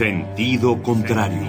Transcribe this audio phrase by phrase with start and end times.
[0.00, 1.46] Sentido contrario.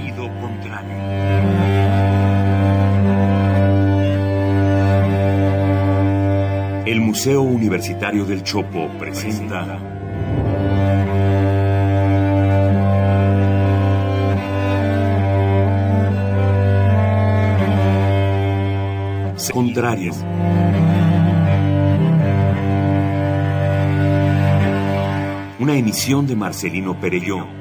[6.86, 9.80] El Museo Universitario del Chopo presenta.
[25.58, 27.61] Una emisión de Marcelino Perelló.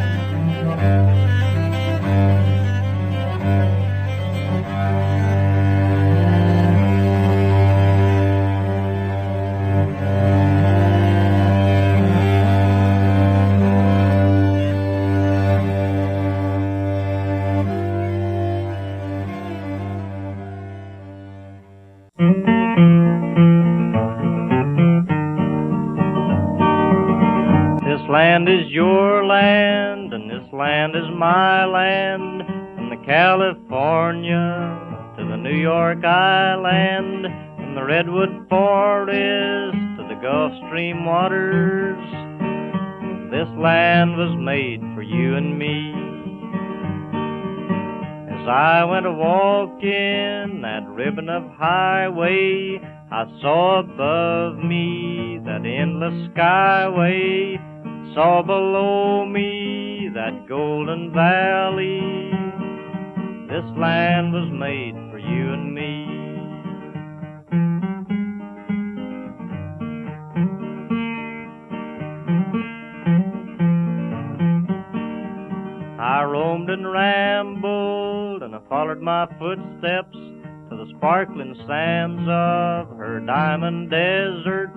[81.21, 84.73] Sparkling sands of her diamond deserts.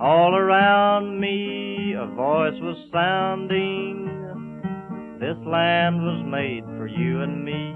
[0.00, 4.08] All around me a voice was sounding.
[5.20, 7.74] This land was made for you and me.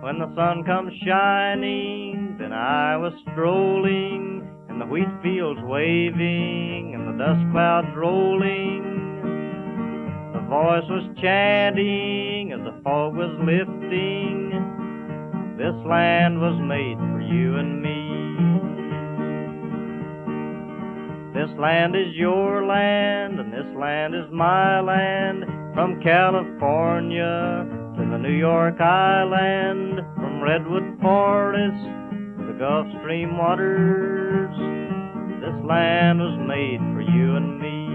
[0.00, 7.06] When the sun comes shining, then I was strolling, and the wheat fields waving, and
[7.06, 9.13] the dust clouds rolling.
[10.54, 14.54] Voice was chanting as the fog was lifting.
[15.58, 17.98] This land was made for you and me.
[21.34, 25.42] This land is your land, and this land is my land.
[25.74, 27.66] From California
[27.98, 31.82] to the New York Island, from Redwood Forest
[32.38, 34.54] to the Gulf Stream waters.
[35.42, 37.93] This land was made for you and me.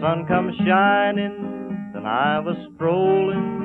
[0.00, 3.62] Sun comes shining, then I was strolling,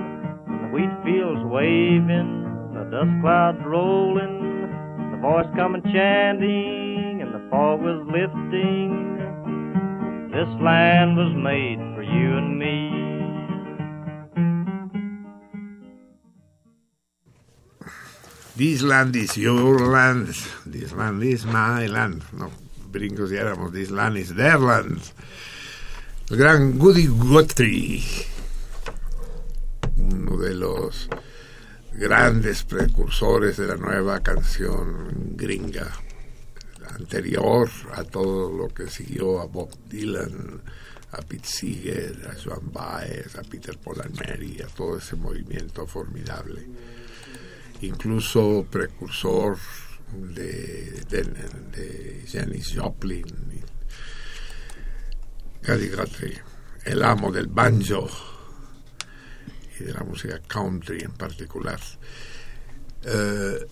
[0.48, 7.44] and the wheat fields waving, the dust clouds rolling, the voice coming chanting, and the
[7.50, 9.10] fog was lifting.
[10.32, 13.00] This land was made for you and me.
[18.56, 20.28] This land is your land.
[20.66, 22.24] This land is my land.
[22.34, 22.52] No,
[22.92, 23.72] brincos y éramos.
[23.72, 25.00] This land is their land.
[26.30, 28.04] El gran Goody Guthrie,
[29.98, 31.10] uno de los
[31.94, 35.92] grandes precursores de la nueva canción gringa,
[36.88, 40.62] anterior a todo lo que siguió a Bob Dylan,
[41.14, 43.76] a Pete Seeger, a Joan Baez, a Peter
[44.14, 46.64] Mary, a todo ese movimiento formidable.
[47.82, 49.58] Incluso precursor
[50.14, 53.26] de, de, de Janis Joplin,
[55.62, 56.42] Cady Guthrie,
[56.86, 58.10] el amo del banjo
[59.80, 61.80] y de la música country en particular.
[63.04, 63.68] Eh,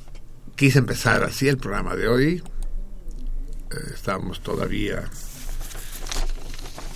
[0.56, 2.44] quise empezar así el programa de hoy.
[3.72, 5.10] Eh, estamos todavía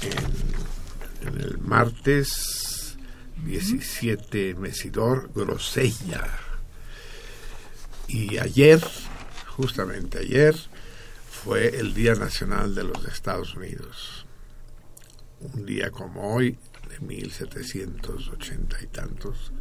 [0.02, 2.98] en, en el martes
[3.46, 6.28] 17 Mesidor Grosella
[8.08, 8.82] y ayer,
[9.56, 10.54] justamente ayer,
[11.30, 14.21] fue el Día Nacional de los Estados Unidos.
[15.42, 16.58] Un día como hoy,
[16.88, 19.52] de 1780 y tantos,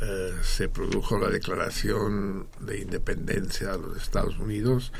[0.00, 4.92] eh, se produjo la Declaración de Independencia de los Estados Unidos,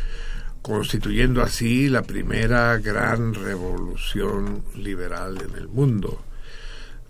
[0.62, 6.22] constituyendo así la primera gran revolución liberal en el mundo.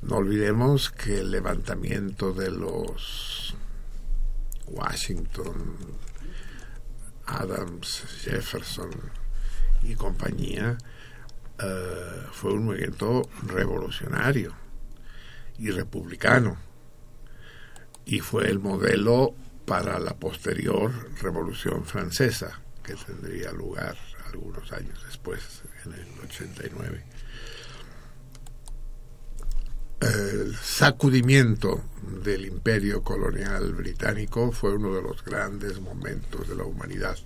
[0.02, 3.54] No olvidemos que el levantamiento de los
[4.66, 5.76] Washington,
[7.26, 8.90] Adams, Jefferson
[9.82, 10.78] y compañía
[11.62, 14.54] eh, fue un movimiento revolucionario
[15.58, 16.56] y republicano.
[18.04, 19.34] Y fue el modelo
[19.66, 20.90] para la posterior
[21.20, 23.96] Revolución Francesa que tendría lugar
[24.26, 27.04] algunos años después, en el 89
[30.00, 31.84] el sacudimiento
[32.24, 37.18] del imperio colonial británico fue uno de los grandes momentos de la humanidad.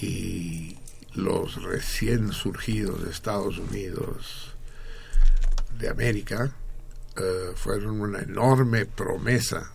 [0.00, 0.76] Y
[1.14, 4.54] los recién surgidos Estados Unidos
[5.78, 6.52] de América
[7.16, 9.70] eh, fueron una enorme promesa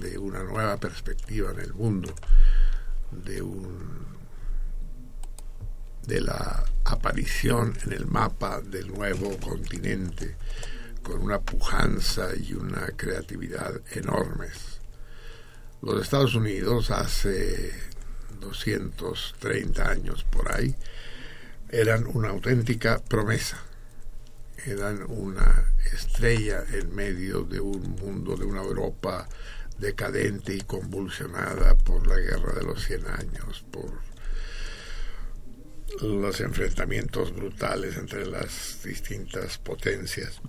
[0.00, 2.14] de una nueva perspectiva en el mundo,
[3.10, 4.06] de un
[6.06, 10.36] de la aparición en el mapa del nuevo continente
[11.02, 14.78] con una pujanza y una creatividad enormes.
[15.82, 17.72] Los Estados Unidos hace
[18.40, 20.74] 230 años por ahí
[21.68, 23.58] eran una auténtica promesa,
[24.64, 29.28] eran una estrella en medio de un mundo, de una Europa
[29.78, 34.00] decadente y convulsionada por la guerra de los 100 años, por
[36.02, 40.40] los enfrentamientos brutales entre las distintas potencias.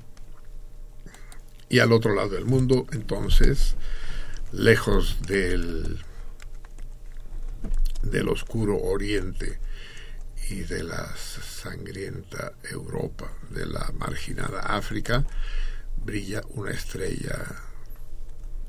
[1.70, 3.76] Y al otro lado del mundo, entonces,
[4.52, 6.00] lejos del,
[8.10, 9.60] del oscuro oriente
[10.50, 15.26] y de la sangrienta Europa, de la marginada África,
[16.04, 17.38] brilla una estrella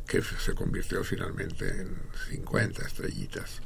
[0.06, 1.96] que se convirtió finalmente en
[2.30, 3.60] 50 estrellitas.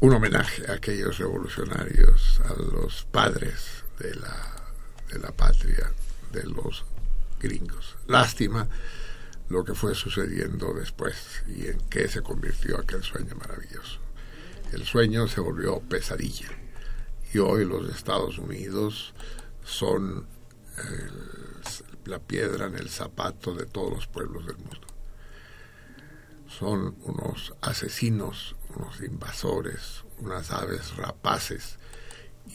[0.00, 4.54] Un homenaje a aquellos revolucionarios, a los padres de la,
[5.12, 5.92] de la patria,
[6.32, 6.84] de los
[7.40, 7.96] gringos.
[8.06, 8.68] Lástima
[9.48, 14.00] lo que fue sucediendo después y en qué se convirtió aquel sueño maravilloso.
[14.72, 16.48] El sueño se volvió pesadilla
[17.32, 19.14] y hoy los Estados Unidos
[19.64, 20.26] son
[22.04, 24.86] la piedra en el zapato de todos los pueblos del mundo.
[26.48, 31.78] Son unos asesinos, unos invasores, unas aves rapaces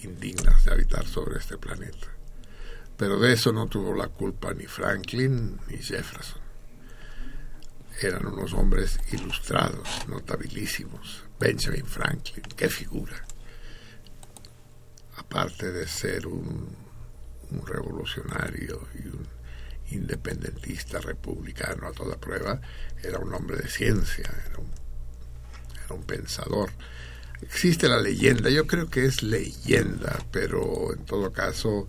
[0.03, 2.07] indignas de habitar sobre este planeta.
[2.97, 6.42] Pero de eso no tuvo la culpa ni Franklin ni Jefferson.
[8.03, 11.23] Eran unos hombres ilustrados, notabilísimos.
[11.39, 13.15] Benjamin Franklin, qué figura.
[15.15, 16.75] Aparte de ser un,
[17.65, 19.25] revolucionario y un
[19.91, 22.59] independentista republicano a toda prueba,
[23.01, 24.69] era un hombre de ciencia, era un,
[25.85, 26.71] era un pensador.
[27.41, 31.87] Existe la leyenda, yo creo que es leyenda, pero en todo caso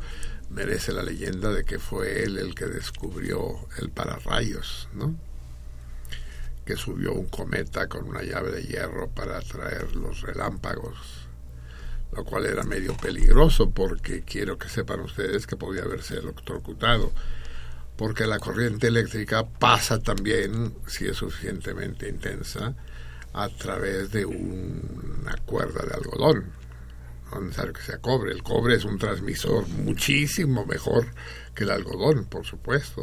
[0.49, 5.34] merece la leyenda de que fue él el que descubrió el pararrayos, ¿no?
[6.64, 10.97] Que subió un cometa con una llave de hierro para atraer los relámpagos,
[12.12, 17.12] lo cual era medio peligroso porque quiero que sepan ustedes que podía haberse electrocutado,
[17.97, 22.75] porque la corriente eléctrica pasa también, si es suficientemente intensa,
[23.33, 26.64] a través de una cuerda de algodón
[27.33, 28.33] no necesario que sea cobre.
[28.33, 31.06] El cobre es un transmisor muchísimo mejor
[31.54, 33.02] que el algodón, por supuesto.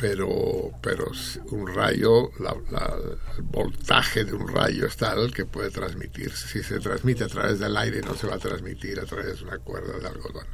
[0.00, 1.12] Pero, pero
[1.50, 6.48] un rayo, el voltaje de un rayo es tal que puede transmitirse.
[6.48, 9.44] Si se transmite a través del aire, no se va a transmitir a través de
[9.44, 10.46] una cuerda de algodón.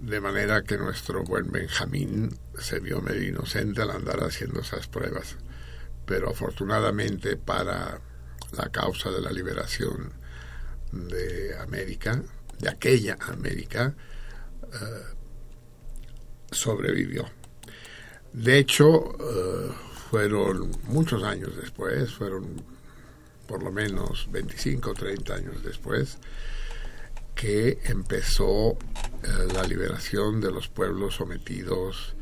[0.00, 5.36] De manera que nuestro buen Benjamín se vio medio inocente al andar haciendo esas pruebas.
[6.06, 8.00] Pero afortunadamente para
[8.50, 10.12] la causa de la liberación
[10.90, 12.20] de América,
[12.58, 13.94] de aquella América,
[14.72, 15.14] eh,
[16.50, 17.30] sobrevivió.
[18.32, 19.72] De hecho, eh,
[20.10, 22.62] fueron muchos años después, fueron
[23.46, 26.18] por lo menos 25 o 30 años después,
[27.34, 28.76] que empezó eh,
[29.52, 32.14] la liberación de los pueblos sometidos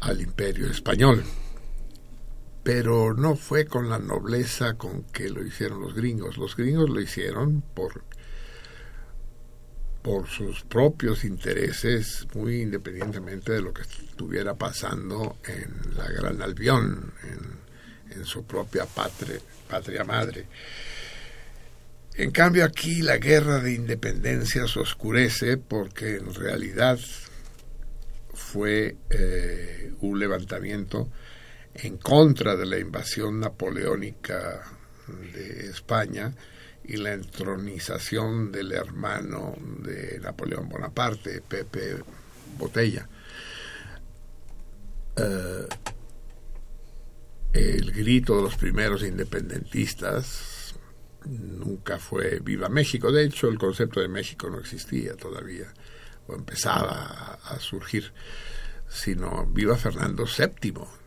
[0.00, 1.24] al imperio español
[2.62, 6.36] pero no fue con la nobleza con que lo hicieron los gringos.
[6.36, 8.04] Los gringos lo hicieron por,
[10.02, 17.12] por sus propios intereses, muy independientemente de lo que estuviera pasando en la Gran Albión,
[17.22, 17.62] en,
[18.24, 20.46] su propia patria, patria madre.
[22.14, 26.98] En cambio aquí la guerra de independencia se oscurece porque en realidad
[28.34, 31.10] fue eh, un levantamiento
[31.74, 34.62] en contra de la invasión napoleónica
[35.32, 36.34] de España
[36.84, 41.96] y la entronización del hermano de Napoleón Bonaparte, Pepe
[42.58, 43.08] Botella.
[45.16, 45.66] Eh,
[47.52, 50.74] el grito de los primeros independentistas
[51.26, 53.12] nunca fue Viva México.
[53.12, 55.72] De hecho, el concepto de México no existía todavía,
[56.26, 58.12] o empezaba a, a surgir,
[58.88, 61.01] sino Viva Fernando VII.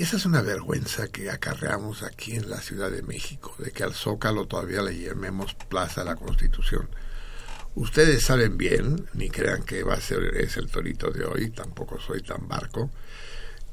[0.00, 3.92] Esa es una vergüenza que acarreamos aquí en la Ciudad de México, de que al
[3.92, 6.88] Zócalo todavía le llamemos Plaza de la Constitución.
[7.74, 12.00] Ustedes saben bien, ni crean que va a ser es el torito de hoy, tampoco
[12.00, 12.90] soy tan barco,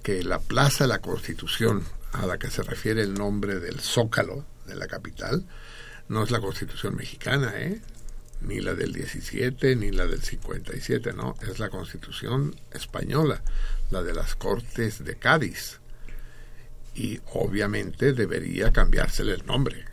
[0.04, 4.44] que la Plaza de la Constitución, a la que se refiere el nombre del Zócalo
[4.66, 5.46] de la capital,
[6.10, 7.80] no es la Constitución mexicana, ¿eh?
[8.42, 13.42] ni la del 17, ni la del 57, no, es la Constitución española,
[13.92, 15.80] la de las Cortes de Cádiz.
[16.98, 19.86] Y obviamente debería cambiársele el nombre,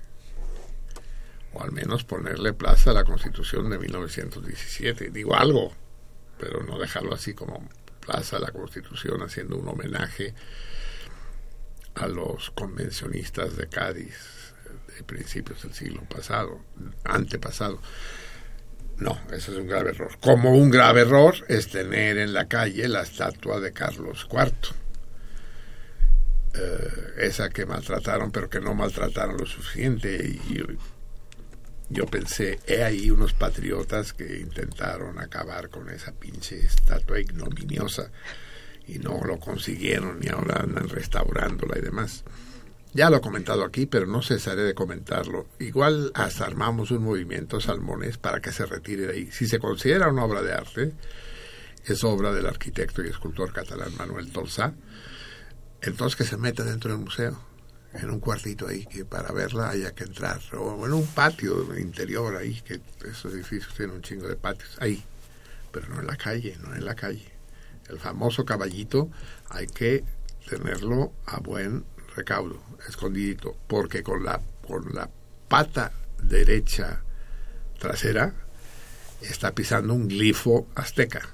[1.53, 5.11] o al menos ponerle plaza a la Constitución de 1917.
[5.11, 5.75] Digo algo,
[6.39, 7.69] pero no dejarlo así como
[8.01, 10.33] plaza a la Constitución, haciendo un homenaje
[11.95, 14.55] a los convencionistas de Cádiz
[14.97, 16.61] de principios del siglo pasado,
[17.05, 17.83] antepasado.
[18.97, 20.19] No, eso es un grave error.
[20.23, 24.84] Como un grave error es tener en la calle la estatua de Carlos IV.
[26.57, 30.25] Eh, esa que maltrataron, pero que no maltrataron lo suficiente.
[30.25, 30.63] Y
[31.91, 38.11] yo, pensé, he ahí unos patriotas que intentaron acabar con esa pinche estatua ignominiosa
[38.87, 42.25] y no lo consiguieron y ahora andan restaurándola y demás.
[42.93, 45.49] Ya lo he comentado aquí, pero no cesaré de comentarlo.
[45.59, 49.31] Igual hasta armamos un movimiento Salmones para que se retire de ahí.
[49.33, 50.93] Si se considera una obra de arte,
[51.85, 54.75] es obra del arquitecto y escultor catalán Manuel Tolsá,
[55.87, 57.39] entonces que se meta dentro del museo,
[57.93, 62.37] en un cuartito ahí, que para verla haya que entrar, o en un patio interior
[62.37, 65.03] ahí, que esos edificios tienen un chingo de patios, ahí,
[65.71, 67.33] pero no en la calle, no en la calle.
[67.89, 69.11] El famoso caballito
[69.51, 70.05] hay que
[70.49, 71.85] tenerlo a buen
[72.17, 75.09] recaudo, escondidito, porque con la, con la
[75.49, 77.03] pata derecha
[77.79, 78.35] trasera
[79.21, 81.29] está pisando un glifo azteca.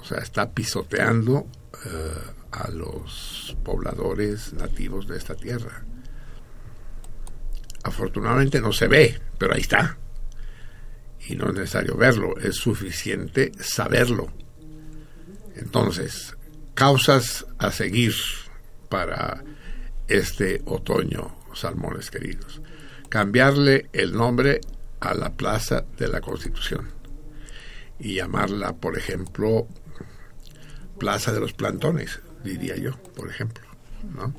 [0.00, 1.46] O sea, está pisoteando
[1.84, 5.84] eh, a los pobladores nativos de esta tierra.
[7.82, 9.98] Afortunadamente no se ve, pero ahí está.
[11.28, 14.32] Y no es necesario verlo, es suficiente saberlo.
[15.56, 16.36] Entonces,
[16.74, 18.14] causas a seguir
[18.88, 19.44] para
[20.08, 22.62] este otoño, salmones queridos.
[23.08, 24.60] Cambiarle el nombre
[25.00, 26.88] a la Plaza de la Constitución
[27.98, 29.68] y llamarla, por ejemplo,
[30.98, 33.64] Plaza de los Plantones, diría yo, por ejemplo,
[34.14, 34.32] ¿no?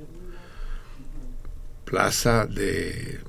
[1.86, 3.22] Plaza de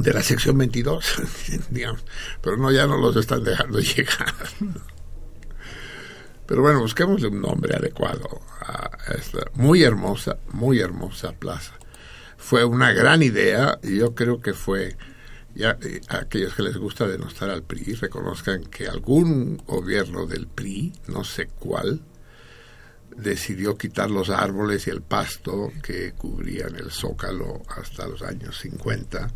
[0.00, 1.04] de la sección 22,
[1.70, 2.04] digamos,
[2.40, 4.34] pero no ya no los están dejando llegar.
[6.46, 11.74] Pero bueno, busquémosle un nombre adecuado a esta muy hermosa, muy hermosa plaza.
[12.38, 14.96] Fue una gran idea y yo creo que fue,
[15.54, 20.48] ya eh, a aquellos que les gusta denostar al PRI, reconozcan que algún gobierno del
[20.48, 22.00] PRI, no sé cuál,
[23.16, 29.28] decidió quitar los árboles y el pasto que cubrían el zócalo hasta los años 50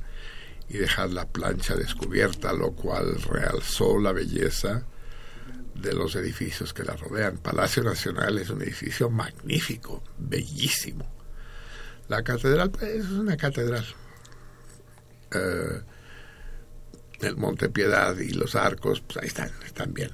[0.69, 4.85] y dejar la plancha descubierta, lo cual realzó la belleza
[5.75, 7.39] de los edificios que la rodean.
[7.39, 11.13] Palacio Nacional es un edificio magnífico, bellísimo.
[12.09, 13.85] La catedral es una catedral.
[15.33, 15.81] Eh,
[17.21, 20.11] el Monte Piedad y los arcos, pues ahí están, están bien.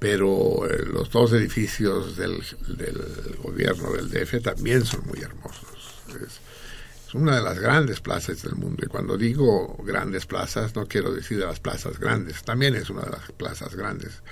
[0.00, 5.68] Pero eh, los dos edificios del, del, gobierno del DF también son muy hermosos.
[6.08, 6.40] Es,
[7.14, 8.82] una de las grandes plazas del mundo.
[8.84, 13.02] Y cuando digo grandes plazas, no quiero decir de las plazas grandes, también es una
[13.02, 14.22] de las plazas grandes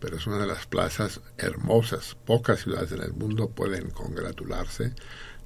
[0.00, 2.16] pero es una de las plazas hermosas.
[2.24, 4.94] Pocas ciudades en el mundo pueden congratularse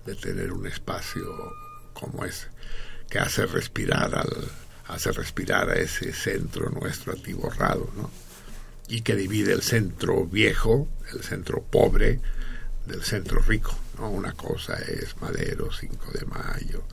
[0.07, 1.25] de tener un espacio
[1.93, 2.49] como ese,
[3.11, 4.51] que hace respirar al,
[4.87, 8.11] hace respirar a ese centro nuestro atiborrado, ¿no?
[8.89, 12.21] Y que divide el centro viejo, el centro pobre,
[12.87, 14.11] del centro rico, ¿no?
[14.11, 16.85] Una cosa es Madero, 5 de Mayo,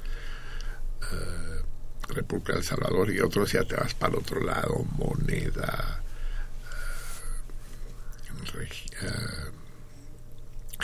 [1.12, 1.62] eh,
[2.08, 6.02] República del Salvador, y otro ya te vas para el otro lado, Moneda,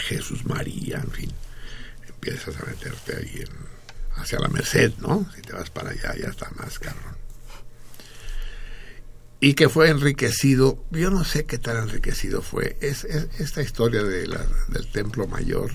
[0.07, 1.31] Jesús María, en fin,
[2.07, 3.43] empiezas a meterte ahí
[4.15, 5.29] hacia la Merced, ¿no?
[5.35, 7.16] Si te vas para allá ya está más cabrón.
[9.39, 12.77] Y que fue enriquecido, yo no sé qué tan enriquecido fue.
[12.81, 15.71] Es, esta historia de del Templo Mayor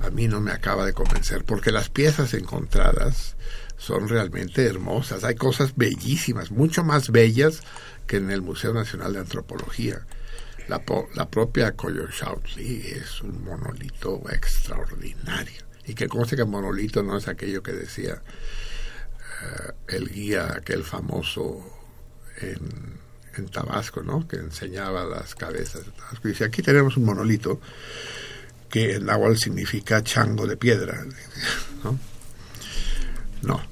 [0.00, 3.36] a mí no me acaba de convencer, porque las piezas encontradas
[3.76, 5.24] son realmente hermosas.
[5.24, 7.60] Hay cosas bellísimas, mucho más bellas
[8.06, 10.06] que en el Museo Nacional de Antropología.
[10.68, 10.82] La,
[11.14, 15.62] la propia Coyolxauhqui es un monolito extraordinario.
[15.86, 18.22] Y que conste que monolito no es aquello que decía
[19.42, 21.79] eh, el guía, aquel famoso
[22.42, 23.00] en,
[23.50, 24.28] Tabasco, ¿no?
[24.28, 26.28] Que enseñaba las cabezas de Tabasco.
[26.28, 27.58] Dice, aquí tenemos un monolito
[28.68, 31.02] que en náhuatl significa chango de piedra,
[31.84, 31.98] ¿no?
[33.40, 33.62] No,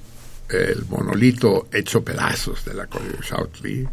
[0.49, 3.87] el monolito hecho pedazos de la Coyolxauhqui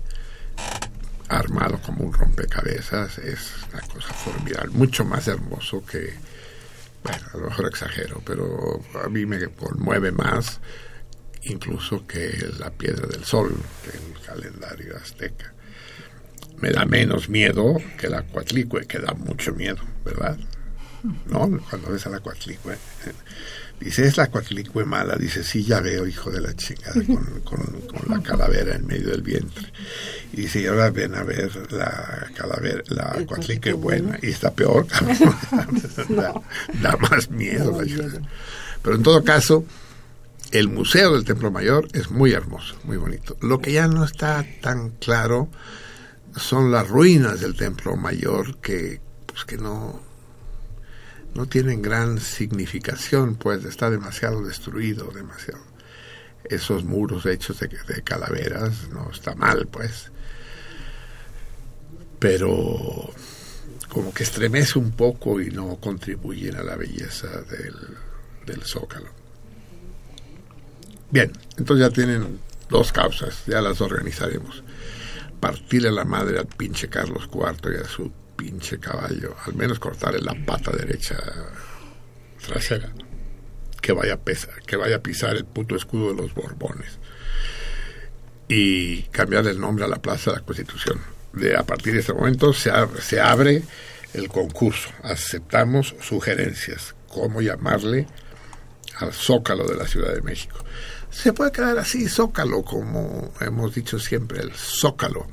[1.28, 6.14] armado como un rompecabezas es una cosa formidable, mucho más hermoso que,
[7.02, 10.60] bueno, a lo mejor exagero, pero a mí me conmueve más
[11.46, 15.52] incluso que la piedra del sol el calendario azteca.
[16.58, 20.38] Me da menos miedo que la cuatlicue, que da mucho miedo, ¿verdad?
[21.26, 21.60] ¿No?
[21.68, 22.76] Cuando ves a la cuatlicue
[23.80, 25.16] Dice, es la cuatlicue mala.
[25.16, 29.20] Dice, sí, ya veo, hijo de la chingada, con, con, la calavera en medio del
[29.20, 29.70] vientre.
[30.32, 34.18] Y dice, y ahora ven a ver la calavera, la cuatlicue buena.
[34.22, 34.86] Y está peor,
[36.08, 37.78] da, más miedo.
[38.82, 39.64] Pero en todo caso,
[40.58, 43.36] el Museo del Templo Mayor es muy hermoso, muy bonito.
[43.42, 45.50] Lo que ya no está tan claro
[46.34, 50.00] son las ruinas del Templo Mayor que, pues, que no,
[51.34, 55.62] no tienen gran significación, pues está demasiado destruido, demasiado.
[56.44, 57.68] Esos muros hechos de,
[58.02, 60.10] calaveras no está mal, pues.
[62.18, 63.10] Pero
[63.90, 67.74] como que estremece un poco y no contribuyen a la belleza del,
[68.46, 69.15] del zócalo.
[71.10, 74.62] Bien, entonces ya tienen dos causas, ya las organizaremos.
[75.40, 80.20] Partirle la madre al pinche Carlos IV y a su pinche caballo, al menos cortarle
[80.20, 81.16] la pata derecha
[82.46, 82.90] trasera,
[83.80, 86.98] que vaya a, pesar, que vaya a pisar el puto escudo de los Borbones
[88.48, 91.00] y cambiar el nombre a la Plaza de la Constitución.
[91.32, 93.62] De, a partir de este momento se se abre
[94.14, 98.06] el concurso, aceptamos sugerencias, cómo llamarle
[98.98, 100.56] al Zócalo de la Ciudad de México.
[101.22, 105.26] Se puede quedar así, Zócalo, como hemos dicho siempre, el Zócalo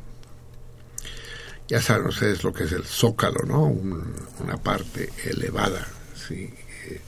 [1.67, 3.63] ya saben ustedes lo que es el zócalo, ¿no?
[3.63, 6.54] una parte elevada, ¿sí?
[6.86, 7.02] Eh,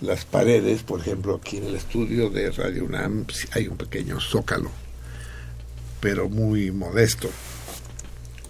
[0.00, 4.70] las paredes, por ejemplo, aquí en el estudio de Radio UNAM hay un pequeño zócalo,
[6.00, 7.30] pero muy modesto.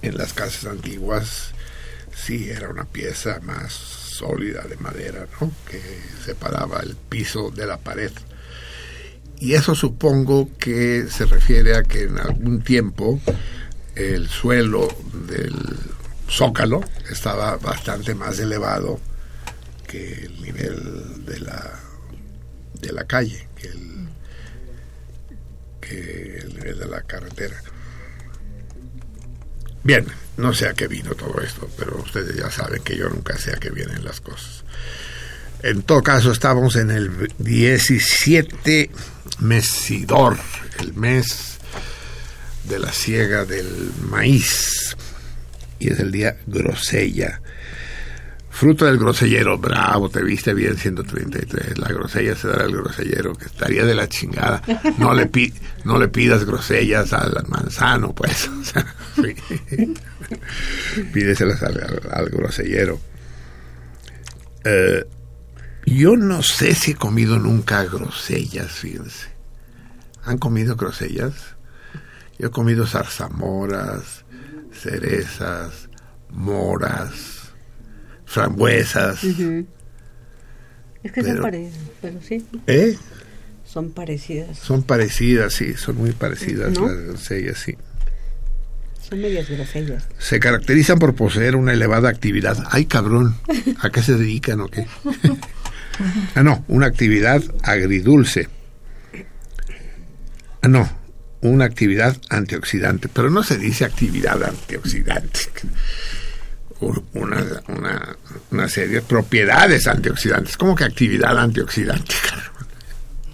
[0.02, 1.52] En las casas antiguas
[2.14, 5.52] sí era una pieza más sólida de madera, ¿no?
[5.68, 5.80] Que
[6.24, 8.12] separaba el piso de la pared.
[9.40, 13.20] Y eso supongo que se refiere a que en algún tiempo
[13.94, 14.88] el suelo
[15.28, 15.54] del
[16.28, 19.00] zócalo estaba bastante más elevado
[19.86, 21.80] que el nivel de la
[22.80, 24.08] de la calle que el,
[25.80, 27.56] que el nivel de la carretera.
[29.82, 33.36] Bien no sé a qué vino todo esto pero ustedes ya saben que yo nunca
[33.38, 34.64] sé a qué vienen las cosas.
[35.62, 38.90] En todo caso estamos en el 17
[39.40, 40.38] mesidor
[40.80, 41.58] el mes
[42.64, 44.96] de la siega del maíz
[45.78, 47.40] y es el día grosella.
[48.50, 51.78] Fruto del grosellero, bravo, te viste bien 133.
[51.78, 54.60] La grosella se dará al grosellero, que estaría de la chingada.
[54.98, 55.30] No le,
[55.84, 58.50] no le pidas grosellas al manzano, pues.
[61.12, 62.98] Pídeselas al, al, grosellero.
[64.64, 65.04] Eh,
[65.90, 69.28] yo no sé si he comido nunca grosellas, fíjense.
[70.24, 71.34] ¿Han comido grosellas?
[72.38, 74.24] Yo he comido zarzamoras,
[74.72, 75.88] cerezas,
[76.30, 77.52] moras,
[78.24, 79.22] frambuesas.
[81.02, 82.46] Es que son parecidas, pero sí.
[82.66, 82.96] ¿Eh?
[83.64, 84.58] Son parecidas.
[84.58, 87.76] Son parecidas, sí, son muy parecidas las grosellas, sí.
[89.08, 90.06] Son medias grosellas.
[90.18, 92.62] Se caracterizan por poseer una elevada actividad.
[92.70, 93.36] ¡Ay, cabrón!
[93.80, 94.86] ¿A qué se dedican o qué?
[96.34, 98.48] ah, no, una actividad agridulce.
[100.62, 100.88] Ah, no,
[101.40, 105.40] una actividad antioxidante, pero no se dice actividad antioxidante.
[106.80, 108.16] Una, una,
[108.52, 110.56] una serie de propiedades antioxidantes.
[110.56, 112.14] ¿Cómo que actividad antioxidante?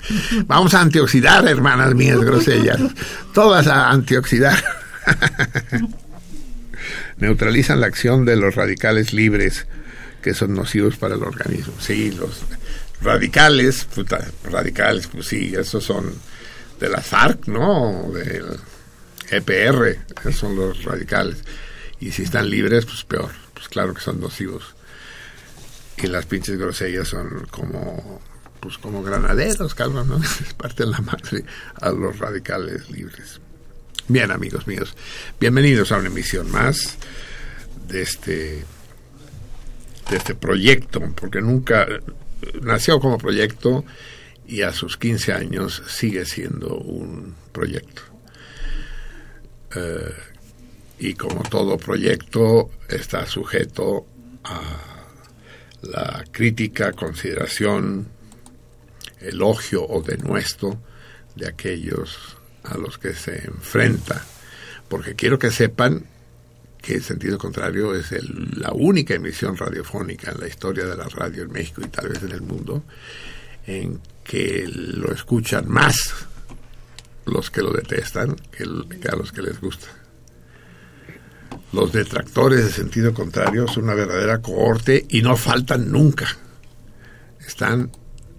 [0.46, 2.81] Vamos a antioxidar, hermanas mías grosellas.
[3.35, 4.62] Todas a antioxidar.
[7.18, 9.66] Neutralizan la acción de los radicales libres
[10.25, 11.75] que son nocivos para el organismo.
[11.79, 12.41] Sí, los
[13.03, 16.15] radicales, puta, radicales, pues sí, esos son
[16.81, 18.11] de la FARC, ¿no?
[18.11, 18.59] Del
[19.31, 21.37] EPR, esos son los radicales.
[22.01, 24.75] Y si están libres, pues peor, pues claro que son nocivos.
[25.99, 28.23] Y las pinches grosellas son como
[28.61, 30.23] pues como granaderos, cabrón, ¿no?
[30.57, 31.45] Parten la madre
[31.83, 33.43] a los radicales libres.
[34.09, 34.97] Bien, amigos míos,
[35.39, 36.97] bienvenidos a una emisión más
[37.89, 38.65] de este
[40.11, 41.87] de este proyecto, porque nunca
[42.62, 43.85] nació como proyecto
[44.47, 48.03] y a sus 15 años sigue siendo un proyecto.
[49.75, 50.14] Eh,
[50.99, 54.07] y como todo proyecto está sujeto
[54.45, 55.05] a
[55.83, 58.09] la crítica, consideración,
[59.21, 60.81] elogio o denuesto
[61.35, 64.25] de aquellos a los que se enfrenta.
[64.88, 66.07] Porque quiero que sepan
[66.85, 68.12] que el sentido contrario es
[68.57, 72.23] la única emisión radiofónica en la historia de la radio en México y tal vez
[72.23, 72.85] en el mundo
[73.66, 76.27] en que lo escuchan más
[77.25, 78.64] los que lo detestan que,
[79.01, 79.87] que a los que les gusta.
[81.73, 86.37] Los detractores de sentido contrario son una verdadera cohorte y no faltan nunca.
[87.47, 87.90] Están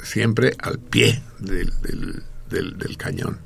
[0.03, 1.73] siempre al pie del,
[2.47, 3.39] del, cañón,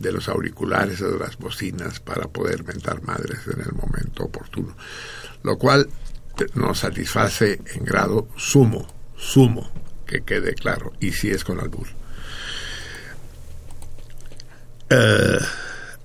[0.00, 4.74] de los auriculares o de las bocinas para poder mentar madres en el momento oportuno.
[5.42, 5.88] Lo cual
[6.54, 8.86] nos satisface en grado sumo,
[9.16, 9.70] sumo,
[10.06, 11.86] que quede claro, y si es con albur.
[14.88, 15.38] Eh,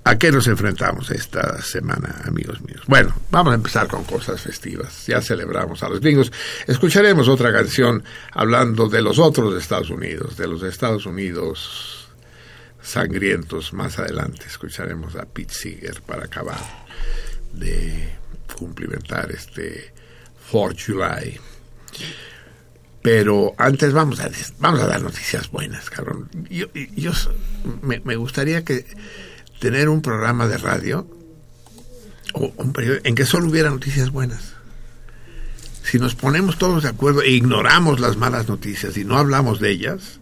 [0.08, 2.82] ¿A qué nos enfrentamos esta semana, amigos míos?
[2.86, 5.08] Bueno, vamos a empezar con cosas festivas.
[5.08, 6.32] Ya celebramos a los gringos.
[6.68, 11.95] Escucharemos otra canción hablando de los otros Estados Unidos, de los Estados Unidos
[12.86, 13.74] sangrientos.
[13.74, 16.60] Más adelante escucharemos a Pete Seeger para acabar
[17.54, 18.16] de
[18.58, 19.94] cumplimentar este
[20.52, 21.40] 4 July.
[23.02, 26.30] Pero antes vamos a, vamos a dar noticias buenas, cabrón.
[26.50, 27.12] Yo, yo
[27.82, 28.86] me, me gustaría que
[29.60, 31.08] tener un programa de radio
[32.34, 34.54] o un periodo en que solo hubiera noticias buenas.
[35.84, 39.70] Si nos ponemos todos de acuerdo e ignoramos las malas noticias y no hablamos de
[39.70, 40.20] ellas,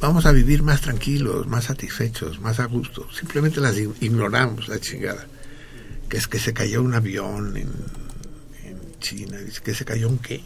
[0.00, 3.08] vamos a vivir más tranquilos, más satisfechos, más a gusto.
[3.12, 5.26] Simplemente las ignoramos, la chingada.
[6.08, 7.70] Que es que se cayó un avión en,
[8.64, 10.42] en China, que se cayó un qué.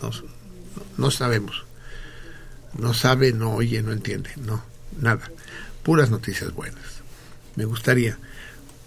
[0.00, 0.10] No,
[0.96, 1.64] no sabemos.
[2.78, 4.62] No sabe, no oye, no entiende, no,
[5.00, 5.28] nada
[5.82, 7.02] puras noticias buenas.
[7.56, 8.18] Me gustaría,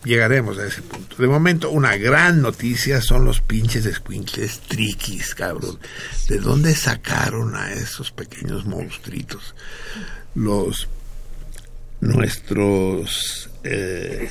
[0.03, 1.15] llegaremos a ese punto.
[1.17, 5.79] De momento, una gran noticia son los pinches escuincles triquis, cabrón.
[6.27, 9.55] ¿De dónde sacaron a esos pequeños monstruitos?
[10.35, 10.87] Los
[12.01, 14.29] nuestros eh,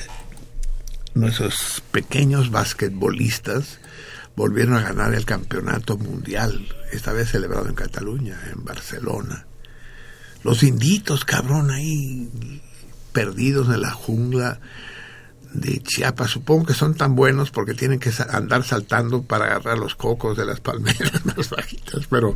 [1.15, 3.79] nuestros pequeños basquetbolistas
[4.35, 9.45] volvieron a ganar el campeonato mundial, esta vez celebrado en Cataluña, en Barcelona
[10.43, 12.61] los inditos, cabrón, ahí
[13.13, 14.59] perdidos en la jungla
[15.53, 16.31] de Chiapas.
[16.31, 20.45] Supongo que son tan buenos porque tienen que andar saltando para agarrar los cocos de
[20.45, 22.35] las palmeras más bajitas, pero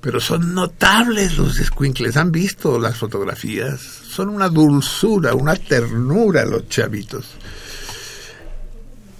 [0.00, 2.16] pero son notables los escuincles.
[2.16, 3.80] ¿Han visto las fotografías?
[3.80, 7.26] Son una dulzura, una ternura los chavitos.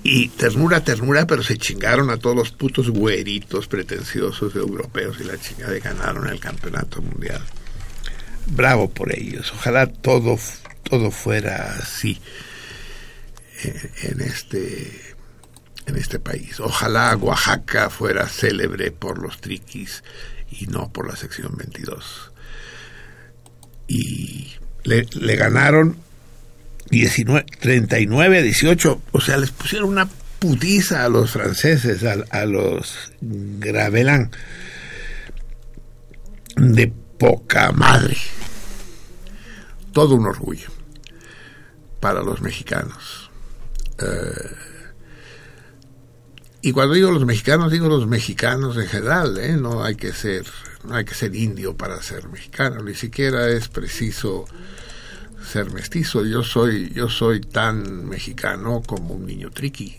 [0.05, 5.37] Y ternura, ternura, pero se chingaron a todos los putos güeritos pretenciosos europeos y la
[5.39, 7.43] chingada y ganaron el campeonato mundial
[8.47, 9.53] bravo por ellos.
[9.55, 10.39] Ojalá todo,
[10.85, 12.19] todo fuera así
[13.63, 15.15] en, este
[15.87, 16.61] en este país.
[16.61, 20.03] Ojalá Oaxaca fuera célebre por los triquis
[20.51, 22.33] y no por la sección 22.
[23.89, 24.53] Y
[24.85, 25.97] le, le ganaron
[26.91, 32.47] 19, 39 a 18, o sea, les pusieron una putiza a los franceses, a, a
[32.47, 34.31] los Gravelán,
[36.57, 38.17] de poca madre.
[39.93, 40.69] Todo un orgullo
[42.01, 43.26] para los mexicanos.
[43.99, 44.51] Eh,
[46.63, 49.57] y cuando digo los mexicanos, digo los mexicanos en general, ¿eh?
[49.57, 50.45] no hay que ser,
[50.85, 54.47] no hay que ser indio para ser mexicano, ni siquiera es preciso
[55.47, 56.25] ser mestizo.
[56.25, 59.97] Yo soy, yo soy tan mexicano como un niño triqui,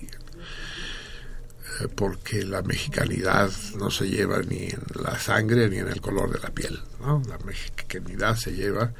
[1.79, 6.33] eh, porque la mexicanidad no se lleva ni en la sangre ni en el color
[6.33, 6.79] de la piel.
[6.99, 8.91] La mexicanidad se lleva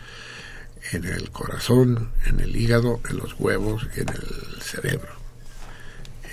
[0.92, 5.12] en el corazón, en el hígado, en los huevos y en el cerebro.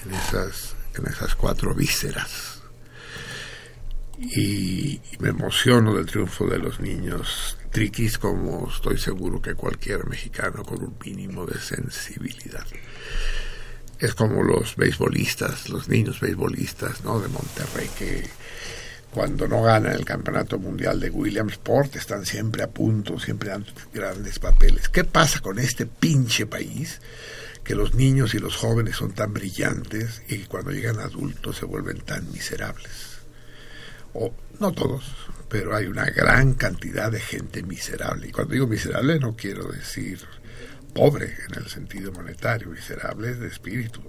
[0.05, 2.61] En esas, en esas cuatro vísceras.
[4.19, 10.63] Y, me emociono del triunfo de los niños triquis como estoy seguro que cualquier mexicano
[10.65, 12.65] con un mínimo de sensibilidad.
[13.99, 17.21] es como los beisbolistas, los niños beisbolistas, ¿no?
[17.21, 18.29] De Monterrey que
[19.15, 24.41] cuando no ganan el campeonato mundial de Williamsport están siempre a punto, siempre dan grandes
[24.41, 24.89] papeles.
[24.89, 27.01] ¿Qué pasa con este pinche país?
[27.63, 32.01] Que los niños y los jóvenes son tan brillantes y cuando llegan adultos se vuelven
[32.01, 33.21] tan miserables.
[34.15, 35.05] O no todos,
[35.49, 38.27] pero hay una gran cantidad de gente miserable.
[38.27, 40.19] Y cuando digo miserable no quiero decir
[40.93, 44.03] pobre en el sentido monetario, miserables de espíritu,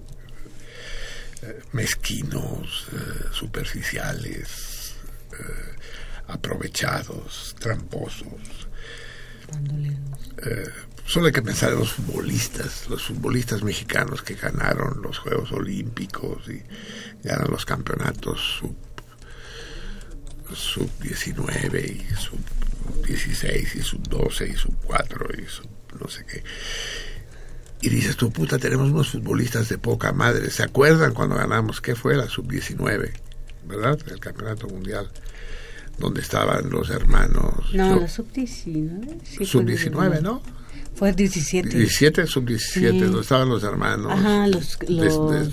[1.42, 4.75] eh, mezquinos, eh, superficiales,
[6.28, 8.68] aprovechados, tramposos.
[11.04, 16.48] solo hay que pensar en los futbolistas, los futbolistas mexicanos que ganaron los Juegos Olímpicos
[16.48, 16.62] y
[17.26, 18.76] ganan los campeonatos sub,
[20.54, 22.40] sub 19 y sub
[23.06, 26.42] 16 y sub 12 y sub 4 y sub no sé qué.
[27.80, 30.50] Y dices, tu puta, tenemos unos futbolistas de poca madre.
[30.50, 31.80] ¿Se acuerdan cuando ganamos?
[31.80, 33.12] ¿Qué fue la sub-19?
[33.66, 33.98] ¿Verdad?
[34.10, 35.08] El campeonato mundial.
[35.98, 37.72] Donde estaban los hermanos.
[37.72, 39.46] No, la sub-19.
[39.46, 40.42] sub-19, ¿no?
[40.94, 41.68] Fue 17.
[41.68, 44.12] 17, sub-17, donde estaban los hermanos.
[44.12, 44.78] Ajá, los.
[44.88, 45.50] los...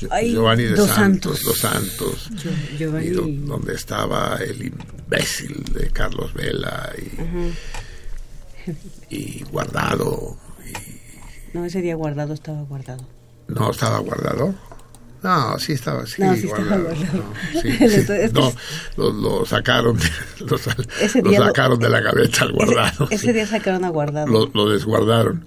[0.00, 2.30] Giovanni de Santos, Santos, Santos,
[2.78, 3.06] Giovanni.
[3.06, 6.92] y donde estaba el imbécil de Carlos Vela
[9.10, 10.36] y, y guardado.
[10.64, 11.56] Y...
[11.56, 13.04] No, ese día guardado estaba guardado.
[13.48, 14.54] No, estaba guardado.
[15.22, 16.90] No, sí estaba, sí, no, sí guardado.
[17.64, 18.52] Estaba No,
[18.96, 19.98] lo, lo, sacaron,
[20.40, 23.06] lo, lo sacaron de la cabeza al guardado.
[23.06, 24.26] Ese, ese día sacaron a guardado.
[24.28, 25.46] Lo, lo desguardaron.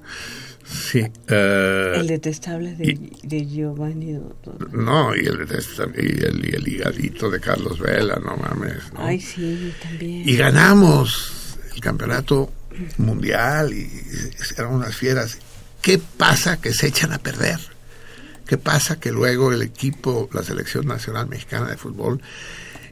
[0.71, 1.01] Sí.
[1.29, 4.19] Uh, el detestable de, y, de Giovanni.
[4.71, 5.47] No, y el,
[5.97, 8.91] y el, y el higadito de Carlos Vela, no mames.
[8.93, 9.05] ¿no?
[9.05, 10.27] Ay, sí, también.
[10.27, 12.51] Y ganamos el campeonato
[12.97, 13.89] mundial y
[14.57, 15.37] eran unas fieras.
[15.81, 17.59] ¿Qué pasa que se echan a perder?
[18.51, 22.21] ¿Qué pasa que luego el equipo, la selección nacional mexicana de fútbol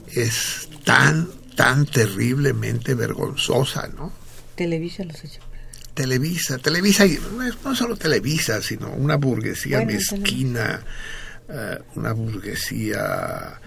[0.10, 4.14] es tan, tan terriblemente vergonzosa, ¿no?
[4.56, 5.42] Televisa los echó.
[5.94, 7.04] Televisa, Televisa,
[7.66, 10.82] no solo Televisa, sino una burguesía bueno, mezquina,
[11.50, 13.60] uh, una burguesía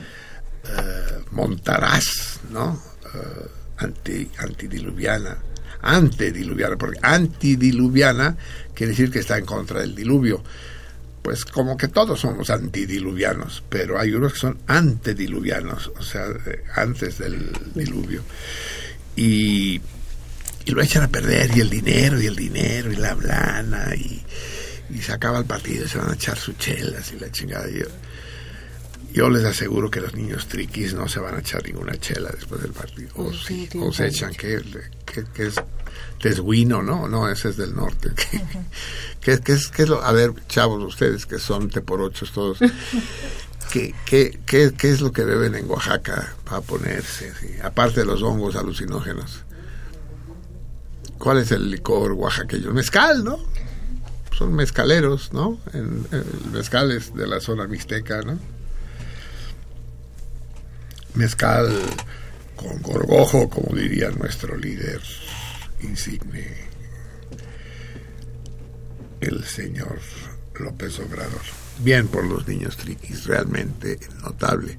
[0.64, 2.82] uh, montaraz, ¿no?
[3.04, 5.36] Uh, anti, antidiluviana
[5.82, 8.36] antediluviana, porque antidiluviana
[8.72, 10.42] quiere decir que está en contra del diluvio.
[11.22, 16.26] Pues como que todos somos antidiluvianos, pero hay unos que son antediluvianos, o sea,
[16.74, 18.22] antes del diluvio.
[19.14, 19.80] Y,
[20.64, 24.22] y lo echan a perder, y el dinero, y el dinero, y la blana, y,
[24.90, 27.68] y se acaba el partido, se van a echar sus chelas y la chingada.
[27.70, 27.86] Yo,
[29.12, 32.62] yo les aseguro que los niños triquis no se van a echar ninguna chela después
[32.62, 33.10] del partido.
[33.14, 34.60] O, sí, o se echan, que,
[35.34, 35.54] que, es
[36.22, 37.08] tesguino, ¿no?
[37.08, 38.10] No, ese es del norte.
[39.20, 40.02] ¿Qué, qué, es, qué es lo?
[40.02, 42.58] A ver, chavos, ustedes que son te por ochos todos.
[43.70, 47.32] ¿Qué, qué, qué, qué es lo que beben en Oaxaca para ponerse?
[47.62, 49.42] Aparte de los hongos alucinógenos.
[51.18, 52.72] ¿Cuál es el licor oaxaqueño?
[52.72, 53.38] Mezcal, ¿no?
[54.36, 55.58] Son mezcaleros, ¿no?
[55.72, 58.38] En, en mezcales de la zona mixteca, ¿no?
[61.14, 61.68] mezcal
[62.56, 65.00] con gorgojo, como diría nuestro líder
[65.82, 66.46] insigne,
[69.20, 70.00] el señor
[70.58, 71.42] López Obrador.
[71.78, 74.78] Bien por los niños triquis, realmente notable.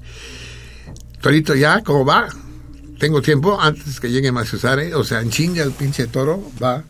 [1.20, 1.82] Torito, ¿ya?
[1.82, 2.28] ¿Cómo va?
[2.98, 4.94] ¿Tengo tiempo antes que llegue Maciusare?
[4.94, 6.84] O sea, en chinga el pinche toro, va.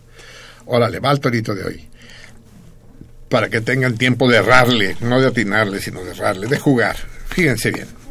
[0.66, 1.88] Órale, va el torito de hoy.
[3.28, 6.96] Para que tengan tiempo de errarle, no de atinarle, sino de errarle, de jugar.
[7.28, 8.03] Fíjense bien.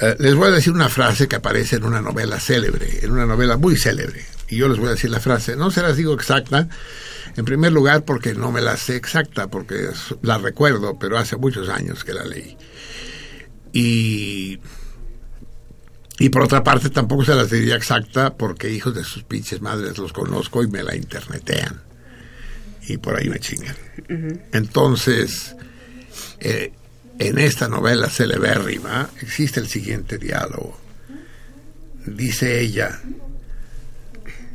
[0.00, 3.26] Eh, les voy a decir una frase que aparece en una novela célebre, en una
[3.26, 4.24] novela muy célebre.
[4.48, 5.56] Y yo les voy a decir la frase.
[5.56, 6.68] No se las digo exacta,
[7.36, 9.90] en primer lugar porque no me la sé exacta, porque
[10.22, 12.56] la recuerdo, pero hace muchos años que la leí.
[13.72, 14.58] Y,
[16.18, 19.98] y por otra parte tampoco se las diría exacta porque hijos de sus pinches madres
[19.98, 21.82] los conozco y me la internetean.
[22.88, 23.76] Y por ahí me chingan.
[24.52, 25.54] Entonces,
[26.40, 26.72] eh,
[27.20, 30.80] en esta novela celebérrima existe el siguiente diálogo.
[32.06, 32.98] Dice ella,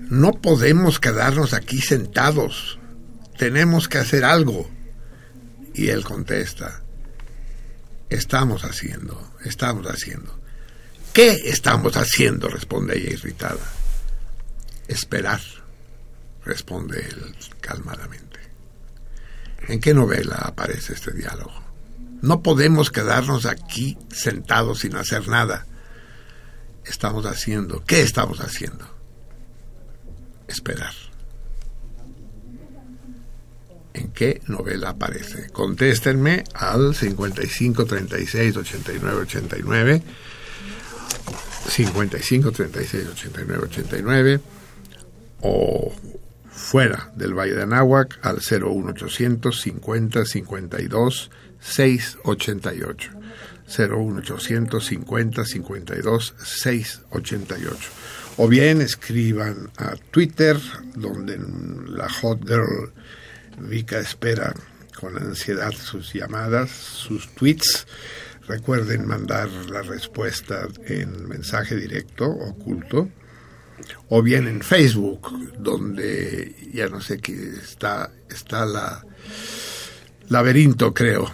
[0.09, 2.79] no podemos quedarnos aquí sentados,
[3.37, 4.67] tenemos que hacer algo.
[5.75, 6.81] Y él contesta,
[8.09, 10.39] estamos haciendo, estamos haciendo.
[11.13, 12.49] ¿Qué estamos haciendo?
[12.49, 13.71] responde ella irritada.
[14.87, 15.41] Esperar,
[16.43, 18.39] responde él calmadamente.
[19.67, 21.64] ¿En qué novela aparece este diálogo?
[22.25, 25.67] No podemos quedarnos aquí sentados sin hacer nada.
[26.83, 28.85] Estamos haciendo, ¿qué estamos haciendo?
[30.47, 30.93] Esperar.
[33.93, 35.49] en qué novela aparece.
[35.51, 40.03] Contéstenme al 55 36 89 89
[41.69, 44.41] 55 36 89 89
[45.41, 45.93] o
[46.65, 53.11] fuera del Valle de Anáhuac al 01800 50 52 688
[53.67, 57.89] 01800 50 52 688
[58.37, 60.57] o bien escriban a Twitter
[60.95, 61.39] donde
[61.87, 62.91] la hot girl
[63.59, 64.51] Vika espera
[64.99, 67.85] con ansiedad sus llamadas, sus tweets.
[68.47, 73.09] Recuerden mandar la respuesta en mensaje directo, oculto,
[74.09, 79.05] o bien en Facebook, donde ya no sé qué está, está la
[80.29, 81.31] laberinto, creo,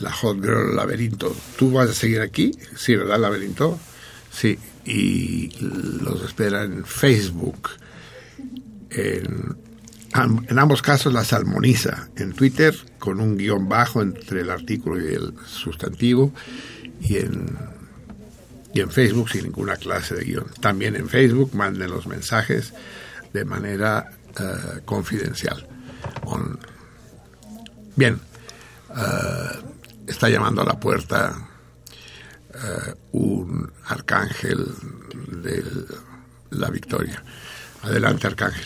[0.00, 1.34] la Hot Girl Laberinto.
[1.56, 2.52] ¿Tú vas a seguir aquí?
[2.76, 3.78] Sí, ¿verdad, Laberinto?
[4.30, 7.70] Sí, y los espera en Facebook,
[8.90, 9.56] en
[10.14, 15.14] en ambos casos las armoniza en Twitter con un guion bajo entre el artículo y
[15.14, 16.32] el sustantivo
[17.00, 17.56] y en,
[18.74, 20.46] y en Facebook sin ninguna clase de guion.
[20.60, 22.72] También en Facebook manden los mensajes
[23.32, 25.66] de manera eh, confidencial.
[27.96, 28.20] bien,
[28.90, 29.58] eh,
[30.06, 31.48] está llamando a la puerta
[32.54, 34.66] eh, un arcángel
[35.42, 35.64] de
[36.50, 37.22] la victoria.
[37.82, 38.64] Adelante, arcángel.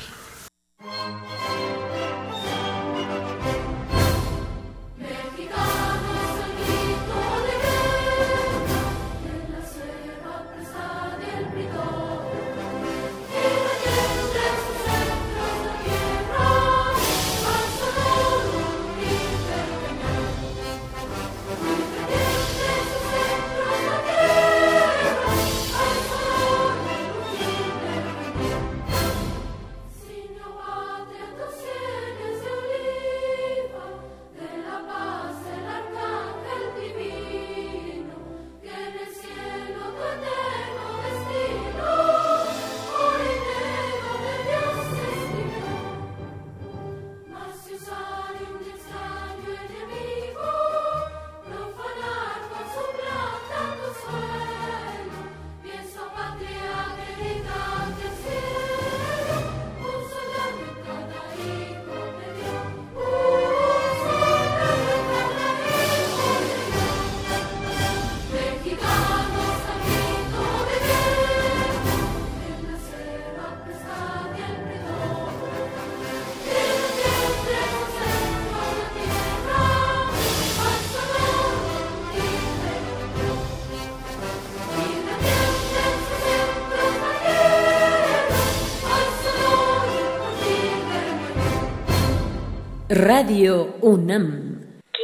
[92.96, 94.22] Radio UNAM.
[94.32, 94.96] 15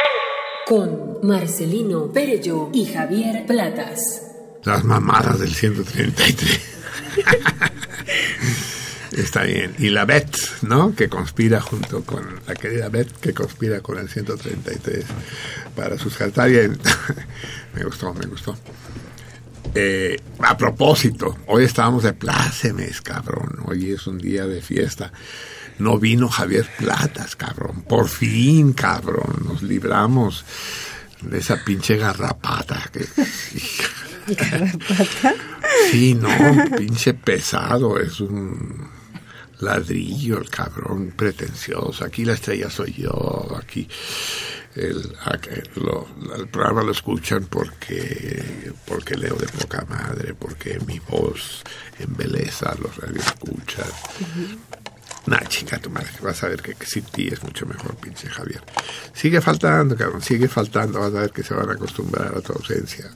[0.00, 0.64] años.
[0.66, 4.22] Con Marcelino Perello y Javier Platas.
[4.64, 6.60] Las mamadas del 133.
[9.18, 9.74] Está bien.
[9.78, 10.94] Y la Bet, ¿no?
[10.94, 15.04] Que conspira junto con la querida Bet, que conspira con el 133
[15.76, 16.18] para sus
[17.74, 18.56] me gustó, me gustó.
[19.74, 23.58] Eh, a propósito, hoy estábamos de plácemes, cabrón.
[23.66, 25.12] Hoy es un día de fiesta
[25.78, 27.82] no vino Javier Platas, cabrón.
[27.82, 30.44] Por fin, cabrón, nos libramos
[31.22, 32.90] de esa pinche garrapata.
[32.92, 33.06] Que,
[34.34, 35.34] ¿Garrapata?
[35.90, 36.28] Sí, no,
[36.76, 38.88] pinche pesado, es un
[39.60, 42.04] ladrillo el cabrón pretencioso.
[42.04, 43.88] Aquí la estrella soy yo, aquí
[44.74, 45.16] el,
[46.36, 51.62] el programa lo escuchan porque, porque leo de poca madre, porque mi voz
[51.98, 53.92] embeleza los radioescuchas.
[55.28, 58.62] Nah, chinga tu madre, vas a ver que, sin ti es mucho mejor, pinche Javier.
[59.12, 62.54] Sigue faltando, cabrón, sigue faltando, vas a ver que se van a acostumbrar a tu
[62.54, 63.10] ausencia.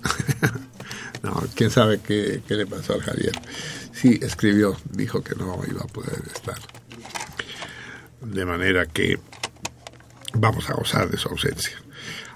[1.23, 3.33] no, quién sabe qué, qué le pasó al Javier.
[3.95, 6.59] Sí, escribió, dijo que no iba a poder estar.
[8.21, 9.19] De manera que
[10.35, 11.79] vamos a gozar de su ausencia.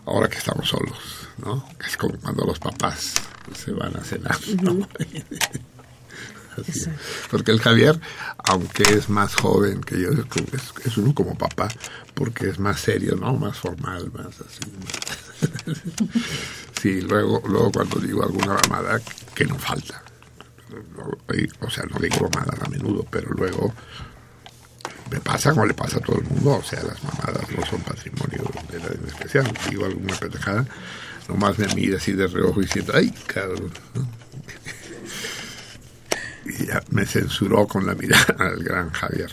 [0.06, 1.68] Ahora que estamos solos, ¿no?
[1.86, 3.12] Es como cuando los papás
[3.54, 4.88] se van a cenar, ¿no?
[7.30, 8.00] Porque el Javier,
[8.38, 10.10] aunque es más joven que yo,
[10.84, 11.68] es, uno como papá,
[12.14, 13.34] porque es más serio, ¿no?
[13.34, 14.60] Más formal, más así.
[16.80, 19.00] sí, luego, luego cuando digo alguna mamada,
[19.34, 20.02] que no falta.
[21.60, 23.72] O sea, no digo mamadas a menudo, pero luego
[25.10, 26.56] me pasa como le pasa a todo el mundo.
[26.56, 29.52] O sea, las mamadas no son patrimonio de nadie en especial.
[29.70, 30.66] Digo alguna pendejada,
[31.28, 33.72] nomás me mira así de reojo y siento, ay, cabrón.
[33.94, 34.06] ¿no?
[36.48, 39.30] Y me censuró con la mirada al gran Javier.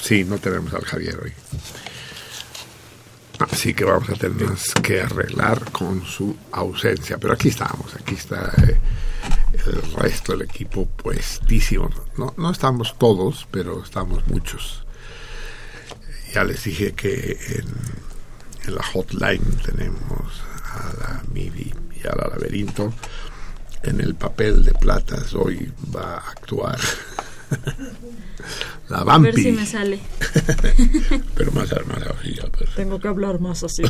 [0.00, 1.32] Sí, no tenemos al Javier hoy.
[3.38, 4.48] Así que vamos a tener
[4.82, 7.18] que arreglar con su ausencia.
[7.18, 8.78] Pero aquí estamos, aquí está eh,
[9.66, 11.90] el resto del equipo puestísimo.
[12.16, 14.84] No, no estamos todos, pero estamos muchos.
[16.32, 17.66] Ya les dije que en,
[18.66, 22.92] en la hotline tenemos a la MIDI y a la laberinto.
[23.84, 26.78] En el papel de platas hoy va a actuar
[28.88, 29.28] la Vampi.
[29.28, 30.00] A ver si me sale.
[31.34, 32.36] pero más, más así.
[32.76, 33.82] Tengo que hablar más así.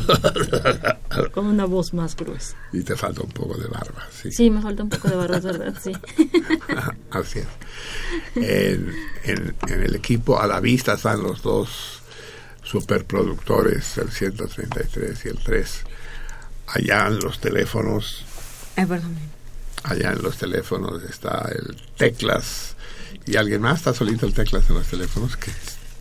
[1.31, 2.57] con una voz más gruesa.
[2.73, 4.31] Y te falta un poco de barba, sí.
[4.31, 5.91] Sí, me falta un poco de barba, es verdad, sí.
[7.11, 7.47] así es.
[8.35, 8.93] En,
[9.23, 12.01] en, en, el equipo a la vista están los dos
[12.63, 15.83] superproductores, el 133 y el 3.
[16.67, 18.25] Allá en los teléfonos.
[18.75, 19.34] Ay, perdón.
[19.85, 22.75] Allá en los teléfonos está el Teclas
[23.27, 25.51] y alguien más está solito el Teclas en los teléfonos que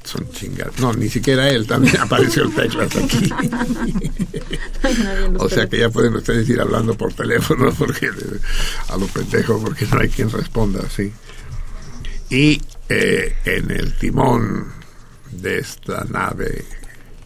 [0.05, 0.79] son chingados.
[0.79, 3.31] No, ni siquiera él, también apareció el Teclas aquí.
[5.39, 8.11] o sea que ya pueden ustedes ir hablando por teléfono porque
[8.89, 11.13] a lo pendejo porque no hay quien responda, sí.
[12.31, 14.73] Y eh, en el timón
[15.31, 16.65] de esta nave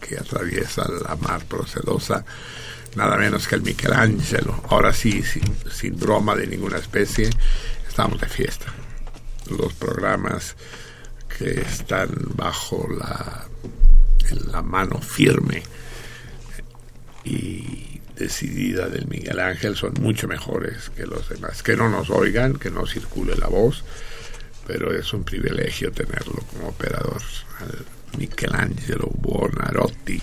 [0.01, 2.25] que atraviesa la mar procedosa,
[2.95, 4.63] nada menos que el Michelangelo.
[4.69, 7.29] Ahora sí, sin, sin broma de ninguna especie,
[7.87, 8.73] estamos de fiesta.
[9.49, 10.55] Los programas
[11.37, 13.45] que están bajo la,
[14.61, 15.63] mano firme
[17.23, 21.63] y decidida del Miguel Ángel son mucho mejores que los demás.
[21.63, 23.83] Que no nos oigan, que no circule la voz,
[24.67, 27.21] pero es un privilegio tenerlo como operador.
[28.17, 30.21] Michelangelo Buonarroti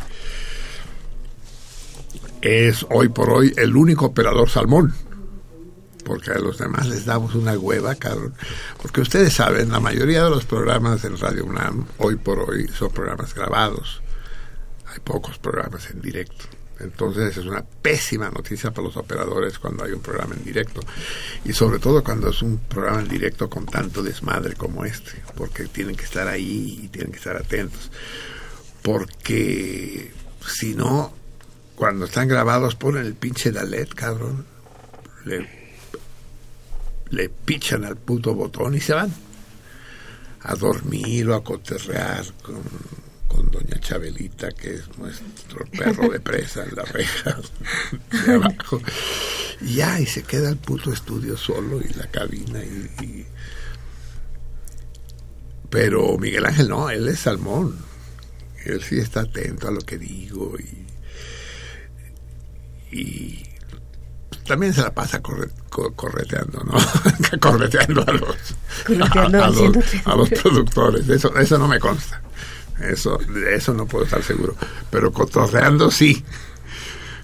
[2.46, 4.94] es hoy por hoy el único operador salmón.
[6.04, 8.32] Porque a los demás les damos una hueva, cabrón.
[8.80, 12.92] Porque ustedes saben, la mayoría de los programas en Radio UNAM, hoy por hoy, son
[12.92, 14.00] programas grabados.
[14.86, 16.44] Hay pocos programas en directo.
[16.78, 20.80] Entonces es una pésima noticia para los operadores cuando hay un programa en directo.
[21.44, 25.22] Y sobre todo cuando es un programa en directo con tanto desmadre como este.
[25.34, 27.90] Porque tienen que estar ahí y tienen que estar atentos.
[28.82, 30.12] Porque
[30.46, 31.15] si no,
[31.76, 34.46] cuando están grabados ponen el pinche Dalet, cabrón.
[35.24, 35.46] Le,
[37.10, 39.12] le pichan al puto botón y se van.
[40.40, 42.62] A dormir o a coterrear con,
[43.28, 47.36] con doña Chabelita, que es nuestro perro de presa en la reja
[48.24, 48.80] de abajo.
[49.60, 53.26] Y ya, y se queda el puto estudio solo y la cabina y, y...
[55.68, 57.76] Pero Miguel Ángel no, él es salmón.
[58.64, 60.85] Él sí está atento a lo que digo y
[62.92, 63.46] y
[64.46, 66.78] también se la pasa corre, co, correteando, ¿no?
[67.40, 68.54] correteando a los,
[68.86, 71.08] correteando a, a, los, a, los, productores.
[71.08, 72.22] Eso, eso no me consta.
[72.80, 73.18] Eso,
[73.50, 74.54] eso no puedo estar seguro.
[74.90, 76.24] Pero cotorreando sí.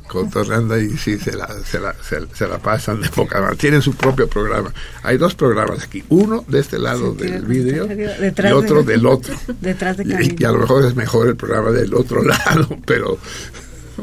[0.09, 3.57] Cotorreando y sí se la, se la, se, se la pasan de poca manera.
[3.57, 4.73] Tienen su propio programa.
[5.03, 6.05] Hay dos programas aquí.
[6.09, 9.35] Uno de este lado sí, del vidrio y otro de, del otro.
[9.61, 13.19] Detrás de y, y a lo mejor es mejor el programa del otro lado, pero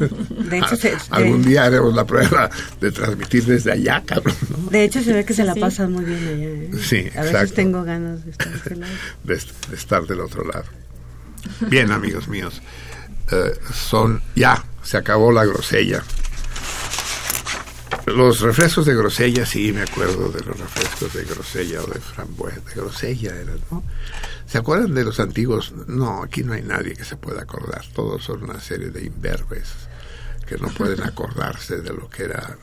[0.08, 4.34] de hecho, se, algún día haremos la prueba de transmitir desde allá, cabrón.
[4.50, 4.70] ¿no?
[4.70, 5.60] De hecho, se ve que se la sí.
[5.60, 6.46] pasan muy bien allá.
[6.46, 6.70] ¿eh?
[6.82, 7.32] Sí, A exacto.
[7.32, 8.92] veces tengo ganas de estar este lado.
[9.24, 10.64] De, de, estar del otro lado.
[11.68, 12.60] Bien, amigos míos.
[13.32, 14.22] Uh, son.
[14.34, 16.02] Ya, se acabó la grosella.
[18.06, 22.60] Los refrescos de grosella, sí, me acuerdo de los refrescos de grosella o de frambuesa.
[22.60, 23.84] De grosella eran, ¿no?
[24.46, 25.72] ¿Se acuerdan de los antiguos?
[25.86, 27.84] No, aquí no hay nadie que se pueda acordar.
[27.94, 29.68] Todos son una serie de imberbes
[30.50, 32.58] que no pueden acordarse de lo que era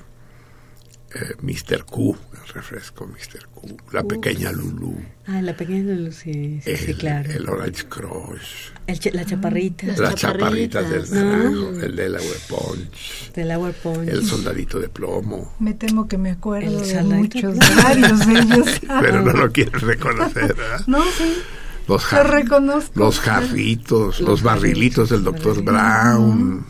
[1.16, 1.86] eh, Mr.
[1.86, 3.48] Q, el refresco Mr.
[3.48, 4.94] Q, la pequeña Lulu.
[5.26, 7.32] Ah, la pequeña Lulu, sí, sí, el, sí claro.
[7.32, 8.72] El Orange Crush.
[8.88, 9.88] El ch la chaparrita.
[9.88, 11.82] Las, Las chaparritas, del naranjo, no.
[11.82, 13.32] el Delaware Punch.
[13.34, 14.10] Delaware Punch.
[14.10, 15.56] El soldadito de plomo.
[15.60, 18.82] Me temo que me acuerdo el de muchos, de varios de ellos.
[19.02, 20.82] Pero no lo quieren reconocer, ¿verdad?
[20.88, 21.38] No, sí.
[21.88, 23.00] Los, jar reconozco.
[23.00, 26.66] los jarritos, los, los barrilitos del doctor Brown.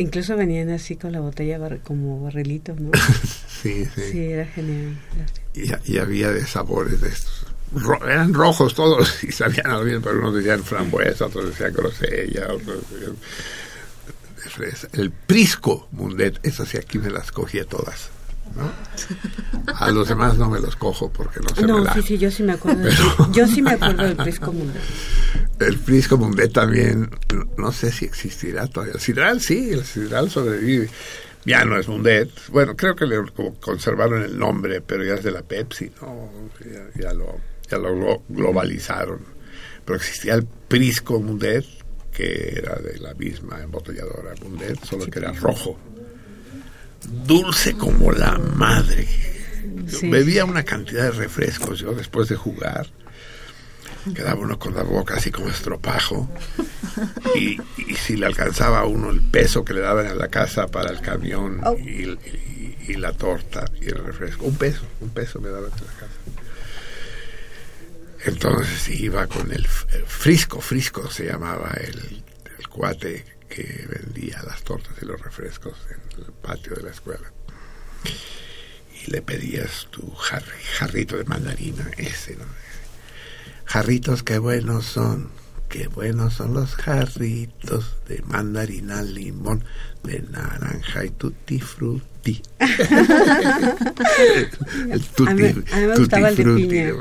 [0.00, 2.90] Incluso venían así con la botella bar como barrilitos, ¿no?
[3.62, 4.02] sí, sí.
[4.12, 4.98] Sí, era genial.
[5.54, 7.46] Y, y había de sabores de estos.
[7.72, 12.52] Ro eran rojos todos y sabían algo bien, pero unos decían frambuesa, otros decían grosella,
[12.52, 13.16] otros decían
[14.42, 14.88] de fresa.
[14.92, 18.10] El Prisco Mundet, esas sí aquí me las cogía todas.
[18.56, 18.70] ¿No?
[19.74, 21.94] A los demás no me los cojo porque no se no, me da.
[21.94, 22.82] sí, sí, yo sí me acuerdo.
[22.82, 23.32] Pero...
[23.32, 24.82] Yo sí me acuerdo del Prisco Mundet.
[25.60, 27.10] El Prisco Mundet también,
[27.58, 28.94] no sé si existirá todavía.
[28.94, 30.88] El Sidral sí, el Sidral sobrevive.
[31.44, 32.30] Ya no es Mundet.
[32.48, 33.16] Bueno, creo que le
[33.60, 36.30] conservaron el nombre, pero ya es de la Pepsi, ¿no?
[36.64, 37.40] Ya, ya lo,
[37.70, 39.20] ya lo globalizaron.
[39.84, 41.66] Pero existía el Prisco Mundet,
[42.10, 45.78] que era de la misma embotelladora Mundet, solo que era rojo.
[47.08, 49.08] Dulce como la madre.
[50.02, 52.86] Bebía una cantidad de refrescos yo después de jugar.
[54.14, 56.28] Quedaba uno con la boca así como estropajo.
[57.34, 57.58] Y,
[57.96, 61.00] si le alcanzaba a uno el peso que le daban a la casa para el
[61.00, 61.76] camión oh.
[61.76, 62.16] y,
[62.96, 66.20] la torta y el refresco, un peso, un peso me daban en la casa.
[68.24, 72.22] Entonces iba con el, Frisco, Frisco se llamaba el,
[72.58, 77.30] el cuate que vendía las tortas y los refrescos en el patio de la escuela
[79.06, 82.44] y le pedías tu jarrito de mandarina, ese, ¿no?
[83.64, 85.30] Jarritos, qué buenos son,
[85.68, 89.64] qué buenos son los jarritos de mandarina, limón,
[90.02, 91.62] de naranja y tutti.
[94.90, 96.92] el tutti, a mí, a mí me gustaba el de piña.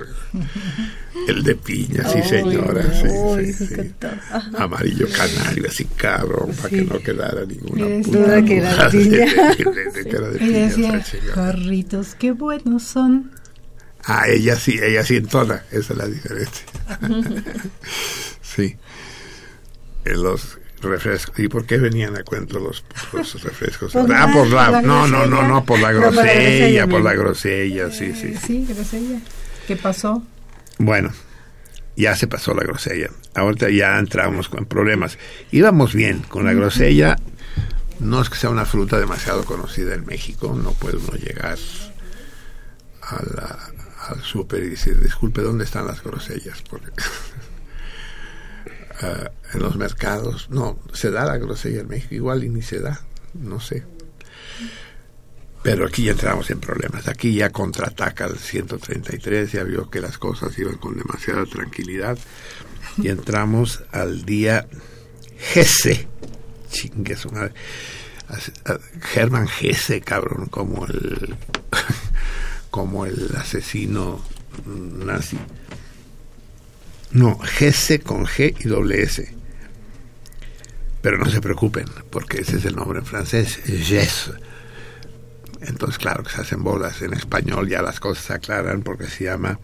[1.27, 2.83] El de piña, sí, señora.
[2.93, 3.93] sí, sí, sí.
[4.57, 9.25] Amarillo canario, así cabrón, para que no quedara ninguna duda que era de piña.
[10.39, 11.03] y decía,
[11.33, 13.31] jarritos, qué buenos son.
[14.05, 16.65] Ah, ella sí, ella sí entona, esa es la diferencia.
[18.41, 18.77] sí.
[20.05, 21.37] En los refrescos.
[21.39, 23.95] ¿Y por qué venían a cuento los, los refrescos?
[23.95, 28.35] ah, por la, no, no, no, no, por la grosella, por la grosella, sí, sí.
[28.35, 29.19] Sí, grosella.
[29.67, 30.23] ¿Qué pasó?
[30.77, 31.11] Bueno,
[31.95, 33.09] ya se pasó la grosella.
[33.35, 35.17] Ahorita ya entramos con problemas.
[35.51, 37.17] Íbamos bien con la grosella.
[37.99, 40.57] No es que sea una fruta demasiado conocida en México.
[40.61, 41.57] No puede uno llegar
[43.01, 46.61] al súper y decir, disculpe, ¿dónde están las grosellas?
[46.69, 46.87] Porque
[49.01, 52.79] uh, en los mercados, no, se da la grosella en México, igual y ni se
[52.79, 53.01] da,
[53.33, 53.83] no sé.
[55.61, 57.07] Pero aquí ya entramos en problemas.
[57.07, 62.17] Aquí ya contraataca el 133, ya vio que las cosas iban con demasiada tranquilidad.
[62.97, 64.67] Y entramos al día
[65.37, 66.07] Gese.
[66.71, 67.53] Chingue su madre.
[69.01, 71.35] Germán Gese, cabrón, como el,
[72.69, 74.23] como el asesino
[74.65, 75.37] nazi.
[77.11, 79.33] No, Gese con G y doble S.
[81.01, 84.33] Pero no se preocupen, porque ese es el nombre en francés, Gese
[85.61, 87.01] entonces, claro que se hacen bolas.
[87.01, 89.59] En español ya las cosas se aclaran porque se llama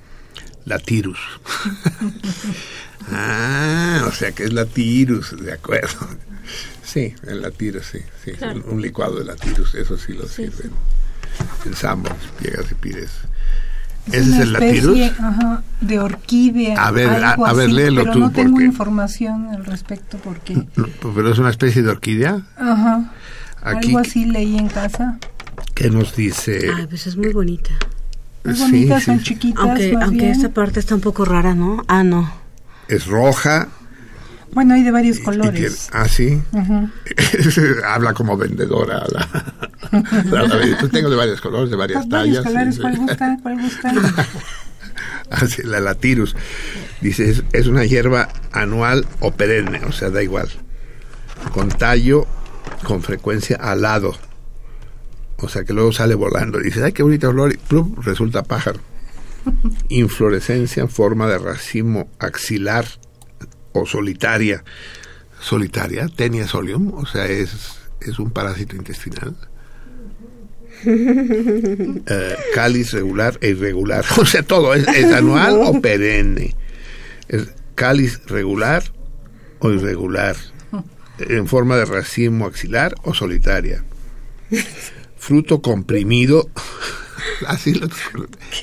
[0.66, 1.20] latirus.
[3.12, 6.08] ah, o sea que es latirus, de acuerdo.
[6.84, 8.00] Sí, el latirus, sí.
[8.24, 8.32] sí.
[8.66, 10.72] Un, licuado de latirus, eso sí lo sirven.
[11.64, 12.76] Pensamos, llegas y
[14.06, 14.22] pides.
[14.22, 15.00] ¿Ese es el latirus?
[15.20, 16.86] Ajá, de orquídea.
[16.86, 18.20] A ver, a, ver, léelo pero tú.
[18.20, 20.66] No tengo información al respecto porque.
[21.02, 22.42] pero es una especie de orquídea.
[22.58, 23.12] Ajá.
[23.62, 25.18] Algo así leí en casa.
[25.74, 26.72] ¿Qué nos dice?
[26.76, 27.72] Ay, pues es muy bonita.
[28.44, 29.64] Muy bonitas, son chiquitas.
[29.64, 31.84] Aunque, aunque esta parte está un poco rara, ¿no?
[31.88, 32.32] Ah, no.
[32.88, 33.70] Es roja.
[34.56, 35.90] Bueno, hay de varios colores.
[35.94, 36.42] ah, sí.
[37.86, 39.04] Habla como vendedora.
[40.32, 42.44] La, tengo de varios colores, de varias tallas.
[42.44, 43.38] colores, ¿cuál gusta?
[43.44, 43.94] ¿Cuál gusta?
[45.30, 46.36] Así, la latirus.
[47.02, 50.50] Dice, es, es una hierba anual o perenne, o sea, da igual.
[51.54, 52.26] Con tallo
[52.84, 54.16] con frecuencia alado
[55.38, 58.80] o sea que luego sale volando y dices, ay, qué bonita olor, y resulta pájaro.
[59.90, 62.86] Inflorescencia en forma de racimo axilar
[63.82, 64.64] o solitaria.
[65.40, 69.36] Solitaria, tenia solium, o sea, es, es un parásito intestinal.
[70.88, 76.54] Eh, cáliz regular e irregular, o sea, todo es, anual o perenne.
[77.28, 78.84] Es cáliz regular
[79.60, 80.36] o irregular,
[81.18, 83.84] en forma de racimo axilar o solitaria
[85.26, 86.50] fruto comprimido.
[87.48, 87.88] Así lo,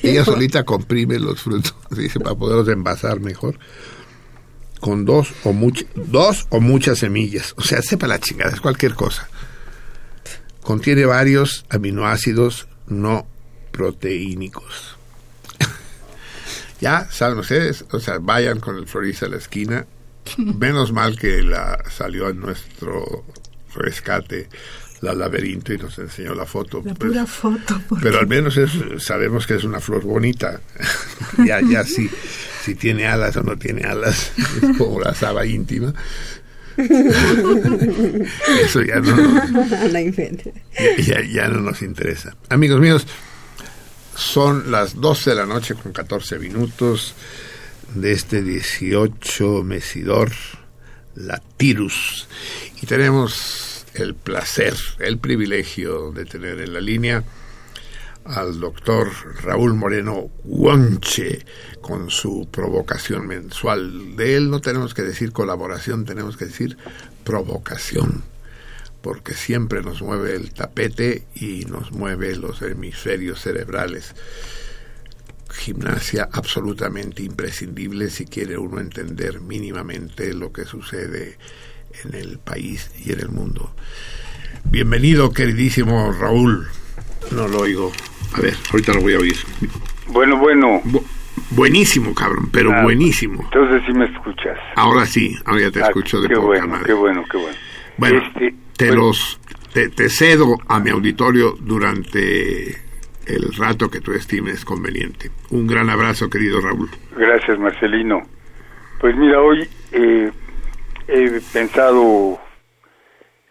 [0.01, 3.59] ella solita comprime los frutos, dice, para poderlos envasar mejor.
[4.83, 5.55] Con dos o,
[5.95, 7.53] dos o muchas semillas.
[7.55, 9.29] O sea, sepa la chingada, es cualquier cosa.
[10.61, 13.25] Contiene varios aminoácidos no
[13.71, 14.97] proteínicos.
[16.81, 19.87] ya saben ustedes, o sea, vayan con el florista a la esquina.
[20.37, 23.23] Menos mal que la salió en nuestro
[23.75, 24.49] rescate
[24.99, 26.81] la laberinto y nos enseñó la foto.
[26.83, 27.11] La pues.
[27.11, 27.81] pura foto.
[28.01, 28.59] Pero al menos
[28.99, 30.61] sabemos que es una flor bonita.
[31.45, 32.09] ya, ya si,
[32.63, 35.93] si tiene alas o no tiene alas, es como la saba íntima.
[36.75, 36.89] Eso
[38.81, 39.51] ya no, nos,
[41.05, 42.35] ya, ya no nos interesa.
[42.49, 43.05] Amigos míos,
[44.15, 47.13] son las 12 de la noche con 14 minutos
[47.93, 50.31] de este 18 mesidor
[51.15, 52.27] Latirus.
[52.81, 57.23] Y tenemos el placer, el privilegio de tener en la línea
[58.25, 59.11] al doctor
[59.43, 61.45] Raúl Moreno Guanche
[61.81, 64.15] con su provocación mensual.
[64.15, 66.77] De él no tenemos que decir colaboración, tenemos que decir
[67.23, 68.23] provocación,
[69.01, 74.15] porque siempre nos mueve el tapete y nos mueve los hemisferios cerebrales.
[75.51, 81.37] Gimnasia absolutamente imprescindible si quiere uno entender mínimamente lo que sucede
[82.03, 83.75] en el país y en el mundo.
[84.63, 86.67] Bienvenido, queridísimo Raúl.
[87.31, 87.91] No lo oigo.
[88.35, 89.35] A ver, ahorita lo voy a oír.
[90.07, 90.81] Bueno, bueno.
[91.51, 93.41] buenísimo, cabrón, pero ah, buenísimo.
[93.43, 94.57] Entonces sí me escuchas.
[94.75, 96.85] Ahora sí, ahora ya te ah, escucho de qué poca bueno, madre.
[96.85, 97.57] Qué bueno, qué bueno.
[97.97, 99.39] Bueno, este, te los
[99.73, 102.69] te, cedo a mi auditorio durante
[103.25, 105.29] el rato que tú estimes conveniente.
[105.51, 106.89] Un gran abrazo, querido Raúl.
[107.15, 108.21] Gracias, Marcelino.
[108.99, 110.31] Pues mira, hoy eh,
[111.07, 112.39] he pensado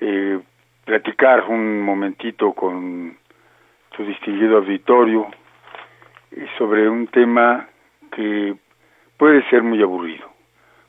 [0.01, 0.39] eh,
[0.85, 3.17] platicar un momentito con
[3.97, 5.27] su distinguido auditorio
[6.57, 7.69] sobre un tema
[8.11, 8.55] que
[9.17, 10.31] puede ser muy aburrido,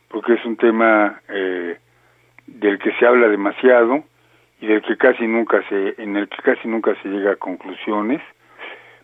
[0.10, 1.78] porque es un tema eh,
[2.48, 4.04] del que se habla demasiado
[4.62, 8.22] y del que casi nunca se, en el que casi nunca se llega a conclusiones,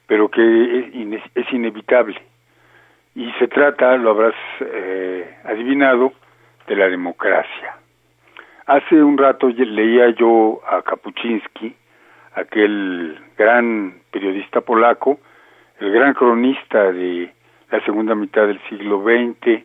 [0.08, 0.41] pero que
[0.80, 2.22] es, es inevitable.
[3.16, 6.14] Y se trata, lo habrás eh, adivinado,
[6.70, 7.76] de la democracia.
[8.68, 11.76] Hace un rato leía yo a Kapuczynski,
[12.36, 15.18] aquel gran periodista polaco,
[15.80, 17.34] el gran cronista de
[17.72, 19.64] la segunda mitad del siglo XX,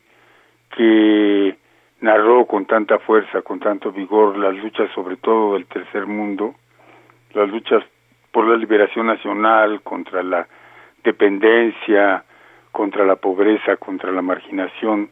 [0.77, 1.57] que
[2.01, 6.55] narró con tanta fuerza, con tanto vigor las luchas sobre todo del tercer mundo,
[7.33, 7.83] las luchas
[8.31, 10.47] por la liberación nacional, contra la
[11.03, 12.25] dependencia,
[12.71, 15.11] contra la pobreza, contra la marginación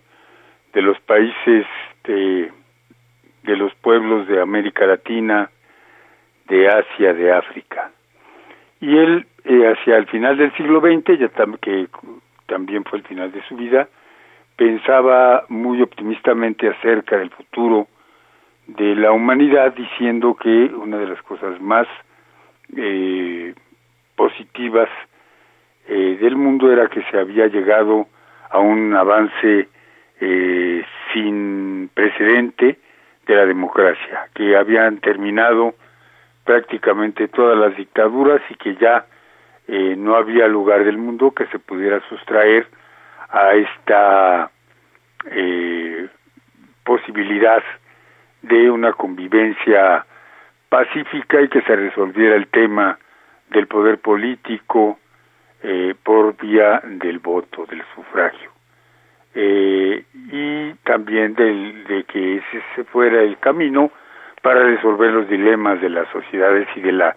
[0.72, 1.66] de los países
[2.04, 2.52] de,
[3.42, 5.50] de los pueblos de América Latina,
[6.46, 7.90] de Asia, de África.
[8.82, 11.28] Y él, eh, hacia el final del siglo XX, ya
[11.60, 11.86] que
[12.46, 13.88] también fue el final de su vida,
[14.56, 17.86] pensaba muy optimistamente acerca del futuro
[18.66, 21.86] de la humanidad, diciendo que una de las cosas más
[22.76, 23.54] eh,
[24.16, 24.88] positivas
[25.86, 28.08] eh, del mundo era que se había llegado
[28.50, 29.68] a un avance
[30.20, 32.78] eh, sin precedente
[33.26, 35.74] de la democracia, que habían terminado
[36.44, 39.06] prácticamente todas las dictaduras y que ya
[39.68, 42.66] eh, no había lugar del mundo que se pudiera sustraer
[43.30, 44.50] a esta
[45.30, 46.08] eh,
[46.84, 47.62] posibilidad
[48.42, 50.04] de una convivencia
[50.68, 52.98] pacífica y que se resolviera el tema
[53.50, 54.98] del poder político
[55.62, 58.50] eh, por vía del voto, del sufragio.
[59.34, 63.90] y también del, de que ese fuera el camino
[64.42, 67.16] para resolver los dilemas de las sociedades y de la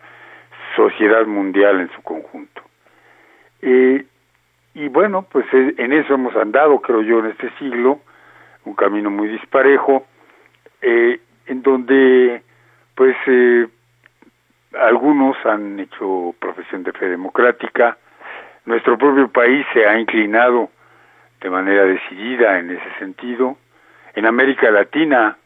[0.76, 2.62] sociedad mundial en su conjunto.
[3.62, 4.06] Eh,
[4.76, 8.00] y bueno, pues eh, en eso hemos andado, creo yo, en este siglo,
[8.66, 10.06] un camino muy disparejo,
[10.82, 12.44] eh, en donde
[12.94, 13.16] pues
[14.80, 17.98] algunos han hecho profesión de fe democrática,
[18.66, 20.70] nuestro propio país se ha inclinado
[21.42, 23.58] de manera decidida en ese sentido,
[24.14, 25.38] en América Latina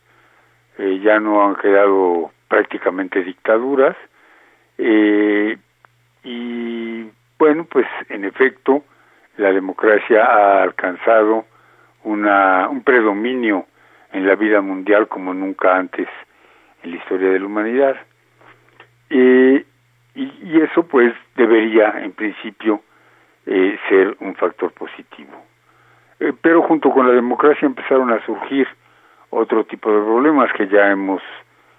[0.80, 3.98] eh, ya no han quedado prácticamente dictaduras
[4.78, 5.58] eh,
[6.24, 7.06] y
[7.38, 8.84] bueno pues en efecto
[9.36, 11.46] la democracia ha alcanzado
[12.04, 13.66] una, un predominio
[14.14, 16.08] en la vida mundial como nunca antes
[16.84, 17.96] en la historia de la humanidad.
[19.10, 19.66] Y,
[20.16, 22.82] y, eso pues debería en principio
[23.46, 25.46] eh, ser un factor positivo.
[26.42, 28.68] Pero junto con la democracia empezaron a surgir
[29.30, 31.22] otro tipo de problemas que ya hemos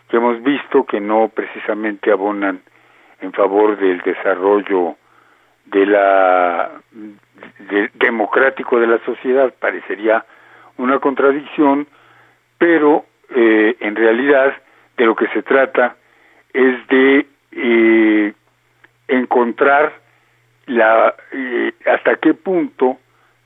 [0.09, 2.61] que hemos visto que no precisamente abonan
[3.21, 4.97] en favor del desarrollo
[5.67, 6.71] de la
[7.95, 9.55] democrático de la sociedad.
[9.61, 10.25] Parecería
[10.79, 11.87] una contradicción
[12.61, 14.55] pero eh, en realidad
[14.99, 15.97] de lo que se trata
[16.53, 18.35] es de eh,
[19.09, 19.95] encontrar
[20.67, 22.99] la eh, hasta qué punto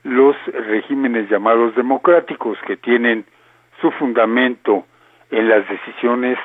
[0.03, 0.35] los
[0.67, 3.25] regímenes llamados democráticos que tienen
[3.81, 4.85] su fundamento
[5.31, 6.37] en las decisiones,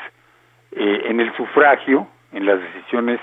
[0.72, 3.20] eh, en el sufragio, en las decisiones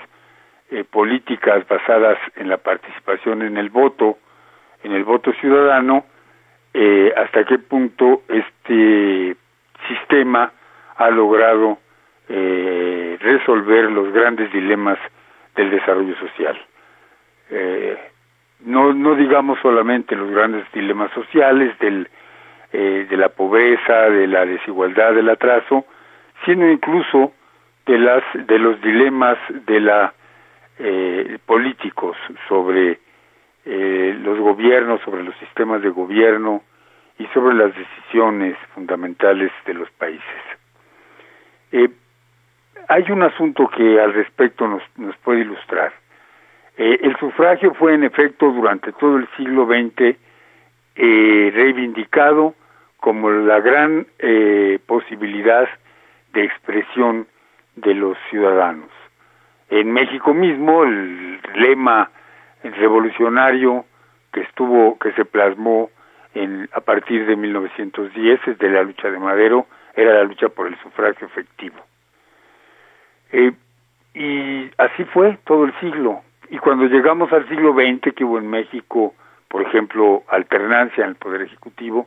[0.70, 4.18] eh, políticas basadas en la participación en el voto,
[4.82, 6.04] en el voto ciudadano,
[6.74, 9.36] eh, hasta qué punto este
[9.88, 10.52] sistema
[10.96, 11.78] ha logrado
[12.28, 14.98] resolver los grandes dilemas
[15.56, 16.60] del desarrollo social.
[18.66, 22.06] no, no digamos solamente los grandes dilemas sociales del
[22.72, 25.84] eh, de la pobreza, de la desigualdad, del atraso,
[26.44, 27.32] sino incluso
[27.86, 30.12] de las de los dilemas de la
[30.78, 32.16] eh, políticos
[32.48, 32.98] sobre
[33.64, 36.62] eh, los gobiernos, sobre los sistemas de gobierno
[37.18, 40.22] y sobre las decisiones fundamentales de los países.
[41.72, 41.88] Eh,
[42.88, 45.92] hay un asunto que al respecto nos, nos puede ilustrar.
[46.78, 50.16] Eh, el sufragio fue en efecto durante todo el siglo XX
[50.98, 52.54] eh, reivindicado
[52.98, 55.68] como la gran eh, posibilidad
[56.32, 57.28] de expresión
[57.76, 58.90] de los ciudadanos.
[59.70, 62.10] En México mismo el lema
[62.62, 63.84] revolucionario
[64.32, 65.90] que estuvo que se plasmó
[66.34, 70.66] en, a partir de 1910 es de la lucha de Madero era la lucha por
[70.66, 71.76] el sufragio efectivo.
[73.32, 73.52] Eh,
[74.14, 76.22] y así fue todo el siglo.
[76.50, 79.14] Y cuando llegamos al siglo XX, que hubo en México,
[79.48, 82.06] por ejemplo, alternancia en el Poder Ejecutivo,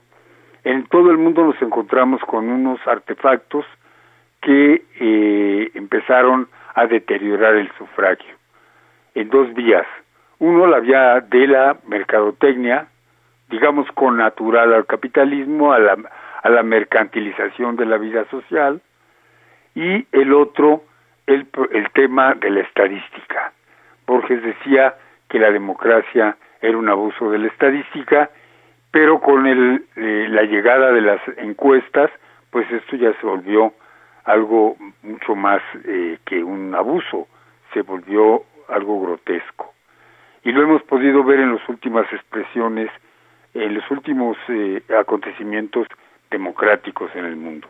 [0.64, 3.66] en todo el mundo nos encontramos con unos artefactos
[4.42, 8.36] que eh, empezaron a deteriorar el sufragio
[9.16, 9.86] en dos vías.
[10.40, 12.88] Uno, la vía de la mercadotecnia,
[13.50, 15.98] digamos con natural al capitalismo, a la,
[16.44, 18.82] a la mercantilización de la vida social,
[19.76, 20.84] y el otro,
[21.28, 23.54] el, el tema de la estadística.
[24.06, 24.96] Borges decía
[25.30, 28.30] que la democracia era un abuso de la estadística,
[28.92, 32.12] pero con el, eh, la llegada de las encuestas,
[32.50, 33.74] pues esto ya se volvió
[34.26, 37.28] algo mucho más eh, que un abuso,
[37.74, 39.74] se volvió algo grotesco.
[40.44, 42.90] Y lo hemos podido ver en las últimas expresiones,
[43.54, 45.88] en los últimos eh, acontecimientos
[46.30, 47.68] democráticos en el mundo,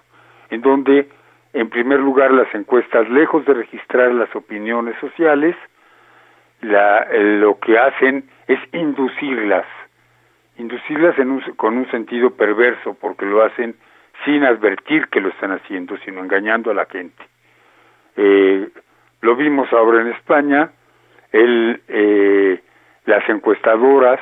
[0.50, 1.10] en donde,
[1.54, 5.56] en primer lugar, las encuestas, lejos de registrar las opiniones sociales,
[6.62, 9.66] la, lo que hacen es inducirlas,
[10.58, 13.76] inducirlas en un, con un sentido perverso, porque lo hacen
[14.26, 17.24] sin advertir que lo están haciendo, sino engañando a la gente.
[18.18, 18.70] Eh,
[19.22, 20.72] lo vimos ahora en España,
[21.32, 22.62] el, eh,
[23.06, 24.20] las encuestadoras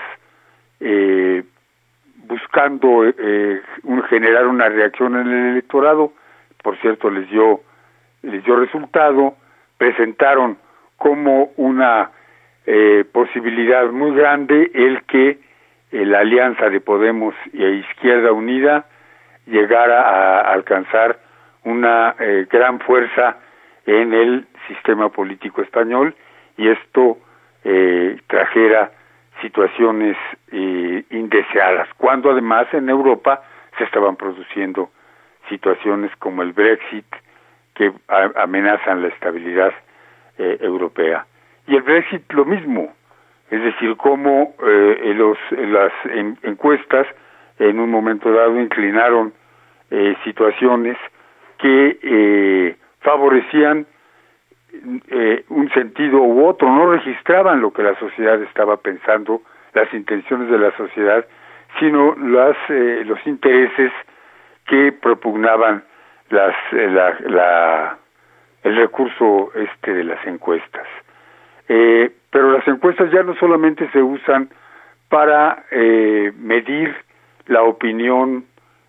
[0.79, 1.43] eh,
[2.27, 6.13] buscando eh, un, generar una reacción en el electorado,
[6.63, 7.61] por cierto les dio
[8.21, 9.35] les dio resultado,
[9.77, 10.57] presentaron
[10.97, 12.11] como una
[12.71, 15.39] eh, posibilidad muy grande el que
[15.91, 18.85] eh, la alianza de Podemos y Izquierda Unida
[19.47, 21.17] llegara a alcanzar
[21.63, 23.37] una eh, gran fuerza
[23.87, 26.13] en el sistema político español
[26.57, 27.17] y esto
[27.63, 28.91] eh, trajera
[29.41, 30.15] situaciones
[30.51, 33.41] eh, indeseadas, cuando además en Europa
[33.79, 34.91] se estaban produciendo
[35.47, 37.05] situaciones como el Brexit
[37.73, 37.91] que
[38.35, 39.73] amenazan la estabilidad
[40.37, 41.25] eh, europea.
[41.69, 42.91] Y el Brexit lo mismo,
[43.51, 47.05] es decir, como eh, los, las en, encuestas
[47.59, 49.33] en un momento dado inclinaron
[49.91, 50.97] eh, situaciones
[51.59, 53.85] que eh, favorecían
[55.09, 59.43] eh, un sentido u otro, no registraban lo que la sociedad estaba pensando,
[59.73, 61.23] las intenciones de la sociedad,
[61.79, 63.91] sino las, eh, los intereses
[64.65, 65.83] que propugnaban
[66.31, 67.97] las, eh, la, la,
[68.63, 70.87] el recurso este de las encuestas.
[71.69, 74.49] Eh, pero las encuestas ya no solamente se usan
[75.07, 76.95] para eh, medir
[77.45, 78.45] la opinión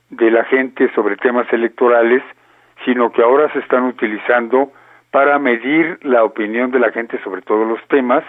[0.09, 2.23] de la gente sobre temas electorales,
[2.85, 4.73] sino que ahora se están utilizando
[5.11, 8.25] para medir la opinión de la gente sobre todos los temas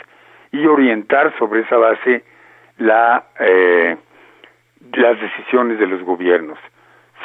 [0.52, 2.24] y orientar sobre esa base
[2.78, 3.95] la, eh,
[4.93, 6.60] las decisiones de los gobiernos.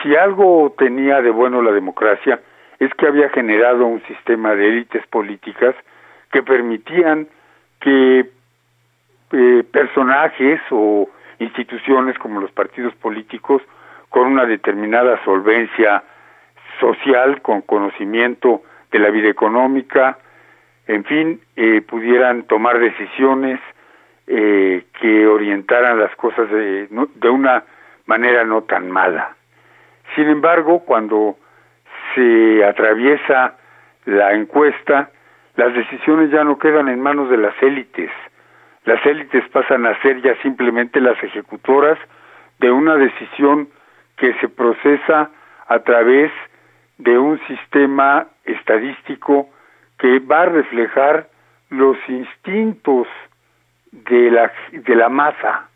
[0.02, 2.40] Si algo tenía de bueno la democracia
[2.78, 5.74] es que había generado un sistema de élites políticas
[6.36, 7.28] que permitían
[7.80, 8.28] que
[9.32, 11.08] eh, personajes o
[11.38, 13.62] instituciones como los partidos políticos
[14.10, 16.02] con una determinada solvencia
[16.78, 18.60] social, con conocimiento
[18.92, 20.18] de la vida económica,
[20.86, 23.58] en fin, eh, pudieran tomar decisiones
[24.26, 27.64] eh, que orientaran las cosas de, de una
[28.04, 29.34] manera no tan mala.
[30.14, 31.38] Sin embargo, cuando
[32.14, 33.56] se atraviesa
[34.04, 35.08] la encuesta,
[35.56, 38.10] las decisiones ya no quedan en manos de las élites.
[38.84, 41.98] Las élites pasan a ser ya simplemente las ejecutoras
[42.58, 43.68] de una decisión
[44.16, 45.30] que se procesa
[45.66, 46.30] a través
[46.98, 49.48] de un sistema estadístico
[49.98, 51.28] que va a reflejar
[51.70, 53.08] los instintos
[53.92, 55.68] de la, de la masa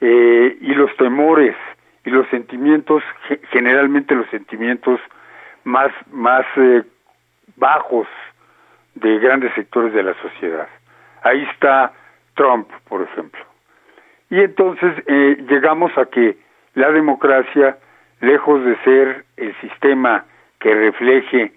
[0.00, 1.56] eh, y los temores
[2.04, 3.02] y los sentimientos,
[3.50, 5.00] generalmente los sentimientos
[5.64, 6.84] más, más eh,
[7.56, 8.06] bajos
[8.96, 10.68] de grandes sectores de la sociedad.
[11.22, 11.92] Ahí está
[12.34, 13.40] Trump, por ejemplo.
[14.30, 16.36] Y entonces eh, llegamos a que
[16.74, 17.78] la democracia,
[18.20, 20.24] lejos de ser el sistema
[20.58, 21.52] que refleje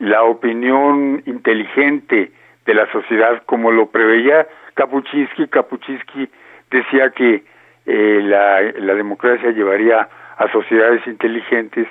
[0.00, 2.32] la opinión inteligente
[2.64, 5.48] de la sociedad como lo preveía Kapuczynski.
[5.48, 6.28] Kapuczynski
[6.70, 7.44] decía que
[7.86, 11.88] eh, la, la democracia llevaría a sociedades inteligentes.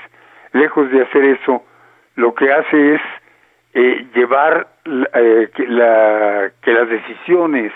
[0.54, 1.64] Lejos de hacer eso,
[2.16, 3.02] lo que hace es
[3.78, 7.74] eh, llevar eh, que, la, que las decisiones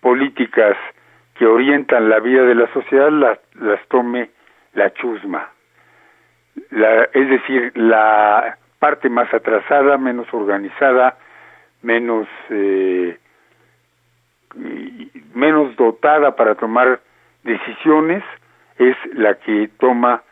[0.00, 0.76] políticas
[1.34, 4.30] que orientan la vida de la sociedad las tome
[4.74, 5.50] la chusma.
[6.70, 11.18] La, es decir, la parte más atrasada, menos organizada,
[11.82, 13.18] menos eh,
[15.34, 17.00] menos dotada para tomar
[17.42, 18.22] decisiones
[18.78, 20.22] es la que toma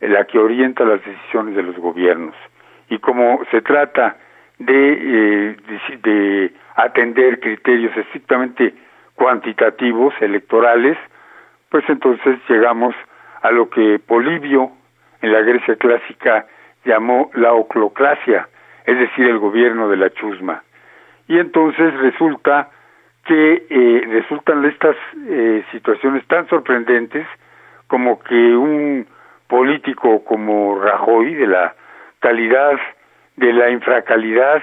[0.00, 2.34] la que orienta las decisiones de los gobiernos
[2.90, 4.18] y como se trata
[4.64, 5.56] de, eh,
[6.02, 8.74] de atender criterios estrictamente
[9.14, 10.96] cuantitativos electorales
[11.72, 12.94] pues entonces llegamos
[13.40, 14.72] a lo que Polibio
[15.22, 16.46] en la Grecia clásica
[16.84, 18.46] llamó la oclocracia,
[18.84, 20.62] es decir, el gobierno de la chusma.
[21.28, 22.68] Y entonces resulta
[23.24, 24.96] que eh, resultan estas
[25.26, 27.26] eh, situaciones tan sorprendentes
[27.86, 29.06] como que un
[29.46, 31.74] político como Rajoy, de la
[32.20, 32.78] calidad,
[33.36, 34.62] de la infracalidad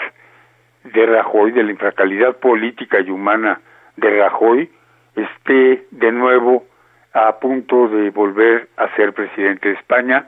[0.83, 3.61] de Rajoy, de la infracalidad política y humana
[3.97, 4.69] de Rajoy,
[5.15, 6.65] esté de nuevo
[7.13, 10.25] a punto de volver a ser presidente de España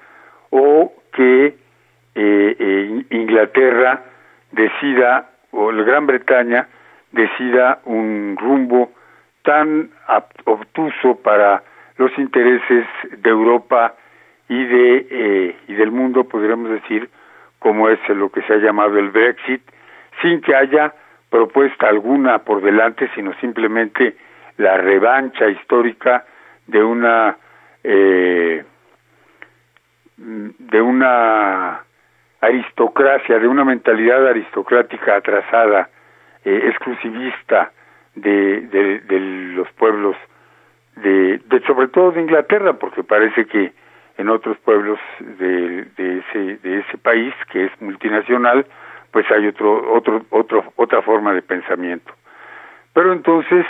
[0.50, 1.56] o que eh,
[2.16, 4.04] eh, Inglaterra
[4.52, 6.68] decida o la Gran Bretaña
[7.12, 8.92] decida un rumbo
[9.44, 9.90] tan
[10.46, 11.64] obtuso para
[11.98, 12.86] los intereses
[13.18, 13.96] de Europa
[14.50, 17.10] y de eh, y del mundo podríamos decir
[17.62, 19.62] como es lo que se ha llamado el Brexit
[20.22, 20.94] sin que haya
[21.30, 24.18] propuesta alguna por delante sino simplemente
[24.58, 26.26] la revancha histórica
[26.66, 27.38] de una
[27.84, 28.64] eh,
[30.18, 31.84] de una
[32.42, 35.90] aristocracia, de una mentalidad aristocrática atrasada,
[36.44, 37.72] eh, exclusivista
[38.16, 39.20] de, de,
[39.56, 40.16] los pueblos,
[40.96, 43.74] de, de, sobre todo de Inglaterra, porque parece que
[44.22, 48.66] en otros pueblos de, ese, de ese país, que es multinacional,
[49.12, 52.14] pues hay otro, otro, otro, otra forma de pensamiento.
[52.94, 53.66] Pero entonces,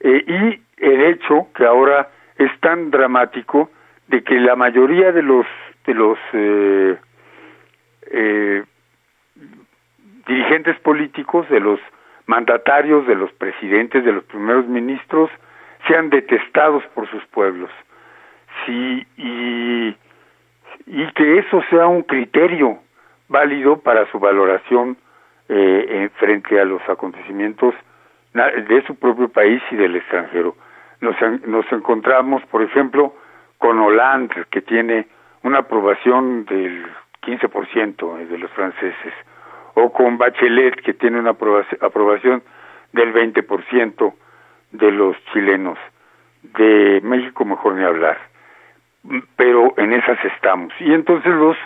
[0.00, 3.70] eh, y el hecho que ahora es tan dramático
[4.08, 5.46] de que la mayoría de los
[5.86, 6.96] de los eh,
[8.10, 8.64] eh,
[10.26, 11.78] dirigentes políticos, de los
[12.26, 15.30] mandatarios, de los presidentes, de los primeros ministros,
[15.86, 17.70] sean detestados por sus pueblos.
[18.66, 19.96] Sí, y,
[20.86, 22.78] y que eso sea un criterio
[23.28, 24.96] válido para su valoración
[25.48, 27.74] eh, frente a los acontecimientes
[28.34, 30.56] de su propio país y del extranjero.
[31.00, 33.14] Nos, nos encontramos, por ejemplo,
[33.58, 35.06] con Hollande, que tiene
[35.42, 36.86] una aprobación del
[37.22, 39.14] 15% de los franceses,
[39.74, 42.42] o con Bachelet, que tiene una aprobación
[42.92, 44.14] del 20%
[44.72, 45.78] de los chilenos.
[46.42, 48.18] De México mejor ni hablar.
[49.36, 50.72] Pero en esas estamos.
[50.80, 51.56] Y entonces los,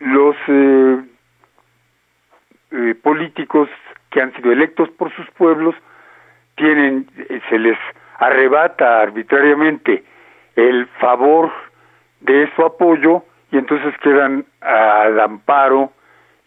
[0.00, 0.98] los eh,
[2.72, 3.68] eh, políticos
[4.10, 5.74] que han sido electos por sus pueblos
[6.56, 7.78] tienen, eh, se les
[8.18, 10.04] arrebata arbitrariamente
[10.56, 11.52] el favor
[12.20, 15.92] de su apoyo y entonces quedan al amparo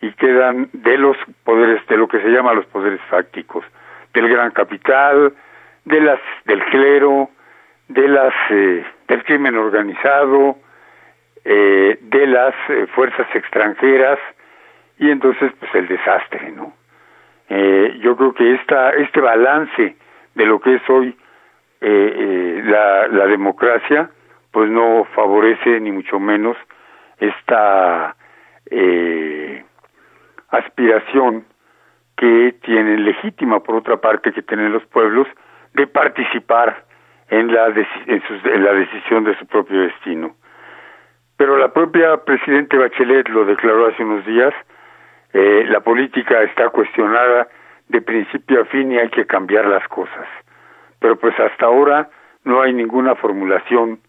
[0.02, 3.64] y quedan de los poderes de lo que se llama los poderes fácticos
[4.14, 5.34] del gran capital
[5.86, 7.30] de las del clero
[7.88, 10.58] de las eh, del crimen organizado
[11.44, 14.20] eh, de las eh, fuerzas extranjeras
[14.98, 16.74] y entonces pues el desastre no
[18.02, 19.96] yo creo que esta este balance
[20.36, 21.18] de lo que es hoy
[21.82, 24.12] la, la democracia
[24.52, 26.56] pues no favorece ni mucho menos
[27.20, 28.16] esta
[28.70, 29.64] eh,
[30.50, 31.46] aspiración
[32.16, 35.28] que tienen legítima por otra parte que tienen los pueblos
[35.74, 36.86] de participar
[37.30, 40.36] en la, en, la decisión de su propio destino.
[41.38, 44.54] Pero la propia presidente Bachelet lo declaró hace unos días,
[45.34, 47.48] eh, la política está cuestionada
[47.88, 50.28] de principio a fin y hay que cambiar las cosas.
[51.00, 52.10] Pero pues hasta ahora
[52.44, 54.00] no hay ninguna formulación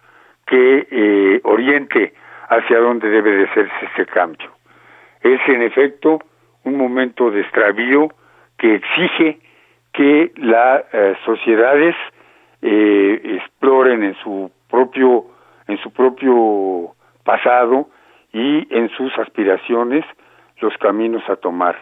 [0.47, 2.15] que eh, oriente
[2.49, 4.51] hacia dónde debe de hacerse ese cambio.
[5.23, 6.19] Es en efecto
[6.65, 8.09] un momento de extravío
[8.59, 9.39] que exige
[9.93, 11.95] que las eh, sociedades
[12.63, 15.27] eh, exploren en su propio
[15.67, 16.95] en su propio
[17.25, 17.89] pasado
[18.33, 20.05] y en sus aspiraciones
[20.61, 21.77] los caminos a tomar,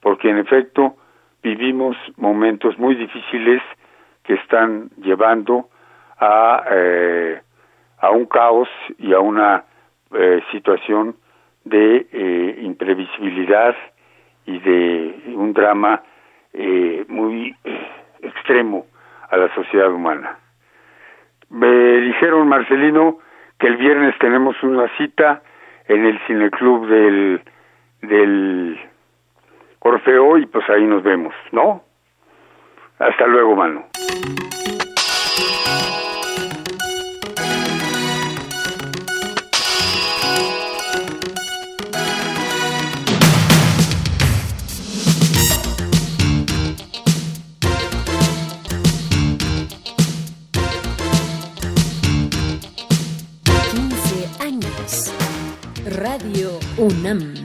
[0.00, 0.96] porque en efecto
[1.42, 3.62] vivimos momentos muy difíciles
[4.22, 5.68] que están llevando
[6.18, 7.40] a eh,
[7.98, 8.68] a un caos
[8.98, 9.64] y a una
[10.12, 11.16] eh, situación
[11.64, 13.74] de eh, imprevisibilidad
[14.46, 16.02] y de un drama
[16.52, 17.56] eh, muy
[18.22, 18.86] extremo
[19.34, 20.38] a la sociedad humana.
[21.50, 23.18] Me dijeron, Marcelino,
[23.58, 25.42] que el viernes tenemos una cita
[25.88, 27.42] en el cineclub del,
[28.02, 28.80] del
[29.80, 31.82] Orfeo y pues ahí nos vemos, ¿no?
[33.00, 33.86] Hasta luego, mano.
[56.76, 57.43] UNAM.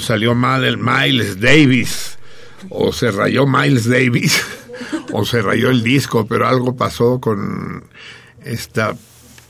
[0.00, 2.18] Salió mal el Miles Davis,
[2.70, 4.42] o se rayó Miles Davis,
[5.12, 7.84] o se rayó el disco, pero algo pasó con
[8.44, 8.94] esta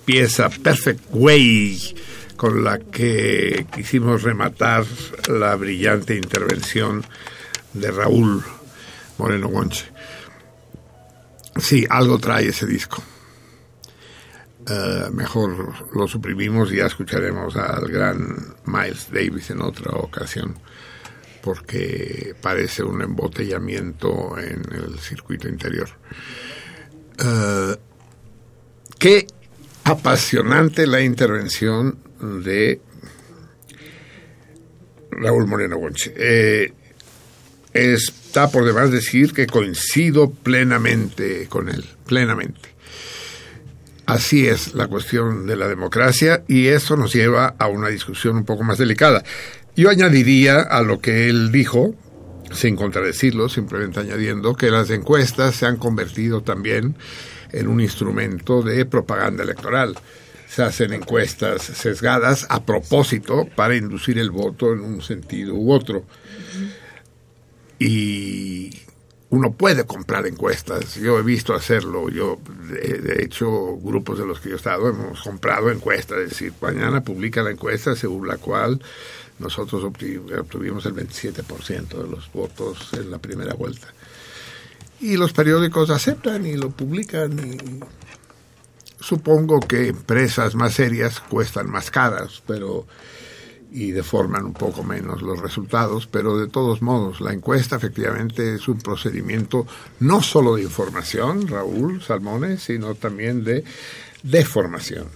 [0.04, 1.94] pieza Perfect Way
[2.36, 4.84] con la que quisimos rematar
[5.28, 7.04] la brillante intervención
[7.74, 8.44] de Raúl
[9.18, 9.86] Moreno Gonche.
[11.56, 13.02] Sí, algo trae ese disco.
[14.70, 20.54] Eh, mejor lo suprimimos y ya escucharemos al gran Miles Davis en otra ocasión,
[21.42, 25.88] porque parece un embotellamiento en el circuito interior.
[27.18, 27.76] Eh,
[28.98, 29.26] qué
[29.84, 32.80] apasionante la intervención de
[35.10, 36.12] Raúl Moreno Gonche.
[36.16, 36.72] Eh,
[37.72, 42.77] está por demás decir que coincido plenamente con él, plenamente.
[44.08, 48.44] Así es la cuestión de la democracia y eso nos lleva a una discusión un
[48.46, 49.22] poco más delicada.
[49.76, 51.94] Yo añadiría a lo que él dijo,
[52.50, 56.96] sin contradecirlo, simplemente añadiendo que las encuestas se han convertido también
[57.52, 59.94] en un instrumento de propaganda electoral.
[60.48, 66.04] Se hacen encuestas sesgadas a propósito para inducir el voto en un sentido u otro.
[67.78, 68.70] Y
[69.30, 70.94] uno puede comprar encuestas.
[70.94, 72.08] Yo he visto hacerlo.
[72.08, 72.38] Yo,
[72.70, 76.18] de, hecho, grupos de los que yo he estado hemos comprado encuestas.
[76.18, 78.80] Es decir, mañana publica la encuesta según la cual
[79.38, 83.88] nosotros obtuvimos el 27% de los votos en la primera vuelta.
[85.00, 87.80] Y los periódicos aceptan y lo publican y
[89.00, 92.86] supongo que empresas más serias cuestan más caras, pero
[93.70, 98.66] y deforman un poco menos los resultados, pero de todos modos, la encuesta efectivamente es
[98.68, 99.66] un procedimiento
[100.00, 103.64] no solo de información, Raúl Salmones, sino también de
[104.22, 105.08] deformación,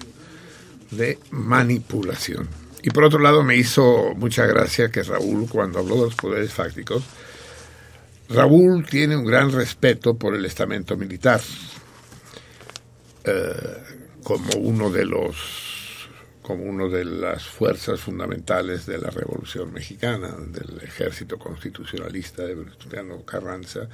[0.91, 2.49] de manipulación.
[2.83, 6.53] Y por otro lado, me hizo mucha gracia que Raúl, cuando habló de los poderes
[6.53, 7.05] fácticos,
[8.29, 11.41] Raúl tiene un gran respeto por el estamento militar,
[13.25, 13.83] eh,
[14.23, 15.72] como uno de los
[16.43, 23.23] como una de las fuerzas fundamentales de la Revolución Mexicana, del ejército constitucionalista de Venustiano
[23.25, 23.89] Carranza,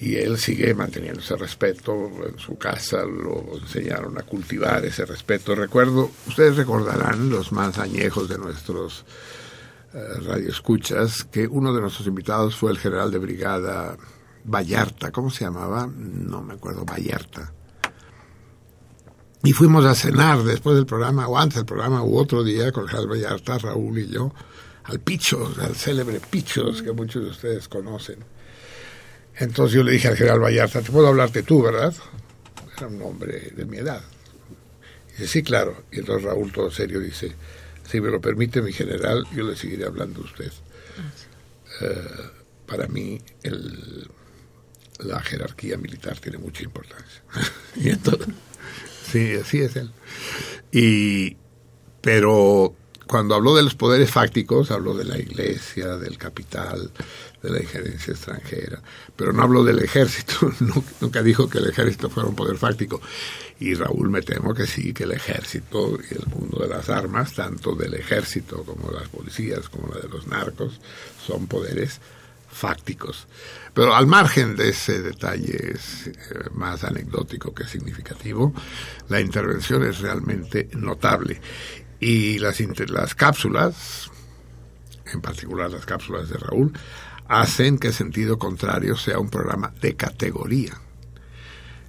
[0.00, 5.54] y él sigue manteniendo ese respeto en su casa, lo enseñaron a cultivar ese respeto.
[5.54, 9.04] Recuerdo, ustedes recordarán, los más añejos de nuestros
[9.94, 13.96] eh, radioescuchas, que uno de nuestros invitados fue el general de brigada
[14.44, 15.88] Vallarta, ¿cómo se llamaba?
[15.96, 17.54] No me acuerdo, Vallarta
[19.44, 22.86] y fuimos a cenar después del programa, o antes del programa, u otro día, con
[22.86, 24.32] Jalva Vallarta, Raúl y yo,
[24.84, 28.18] al Pichos, al célebre Pichos, que muchos de ustedes conocen.
[29.36, 31.94] Entonces yo le dije al general Vallarta, te puedo hablarte tú, ¿verdad?
[32.76, 34.02] Era un hombre de mi edad.
[35.10, 35.84] Y dice, sí, claro.
[35.92, 37.32] Y entonces Raúl, todo serio, dice,
[37.88, 40.52] si me lo permite mi general, yo le seguiré hablando a usted.
[41.80, 42.30] Eh,
[42.66, 44.08] para mí, el,
[44.98, 47.22] la jerarquía militar tiene mucha importancia.
[47.76, 48.34] y entonces...
[49.10, 49.90] Sí, así es él.
[50.70, 51.36] Y,
[52.00, 52.74] pero
[53.06, 56.92] cuando habló de los poderes fácticos, habló de la iglesia, del capital,
[57.42, 58.82] de la injerencia extranjera,
[59.16, 60.52] pero no habló del ejército,
[61.00, 63.00] nunca dijo que el ejército fuera un poder fáctico.
[63.60, 67.34] Y Raúl me temo que sí, que el ejército y el mundo de las armas,
[67.34, 70.78] tanto del ejército como de las policías, como la de los narcos,
[71.26, 72.00] son poderes
[72.58, 73.28] fácticos.
[73.72, 76.12] Pero al margen de ese detalle es, eh,
[76.52, 78.52] más anecdótico que significativo,
[79.08, 81.40] la intervención es realmente notable.
[82.00, 84.10] Y las, las cápsulas,
[85.12, 86.72] en particular las cápsulas de Raúl,
[87.28, 90.80] hacen que Sentido Contrario sea un programa de categoría.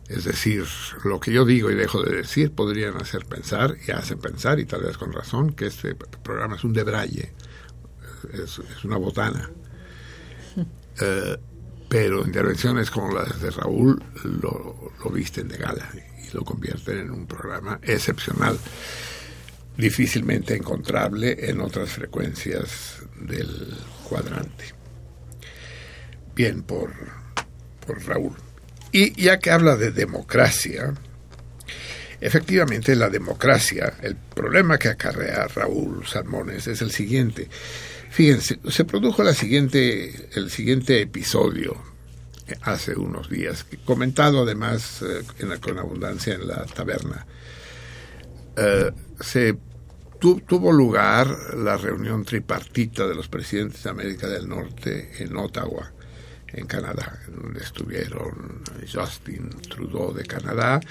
[0.07, 0.65] Es decir,
[1.03, 4.65] lo que yo digo y dejo de decir podrían hacer pensar, y hacen pensar, y
[4.65, 7.33] tal vez con razón, que este programa es un debraye,
[8.33, 9.49] es, es una botana.
[11.01, 11.37] Eh,
[11.89, 15.89] pero intervenciones como las de Raúl lo, lo visten de gala
[16.23, 18.59] y lo convierten en un programa excepcional,
[19.75, 24.65] difícilmente encontrable en otras frecuencias del cuadrante.
[26.35, 26.91] Bien, por,
[27.85, 28.35] por Raúl.
[28.91, 30.93] Y ya que habla de democracia,
[32.21, 37.49] efectivamente la democracia, el problema que acarrea Raúl Salmones es el siguiente.
[38.09, 41.77] Fíjense, se produjo la siguiente, el siguiente episodio
[42.61, 45.23] hace unos días, comentado además eh,
[45.61, 47.25] con abundancia en la taberna.
[48.57, 49.57] Eh, se
[50.19, 55.91] tuvo lugar la reunión tripartita de los presidentes de América del Norte en Ottawa,
[56.47, 60.81] en Canadá, donde estuvieron Justin Trudeau de Canadá,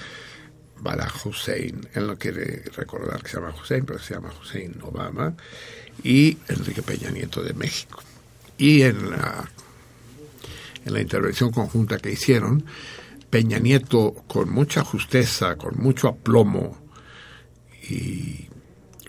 [0.81, 5.35] Barack Hussein, él no quiere recordar que se llama Hussein, pero se llama Hussein Obama,
[6.03, 8.01] y Enrique Peña Nieto de México.
[8.57, 9.49] Y en la,
[10.85, 12.63] en la intervención conjunta que hicieron,
[13.29, 16.77] Peña Nieto con mucha justeza, con mucho aplomo
[17.89, 18.47] y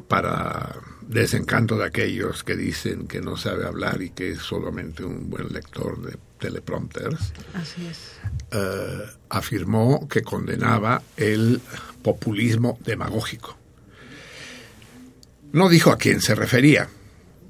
[0.08, 5.28] para desencanto de aquellos que dicen que no sabe hablar y que es solamente un
[5.28, 7.98] buen lector de teleprompters, Así es.
[8.52, 11.60] eh, afirmó que condenaba el
[12.02, 13.56] populismo demagógico.
[15.52, 16.88] No dijo a quién se refería,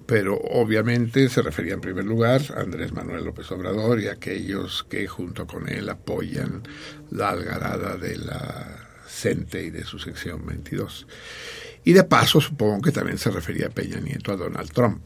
[0.07, 4.87] pero obviamente se refería en primer lugar a Andrés Manuel López Obrador y a aquellos
[4.89, 6.63] que junto con él apoyan
[7.11, 11.07] la algarada de la CENTE y de su sección 22.
[11.85, 15.03] Y de paso supongo que también se refería a Peña Nieto a Donald Trump,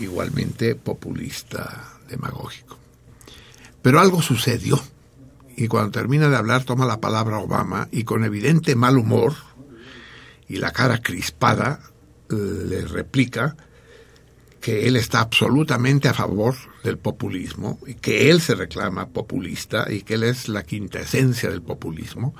[0.00, 2.76] igualmente populista demagógico.
[3.82, 4.82] Pero algo sucedió
[5.56, 9.34] y cuando termina de hablar toma la palabra Obama y con evidente mal humor
[10.48, 11.80] y la cara crispada
[12.28, 13.56] le replica
[14.60, 20.02] que él está absolutamente a favor del populismo y que él se reclama populista y
[20.02, 22.34] que él es la quinta esencia del populismo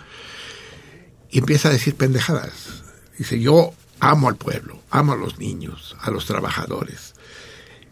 [1.30, 2.82] y empieza a decir pendejadas.
[3.16, 7.14] Dice, yo amo al pueblo, amo a los niños, a los trabajadores.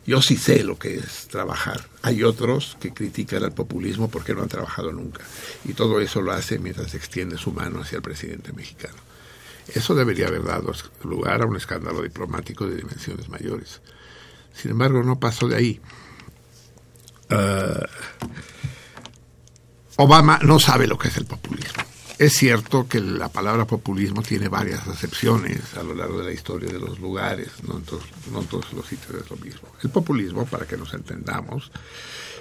[0.06, 1.88] Yo sí sé lo que es trabajar.
[2.02, 5.24] Hay otros que critican al populismo porque no han trabajado nunca.
[5.64, 9.05] Y todo eso lo hace mientras extiende su mano hacia el presidente mexicano.
[9.74, 10.72] Eso debería haber dado
[11.02, 13.80] lugar a un escándalo diplomático de dimensiones mayores.
[14.54, 15.80] Sin embargo, no pasó de ahí.
[17.30, 17.84] Uh,
[19.96, 21.82] Obama no sabe lo que es el populismo.
[22.18, 26.72] Es cierto que la palabra populismo tiene varias acepciones a lo largo de la historia
[26.72, 28.04] de los lugares, no en, todos,
[28.48, 29.68] todos los sitios es lo mismo.
[29.82, 31.70] El populismo, para que nos entendamos,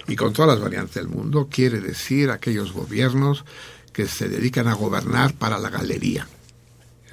[0.08, 3.44] y con todas las variantes del mundo, quiere decir aquellos gobiernos
[3.92, 6.26] que se dedican a gobernar para la galería.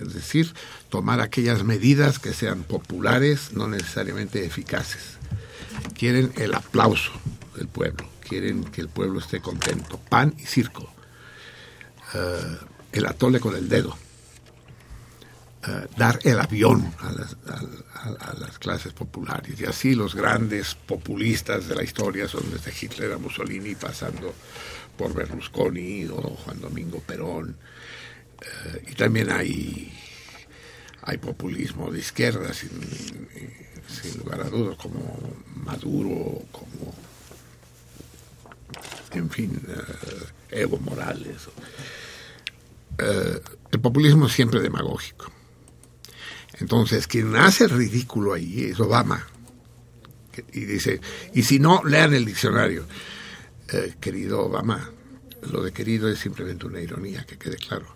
[0.03, 0.53] Es decir,
[0.89, 5.17] tomar aquellas medidas que sean populares, no necesariamente eficaces.
[5.97, 7.11] Quieren el aplauso
[7.55, 9.99] del pueblo, quieren que el pueblo esté contento.
[10.09, 10.93] Pan y circo.
[12.13, 12.57] Uh,
[12.91, 13.97] el atole con el dedo,
[15.67, 19.59] uh, dar el avión a las, clases populares.
[19.59, 24.34] Y así los grandes populistas de la historia son desde Hitler a Mussolini, pasando
[24.97, 27.57] por Berlusconi o Juan Domingo Perón.
[28.44, 29.94] Uh, y también hay,
[31.02, 32.70] hay populismo de izquierda, sin,
[34.18, 36.94] lugar a dudas, como Maduro, como,
[39.11, 39.61] en fin,
[40.49, 41.48] Evo Morales.
[42.99, 43.40] Uh,
[43.72, 45.32] el populismo es siempre demagógico.
[46.60, 49.28] Entonces, quien hace ridículo ahí es Obama.
[50.52, 50.99] Y dice,
[51.34, 52.86] y si no, lean el diccionario.
[53.99, 54.91] Querido Obama,
[55.52, 57.88] lo de querido es simplemente una ironía, que quede claro.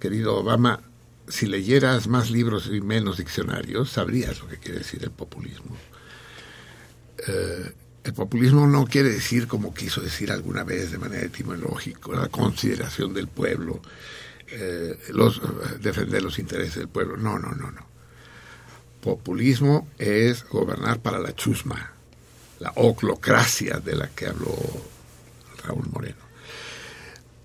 [0.00, 0.80] Querido Obama,
[1.28, 5.76] si leyeras más libros y menos diccionarios, sabrías lo que quiere decir el populismo.
[7.28, 7.70] Uh,
[8.02, 13.12] el populismo no quiere decir, como quiso decir alguna vez de manera etimológica, la consideración
[13.12, 13.82] del pueblo,
[14.48, 14.98] eh,
[15.80, 17.16] defender los intereses del pueblo.
[17.18, 17.86] No, no, no, no.
[19.02, 21.92] Populismo es gobernar para la chusma,
[22.58, 24.56] la oclocracia de la que habló
[25.64, 26.30] Raúl Moreno.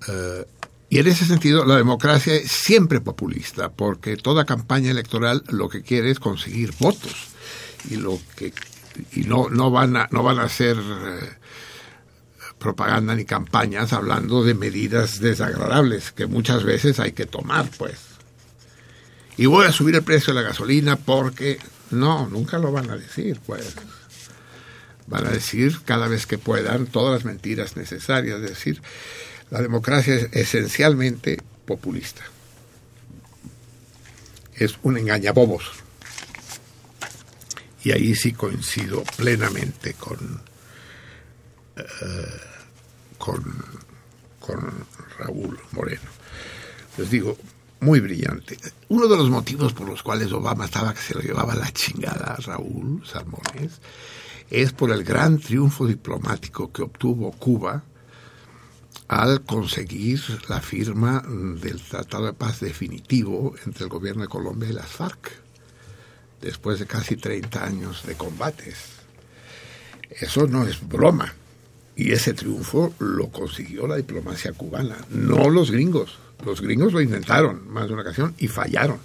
[0.07, 0.45] Eh,
[0.89, 5.81] y en ese sentido, la democracia es siempre populista, porque toda campaña electoral lo que
[5.81, 7.15] quiere es conseguir votos.
[7.89, 8.53] Y lo que
[9.11, 11.29] y no, no, van, a, no van a hacer eh,
[12.57, 17.99] propaganda ni campañas hablando de medidas desagradables que muchas veces hay que tomar, pues.
[19.37, 21.59] Y voy a subir el precio de la gasolina porque
[21.91, 23.75] no, nunca lo van a decir, pues.
[25.07, 28.81] Van a decir cada vez que puedan todas las mentiras necesarias, es decir,
[29.51, 32.23] la democracia es esencialmente populista.
[34.55, 35.63] Es un engañabobos.
[37.83, 40.41] Y ahí sí coincido plenamente con,
[41.77, 41.81] uh,
[43.17, 43.43] con,
[44.39, 44.85] con,
[45.19, 46.09] Raúl Moreno.
[46.97, 47.37] Les digo,
[47.81, 48.57] muy brillante.
[48.89, 52.33] Uno de los motivos por los cuales Obama estaba que se lo llevaba la chingada
[52.33, 53.79] a Raúl Salmones
[54.49, 57.83] es por el gran triunfo diplomático que obtuvo Cuba
[59.07, 64.73] al conseguir la firma del Tratado de Paz definitivo entre el gobierno de Colombia y
[64.73, 65.31] las FARC
[66.41, 68.75] después de casi 30 años de combates.
[70.09, 71.33] Eso no es broma.
[71.95, 76.17] Y ese triunfo lo consiguió la diplomacia cubana, no los gringos.
[76.45, 78.99] Los gringos lo intentaron más de una ocasión y fallaron.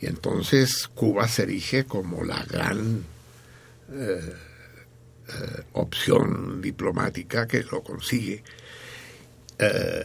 [0.00, 3.04] Y entonces Cuba se erige como la gran
[3.92, 4.34] eh,
[5.28, 8.42] eh, opción diplomática que lo consigue.
[9.58, 10.04] Eh,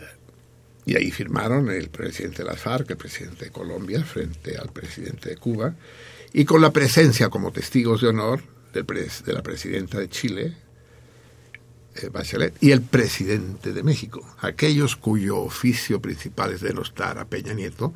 [0.86, 5.30] y ahí firmaron el presidente de las FARC, el presidente de Colombia, frente al presidente
[5.30, 5.74] de Cuba,
[6.34, 8.42] y con la presencia como testigos de honor
[8.74, 10.58] del pres de la presidenta de Chile,
[11.96, 17.54] eh, Bachelet y el presidente de México, aquellos cuyo oficio principal es denostar a Peña
[17.54, 17.94] Nieto,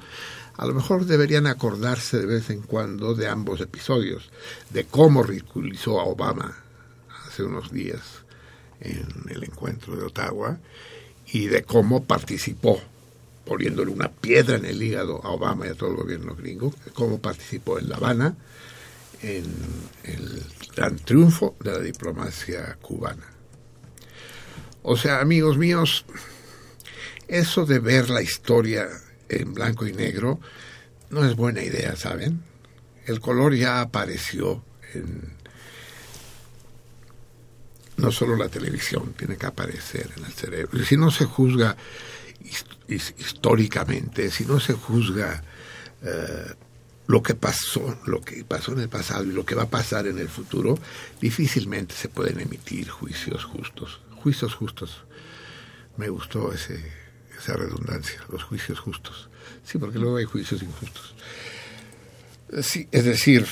[0.56, 4.30] a lo mejor deberían acordarse de vez en cuando de ambos episodios,
[4.70, 6.64] de cómo ridiculizó a Obama
[7.38, 8.02] hace unos días
[8.82, 10.58] en el encuentro de Ottawa
[11.28, 12.82] y de cómo participó
[13.46, 17.22] poniéndole una piedra en el hígado a Obama y a todo el gobierno gringo, cómo
[17.22, 18.36] participó en La Habana
[19.22, 19.46] en
[20.04, 20.44] el
[20.76, 23.28] gran triunfo de la diplomacia cubana.
[24.82, 26.06] O sea, amigos míos,
[27.28, 28.90] eso de ver la historia
[29.30, 30.40] en blanco y negro
[31.12, 32.42] no es buena idea, ¿saben?
[33.06, 34.64] El color ya apareció
[34.96, 35.37] en
[37.98, 40.84] no solo la televisión, tiene que aparecer en el cerebro.
[40.86, 41.76] Si no se juzga
[42.88, 45.44] históricamente, si no se juzga
[46.02, 46.54] eh,
[47.08, 50.08] lo que pasó, lo que pasó en el pasado y lo que va a pasar
[50.08, 50.78] en el futuro,
[51.20, 54.02] difícilmente se pueden emitir juicios justos.
[54.22, 55.04] Juicios justos.
[55.96, 56.84] Me gustó ese,
[57.38, 59.30] esa redundancia, los juicios justos.
[59.64, 61.16] Sí, porque luego hay juicios injustos.
[62.62, 63.46] Sí, es decir,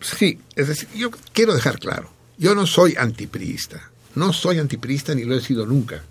[0.00, 5.24] sí, es decir, yo quiero dejar claro, yo no soy antipriista, no soy antipriista ni
[5.24, 6.02] lo he sido nunca.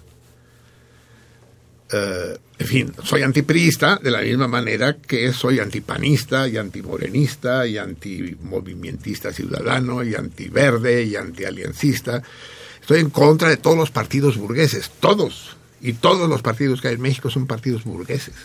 [1.91, 7.77] Eh, en fin, soy antipriista de la misma manera que soy antipanista y antimorenista y
[7.77, 12.23] antimovimentista ciudadano y antiverde y antialiencista.
[12.81, 15.57] Estoy en contra de todos los partidos burgueses, todos.
[15.81, 18.35] Y todos los partidos que hay en México son partidos burgueses.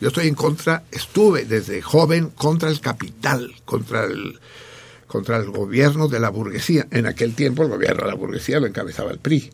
[0.00, 4.40] Yo estoy en contra, estuve desde joven contra el capital, contra el,
[5.12, 6.86] contra el gobierno de la burguesía.
[6.90, 9.50] En aquel tiempo el gobierno de la burguesía lo encabezaba el PRI.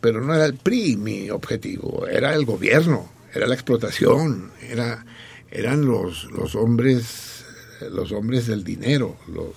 [0.00, 5.04] Pero no era el PRI mi objetivo, era el gobierno, era la explotación, era,
[5.50, 7.44] eran los, los hombres,
[7.90, 9.48] los hombres del dinero, los,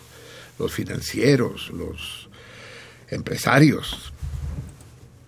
[0.57, 2.27] los financieros, los
[3.07, 4.13] empresarios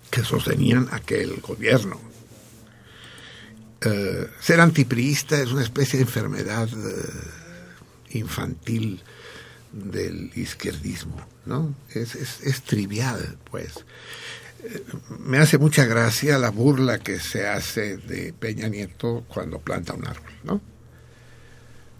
[0.09, 2.01] que sostenían aquel gobierno.
[3.81, 9.03] Eh, ser antipriista es una especie de enfermedad eh, infantil
[9.75, 11.75] del izquierdismo, ¿no?
[11.93, 13.73] Es, es, trivial, pues.
[14.63, 14.83] Eh,
[15.19, 20.07] me hace mucha gracia la burla que se hace de Peña Nieto cuando planta un
[20.07, 20.61] árbol, ¿no?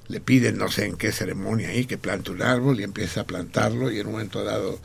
[0.08, 3.28] Le piden no sé en qué ceremonia ahí que plante un árbol y empieza a
[3.28, 4.80] plantarlo y en un momento dado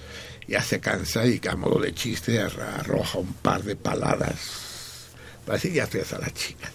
[0.48, 5.10] ya se cansa y a modo de chiste arroja un par de paladas.
[5.46, 6.70] Así ya estoy hasta la chica.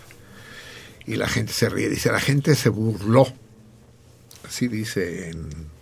[1.05, 3.27] Y la gente se ríe, dice, la gente se burló.
[4.45, 5.74] Así dice en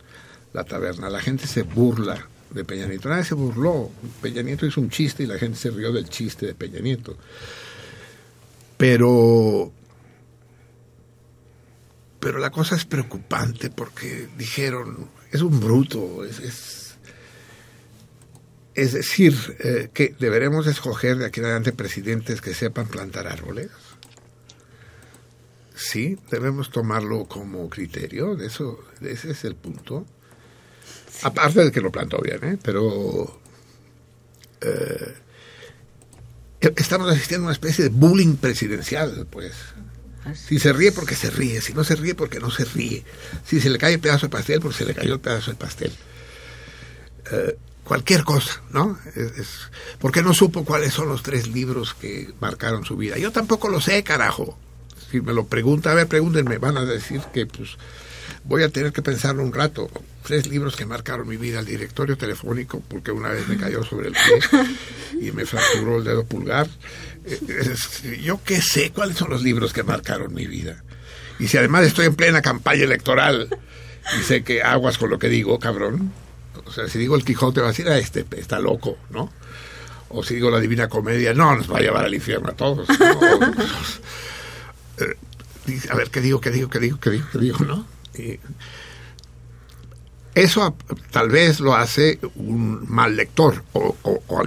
[0.54, 3.10] la taberna, la gente se burla de Peña Nieto.
[3.10, 3.90] Nadie se burló.
[4.22, 7.18] Peña Nieto hizo un chiste y la gente se rió del chiste de Peña Nieto.
[8.78, 9.72] Pero
[12.24, 16.96] pero la cosa es preocupante porque dijeron, es un bruto, es,
[18.74, 23.72] es, decir, eh, que deberemos escoger de aquí en adelante presidentes que sepan plantar árboles.
[25.76, 30.06] Sí, debemos tomarlo como criterio, de eso, ese es el punto.
[31.22, 32.57] Aparte de que lo plantó bien, ¿eh?
[32.61, 33.40] pero
[34.61, 35.14] eh,
[36.76, 39.53] estamos asistiendo a una especie de bullying presidencial, pues.
[40.35, 43.03] Si se ríe porque se ríe, si no se ríe porque no se ríe,
[43.45, 45.57] si se le cae el pedazo de pastel porque se le cayó el pedazo de
[45.57, 45.91] pastel.
[47.30, 48.98] Eh, cualquier cosa, ¿no?
[49.15, 49.69] Es,
[49.99, 53.18] porque no supo cuáles son los tres libros que marcaron su vida.
[53.18, 54.57] Yo tampoco lo sé, carajo.
[55.11, 57.77] Si me lo pregunta, a ver, pregúntenme, van a decir que pues
[58.44, 59.90] voy a tener que pensarlo un rato.
[60.24, 64.08] Tres libros que marcaron mi vida, el directorio telefónico, porque una vez me cayó sobre
[64.08, 66.68] el pie y me fracturó el dedo pulgar.
[67.26, 67.76] Eh,
[68.22, 70.84] yo qué sé cuáles son los libros que marcaron mi vida.
[71.40, 73.50] Y si además estoy en plena campaña electoral
[74.18, 76.12] y sé que aguas con lo que digo, cabrón.
[76.66, 79.32] O sea, si digo el Quijote va a decir, a ah, este está loco, ¿no?
[80.10, 82.88] O si digo la Divina Comedia, no, nos va a llevar al infierno a todos.
[84.96, 87.84] Eh, a ver, ¿qué digo, qué digo, qué digo, qué digo, qué digo, no?
[90.35, 90.76] Eso
[91.11, 93.95] tal vez lo hace un mal lector, o,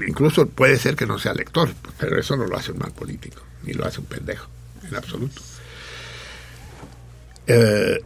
[0.06, 3.42] incluso puede ser que no sea lector, pero eso no lo hace un mal político,
[3.62, 4.48] ni lo hace un pendejo,
[4.88, 5.42] en absoluto.
[7.46, 8.02] Eh,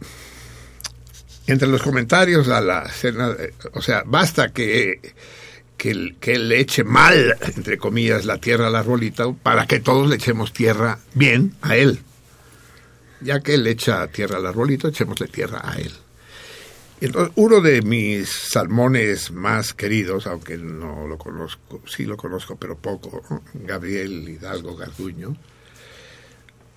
[1.47, 3.35] entre los comentarios a la cena,
[3.73, 5.13] o sea, basta que,
[5.75, 10.53] que, le eche mal, entre comillas, la tierra al arbolito para que todos le echemos
[10.53, 11.99] tierra bien a él.
[13.21, 15.91] Ya que él echa tierra al arbolito, echémosle tierra a él.
[17.01, 22.77] Entonces, uno de mis salmones más queridos, aunque no lo conozco, sí lo conozco, pero
[22.77, 25.35] poco, Gabriel Hidalgo Garduño,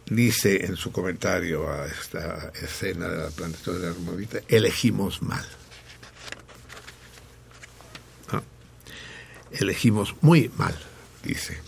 [0.06, 5.44] dice en su comentario a esta escena de la plantación de la armorita, elegimos mal.
[9.60, 10.74] elegimos muy mal,
[11.22, 11.58] dice.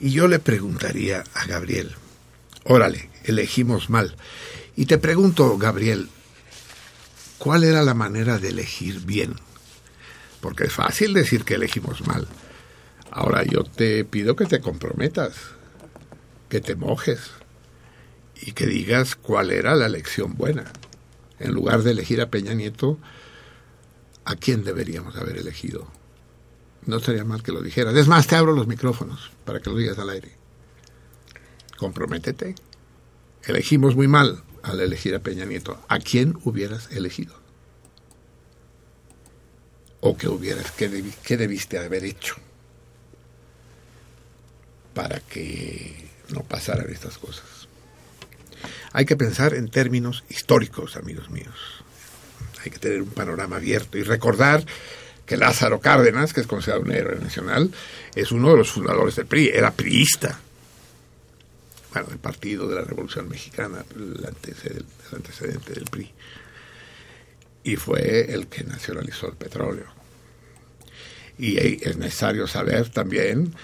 [0.00, 1.94] Y yo le preguntaría a Gabriel,
[2.64, 4.16] órale, elegimos mal.
[4.76, 6.08] Y te pregunto, Gabriel,
[7.38, 9.34] ¿cuál era la manera de elegir bien?
[10.40, 12.28] Porque es fácil decir que elegimos mal.
[13.10, 15.34] Ahora yo te pido que te comprometas,
[16.48, 17.30] que te mojes
[18.40, 20.64] y que digas cuál era la elección buena.
[21.38, 22.98] En lugar de elegir a Peña Nieto,
[24.24, 25.86] ¿a quién deberíamos haber elegido?
[26.86, 27.94] No sería mal que lo dijeras.
[27.94, 30.32] Es más, te abro los micrófonos para que lo digas al aire.
[31.78, 32.54] Comprométete.
[33.46, 35.78] Elegimos muy mal al elegir a Peña Nieto.
[35.88, 37.34] ¿A quién hubieras elegido?
[40.00, 42.36] ¿O qué hubieras, qué, qué debiste haber hecho
[44.94, 47.68] para que no pasaran estas cosas?
[48.92, 51.84] Hay que pensar en términos históricos, amigos míos.
[52.64, 54.64] Hay que tener un panorama abierto y recordar
[55.26, 57.70] que Lázaro Cárdenas, que es considerado un héroe nacional,
[58.14, 60.40] es uno de los fundadores del PRI, era priista.
[61.94, 66.12] Bueno, Partido de la Revolución Mexicana, el antecedente, del PRI.
[67.62, 69.86] Y fue el que nacionalizó el petróleo.
[71.38, 73.54] Y es necesario saber también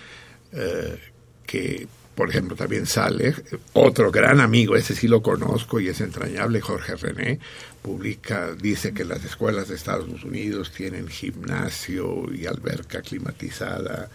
[0.52, 0.98] eh,
[1.44, 3.34] que, por ejemplo, también sale
[3.72, 7.40] otro gran amigo, ese sí lo conozco y es entrañable, Jorge René,
[7.82, 14.08] publica, dice que las escuelas de Estados Unidos tienen gimnasio y alberca climatizada.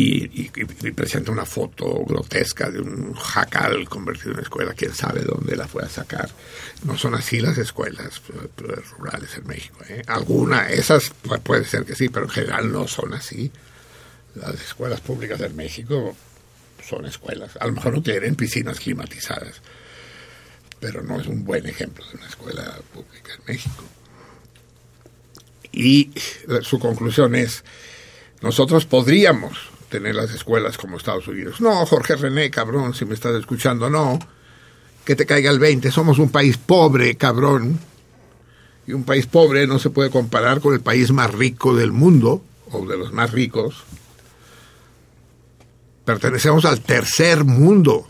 [0.00, 0.48] Y,
[0.92, 5.82] presenta una foto grotesca de un jacal convertido en escuela, quién sabe dónde la fue
[5.82, 6.30] a sacar.
[6.84, 8.22] No son así las escuelas
[8.96, 9.80] rurales en México.
[9.88, 10.04] ¿eh?
[10.06, 11.10] Algunas, esas
[11.42, 13.50] puede ser que sí, pero en general no son así.
[14.36, 16.14] Las escuelas públicas de México
[16.88, 17.56] son escuelas.
[17.58, 19.60] A lo mejor no tienen piscinas climatizadas,
[20.78, 23.84] pero no es un buen ejemplo de una escuela pública en México.
[25.72, 26.12] Y
[26.62, 27.64] su conclusión es,
[28.42, 31.60] nosotros podríamos tener las escuelas como Estados Unidos.
[31.60, 34.18] No, Jorge René, cabrón, si me estás escuchando, no.
[35.04, 35.90] Que te caiga el 20.
[35.90, 37.78] Somos un país pobre, cabrón.
[38.86, 42.42] Y un país pobre no se puede comparar con el país más rico del mundo,
[42.70, 43.84] o de los más ricos.
[46.04, 48.06] Pertenecemos al tercer mundo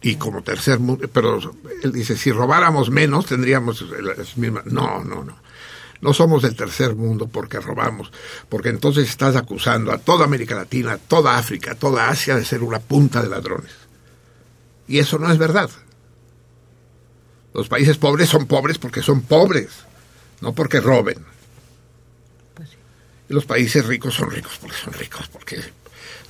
[0.00, 1.38] y como tercer mundo, pero
[1.82, 4.66] él dice, si robáramos menos tendríamos las mismas.
[4.66, 5.41] No, no, no.
[6.02, 8.12] No somos del tercer mundo porque robamos,
[8.48, 12.80] porque entonces estás acusando a toda América Latina, toda África, toda Asia de ser una
[12.80, 13.72] punta de ladrones.
[14.88, 15.70] Y eso no es verdad.
[17.54, 19.70] Los países pobres son pobres porque son pobres,
[20.40, 21.24] no porque roben.
[22.54, 22.70] Pues
[23.28, 25.62] y los países ricos son ricos porque son ricos, porque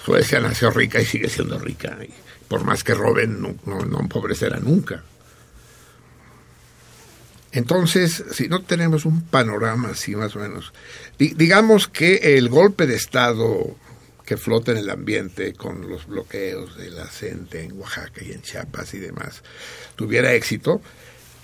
[0.04, 1.96] Suecia nació rica y sigue siendo rica.
[2.02, 2.12] Y,
[2.46, 5.02] por más que roben, no, no, empobrecerá nunca.
[7.52, 10.72] Entonces, si no tenemos un panorama así más o menos,
[11.18, 13.76] digamos que el golpe de Estado
[14.24, 18.40] que flota en el ambiente con los bloqueos de la CENTE en Oaxaca y en
[18.40, 19.42] Chiapas y demás,
[19.96, 20.80] tuviera éxito,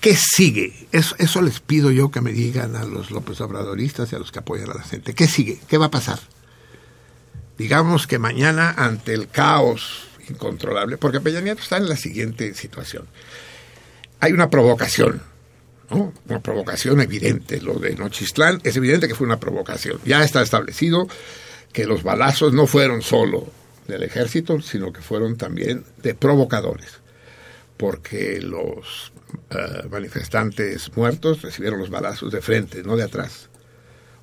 [0.01, 0.89] ¿qué sigue?
[0.93, 4.39] Eso, les pido yo que me digan a los López Obradoristas y a los que
[4.39, 5.15] apoyan a la CENTE.
[5.15, 5.61] ¿Qué sigue?
[5.69, 6.21] ¿Qué va a pasar?
[7.59, 13.07] Digamos que mañana, ante el caos incontrolable, porque Peña Nieto está en la siguiente situación.
[14.21, 15.23] Hay una provocación,
[15.91, 17.61] Una provocación evidente.
[17.61, 19.99] Lo de Nochistlán es evidente que fue una provocación.
[20.05, 21.09] Ya está establecido
[21.73, 23.51] que los balazos no fueron solo
[23.87, 26.91] del ejército, sino que fueron también de provocadores,
[27.77, 29.13] porque los
[29.51, 33.49] eh, manifestantes muertos recibieron los balazos de frente, no de atrás.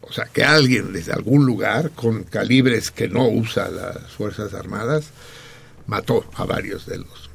[0.02, 5.10] O sea, que alguien desde algún lugar, con calibres que no usa las Fuerzas Armadas,
[5.88, 7.30] mató a varios de los.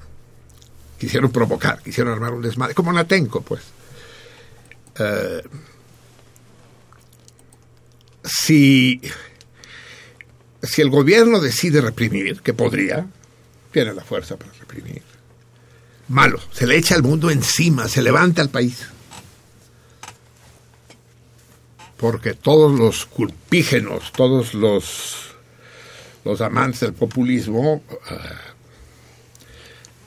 [0.99, 3.63] Quisieron provocar, quisieron armar un desmadre, como Natenco, pues.
[5.01, 5.43] Eh,
[8.23, 9.01] si,
[10.63, 13.07] si el gobierno decide reprimir, que podría,
[13.73, 15.03] tiene la fuerza para reprimir.
[16.09, 18.87] Malo, se le echa al mundo encima, se levanta al país.
[21.97, 25.31] Porque todos los culpígenos, todos los
[26.25, 28.15] los amantes del populismo eh,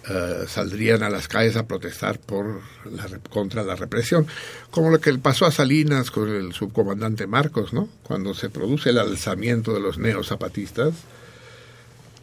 [0.10, 4.28] eh, saldrían a las calles a protestar por la, contra la represión,
[4.70, 7.88] como lo que pasó a Salinas con el subcomandante Marcos, ¿no?
[8.04, 10.94] Cuando se produce el alzamiento de los neozapatistas,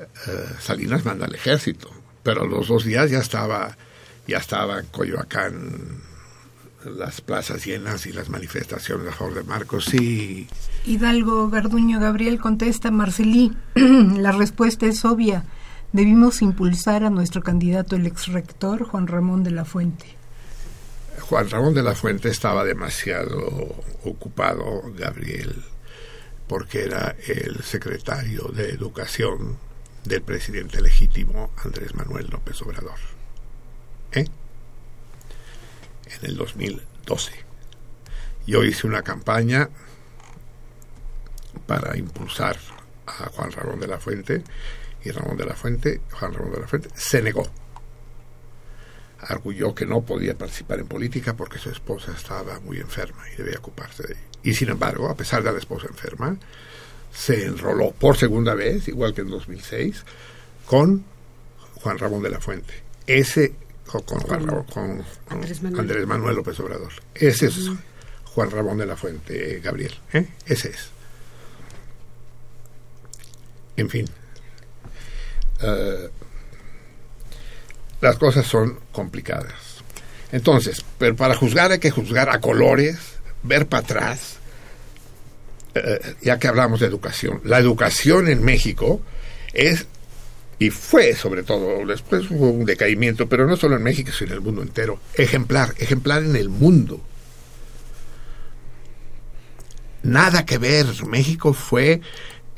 [0.00, 1.90] eh, Salinas manda al ejército,
[2.22, 3.76] pero los dos días ya estaba
[4.26, 6.02] ya estaba en Coyoacán
[6.84, 10.48] las plazas llenas y las manifestaciones a favor de Marcos, sí.
[10.86, 15.44] Hidalgo Garduño Gabriel contesta, Marcelí, la respuesta es obvia.
[15.92, 20.06] Debimos impulsar a nuestro candidato, el ex rector Juan Ramón de la Fuente.
[21.18, 25.64] Juan Ramón de la Fuente estaba demasiado ocupado, Gabriel,
[26.46, 29.58] porque era el secretario de Educación
[30.04, 32.98] del presidente legítimo Andrés Manuel López Obrador.
[34.12, 34.26] ¿Eh?
[36.06, 37.32] En el 2012.
[38.46, 39.68] Yo hice una campaña
[41.66, 42.56] para impulsar
[43.06, 44.44] a Juan Ramón de la Fuente
[45.04, 47.48] y Ramón de la Fuente, Juan Ramón de la Fuente, se negó.
[49.20, 53.58] Arguyó que no podía participar en política porque su esposa estaba muy enferma y debía
[53.58, 54.22] ocuparse de ella.
[54.42, 56.36] Y sin embargo, a pesar de la esposa enferma,
[57.12, 60.04] se enroló por segunda vez, igual que en 2006,
[60.66, 61.04] con
[61.74, 62.74] Juan Ramón de la Fuente.
[63.06, 63.54] Ese,
[63.86, 65.80] con, Juan Ramón, con Andrés Manuel.
[65.80, 66.92] Andrés Manuel López Obrador.
[67.14, 67.70] Ese es
[68.24, 69.92] Juan Ramón de la Fuente, eh, Gabriel.
[70.12, 70.26] ¿eh?
[70.46, 70.90] Ese es.
[73.76, 74.06] En fin.
[75.62, 76.08] Eh,
[78.00, 79.54] las cosas son complicadas.
[80.32, 82.96] Entonces, pero para juzgar hay que juzgar a colores,
[83.42, 84.36] ver para atrás,
[85.74, 87.40] eh, ya que hablamos de educación.
[87.44, 89.00] La educación en México
[89.52, 89.86] es,
[90.58, 94.36] y fue sobre todo, después hubo un decaimiento, pero no solo en México, sino en
[94.36, 97.00] el mundo entero, ejemplar, ejemplar en el mundo.
[100.02, 102.00] Nada que ver, México fue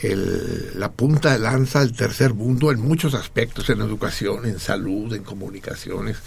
[0.03, 5.12] el, la punta de lanza del tercer mundo en muchos aspectos, en educación, en salud,
[5.15, 6.19] en comunicaciones.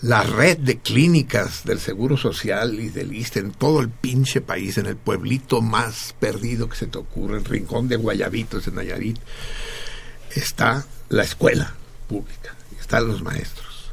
[0.00, 4.78] La red de clínicas del Seguro Social y del ISTE en todo el pinche país,
[4.78, 9.18] en el pueblito más perdido que se te ocurre, el rincón de Guayabitos en Nayarit,
[10.34, 11.74] está la escuela
[12.08, 13.92] pública, están los maestros.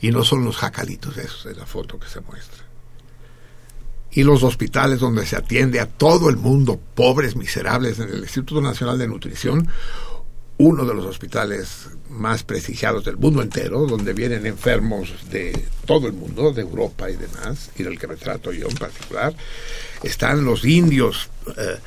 [0.00, 2.63] Y no son los jacalitos esos de la foto que se muestra
[4.14, 8.60] y los hospitales donde se atiende a todo el mundo, pobres, miserables, en el Instituto
[8.60, 9.68] Nacional de Nutrición,
[10.56, 16.12] uno de los hospitales más prestigiados del mundo entero, donde vienen enfermos de todo el
[16.12, 19.34] mundo, de Europa y demás, y del que me trato yo en particular,
[20.04, 21.78] están los indios eh,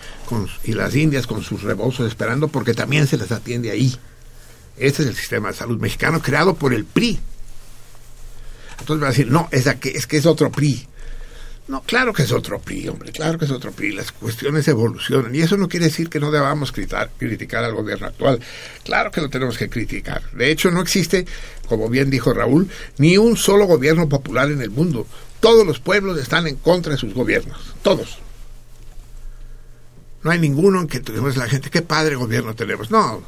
[0.66, 3.96] y las indias con sus rebozos esperando porque también se les atiende ahí.
[4.76, 7.20] Este es el sistema de salud mexicano creado por el PRI.
[8.80, 10.88] Entonces va a decir, no, es, que, es que es otro PRI.
[11.68, 13.92] No, claro que es otro PRI, hombre, claro que es otro PRI.
[13.92, 17.10] Las cuestiones evolucionan y eso no quiere decir que no debamos criticar,
[17.64, 18.40] al gobierno actual.
[18.84, 20.32] Claro que lo tenemos que criticar.
[20.32, 21.26] De hecho, no existe,
[21.68, 25.06] como bien dijo Raúl, ni un solo gobierno popular en el mundo.
[25.42, 28.20] Todos los pueblos están en contra de sus gobiernos, todos.
[30.24, 32.92] No hay ninguno en que tenemos la gente, qué padre gobierno tenemos.
[32.92, 33.22] No,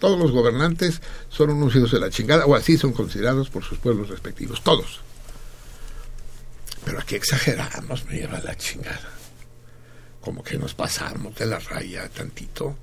[0.00, 3.78] todos los gobernantes son unos hijos de la chingada, o así son considerados por sus
[3.78, 5.00] pueblos respectivos, todos.
[6.88, 9.10] Pero aquí exageramos, me lleva la chingada.
[10.22, 12.78] Como que nos pasamos de la raya tantito.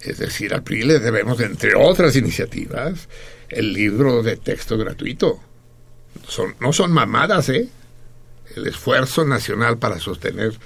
[0.00, 3.08] Es decir, al PRI le debemos, entre otras iniciativas,
[3.48, 5.40] el libro de texto gratuito.
[6.28, 7.68] Son, no son mamadas, ¿eh?
[8.54, 10.56] El esfuerzo nacional para sostener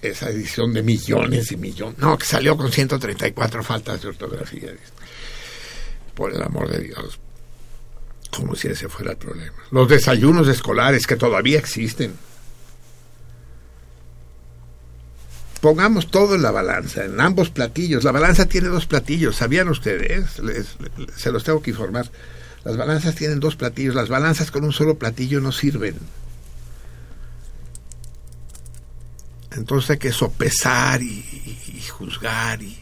[0.00, 1.98] esa edición de millones y millones.
[1.98, 4.72] No, que salió con 134 faltas de ortografía.
[6.14, 7.20] Por el amor de Dios
[8.36, 9.54] como si ese fuera el problema.
[9.70, 12.14] Los desayunos escolares que todavía existen.
[15.60, 18.02] Pongamos todo en la balanza, en ambos platillos.
[18.02, 20.40] La balanza tiene dos platillos, ¿sabían ustedes?
[21.16, 22.10] se los tengo que informar.
[22.64, 23.94] Las balanzas tienen dos platillos.
[23.94, 25.96] Las balanzas con un solo platillo no sirven.
[29.52, 31.06] Entonces hay que sopesar y,
[31.74, 32.81] y juzgar y,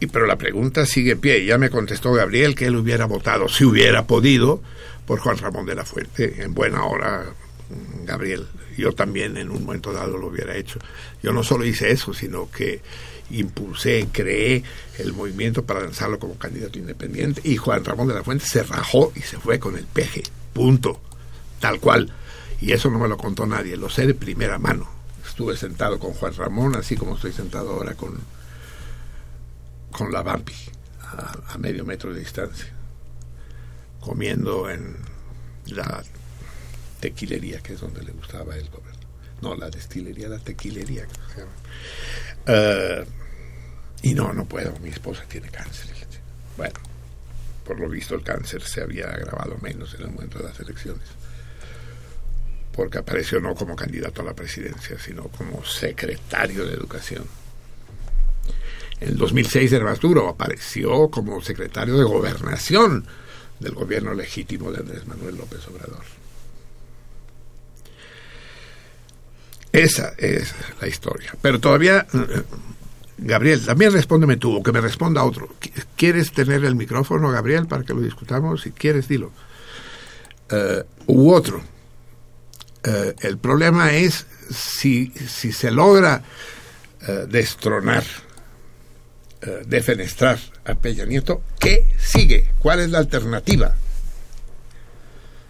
[0.00, 1.44] y, pero la pregunta sigue en pie.
[1.44, 4.62] Ya me contestó Gabriel que él hubiera votado, si hubiera podido,
[5.06, 6.42] por Juan Ramón de la Fuente.
[6.42, 7.24] En buena hora,
[8.04, 8.46] Gabriel.
[8.76, 10.78] Yo también en un momento dado lo hubiera hecho.
[11.22, 12.82] Yo no solo hice eso, sino que
[13.30, 14.62] impulsé, creé
[14.98, 17.40] el movimiento para lanzarlo como candidato independiente.
[17.44, 20.22] Y Juan Ramón de la Fuente se rajó y se fue con el peje.
[20.52, 21.00] Punto.
[21.58, 22.12] Tal cual.
[22.60, 23.76] Y eso no me lo contó nadie.
[23.76, 24.88] Lo sé de primera mano.
[25.26, 28.18] Estuve sentado con Juan Ramón, así como estoy sentado ahora con
[29.96, 30.52] con la Bambi
[31.48, 32.68] a, medio metro de distancia,
[34.00, 34.96] comiendo en
[35.68, 36.02] la
[37.00, 39.06] tequilería, que es donde le gustaba el gobierno.
[39.40, 41.06] No, la destilería, la tequilería.
[42.46, 43.04] Uh,
[44.02, 45.88] y no, no puedo, mi esposa tiene cáncer.
[46.56, 46.78] Bueno,
[47.64, 51.08] por lo visto el cáncer se había agravado menos en el momento de las elecciones
[52.72, 57.24] porque apareció no como candidato a la presidencia, sino como secretario de Educación.
[59.00, 63.06] En el 2006 era más duro, apareció como secretario de gobernación
[63.60, 66.04] del gobierno legítimo de Andrés Manuel López Obrador.
[69.72, 71.34] Esa es la historia.
[71.42, 72.06] Pero todavía,
[73.18, 75.48] Gabriel, también respóndeme tú, o que me responda otro.
[75.96, 78.62] ¿Quieres tener el micrófono, Gabriel, para que lo discutamos?
[78.62, 79.32] Si quieres, dilo.
[80.50, 81.60] Uh, u otro.
[82.86, 86.22] Eh, el problema es si, si se logra
[87.06, 88.04] eh, destronar,
[89.46, 92.50] eh, defenestrar a Peña Nieto, ¿qué sigue?
[92.60, 93.74] ¿Cuál es la alternativa?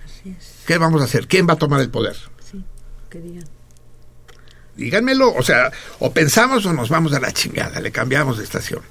[0.04, 0.54] Así es.
[0.66, 1.26] ¿Qué vamos a hacer?
[1.26, 2.16] ¿Quién va a tomar el poder?
[2.50, 2.62] Sí,
[3.10, 3.44] que digan.
[4.76, 8.82] Díganmelo, o sea, o pensamos o nos vamos a la chingada, le cambiamos de estación.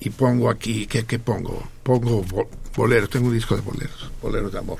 [0.00, 1.68] Y pongo aquí, ¿qué, qué pongo?
[1.82, 4.78] Pongo bo- boleros, tengo un disco de boleros, boleros de amor.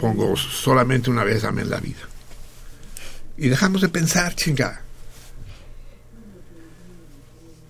[0.00, 2.00] Pongo solamente una vez amé en la vida.
[3.36, 4.82] Y dejamos de pensar, chinga.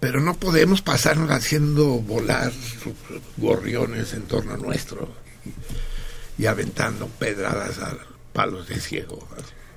[0.01, 2.53] Pero no podemos pasarnos haciendo volar
[3.37, 5.15] gorriones en torno nuestro
[6.39, 7.97] y, y aventando pedradas a
[8.33, 9.29] palos de ciego.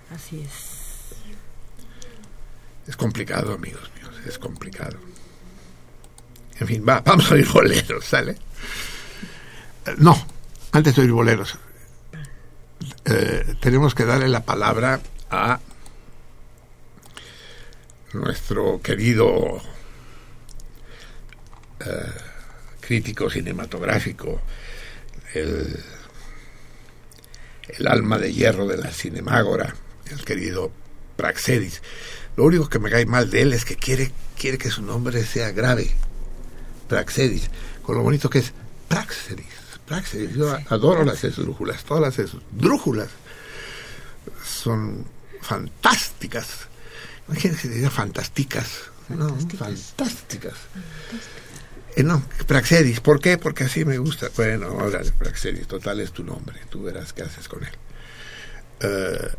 [0.09, 0.73] Así es.
[2.87, 4.97] Es complicado, amigos míos, es complicado.
[6.59, 8.37] En fin, va, vamos a oír boleros, ¿sale?
[9.97, 10.15] No,
[10.71, 11.57] antes de oír boleros,
[13.05, 15.59] eh, tenemos que darle la palabra a
[18.13, 19.61] nuestro querido
[21.85, 22.11] eh,
[22.79, 24.41] crítico cinematográfico,
[25.33, 25.79] el,
[27.69, 29.73] el alma de hierro de la Cinemágora,
[30.11, 30.71] el querido
[31.15, 31.81] Praxedis.
[32.35, 35.23] Lo único que me cae mal de él es que quiere, quiere que su nombre
[35.25, 35.89] sea grave.
[36.87, 37.49] Praxedis,
[37.83, 38.53] con lo bonito que es
[38.87, 39.45] Praxedis.
[39.85, 40.35] Praxedis.
[40.35, 43.09] Yo adoro las esdrújulas, todas las esdrújulas
[44.43, 45.05] son
[45.41, 46.67] fantásticas.
[47.27, 48.67] Imagínense fantásticas.
[49.09, 50.53] No, fantásticas.
[51.95, 52.99] Eh, no, Praxedis.
[52.99, 53.37] ¿Por qué?
[53.37, 54.29] Porque así me gusta.
[54.35, 56.59] Bueno, ahora Praxedis, total es tu nombre.
[56.69, 57.71] Tú verás qué haces con él.
[58.79, 59.29] Eh,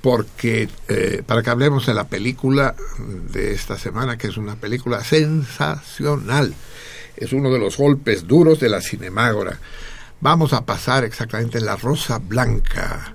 [0.00, 5.04] porque eh, para que hablemos de la película de esta semana, que es una película
[5.04, 6.54] sensacional,
[7.16, 9.58] es uno de los golpes duros de la Cinemágora.
[10.20, 13.14] Vamos a pasar exactamente La Rosa Blanca,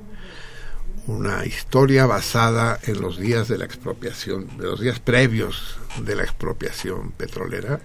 [1.07, 6.23] una historia basada en los días de la expropiación, de los días previos de la
[6.23, 7.79] expropiación petrolera,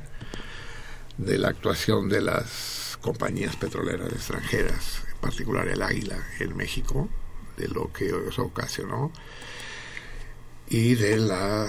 [1.24, 7.08] de la actuación de las compañías petroleras extranjeras, en particular el Águila en México,
[7.56, 9.12] de lo que eso ocasionó
[10.68, 11.68] y de la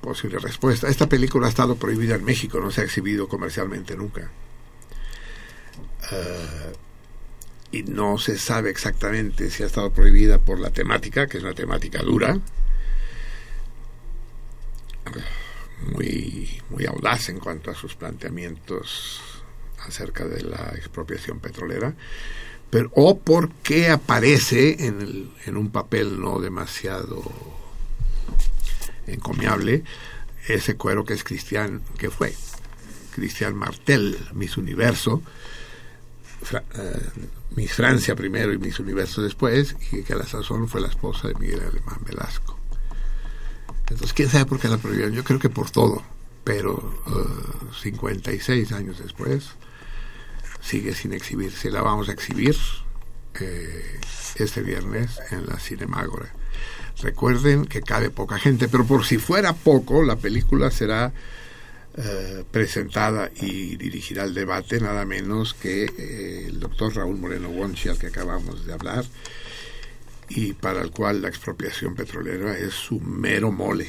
[0.00, 0.88] posible respuesta.
[0.88, 4.30] Esta película ha estado prohibida en México, no se ha exhibido comercialmente nunca.
[6.12, 6.76] Uh,
[7.72, 11.54] y no se sabe exactamente si ha estado prohibida por la temática, que es una
[11.54, 12.38] temática dura,
[15.92, 19.20] muy, muy audaz en cuanto a sus planteamientos
[19.86, 21.94] acerca de la expropiación petrolera,
[22.70, 27.22] pero, o porque aparece en, el, en un papel no demasiado
[29.06, 29.84] encomiable
[30.48, 32.34] ese cuero que es Cristian, que fue
[33.14, 35.22] Cristian Martel, Miss Universo,
[36.52, 40.88] uh, Miss Francia primero y Miss Universo después, y que a la sazón fue la
[40.88, 42.58] esposa de Miguel Alemán Velasco.
[43.90, 45.12] Entonces, ¿quién sabe por qué la prohibieron?
[45.12, 46.02] Yo creo que por todo,
[46.42, 46.72] pero
[47.06, 49.50] uh, 56 años después
[50.60, 51.70] sigue sin exhibirse.
[51.70, 52.56] La vamos a exhibir
[53.40, 54.00] eh,
[54.36, 56.32] este viernes en la Cinemágora.
[57.02, 61.12] Recuerden que cabe poca gente, pero por si fuera poco, la película será
[61.96, 67.88] eh, presentada y dirigirá el debate nada menos que eh, el doctor Raúl Moreno Wonchi,
[67.88, 69.04] al que acabamos de hablar,
[70.28, 73.88] y para el cual la expropiación petrolera es su mero mole.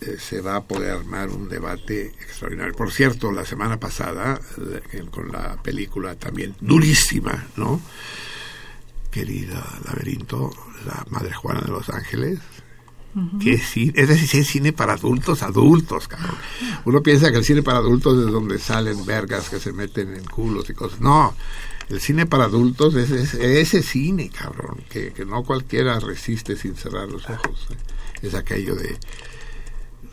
[0.00, 2.74] Eh, se va a poder armar un debate extraordinario.
[2.74, 4.40] Por cierto, la semana pasada,
[4.92, 7.80] eh, con la película también durísima, ¿no?
[9.10, 10.50] Querida Laberinto,
[10.86, 12.40] la Madre Juana de Los Ángeles,
[13.40, 16.34] que sí, es decir, es cine para adultos, adultos, cabrón.
[16.86, 20.24] Uno piensa que el cine para adultos es donde salen vergas que se meten en
[20.24, 20.98] culos y cosas.
[21.00, 21.34] No,
[21.92, 27.06] el cine para adultos es, es ese cine, cabrón, que, no cualquiera resiste sin cerrar
[27.08, 27.68] los ojos.
[27.70, 27.76] ¿eh?
[28.22, 28.96] Es aquello de,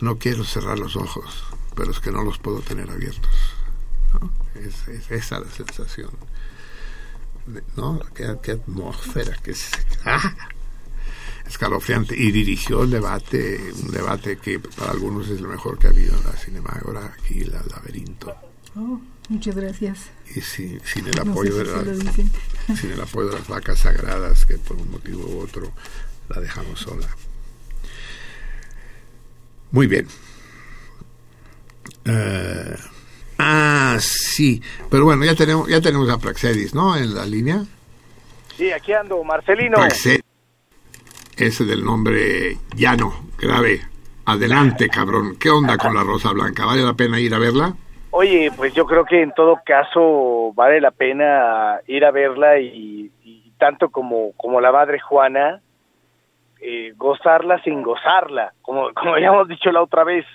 [0.00, 1.42] no quiero cerrar los ojos,
[1.74, 3.32] pero es que no los puedo tener abiertos.
[4.12, 4.30] ¿no?
[4.60, 6.10] Es, es, esa la sensación.
[7.76, 7.98] ¿No?
[8.14, 9.54] ¿Qué, atmósfera, que.
[10.04, 10.36] ¡Ah!
[11.46, 15.90] escalofriante y dirigió el debate, un debate que para algunos es lo mejor que ha
[15.90, 18.32] habido en la Cinemágora, aquí el laberinto.
[18.76, 19.00] Oh,
[19.30, 20.10] muchas gracias.
[20.34, 23.48] Y sin, sin el apoyo no sé si de las, sin el apoyo de las
[23.48, 25.72] vacas sagradas que por un motivo u otro
[26.28, 27.08] la dejamos sola.
[29.70, 30.06] Muy bien.
[32.06, 32.76] Uh,
[33.38, 36.96] ah, sí, pero bueno, ya tenemos ya tenemos a Praxedis, ¿no?
[36.96, 37.64] En la línea.
[38.56, 39.76] Sí, aquí ando, Marcelino.
[39.76, 40.20] Praxedis
[41.40, 43.86] ese del nombre llano, grave.
[44.26, 45.36] Adelante, cabrón.
[45.36, 46.66] ¿Qué onda con la Rosa Blanca?
[46.66, 47.74] ¿Vale la pena ir a verla?
[48.10, 53.10] Oye, pues yo creo que en todo caso vale la pena ir a verla y,
[53.58, 55.60] tanto como, como la madre Juana,
[56.60, 60.26] eh, gozarla sin gozarla, como, como habíamos dicho la otra vez.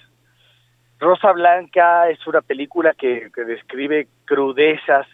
[0.99, 5.05] Rosa Blanca es una película que, describe crudezas,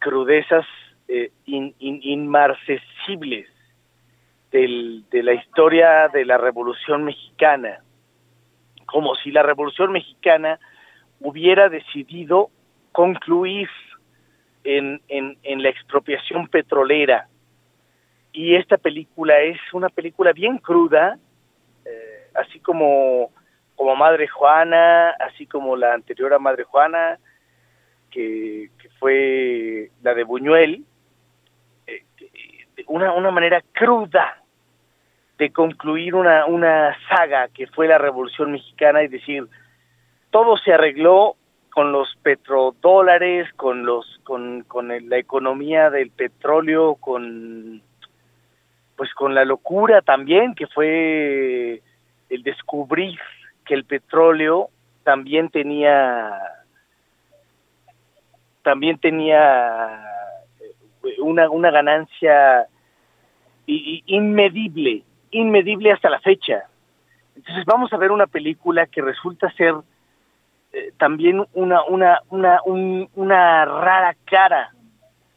[0.00, 0.66] crudezas
[1.06, 3.46] eh, in- inmarcesibles
[4.50, 7.78] del- de la historia de la Revolución Mexicana,
[8.86, 10.58] como si la Revolución Mexicana
[11.22, 12.50] hubiera decidido
[12.92, 13.68] concluir
[14.64, 17.28] en, en, en la expropiación petrolera.
[18.32, 21.18] Y esta película es una película bien cruda,
[21.84, 23.30] eh, así como,
[23.76, 27.18] como Madre Juana, así como la anterior a Madre Juana,
[28.10, 30.84] que, que fue la de Buñuel,
[31.86, 32.04] eh,
[32.86, 34.42] una, una manera cruda
[35.38, 39.46] de concluir una, una saga que fue la Revolución Mexicana y decir,
[40.32, 41.36] todo se arregló
[41.70, 47.82] con los petrodólares, con los con, con la economía del petróleo, con
[48.96, 51.82] pues con la locura también que fue
[52.28, 53.18] el descubrir
[53.64, 54.68] que el petróleo
[55.04, 56.32] también tenía
[58.62, 60.02] también tenía
[60.60, 62.66] eh, una, una ganancia
[63.66, 66.64] inmedible, inmedible hasta la fecha.
[67.36, 69.74] Entonces vamos a ver una película que resulta ser
[70.72, 74.72] eh, también una, una, una, un- una rara cara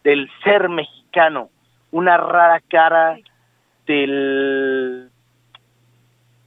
[0.03, 1.49] del ser mexicano,
[1.91, 3.17] una rara cara
[3.85, 5.09] del,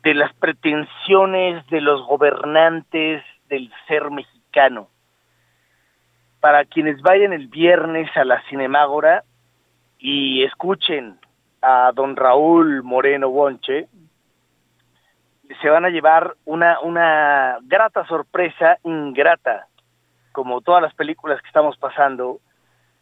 [0.03, 4.89] de las pretensiones de los gobernantes del ser mexicano.
[6.41, 9.25] Para quienes vayan el viernes a la Cinemágora
[9.99, 11.19] y escuchen
[11.61, 13.89] a don Raúl Moreno Bonche,
[15.61, 19.67] se van a llevar una, una grata sorpresa ingrata,
[20.33, 22.41] como todas las películas que estamos pasando,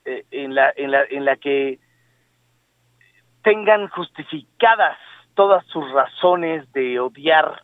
[0.05, 1.81] eh, en, la, en, la, en la que
[3.43, 4.97] tengan justificadas
[5.35, 7.63] todas sus razones de odiar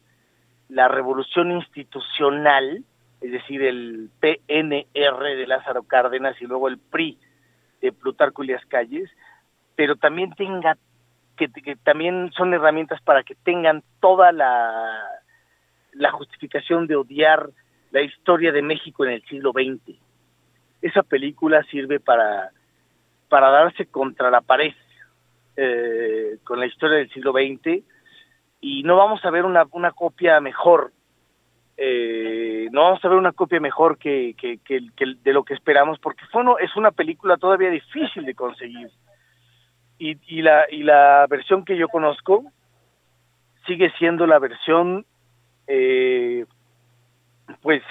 [0.69, 2.85] la revolución institucional,
[3.21, 7.19] es decir, el PNR de Lázaro Cárdenas y luego el PRI
[7.81, 9.11] de Plutarco Elias Calles,
[9.77, 10.77] pero también tenga
[11.37, 15.03] que, también son herramientas para que tengan toda la,
[16.13, 17.51] justificación de odiar
[17.91, 19.97] la historia de México en el siglo XX.
[20.81, 22.51] Esa película sirve para,
[23.29, 24.73] para darse contra la pared
[25.57, 27.85] eh, con la historia del siglo XX
[28.61, 30.93] y no vamos a ver una, una copia mejor,
[31.77, 35.55] eh, no vamos a ver una copia mejor que, que, que- que de lo que
[35.55, 38.91] esperamos porque fue uno- es una película todavía difícil de conseguir
[40.03, 42.43] y, y la y la versión que yo conozco
[43.67, 45.07] sigue siendo la versión
[45.69, 46.45] eh,
[47.61, 47.83] pues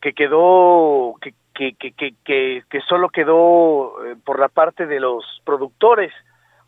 [0.00, 5.24] que quedó que que, que, que, que, solo quedó eh, por la parte de los
[5.46, 6.12] productores.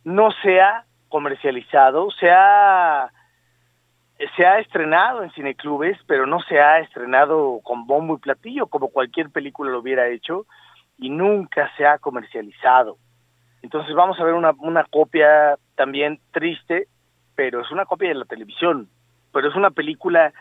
[0.02, 3.10] No se ha comercializado se ha
[4.36, 8.88] se ha estrenado en cineclubes pero no se ha estrenado con bombo y platillo como
[8.88, 10.46] cualquier película lo hubiera hecho
[10.98, 12.98] y nunca se ha comercializado
[13.62, 16.88] entonces vamos a ver una, una copia también triste,
[17.34, 18.88] pero es una copia de la televisión,
[19.32, 20.32] pero es una película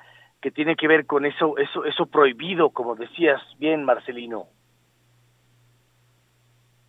[0.42, 4.46] que tiene que ver con eso, eso, eso prohibido, como decías bien, Marcelino.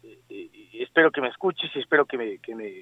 [0.02, 0.50] Eh, eh,
[0.80, 2.72] espero que me escuches y espero que me, que me,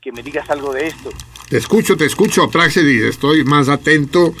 [0.00, 1.10] que me digas algo de esto.
[1.48, 3.02] Te escucho, te escucho, Praxedis.
[3.02, 4.32] Estoy más atento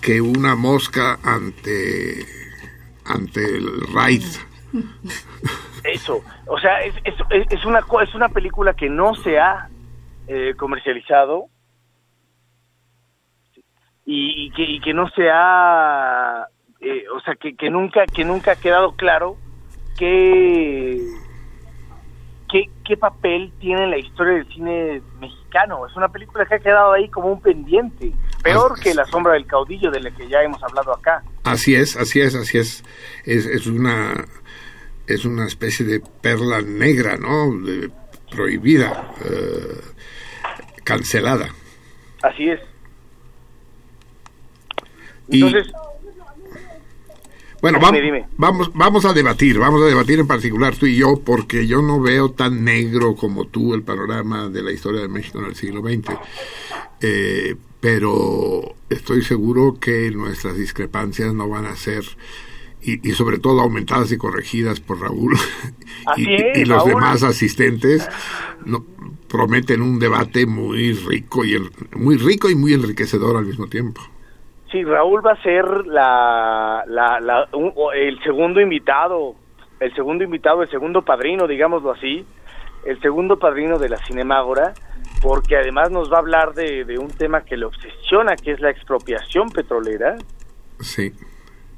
[0.00, 2.26] que una mosca ante,
[3.04, 4.24] ante el raid.
[5.84, 7.14] Eso, o sea, es, es,
[7.50, 9.68] es- una es una película que no se ha
[10.26, 11.46] eh, comercializado
[14.06, 16.46] y, y que, y que no se ha,
[16.80, 19.36] eh, o sea, que, que nunca que nunca ha quedado claro
[19.98, 21.00] qué,
[22.50, 25.86] qué qué papel tiene en la historia del cine mexicano.
[25.86, 29.46] Es una película que ha quedado ahí como un pendiente, peor que La sombra del
[29.46, 31.22] caudillo de la que ya hemos hablado acá.
[31.44, 32.82] Así es, así es, así es.
[33.24, 34.26] Es, es una
[35.06, 37.56] es una especie de perla negra, ¿no?
[37.60, 37.90] De-
[38.30, 39.80] prohibida, eh,
[40.82, 41.54] cancelada.
[42.22, 42.60] Así es.
[45.28, 45.72] Y- Entonces,
[47.62, 48.28] Bueno, Dime, vam- dime.
[48.36, 51.98] vamos, vamos a debatir, vamos a debatir en particular tú y yo, porque yo no
[51.98, 55.80] veo tan negro como tú el panorama de la historia de México en el siglo
[55.80, 56.14] XX.
[57.00, 62.04] Eh, pero estoy seguro que nuestras discrepancias no van a ser,
[62.84, 65.34] y, y sobre todo aumentadas y corregidas por Raúl
[66.16, 66.90] y, es, y los Raúl.
[66.90, 68.08] demás asistentes,
[68.64, 68.84] no,
[69.28, 71.56] prometen un debate muy rico y
[71.96, 74.00] muy rico y muy enriquecedor al mismo tiempo.
[74.70, 79.34] Sí, Raúl va a ser la, la, la- un- el segundo invitado,
[79.80, 82.24] el segundo invitado, el segundo padrino, digámoslo así,
[82.84, 84.74] el segundo padrino de la Cinemágora,
[85.22, 88.60] porque además nos va a hablar de, de un tema que le obsesiona, que es
[88.60, 90.16] la expropiación petrolera,
[90.80, 91.12] Sí.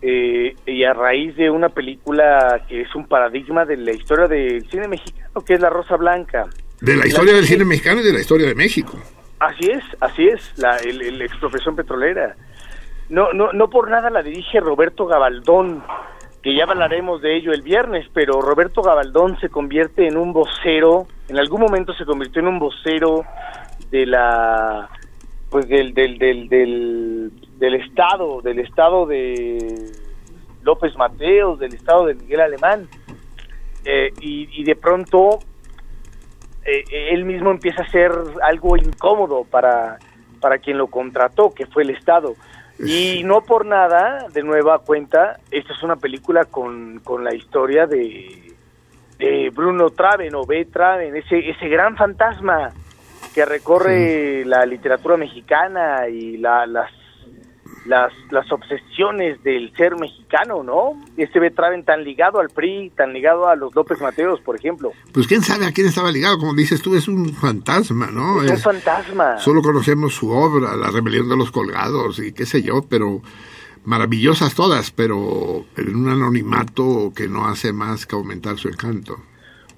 [0.08, 4.64] Eh, y a raíz de una película que es un paradigma de la historia del
[4.70, 6.44] cine mexicano, que es La Rosa Blanca.
[6.80, 8.96] De la historia del cine mexicano y de la historia de México.
[9.40, 12.36] Así es, así es, la el, el expropiación petrolera.
[13.08, 15.82] No, no, no por nada la dirige Roberto Gabaldón,
[16.40, 21.08] que ya hablaremos de ello el viernes, pero Roberto Gabaldón se convierte en un vocero,
[21.26, 23.24] en algún momento se convirtió en un vocero
[23.90, 24.88] de la,
[25.50, 29.90] pues del, del, del, del, del estado, del estado de
[30.62, 32.88] López Mateos, del estado de Miguel Alemán,
[33.88, 35.38] Eh, y, y de pronto
[36.64, 36.82] eh,
[37.12, 38.10] él mismo empieza a ser
[38.42, 39.98] algo incómodo para,
[40.40, 42.34] para quien lo contrató, que fue el Estado.
[42.80, 47.86] Y no por nada, de nueva cuenta, esta es una película con, con la historia
[47.86, 48.56] de,
[49.18, 50.64] de Bruno Traven o B.
[50.64, 52.72] Traven, ese, ese gran fantasma
[53.36, 56.90] que recorre la literatura mexicana y la, las,
[57.84, 60.94] las, las obsesiones del ser mexicano, ¿no?
[61.18, 61.50] Ese B.
[61.50, 64.92] Traven tan ligado al PRI, tan ligado a los López Mateos, por ejemplo.
[65.12, 68.42] Pues quién sabe a quién estaba ligado, como dices tú, es un fantasma, ¿no?
[68.42, 69.38] Es un Es- fantasma.
[69.38, 73.20] Solo conocemos su obra, La rebelión de los colgados y qué sé yo, pero
[73.84, 79.18] maravillosas todas, pero en un anonimato que no hace más que aumentar su encanto.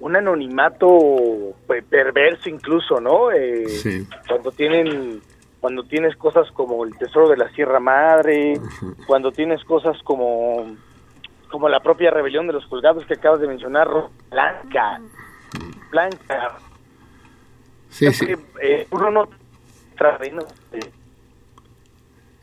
[0.01, 3.31] Un anonimato pe- perverso incluso, ¿no?
[3.31, 4.07] Eh, Sí.
[4.27, 5.21] Cuando tienen,
[5.59, 8.53] cuando tienes cosas como el tesoro de la Sierra Madre,
[9.07, 10.75] cuando tienes cosas como,
[11.51, 13.87] como la propia rebelión de los colgados que acabas de mencionar,
[14.31, 15.01] Blanca,
[15.91, 16.57] Blanca,
[17.89, 18.27] Sí, sí.
[18.61, 18.87] eh,
[19.97, 20.79] Traveno, eh,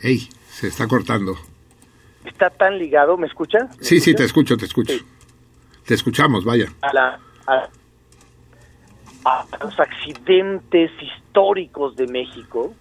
[0.01, 1.37] Ey, se está cortando.
[2.25, 3.61] está tan ligado, ¿me escucha?
[3.79, 4.93] ¿Me Sí, sí, te escucho, te escucho.
[5.87, 6.67] Te escuchamos, vaya.
[6.83, 7.69] a, la, a,
[9.25, 12.75] a los accidentes históricos de México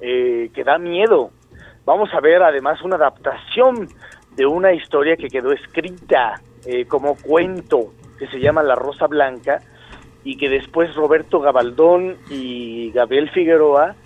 [0.00, 1.30] eh, que da miedo.
[1.84, 3.88] Vamos a ver además una adaptación
[4.34, 9.60] de una historia que quedó escrita eh, como cuento que se llama La Rosa Blanca
[10.24, 13.96] y que después Roberto Gabaldón y Gabriel Figueroa,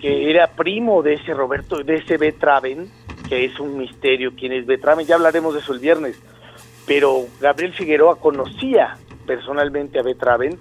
[0.00, 2.90] que era primo de ese Roberto, de ese Betraven,
[3.28, 6.22] que es un misterio quién es Betraven, ya hablaremos de eso el viernes,
[6.86, 10.58] pero Gabriel Figueroa conocía personalmente a Betraven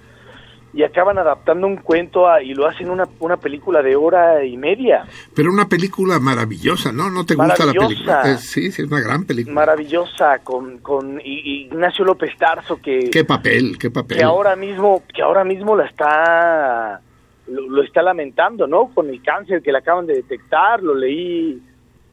[0.73, 4.55] y acaban adaptando un cuento a- y lo hacen una, una película de hora y
[4.55, 5.03] media.
[5.35, 7.09] Pero una película maravillosa, ¿no?
[7.09, 8.21] ¿No te gusta la película?
[8.25, 9.53] Eh, sí, sí, es una gran película.
[9.53, 14.17] maravillosa con, con Ignacio López Tarso que, Qué papel, qué papel.
[14.19, 17.01] que ahora mismo que ahora mismo la está
[17.47, 21.61] lo, lo está lamentando no con el cáncer que le acaban de detectar lo leí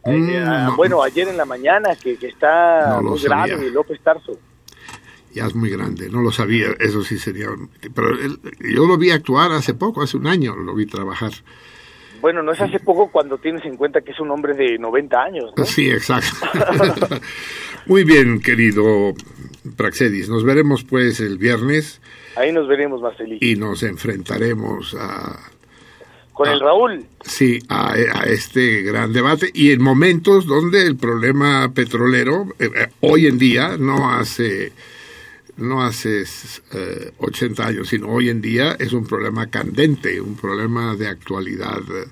[0.05, 0.77] eh, Mm, no.
[0.77, 4.33] bueno ayer en la mañana que, que está No muy grave López Tarso
[5.39, 7.49] Ya es muy grande, no lo sabía, eso sí sería...
[7.95, 8.39] Pero él-
[8.75, 11.33] yo lo vi actuar hace poco, hace un año, lo vi trabajar.
[12.21, 15.17] bueno no es hace poco cuando tienes en cuenta que es un hombre de 90
[15.23, 15.65] años ¿no?
[15.65, 16.47] Sí, exacto.
[17.87, 19.15] muy bien, querido
[19.77, 20.29] Praxedis.
[20.29, 22.01] Nos veremos pues el viernes
[22.37, 25.39] ahí nos veremos Marcelí y nos enfrentaremos a,
[26.33, 31.73] con el Raúl sí, a, a este gran debate y en momentos donde el problema
[31.75, 34.73] petrolero eh, eh, hoy en día no hace
[35.59, 40.95] no hace eh, 80 años, sino hoy en día es un problema candente, un problema
[40.97, 42.07] de actualidad eh,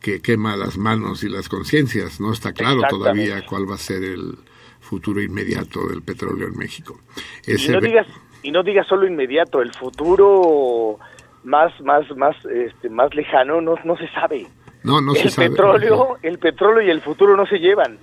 [0.00, 2.20] que quema las manos y las conciencias.
[2.20, 4.36] No está claro todavía cuál va a ser el
[4.80, 7.00] futuro inmediato del petróleo en México.
[7.46, 8.06] y no digas
[8.42, 10.98] y no digas solo inmediato el futuro
[11.42, 14.46] más más más este más lejano no no se sabe
[14.86, 15.50] no, no se el sabe.
[15.50, 17.98] petróleo el petróleo y el futuro no se llevan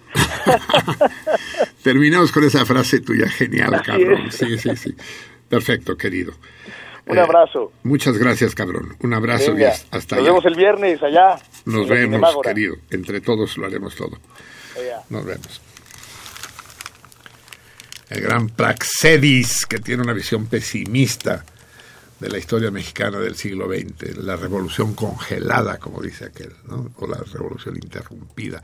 [1.84, 4.28] Terminamos con esa frase tuya genial, Así cabrón.
[4.28, 4.36] es.
[4.36, 4.96] Sí, sí, sí.
[5.50, 6.34] Perfecto, querido.
[7.08, 8.96] un Eh, abrazo Muchas gracias, cabrón.
[9.02, 10.22] Un abrazo y hasta nos allá.
[10.24, 12.76] vemos el viernes allá Nos vemos, querido.
[12.92, 14.18] Entre todos lo haremos todo.
[14.78, 15.00] Allá.
[15.10, 15.62] Nos vemos.
[18.10, 21.46] El gran Praxedis, que tiene una visión pesimista
[22.20, 26.92] de la historia mexicana del siglo XX, la revolución congelada, como dice aquel, ¿no?
[26.98, 28.62] o la revolución interrumpida.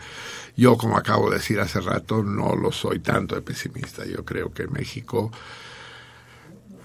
[0.56, 4.06] Yo, como acabo de decir hace rato, no lo soy tanto de pesimista.
[4.06, 5.32] Yo creo que México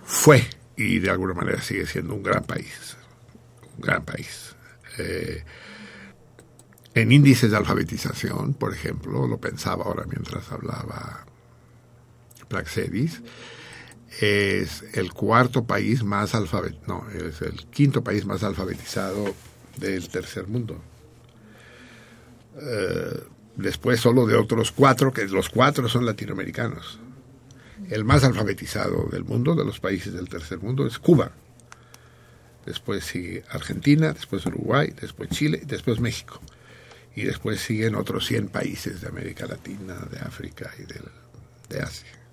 [0.05, 0.45] fue
[0.77, 2.97] y de alguna manera sigue siendo un gran país,
[3.77, 4.55] un gran país.
[4.99, 5.45] Eh,
[6.95, 11.27] en índices de alfabetización, por ejemplo, lo pensaba ahora mientras hablaba
[12.49, 13.21] Praxedis,
[14.21, 19.35] es el cuarto país más alfabetizado, no, es el quinto país más alfabetizado
[19.79, 20.81] del tercer mundo.
[22.61, 23.21] Eh,
[23.57, 27.01] después solo de otros cuatro, que los cuatro son latinoamericanos.
[27.91, 31.33] El más alfabetizado del mundo, de los países del tercer mundo, es Cuba.
[32.65, 36.41] Después sigue Argentina, después Uruguay, después Chile, después México.
[37.17, 41.01] Y después siguen otros 100 países de América Latina, de África y de,
[41.69, 42.24] de Asia.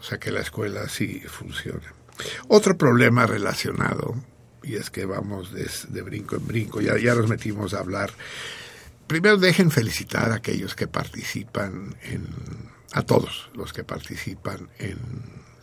[0.00, 1.92] O sea que la escuela sí funciona.
[2.48, 4.14] Otro problema relacionado,
[4.62, 8.10] y es que vamos de, brinco en brinco, ya, ya nos metimos a hablar.
[9.06, 12.26] Primero dejen felicitar a aquellos que participan en,
[12.92, 14.98] a todos los que participan en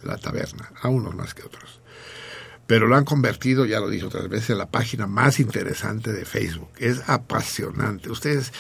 [0.04, 1.82] la taberna, a unos más que otros.
[2.68, 6.26] Pero lo han convertido, ya lo dije otras veces, en la página más interesante de
[6.26, 6.70] Facebook.
[6.78, 8.12] Es apasionante.
[8.12, 8.52] Ustedes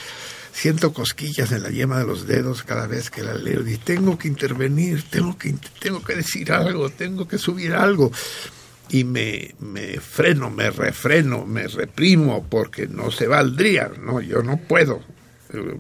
[0.57, 4.17] siento cosquillas en la yema de los dedos cada vez que la leo y tengo
[4.17, 8.11] que intervenir, tengo que, tengo que decir algo, tengo que subir algo.
[8.89, 14.57] Y me, me freno, me refreno, me reprimo porque no se valdría, no, yo no
[14.57, 15.01] puedo.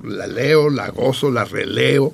[0.03, 2.13] La leo, la gozo, la releo.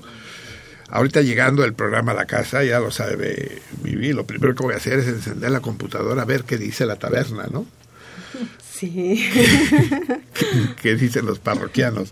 [0.87, 4.73] Ahorita llegando el programa a la casa, ya lo sabe Vivi, lo primero que voy
[4.75, 7.65] a hacer es encender la computadora a ver qué dice la taberna, ¿no?
[8.87, 9.29] Sí.
[10.81, 12.11] ¿Qué, dicen los parroquianos?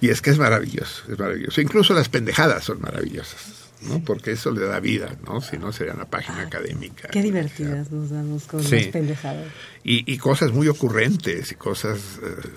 [0.00, 1.60] Y es que es maravilloso, es maravilloso.
[1.60, 4.02] Incluso las pendejadas son maravillosas, ¿no?
[4.04, 5.40] Porque eso le da vida, ¿no?
[5.40, 7.08] Si no sería una página académica.
[7.08, 8.76] Qué divertidas nos damos con Sí.
[8.76, 9.46] las pendejadas.
[9.82, 11.98] Y, y cosas muy ocurrentes y cosas...
[12.22, 12.48] eh,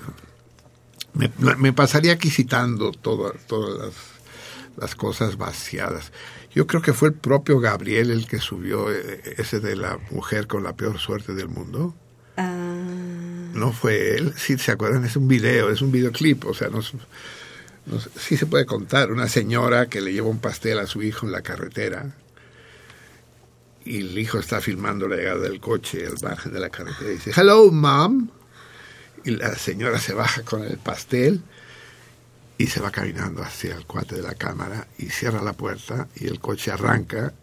[1.14, 3.94] me, me pasaría aquí citando todo- todas las,
[4.78, 6.12] las cosas vaciadas.
[6.54, 10.48] Yo creo que fue el propio Gabriel el que subió eh, ese de la mujer
[10.48, 11.96] con la peor suerte del mundo.
[12.38, 16.70] Ah, No fue él, sí se acuerdan, es un video, es un videoclip, o sea,
[16.70, 19.12] no, sí se puede contar.
[19.12, 22.16] Una señora que le lleva un pastel a su hijo en la carretera
[23.84, 27.16] y el hijo está filmando la llegada del coche al margen de la carretera y
[27.16, 28.30] dice, hello, mom.
[29.24, 31.42] Y la señora se baja con el pastel
[32.58, 36.28] y se va caminando hacia el cuate de la cámara y cierra la puerta y
[36.28, 37.34] el coche arranca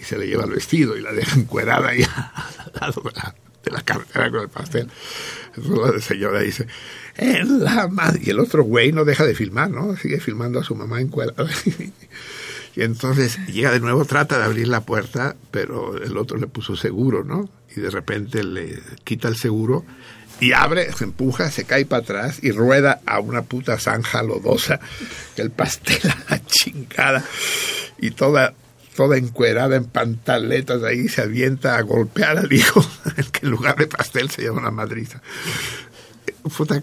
[0.00, 2.02] y se le lleva el vestido y la deja encuerada ahí
[2.62, 3.34] al lado de la,
[3.70, 4.88] la carretera con el pastel.
[5.56, 6.66] La señora dice,
[7.16, 8.20] en la madre.
[8.24, 9.96] Y el otro güey no deja de filmar, ¿no?
[9.96, 11.48] Sigue filmando a su mamá encuerada.
[12.76, 16.76] y entonces llega de nuevo, trata de abrir la puerta, pero el otro le puso
[16.76, 17.48] seguro, ¿no?
[17.76, 19.84] Y de repente le quita el seguro
[20.40, 24.78] y abre, se empuja, se cae para atrás y rueda a una puta zanja lodosa,
[25.36, 27.24] el pastel a la chingada
[27.98, 28.54] y toda
[28.98, 32.84] toda encuerada en pantaletas ahí se avienta a golpear al hijo,
[33.16, 35.22] el que en lugar de pastel se lleva una madriza.
[36.56, 36.82] Puta,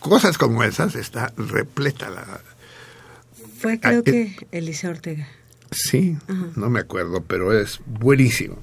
[0.00, 2.40] cosas como esas está repleta la...
[3.56, 5.28] fue creo Ah, que Eliseo Ortega.
[5.70, 6.18] Sí,
[6.56, 8.60] no me acuerdo, pero es buenísimo.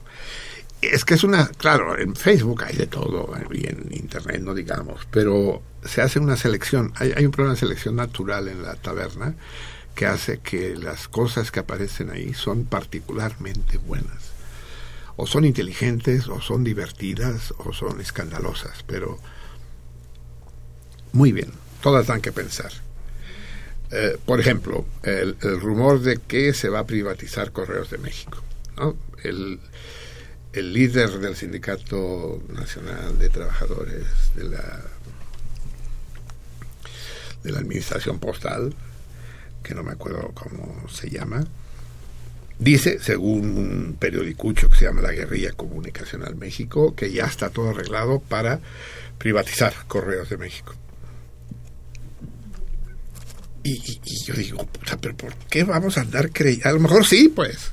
[0.81, 5.07] Es que es una, claro, en Facebook hay de todo, y en Internet no digamos,
[5.11, 9.33] pero se hace una selección, hay, hay un programa de selección natural en la taberna
[9.95, 14.31] que hace que las cosas que aparecen ahí son particularmente buenas.
[15.17, 19.19] O son inteligentes, o son divertidas, o son escandalosas, pero
[21.11, 21.51] muy bien,
[21.81, 22.71] todas dan que pensar.
[23.91, 28.41] Eh, por ejemplo, el, el rumor de que se va a privatizar Correos de México.
[28.77, 28.95] ¿no?
[29.23, 29.59] El,
[30.53, 34.05] el líder del Sindicato Nacional de Trabajadores
[34.35, 34.81] de la,
[37.43, 38.73] de la Administración Postal,
[39.71, 41.45] que no me acuerdo cómo se llama,
[42.59, 47.69] dice, según un periodicucho que se llama La Guerrilla Comunicacional México, que ya está todo
[47.69, 48.59] arreglado para
[49.17, 50.75] privatizar Correos de México.
[53.63, 56.67] Y, yo digo, puta, pero ¿por qué vamos a andar creyendo?
[56.67, 57.71] A lo mejor sí, pues.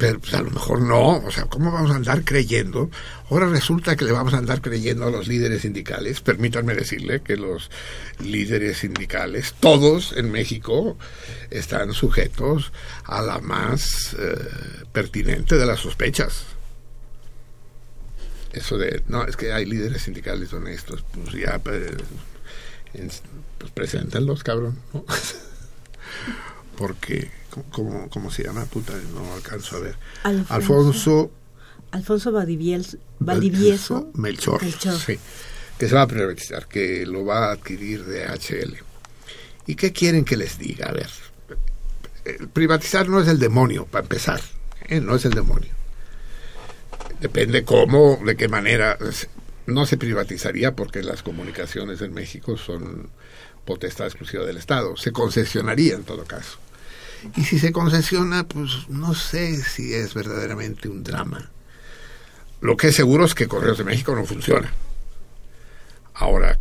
[0.00, 1.18] Pero pues, a lo mejor no.
[1.18, 2.90] O sea, ¿cómo vamos a andar creyendo?
[3.28, 6.22] Ahora resulta que le vamos a andar creyendo a los líderes sindicales.
[6.22, 7.70] Permítanme decirle que los
[8.18, 10.96] líderes sindicales, todos en México,
[11.50, 12.72] están sujetos
[13.04, 14.36] a la más eh,
[14.92, 16.44] pertinente de las sospechas.
[18.54, 21.04] Eso de, no, es que hay líderes sindicales honestos.
[21.12, 21.92] Pues ya, pues,
[22.94, 23.10] en-
[23.58, 24.78] pues preséntenlos, cabrón.
[24.94, 25.04] ¿no?
[26.78, 28.64] Porque, ¿cómo- ¿cómo, ¿cómo se llama?
[28.66, 29.96] Puta, no alcanzo a ver.
[30.24, 31.30] Alfonso- Alfonso
[31.92, 34.10] Alfonso Valdivieso.
[34.14, 34.98] Melchor, Melchor.
[34.98, 35.18] sí,
[35.78, 38.76] que se va a privatizar, que lo va a adquirir de HL.
[39.66, 40.86] ¿Y qué quieren que les diga?
[40.88, 41.08] A ver,
[42.52, 44.40] privatizar no es el demonio, para empezar,
[44.88, 45.00] ¿eh?
[45.00, 45.70] no es el demonio.
[47.20, 48.96] Depende cómo, de qué manera.
[49.66, 53.10] No se privatizaría porque las comunicaciones en México son
[53.64, 54.96] potestad exclusiva del Estado.
[54.96, 56.58] Se concesionaría en todo caso.
[57.36, 61.50] Y si se concesiona, pues no sé si es verdaderamente un drama.
[62.60, 64.72] Lo que es seguro es que Correos de México no funciona.
[66.14, 66.58] Ahora,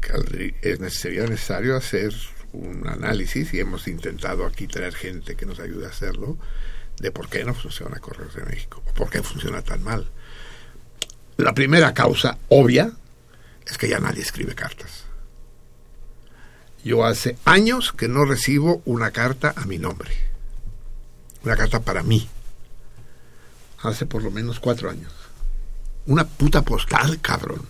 [0.90, 2.14] sería necesario hacer
[2.53, 6.38] un análisis y hemos intentado aquí traer gente que nos ayude a hacerlo
[6.99, 10.10] de por qué no funciona Correos de México, o por qué funciona tan mal.
[11.38, 12.91] La primera causa obvia
[13.65, 15.06] es que ya nadie escribe cartas.
[16.84, 20.28] Yo hace años que no recibo una carta a mi nombre.
[21.44, 22.28] Una carta para mí.
[23.82, 25.11] Hace por lo menos cuatro años.
[26.06, 27.61] Una puta postal, cabrón.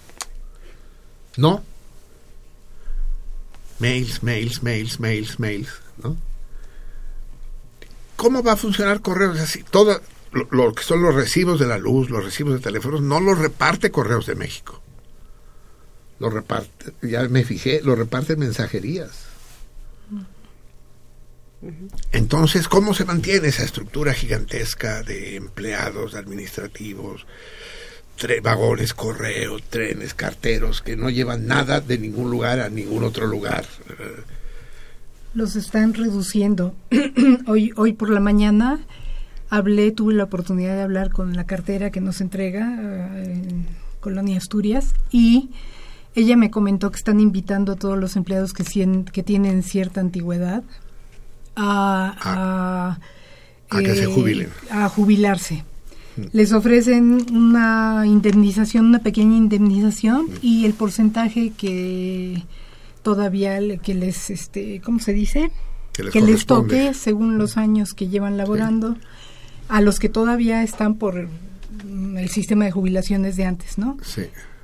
[1.38, 1.64] No.
[3.80, 5.70] Mails, mails, mails, mails, mails,
[6.04, 6.18] ¿no?
[8.16, 9.64] ¿Cómo va a funcionar correos así?
[9.64, 10.02] Todo
[10.32, 13.92] lo, que son los recibos de la luz, los recibos de teléfonos, no los reparte
[13.92, 14.82] Correos de México.
[16.20, 19.29] Lo reparte, ya me fijé, lo reparte mensajerías.
[22.12, 27.26] Entonces, ¿cómo se mantiene esa estructura gigantesca de empleados administrativos,
[28.42, 33.66] vagones, correo, trenes, carteros, que no llevan nada de ningún lugar a ningún otro lugar?
[35.34, 36.76] Los están reduciendo.
[37.48, 38.80] hoy, hoy por la mañana
[39.50, 43.66] hablé, tuve la oportunidad de hablar con la cartera que nos entrega eh, en
[44.00, 45.50] Colonia Asturias y
[46.16, 50.64] ella me comentó que están invitando a todos los empleados que tienen cierta antigüedad
[51.62, 52.98] a,
[53.70, 54.50] a, A que se jubilen.
[54.72, 55.64] a jubilarse.
[56.34, 62.44] Les ofrecen una indemnización, una pequeña indemnización y el porcentaje que
[63.04, 65.52] todavía le- que les, este, ¿cómo se dice?
[66.12, 68.98] Que les toque según los años que llevan laborando
[69.70, 71.28] a los que todavía están por
[71.86, 73.98] mm, el sistema de jubilaciones de antes, ¿no?
[74.04, 74.24] Sí.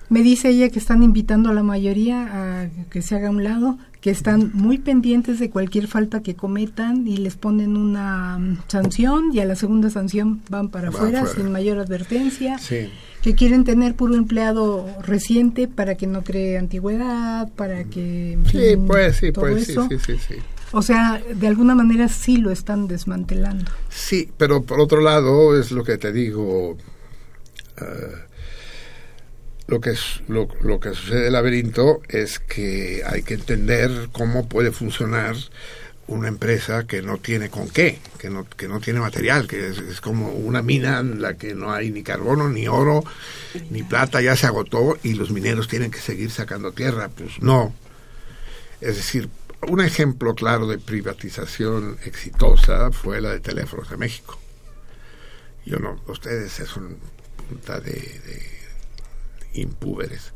[0.10, 3.44] Me dice ella que están invitando a la mayoría a que se haga a un
[3.44, 8.58] lado, que están muy pendientes de cualquier falta que cometan y les ponen una mm,
[8.68, 12.90] sanción y a la segunda sanción van para afuera sin mayor advertencia, Sí.
[13.24, 18.34] que quieren tener puro empleado reciente para que no cree antigüedad, para que...
[18.34, 19.88] en Sí, fin, pues, sí, todo pues, sí, eso.
[19.90, 20.36] sí, sí, sí.
[20.72, 23.72] O sea, de alguna manera sí lo están desmantelando.
[23.90, 26.78] Sí, pero por otro lado es lo que te digo.
[27.78, 27.84] eh,
[29.68, 34.10] lo que es lo, lo que sucede en el laberinto es que hay que entender
[34.12, 35.36] cómo puede funcionar
[36.08, 40.02] una empresa que no tiene con qué, que no, que no tiene material, que es,
[40.02, 43.04] como una mina en la que no hay ni carbono, ni oro,
[43.72, 47.10] ni plata, ya se agotó y los mineros tienen que seguir sacando tierra.
[47.10, 47.74] Pues no.
[48.82, 49.30] Es decir,
[49.68, 54.40] un ejemplo claro de privatización exitosa fue la de Teléfonos de México.
[55.66, 56.98] Yo no, ustedes es un
[57.50, 58.55] punta de, de
[59.56, 60.34] impúberes.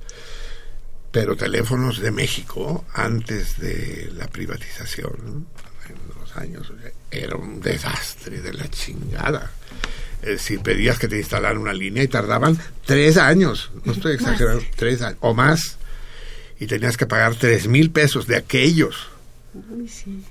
[1.12, 5.48] Pero Teléfonos de México, antes de la privatización,
[5.90, 6.72] en los años,
[7.10, 9.52] era un desastre de la chingada.
[10.22, 14.64] Es decir, pedías que te instalaran una línea y tardaban tres años, no estoy exagerando,
[14.76, 15.78] tres años o más,
[16.60, 19.08] y tenías que pagar tres mil pesos de aquellos
[19.54, 20.24] Uy, sí.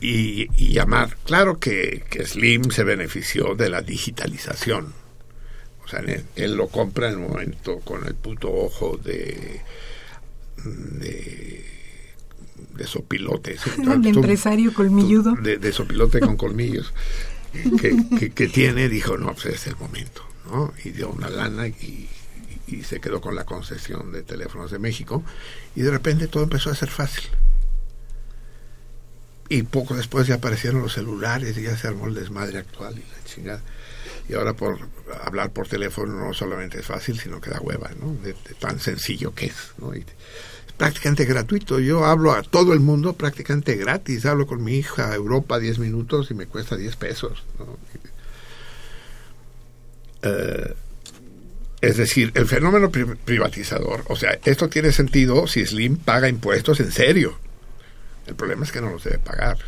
[0.00, 1.18] y, y llamar.
[1.24, 4.94] Claro que, que Slim se benefició de la digitalización.
[5.84, 9.60] O sea, él, él lo compra en el momento con el puto ojo de
[10.64, 11.64] de,
[12.74, 13.56] de sopilote.
[13.78, 15.34] El Tú- empresario colmilludo.
[15.34, 16.92] de, de sopilote con colmillos
[17.80, 20.72] que, que- que tiene, dijo, no, pues es el momento, ¿no?
[20.84, 22.08] Y dio una lana y,
[22.66, 25.22] y se quedó con la concesión de teléfonos de México
[25.76, 27.24] y de repente todo empezó a ser fácil.
[29.50, 33.00] Y poco después ya aparecieron los celulares y ya se armó el desmadre actual y
[33.00, 33.62] la chingada.
[34.28, 34.78] Y ahora por
[35.22, 38.14] hablar por teléfono no solamente es fácil, sino que da hueva, ¿no?
[38.22, 39.92] De, tan sencillo que es, ¿no?
[40.78, 41.78] Prácticamente gratuito.
[41.78, 44.26] Yo hablo a todo el mundo prácticamente gratis.
[44.26, 47.44] Hablo con mi hija a Europa 10 minutos y me cuesta 10 pesos.
[50.22, 50.74] Eh,
[51.80, 56.80] es decir, el fenómeno pri- privatizador, o sea, esto tiene sentido si Slim paga impuestos
[56.80, 57.38] en serio.
[58.26, 59.58] El problema es que no los debe pagar.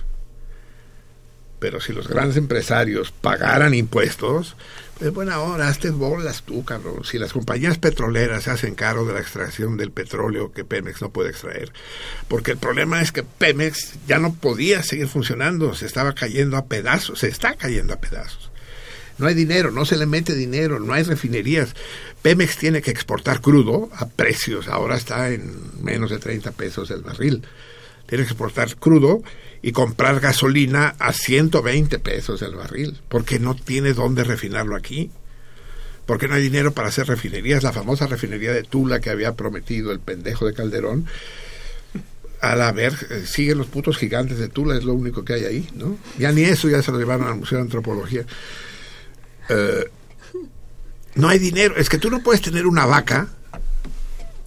[1.59, 4.57] Pero si los grandes empresarios pagaran impuestos,
[4.99, 7.05] pues buena hora, hazte bolas tú, cabrón.
[7.05, 11.11] Si las compañías petroleras se hacen cargo de la extracción del petróleo que Pemex no
[11.11, 11.70] puede extraer,
[12.28, 16.65] porque el problema es que Pemex ya no podía seguir funcionando, se estaba cayendo a
[16.65, 18.51] pedazos, se está cayendo a pedazos.
[19.19, 21.74] No hay dinero, no se le mete dinero, no hay refinerías.
[22.23, 27.03] Pemex tiene que exportar crudo a precios, ahora está en menos de 30 pesos el
[27.03, 27.43] barril.
[28.07, 29.23] Tiene que exportar crudo
[29.62, 35.11] y comprar gasolina a 120 pesos el barril, porque no tiene dónde refinarlo aquí.
[36.07, 37.65] Porque no hay dinero para hacer refinerías.
[37.65, 41.07] La famosa refinería de Tula que había prometido el pendejo de Calderón.
[42.41, 45.45] A la ver, eh, siguen los putos gigantes de Tula, es lo único que hay
[45.45, 45.99] ahí, ¿no?
[46.16, 48.24] Ya ni eso ya se lo llevaron al Museo de Antropología.
[49.49, 49.91] Eh,
[51.16, 51.74] no hay dinero.
[51.77, 53.28] Es que tú no puedes tener una vaca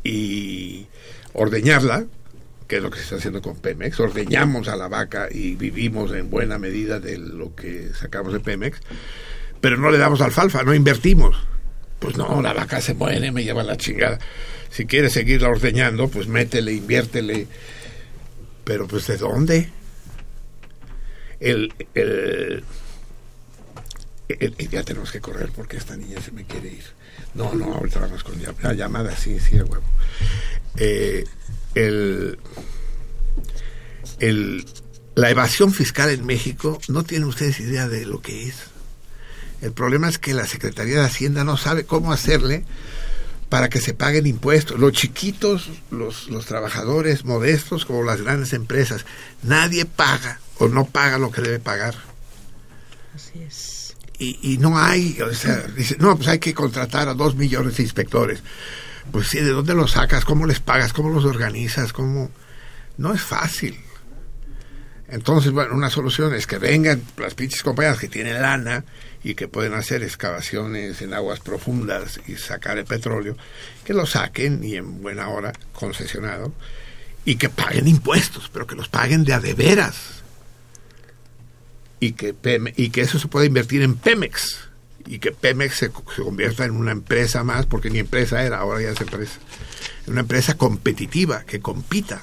[0.03, 0.87] y
[1.33, 2.05] ordeñarla
[2.69, 3.99] que es lo que se está haciendo con Pemex.
[3.99, 8.79] Ordeñamos a la vaca y vivimos en buena medida de lo que sacamos de Pemex,
[9.59, 11.35] pero no le damos alfalfa, no invertimos.
[11.99, 14.19] Pues no, la vaca se muere, me lleva la chingada.
[14.69, 17.47] Si quieres seguirla ordeñando, pues métele, inviértele.
[18.63, 19.69] Pero pues ¿de dónde?
[21.39, 22.63] El, el,
[24.29, 26.83] el- ya tenemos que correr porque esta niña se me quiere ir.
[27.33, 29.83] No, no, ahorita vamos con la llamada, sí, sí, a huevo.
[30.77, 31.25] Eh,
[31.75, 32.39] el,
[34.19, 34.65] el,
[35.15, 38.55] la evasión fiscal en México, no tienen ustedes idea de lo que es.
[39.61, 42.63] El problema es que la Secretaría de Hacienda no sabe cómo hacerle
[43.49, 44.79] para que se paguen impuestos.
[44.79, 49.05] Los chiquitos, los, los trabajadores modestos, como las grandes empresas,
[49.43, 51.95] nadie paga o no paga lo que debe pagar.
[53.13, 53.95] Así es.
[54.17, 57.77] Y, y no hay, o sea, dice, no, pues hay que contratar a dos millones
[57.77, 58.41] de inspectores.
[59.11, 60.25] Pues sí, ¿de dónde los sacas?
[60.25, 60.93] ¿Cómo les pagas?
[60.93, 61.93] ¿Cómo los organizas?
[61.93, 62.29] ¿Cómo?
[62.97, 63.79] No es fácil.
[65.07, 68.83] Entonces, bueno, una solución es que vengan las pinches compañías que tienen lana
[69.23, 73.35] y que pueden hacer excavaciones en aguas profundas y sacar el petróleo,
[73.83, 76.53] que lo saquen y en buena hora, concesionado,
[77.25, 80.23] y que paguen impuestos, pero que los paguen de a de veras.
[81.99, 82.35] Y que,
[82.77, 84.68] y que eso se pueda invertir en Pemex.
[85.09, 88.79] Y que Pemex se, se convierta en una empresa más, porque ni empresa era, ahora
[88.81, 89.39] ya es empresa.
[90.05, 92.21] En una empresa competitiva, que compita.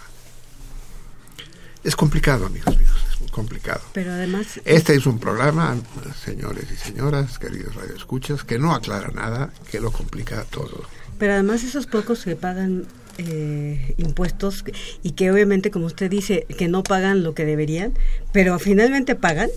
[1.82, 3.80] Es complicado, amigos míos, es muy complicado.
[3.92, 5.76] Pero además, Este es un programa,
[6.24, 10.84] señores y señoras, queridos radioescuchas, que no aclara nada, que lo complica todo.
[11.18, 12.86] pero además esos pocos que pagan
[13.18, 14.64] eh, impuestos
[15.02, 17.94] y que obviamente, como usted dice, que no pagan lo que deberían,
[18.32, 19.50] pero finalmente pagan.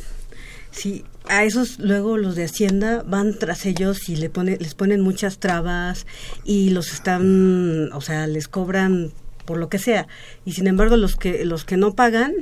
[0.71, 4.99] Sí, a esos luego los de Hacienda van tras ellos y le pone, les ponen
[5.01, 6.05] muchas trabas
[6.43, 9.11] y los están, o sea, les cobran
[9.45, 10.07] por lo que sea.
[10.45, 12.33] Y sin embargo, los que los que no pagan,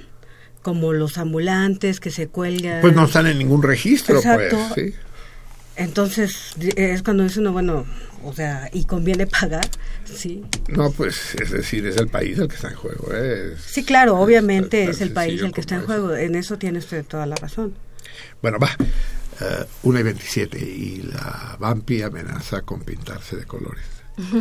[0.61, 2.81] como los ambulantes que se cuelgan.
[2.81, 4.57] Pues no están en ningún registro, Exacto.
[4.73, 4.89] pues.
[4.89, 4.95] ¿sí?
[5.75, 7.85] Entonces es cuando dice uno, bueno,
[8.23, 9.67] o sea, y conviene pagar,
[10.05, 10.43] sí.
[10.69, 13.09] No, pues es decir, es el país el que está en juego.
[13.13, 13.53] ¿eh?
[13.53, 16.15] Es- Sí, claro, obviamente es el país el que está en juego.
[16.15, 17.73] En eso tiene usted toda la razón.
[18.41, 18.69] Bueno, va.
[19.39, 23.85] Eh, una y 27 y la Vampi amenaza con pintarse de colores.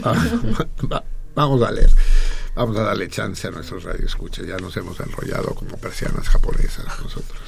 [0.02, 0.14] Ah,
[0.92, 1.90] va- vamos a leer.
[2.54, 4.46] Vamos a darle chance a nuestros radioescuchas.
[4.46, 7.40] Ya nos hemos enrollado como persianas japonesas nosotros.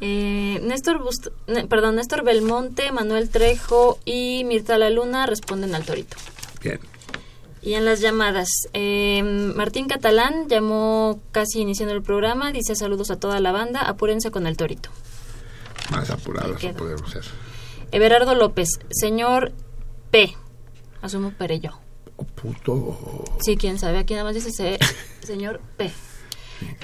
[0.00, 1.30] Eh, Néstor, Bust-
[1.68, 6.16] perdón, Néstor Belmonte, Manuel Trejo y Mirta La Luna responden al torito.
[6.62, 6.80] Bien.
[7.62, 13.20] Y en las llamadas, eh, Martín Catalán llamó casi iniciando el programa, dice saludos a
[13.20, 14.90] toda la banda, apúrense con el torito.
[15.90, 17.22] Más apurados no podemos ser.
[17.92, 19.52] Everardo López, señor
[20.10, 20.34] P,
[21.02, 21.78] asumo Perello.
[22.34, 23.24] Puto.
[23.40, 24.78] Sí, quién sabe, aquí nada más dice se-
[25.26, 25.92] señor P.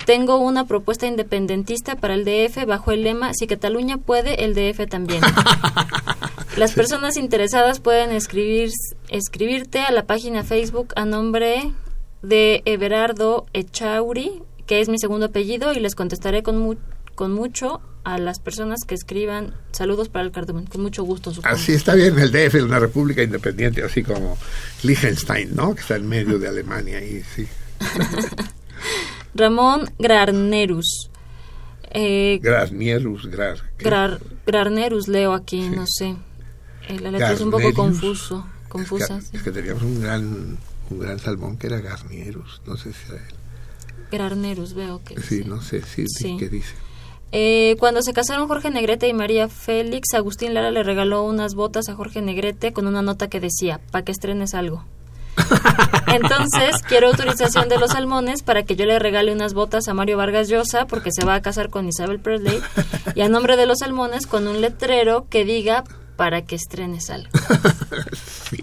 [0.07, 4.89] Tengo una propuesta independentista para el DF bajo el lema Si Cataluña puede, el DF
[4.89, 5.21] también.
[6.57, 8.71] Las personas interesadas pueden escribir,
[9.11, 11.73] escribirte a la página Facebook a nombre
[12.23, 16.75] de Everardo Echauri, que es mi segundo apellido, y les contestaré con, mu-
[17.15, 20.67] con mucho a las personas que escriban saludos para el cardumen.
[20.67, 21.55] Con mucho gusto, supongo.
[21.55, 24.37] Así está bien, el DF es una república independiente, así como
[24.83, 25.75] Liechtenstein, ¿no?
[25.75, 27.47] Que está en medio de Alemania y sí.
[29.35, 31.11] Ramón Grarnerus.
[31.91, 33.59] Eh, Grasnierus, Grar.
[34.47, 36.17] Grarnerus leo aquí, no sé.
[36.89, 39.19] Eh, la letra es un poco confuso, confusa.
[39.19, 39.37] Es que, sí.
[39.39, 40.59] es que teníamos un gran,
[40.91, 43.35] un gran salmón que era Garnierus, no sé si era él.
[44.11, 46.37] Grarnerus veo que Sí, no sé, Sí.
[46.39, 46.75] ¿qué dice?
[47.31, 51.91] Eh, cuando se casaron Jorge Negrete y María Félix, Agustín Lara le regaló unas botas
[51.91, 54.85] a Jorge Negrete con una nota que decía, para que estrenes algo.
[56.09, 60.17] Entonces, quiero autorización de los salmones para que yo le regale unas botas a Mario
[60.17, 62.61] Vargas Llosa porque se va a casar con Isabel Presley
[63.15, 65.85] y a nombre de los salmones con un letrero que diga
[66.17, 67.31] para que estrenes algo.
[68.49, 68.63] Sí,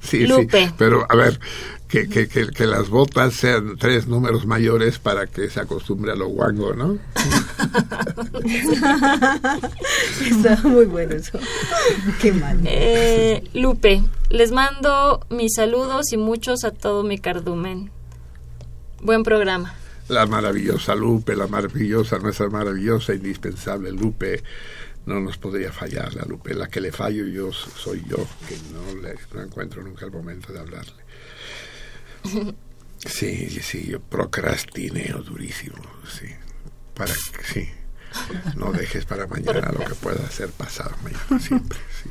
[0.00, 0.66] sí, Lupe.
[0.66, 0.74] sí.
[0.76, 1.38] Pero, a ver,
[1.94, 6.16] que, que, que, que las botas sean tres números mayores para que se acostumbre a
[6.16, 6.98] lo guango, ¿no?
[10.28, 11.38] Está muy bueno eso.
[12.20, 12.58] Qué mal.
[12.64, 17.92] Eh, Lupe, les mando mis saludos y muchos a todo mi cardumen.
[19.00, 19.76] Buen programa.
[20.08, 24.42] La maravillosa Lupe, la maravillosa, nuestra maravillosa, indispensable Lupe.
[25.06, 26.54] No nos podría fallar la Lupe.
[26.54, 28.16] La que le fallo yo soy yo,
[28.48, 31.03] que no, le, no encuentro nunca el momento de hablarle.
[33.06, 35.76] Sí, sí, yo procrastineo durísimo,
[36.08, 36.26] sí.
[36.94, 37.68] Para que, sí.
[38.56, 42.08] No dejes para mañana lo que pueda ser pasado mañana, siempre, sí.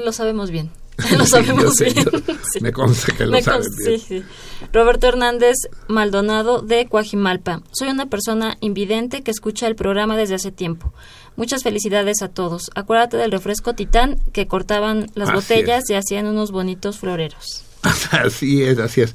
[0.00, 0.70] Lo sabemos bien.
[1.16, 2.04] lo Sí, sabemos sé, bien.
[2.04, 2.60] yo- Sí.
[2.60, 4.00] Me consta que lo Me saben bien.
[4.00, 4.24] sí.
[4.72, 5.56] Roberto Hernández
[5.88, 7.62] Maldonado de Coajimalpa.
[7.72, 10.92] Soy una persona invidente que escucha el programa desde hace tiempo.
[11.36, 12.70] Muchas felicidades a todos.
[12.74, 17.64] Acuérdate del refresco Titán que cortaban las Así botellas y hacían unos bonitos floreros.
[18.10, 19.14] Así es, así es.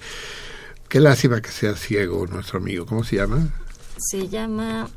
[0.90, 2.86] Qué lástima que sea ciego nuestro amigo.
[2.86, 3.50] ¿Cómo se llama?
[3.98, 4.88] Se llama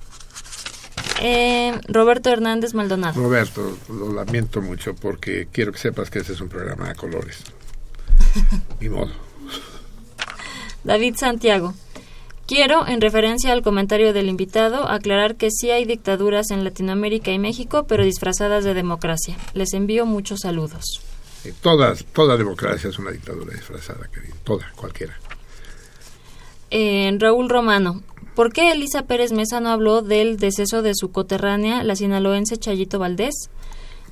[1.20, 3.20] eh, Roberto Hernández Maldonado.
[3.20, 7.42] Roberto, lo lamento mucho porque quiero que sepas que este es un programa a colores.
[8.80, 9.12] Ni modo.
[10.84, 11.74] David Santiago.
[12.46, 17.38] Quiero, en referencia al comentario del invitado, aclarar que sí hay dictaduras en Latinoamérica y
[17.38, 19.36] México, pero disfrazadas de democracia.
[19.52, 21.02] Les envío muchos saludos.
[21.44, 24.34] Eh, Toda, toda democracia es una dictadura disfrazada, querido.
[24.44, 25.18] Toda, cualquiera.
[26.70, 28.02] Eh, Raúl Romano.
[28.34, 32.98] ¿Por qué Elisa Pérez Mesa no habló del deceso de su coterránea, la sinaloense Chayito
[32.98, 33.50] Valdés?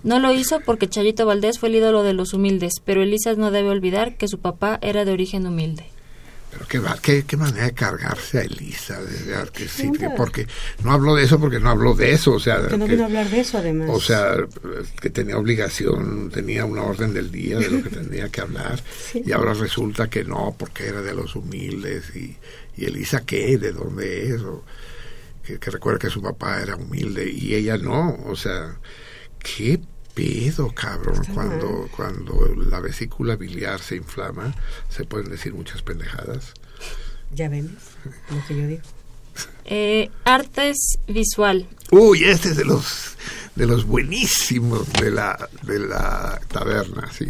[0.02, 3.50] No lo hizo porque Chayito Valdés fue el ídolo de los humildes, pero Elisa no
[3.50, 5.86] debe olvidar que su papá era de origen humilde.
[6.56, 8.98] Pero qué, va- qué, qué manera de cargarse a Elisa.
[9.02, 10.46] De, que sí, porque
[10.82, 12.32] no habló de eso porque no habló de eso.
[12.32, 13.90] O sea, Que no vino a hablar de eso, además.
[13.92, 14.36] O sea,
[15.00, 19.22] que tenía obligación, tenía una orden del día de lo que tenía que hablar, Sí.
[19.26, 22.36] y ahora resulta que no, porque era de los humildes, y,
[22.76, 24.64] y Elisa qué, de dónde es, o
[25.44, 28.76] que, que recuerda que su papá era humilde y ella no, o sea,
[29.38, 29.80] qué
[30.16, 31.90] pedo, cabrón, Está cuando, mal.
[31.94, 34.54] cuando la vesícula biliar se inflama,
[34.88, 36.54] se pueden decir muchas pendejadas.
[37.34, 37.76] Ya ven
[38.30, 38.82] lo que yo digo.
[39.68, 40.76] Eh, artes
[41.08, 41.66] visual.
[41.90, 43.16] Uy, este es de los
[43.56, 47.26] de los buenísimos de la de la taberna, sí.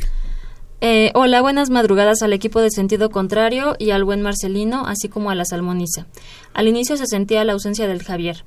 [0.83, 5.31] Eh, hola, buenas madrugadas al equipo de sentido contrario y al buen Marcelino, así como
[5.31, 6.07] a la salmoniza.
[6.53, 8.45] Al inicio se sentía la ausencia del Javier.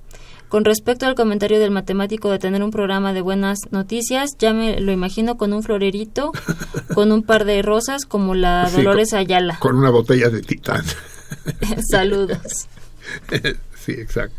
[0.50, 4.82] Con respecto al comentario del matemático de tener un programa de buenas noticias, ya me
[4.82, 6.32] lo imagino con un florerito,
[6.96, 9.60] con un par de rosas como la Sí, Dolores Ayala.
[9.60, 10.84] Con una botella de titán.
[11.92, 12.68] Saludos.
[13.76, 14.36] sí, exacto.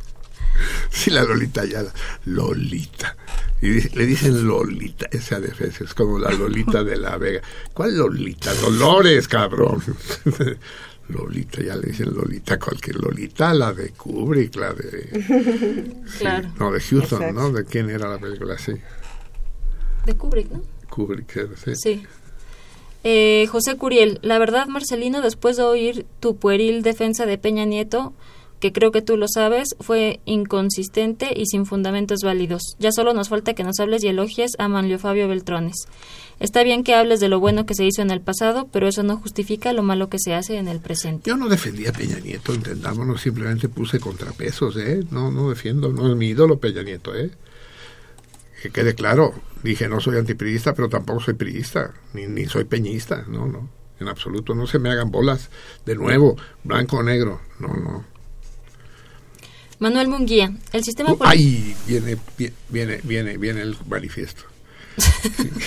[0.91, 1.93] Sí, la Lolita ya, la
[2.25, 3.17] Lolita.
[3.63, 7.41] Y le dicen Lolita, esa defensa es como la Lolita de la Vega.
[7.73, 8.53] ¿Cuál Lolita?
[8.55, 9.81] Dolores, cabrón.
[11.11, 15.95] Lolita, ya le dicen Lolita, cualquier Lolita, la de Kubrick, la de...
[16.19, 16.51] Claro.
[16.59, 17.41] No, de Houston, Exacto.
[17.41, 17.53] ¿no?
[17.53, 18.57] ¿De quién era la película?
[18.59, 18.73] Sí,
[20.07, 20.63] De Kubrick, ¿no?
[20.89, 21.75] Kubrick, sí.
[21.75, 22.07] Sí.
[23.05, 28.13] Eh, José Curiel, la verdad, Marcelino, después de oír tu pueril defensa de Peña Nieto,
[28.61, 32.63] que creo que tú lo sabes, fue inconsistente y sin fundamentos válidos.
[32.79, 35.87] Ya solo nos falta que nos hables y elogies a Manlio Fabio Beltrones.
[36.39, 39.03] Está bien que hables de lo bueno que se hizo en el pasado, pero eso
[39.03, 41.29] no justifica lo malo que se hace en el presente.
[41.29, 45.05] Yo no defendí a Peña Nieto, entendámonos, simplemente puse contrapesos, ¿eh?
[45.11, 47.31] No, no defiendo, no es mi ídolo Peña Nieto, ¿eh?
[48.63, 49.33] Que quede claro,
[49.63, 54.09] dije no soy antipriista, pero tampoco soy priista, ni, ni soy peñista, no, no, en
[54.09, 55.51] absoluto, no se me hagan bolas,
[55.87, 58.05] de nuevo, blanco o negro, no, no.
[59.81, 61.77] Manuel Munguía, el sistema Uh, político...
[61.89, 64.43] Viene, vi- viene, viene, viene el manifiesto.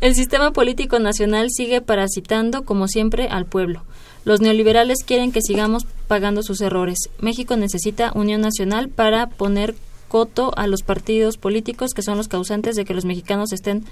[0.00, 3.84] El sistema político nacional sigue parasitando, como siempre, al pueblo.
[4.24, 6.98] Los neoliberales quieren que sigamos pagando sus errores.
[7.20, 9.74] México necesita unión nacional para poner
[10.08, 13.84] coto a los partidos políticos que son los causantes de que los mexicanos estén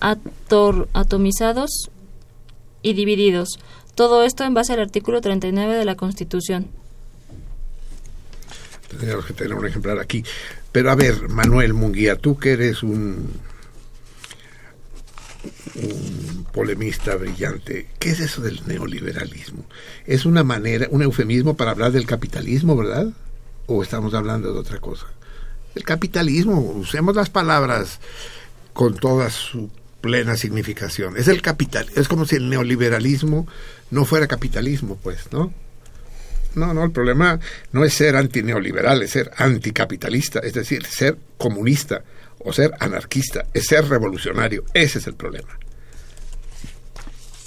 [0.00, 1.90] ator- atomizados
[2.82, 3.58] y divididos.
[3.96, 6.68] Todo esto en base al artículo 39 de la Constitución.
[8.90, 10.24] Tendríamos que tener un ejemplar aquí.
[10.72, 13.30] Pero a ver, Manuel Munguía, tú que eres un,
[15.76, 19.64] un polemista brillante, ¿qué es eso del neoliberalismo?
[20.06, 23.12] ¿Es una manera, un eufemismo para hablar del capitalismo, verdad?
[23.66, 25.06] ¿O estamos hablando de otra cosa?
[25.76, 28.00] El capitalismo, usemos las palabras
[28.72, 31.16] con toda su plena significación.
[31.16, 33.46] Es el capital, es como si el neoliberalismo
[33.90, 35.52] no fuera capitalismo, pues, ¿no?
[36.54, 37.38] No, no, el problema
[37.72, 42.02] no es ser antineoliberal, es ser anticapitalista, es decir, ser comunista
[42.40, 44.64] o ser anarquista, es ser revolucionario.
[44.74, 45.48] Ese es el problema.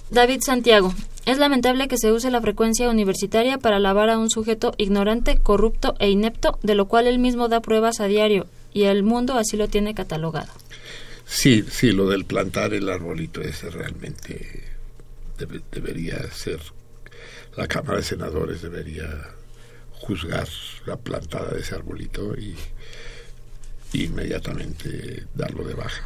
[0.10, 0.94] David Santiago.
[1.26, 5.96] Es lamentable que se use la frecuencia universitaria para alabar a un sujeto ignorante, corrupto
[6.00, 9.56] e inepto, de lo cual él mismo da pruebas a diario, y el mundo así
[9.56, 10.52] lo tiene catalogado.
[11.26, 14.64] Sí, sí, lo del plantar el arbolito ese realmente
[15.40, 16.60] debe- debería ser,
[17.56, 19.08] la Cámara de Senadores debería
[19.92, 20.48] juzgar
[20.86, 22.56] la plantada de ese arbolito y,
[23.94, 26.04] inmediatamente darlo de baja.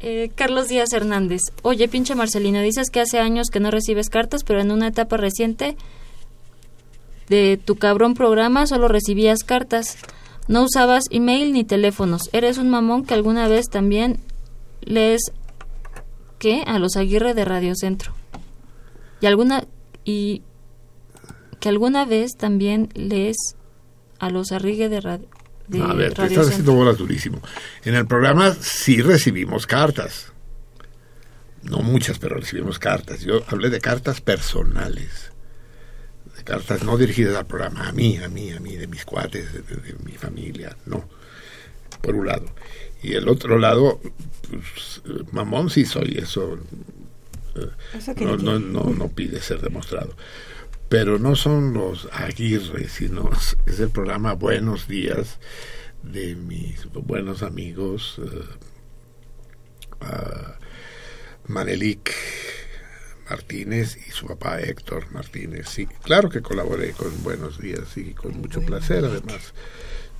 [0.00, 1.40] Eh, Carlos Díaz Hernández.
[1.62, 5.16] Oye, pinche Marcelino, dices que hace años que no recibes cartas, pero en una etapa
[5.16, 5.76] reciente
[7.28, 9.98] de tu cabrón programa solo recibías cartas.
[10.48, 12.28] No usabas email ni teléfonos.
[12.32, 14.18] Eres un mamón que alguna vez también
[14.80, 15.30] les
[16.40, 18.19] que a los Aguirre de Radio Centro.
[19.20, 19.66] Y alguna
[20.04, 20.42] y
[21.60, 23.36] que alguna vez también lees
[24.18, 25.20] a los Arrigue de, ra-
[25.68, 27.40] de a ver, te estás haciendo bolas durísimo.
[27.84, 30.32] En el programa sí recibimos cartas.
[31.62, 33.20] No muchas, pero recibimos cartas.
[33.20, 35.30] Yo hablé de cartas personales.
[36.36, 39.52] De cartas no dirigidas al programa, a mí, a mí, a mí, de mis cuates,
[39.52, 39.62] de,
[40.04, 40.74] mi familia.
[40.86, 41.04] No.
[42.00, 42.46] Por un lado.
[43.02, 44.00] Y el otro lado,
[44.48, 45.02] pues,
[45.32, 46.58] mamón sí soy, eso.
[47.56, 47.68] Eh,
[48.24, 50.14] no, no no, no, pide ser demostrado.
[50.88, 55.38] Pero no son los Aguirre, sino es- el programa Buenos Días
[56.02, 58.44] de mis buenos amigos eh,
[60.00, 60.56] ah,
[61.46, 62.10] Manelik
[63.28, 65.68] Martínez y su papá Héctor Martínez.
[65.68, 69.04] Sí, claro que colaboré con Buenos Días y con mucho placer.
[69.04, 69.52] Además,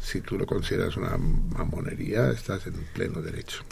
[0.01, 3.65] si tú lo consideras una mamonería, estás en pleno derecho.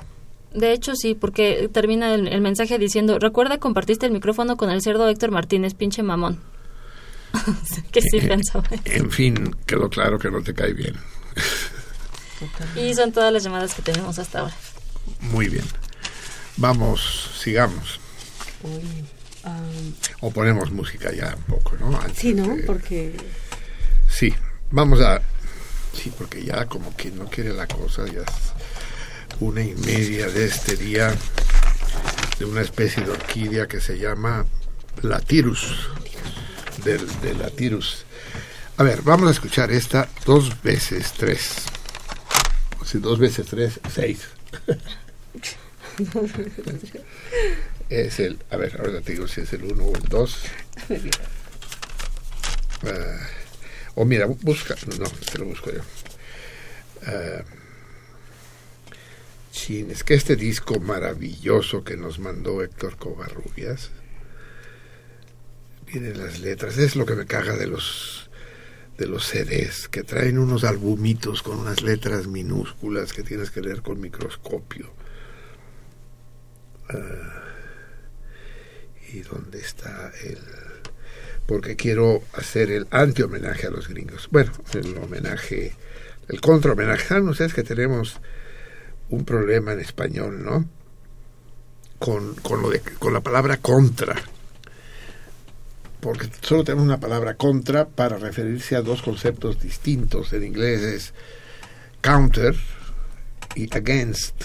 [0.52, 4.80] De hecho, sí, porque termina el, el mensaje diciendo, recuerda compartiste el micrófono con el
[4.82, 6.40] cerdo Héctor Martínez, pinche mamón.
[7.92, 8.64] que sí pensaba.
[8.84, 10.94] En fin, quedó claro que no te cae bien.
[12.76, 14.54] Y son todas las llamadas que tenemos hasta ahora.
[15.20, 15.64] Muy bien.
[16.56, 18.00] Vamos, sigamos.
[19.44, 19.60] Ah,
[20.20, 21.96] O ponemos música ya un poco, ¿no?
[22.00, 22.46] Antes sí, ¿no?
[22.56, 23.14] de- Porque
[24.08, 24.32] Sí,
[24.70, 25.20] vamos a...
[25.92, 28.52] Sí, porque ya como que no quiere la cosa, ya es
[29.40, 31.14] una y media de este día
[32.38, 34.46] de una especie de orquídea que se llama
[35.02, 35.88] Latirus,
[36.84, 38.04] del, de Latirus.
[38.76, 41.56] A ver, vamos a escuchar esta dos veces tres.
[42.84, 44.20] Si dos veces tres, seis.
[47.90, 50.38] es el, a ver, ahora te digo si es el uno o el dos.
[52.86, 53.26] Ah,
[53.96, 55.80] o mira, bu- busca, no, te lo busco yo.
[57.06, 57.42] Ah,
[59.50, 63.90] chin, es que este disco maravilloso que nos mandó Héctor Covarrubias,
[65.86, 68.28] vienen las letras, es lo que me caga de los
[68.98, 73.80] de los CDs, que traen unos albumitos con unas letras minúsculas que tienes que leer
[73.80, 74.92] con microscopio.
[76.90, 77.44] Ah,
[79.12, 80.38] ¿Y dónde está el...?
[81.46, 84.28] Porque quiero hacer el anti-homenaje a los gringos.
[84.30, 85.74] Bueno, el homenaje,
[86.28, 87.06] el contra-homenaje.
[87.06, 88.20] ¿Saben ustedes que tenemos
[89.10, 90.64] un problema en español, no?
[91.98, 94.14] Con, con, lo de, con la palabra contra.
[96.00, 100.32] Porque solo tenemos una palabra contra para referirse a dos conceptos distintos.
[100.32, 101.14] En inglés es
[102.00, 102.54] counter
[103.56, 104.44] y against.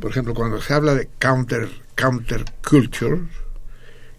[0.00, 3.20] Por ejemplo, cuando se habla de counter, counter culture,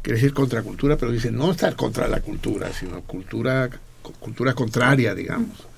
[0.01, 3.69] quiere decir contracultura, pero dice no estar contra la cultura, sino cultura,
[4.19, 5.70] cultura contraria, digamos.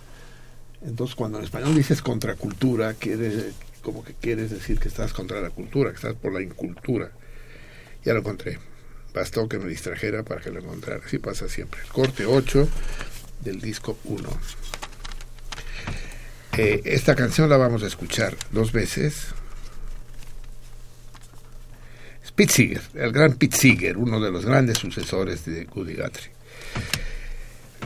[0.85, 5.49] Entonces, cuando en español dices contracultura, quieres, como que quieres decir que estás contra la
[5.49, 7.11] cultura, que estás por la incultura.
[8.03, 8.59] Ya lo encontré.
[9.13, 11.01] Bastó que me distrajera para que lo encontrara.
[11.05, 11.81] Así pasa siempre.
[11.81, 12.67] El corte 8
[13.41, 14.29] del disco 1.
[16.57, 19.27] Eh, esta canción la vamos a escuchar dos veces.
[22.35, 26.03] Seeger, el gran Pete Seeger, uno de los grandes sucesores de Guthrie.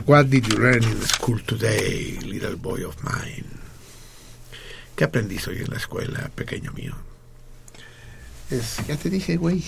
[0.06, 3.44] What did you learn in school today, little boy of mine?
[4.96, 6.94] ¿Qué aprendiste hoy en la escuela, pequeño mío?
[8.50, 9.64] Es, ya te dije, güey.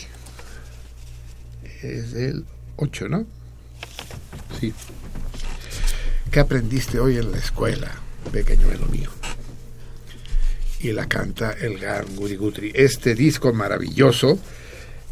[1.83, 2.47] Es el
[2.77, 3.27] 8, ¿no?
[4.59, 4.73] Sí.
[6.31, 7.91] ¿Qué aprendiste hoy en la escuela,
[8.33, 9.11] pequeñuelo mío?
[10.81, 12.73] Y la canta el gran Woody Guthrie.
[12.75, 14.39] Este disco maravilloso,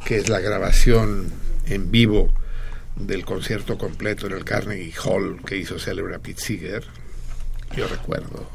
[0.06, 1.30] que es la grabación
[1.66, 2.32] en vivo
[2.98, 6.84] del concierto completo en el Carnegie Hall que hizo célebre a Pete Seeger.
[7.76, 8.50] Yo recuerdo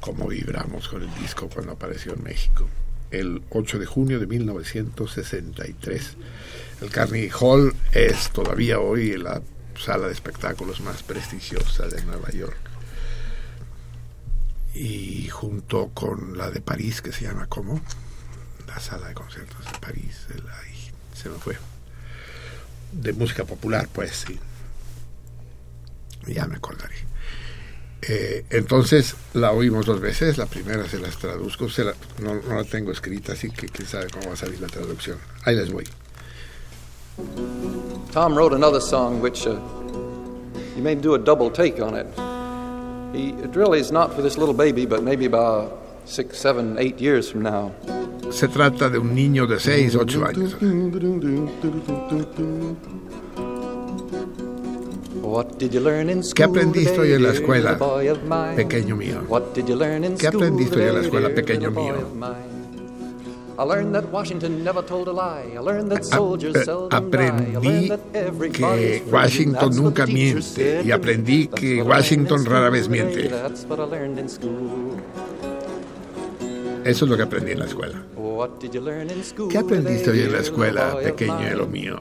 [0.00, 2.68] cómo vibramos con el disco cuando apareció en México.
[3.10, 6.16] El 8 de junio de 1963.
[6.82, 9.42] El Carnegie Hall es todavía hoy la
[9.78, 12.56] sala de espectáculos más prestigiosa de Nueva York.
[14.74, 17.80] Y junto con la de París, que se llama ¿cómo?
[18.66, 20.26] La sala de conciertos de París.
[21.14, 21.73] se me fue.
[23.00, 24.38] De música popular, pues sí.
[26.26, 26.94] Ya me acordaré.
[28.06, 30.38] Eh, entonces la oímos dos veces.
[30.38, 31.68] La primera se las traduzco.
[31.68, 34.60] Se la- no, no la tengo escrita, así que quién sabe cómo va a salir
[34.60, 35.18] la traducción.
[35.44, 35.84] Ahí les voy.
[38.12, 39.58] Tom wrote another song which uh,
[40.76, 42.06] you may do a double take on it.
[43.14, 47.00] He, it really is not for this little baby, but maybe about six, seven, eight
[47.00, 47.72] years from now.
[48.30, 50.56] Se trata de un niño de 6, 8 años.
[55.22, 57.78] What did you learn in school ¿Qué aprendiste hoy en la escuela,
[58.56, 59.24] pequeño mío?
[59.28, 61.94] What did you learn in ¿Qué school aprendiste hoy en la escuela, pequeño mío?
[61.94, 62.54] of mine?
[63.56, 65.54] I learned that Washington never told a lie.
[65.54, 66.96] I learned that soldiers seldom die.
[66.96, 69.12] I Aprendí learned that everybody's que.
[69.12, 73.30] Washington nunca miente y aprendí que Washington in rara vez miente.
[76.84, 78.02] Eso es lo que aprendí en la escuela.
[79.50, 81.92] ¿Qué aprendiste hoy en la escuela, pequeño de lo mine?
[81.92, 82.00] mío?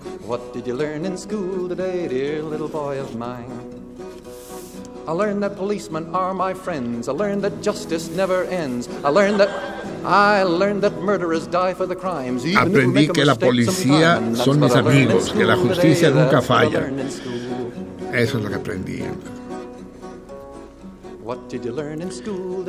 [5.05, 7.10] I learned that policemen are my friends.
[7.10, 8.88] I learned that justice never ends.
[9.03, 9.49] I learned that
[10.05, 12.45] I learned that murderers die for the crimes.
[12.45, 16.89] Even if we Aprendí que la policía son mis amigos, que la justicia nunca falla.
[18.14, 19.03] Eso es lo que aprendí.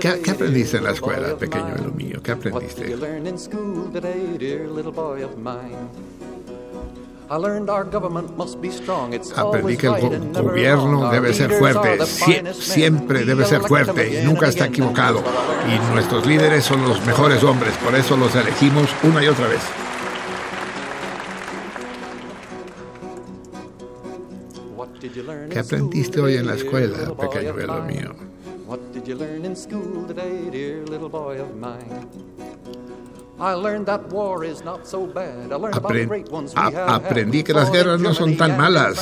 [0.01, 2.21] ¿Qué, qué aprendiste en la escuela, pequeño de lo mío?
[2.23, 2.97] ¿Qué What did you aprendiste?
[9.49, 9.93] Aprendí que el
[10.33, 15.23] go- gobierno debe ser fuerte, Sie- siempre debe ser fuerte y nunca está equivocado.
[15.67, 19.61] Y nuestros líderes son los mejores hombres, por eso los elegimos una y otra vez.
[25.51, 28.01] ¿Qué aprendiste hoy en la escuela, pequeño of de lo mine?
[28.03, 28.15] mío?
[28.75, 32.09] What did you learn in school today, dear little boy of mine?
[33.39, 35.53] I learned that war is not so bad.
[35.53, 36.89] I learned about the Apren- great ones we a- have had.
[37.05, 38.99] aprendí que las guerras no son tan malas,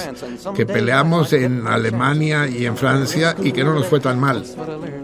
[0.55, 4.45] que peleamos en Alemania y en Francia y que no nos fue tan mal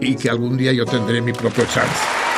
[0.01, 2.28] y que algún día yo tendré mi propio chance.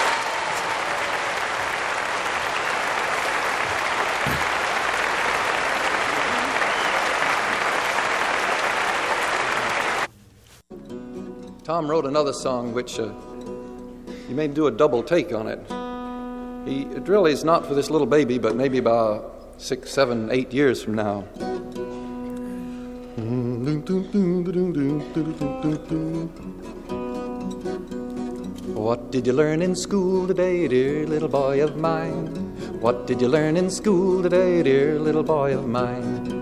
[11.64, 13.14] Tom wrote another song which uh,
[14.28, 15.60] you may do a double take on it.
[16.68, 20.52] He, it really is not for this little baby, but maybe about six, seven, eight
[20.52, 21.22] years from now.
[28.74, 32.26] What did you learn in school today, dear little boy of mine?
[32.82, 36.41] What did you learn in school today, dear little boy of mine?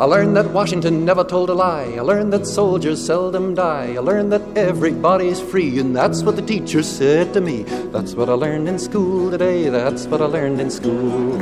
[0.00, 1.92] I learned that Washington never told a lie.
[1.98, 3.96] I learned that soldiers seldom die.
[3.96, 7.64] I learned that everybody's free, and that's what the teacher said to me.
[7.92, 9.68] That's what I learned in school today.
[9.68, 11.38] That's what I learned in school.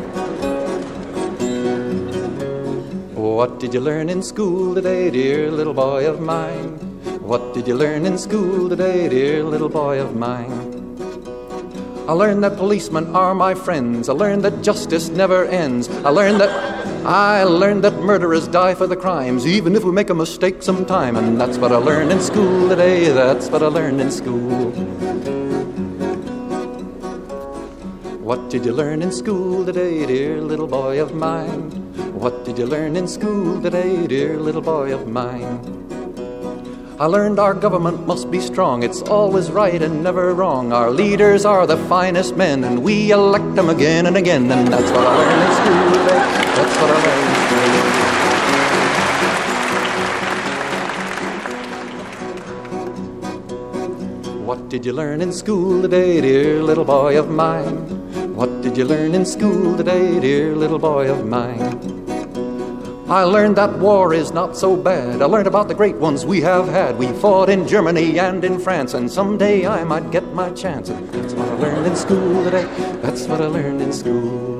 [3.14, 6.78] What did you learn in school today, dear little boy of mine?
[7.22, 10.74] What did you learn in school today, dear little boy of mine?
[12.08, 14.08] I learned that policemen are my friends.
[14.08, 15.88] I learned that justice never ends.
[16.02, 16.67] I learned that
[17.08, 21.16] I learned that murderers die for the crimes, even if we make a mistake sometime.
[21.16, 23.08] And that's what I learned in school today.
[23.08, 24.72] That's what I learned in school.
[28.20, 31.70] What did you learn in school today, dear little boy of mine?
[32.12, 35.77] What did you learn in school today, dear little boy of mine?
[37.00, 38.82] I learned our government must be strong.
[38.82, 40.72] It's always right and never wrong.
[40.72, 44.50] Our leaders are the finest men, and we elect them again and again.
[44.50, 46.18] And that's what I learned in school today.
[46.58, 47.34] That's what I learned in
[54.26, 54.44] school.
[54.44, 58.34] What did you learn in school today, dear little boy of mine?
[58.34, 61.97] What did you learn in school today, dear little boy of mine?
[63.10, 65.22] I learned that war is not so bad.
[65.22, 66.98] I learned about the great ones we have had.
[66.98, 70.90] We fought in Germany and in France, and someday I might get my chance.
[70.90, 72.64] And that's what I learned in school today.
[73.00, 74.58] That's what I learned in school.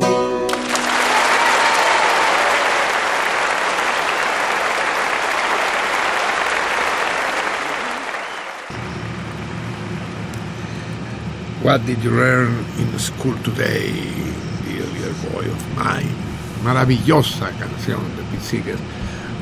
[11.60, 13.92] What did you learn in school today,
[14.64, 16.27] dear, dear boy of mine?
[16.64, 18.00] Maravillosa canción
[18.32, 18.76] de Seeger,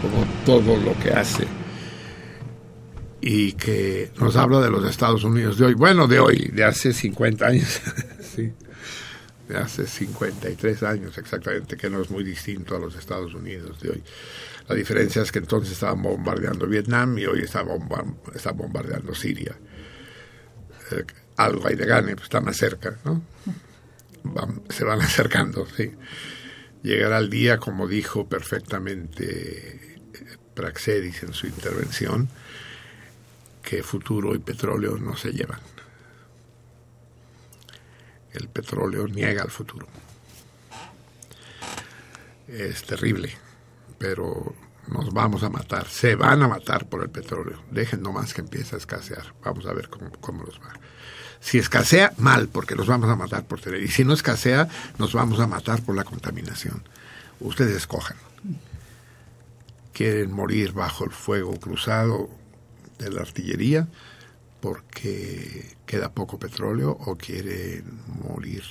[0.02, 1.46] como todo lo que hace.
[3.20, 5.74] Y que nos habla de los Estados Unidos de hoy.
[5.74, 7.80] Bueno, de hoy, de hace 50 años.
[8.20, 8.52] sí.
[9.48, 13.90] De hace 53 años exactamente, que no es muy distinto a los Estados Unidos de
[13.90, 14.02] hoy.
[14.68, 17.68] La diferencia es que entonces estaban bombardeando Vietnam y hoy están
[18.34, 19.56] está bombardeando Siria.
[20.90, 21.04] Eh,
[21.36, 23.22] algo hay de gane, pues está más cerca, ¿no?
[24.68, 25.92] Se van acercando, sí.
[26.82, 29.98] Llegará el día, como dijo perfectamente
[30.54, 32.28] Praxedis en su intervención,
[33.62, 35.60] que futuro y petróleo no se llevan.
[38.32, 39.86] El petróleo niega el futuro.
[42.48, 43.32] Es terrible,
[43.98, 44.54] pero
[44.88, 47.62] nos vamos a matar, se van a matar por el petróleo.
[47.70, 49.34] Dejen nomás que empiece a escasear.
[49.42, 50.72] Vamos a ver cómo, cómo nos va.
[51.46, 53.80] Si escasea, mal, porque nos vamos a matar por tener.
[53.80, 54.66] Y si no escasea,
[54.98, 56.82] nos vamos a matar por la contaminación.
[57.38, 58.16] Ustedes escojan.
[59.92, 62.28] ¿Quieren morir bajo el fuego cruzado
[62.98, 63.86] de la artillería
[64.60, 67.84] porque queda poco petróleo o quieren
[68.28, 68.64] morir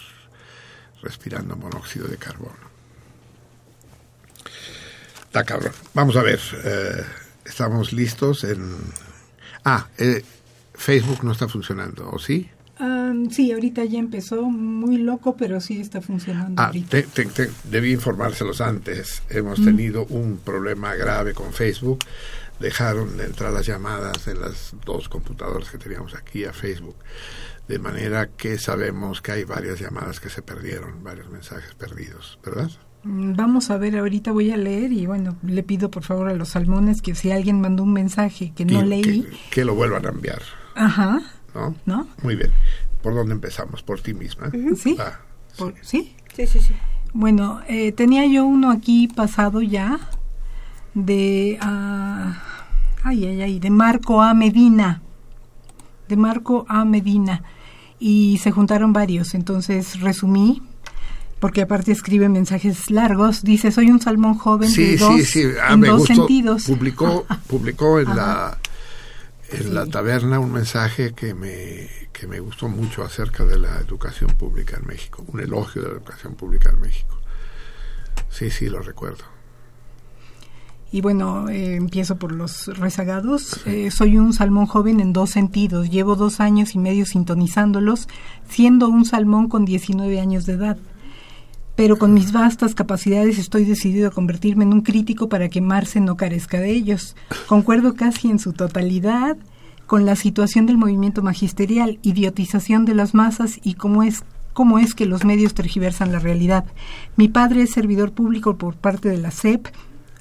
[1.02, 2.66] respirando monóxido de carbono.
[5.28, 5.72] Está cabrón.
[5.94, 6.42] Vamos a ver.
[6.62, 7.06] eh,
[7.46, 8.76] estamos listos en...
[9.64, 10.26] Ah, eh,
[10.74, 12.50] Facebook no está funcionando, ¿o sí?
[13.32, 16.90] Sí, ahorita ya empezó muy loco, pero sí está funcionando Ah, ahorita.
[16.90, 19.24] te- te- te- debí informárselos antes.
[19.30, 19.66] Hemos Mm.
[19.66, 22.00] tenido un problema grave con Facebook.
[22.60, 26.96] Dejaron de entrar las llamadas de las dos computadoras que teníamos aquí a Facebook.
[27.68, 32.70] De manera que sabemos que hay varias llamadas que se perdieron, varios mensajes perdidos, ¿verdad?
[33.04, 36.34] Mm, Vamos a ver, ahorita voy a leer y bueno, le pido por favor a
[36.34, 39.76] los salmones que si alguien mandó un mensaje que no Y leí, Que, que lo
[39.76, 40.42] vuelvan a enviar,
[40.76, 41.22] ajá,
[41.56, 41.76] ¿no?
[41.86, 42.07] ¿no?
[42.22, 42.52] Muy bien.
[43.02, 43.82] ¿Por dónde empezamos?
[43.84, 44.52] ¿Por ti misma?
[44.77, 44.95] Sí.
[44.99, 45.19] Ah,
[45.57, 46.14] Por- ¿Sí?
[46.36, 46.73] Sí, sí, sí.
[47.14, 49.99] Bueno, eh, tenía yo uno aquí pasado ya
[50.94, 52.41] de, ah,
[53.03, 54.34] ay, ay, ay, de Marco A.
[54.34, 55.02] Medina,
[56.10, 56.84] de Marco A.
[56.86, 57.44] Medina,
[57.99, 60.61] y se juntaron varios, entonces resumí,
[61.40, 65.44] porque aparte escribe mensajes largos, dice, soy un salmón joven sí, de dos, sí, sí.
[65.61, 66.15] Ah, en me dos gustó.
[66.15, 66.64] sentidos.
[66.65, 68.15] Publicó, publicó en Ajá.
[68.15, 68.57] la
[69.52, 74.32] en la taberna un mensaje que me que me gustó mucho acerca de la educación
[74.32, 77.18] pública en México, un elogio de la educación pública en México.
[78.30, 79.26] Sí, sí, lo recuerdo.
[80.92, 83.60] Y bueno, eh, empiezo por los rezagados.
[83.66, 85.90] Eh, soy un salmón joven en dos sentidos.
[85.90, 88.08] Llevo dos años y medio sintonizándolos,
[88.48, 90.78] siendo un salmón con 19 años de edad.
[91.76, 96.00] Pero con mis vastas capacidades estoy decidido a convertirme en un crítico para que Marce
[96.00, 97.16] no carezca de ellos.
[97.48, 99.38] Concuerdo casi en su totalidad
[99.86, 104.24] con la situación del movimiento magisterial, idiotización de las masas y cómo es
[104.54, 106.64] cómo es que los medios tergiversan la realidad.
[107.18, 109.68] Mi padre es servidor público por parte de la SEP,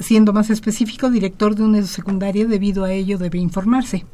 [0.00, 4.04] siendo más específico director de una secundaria, debido a ello debe informarse.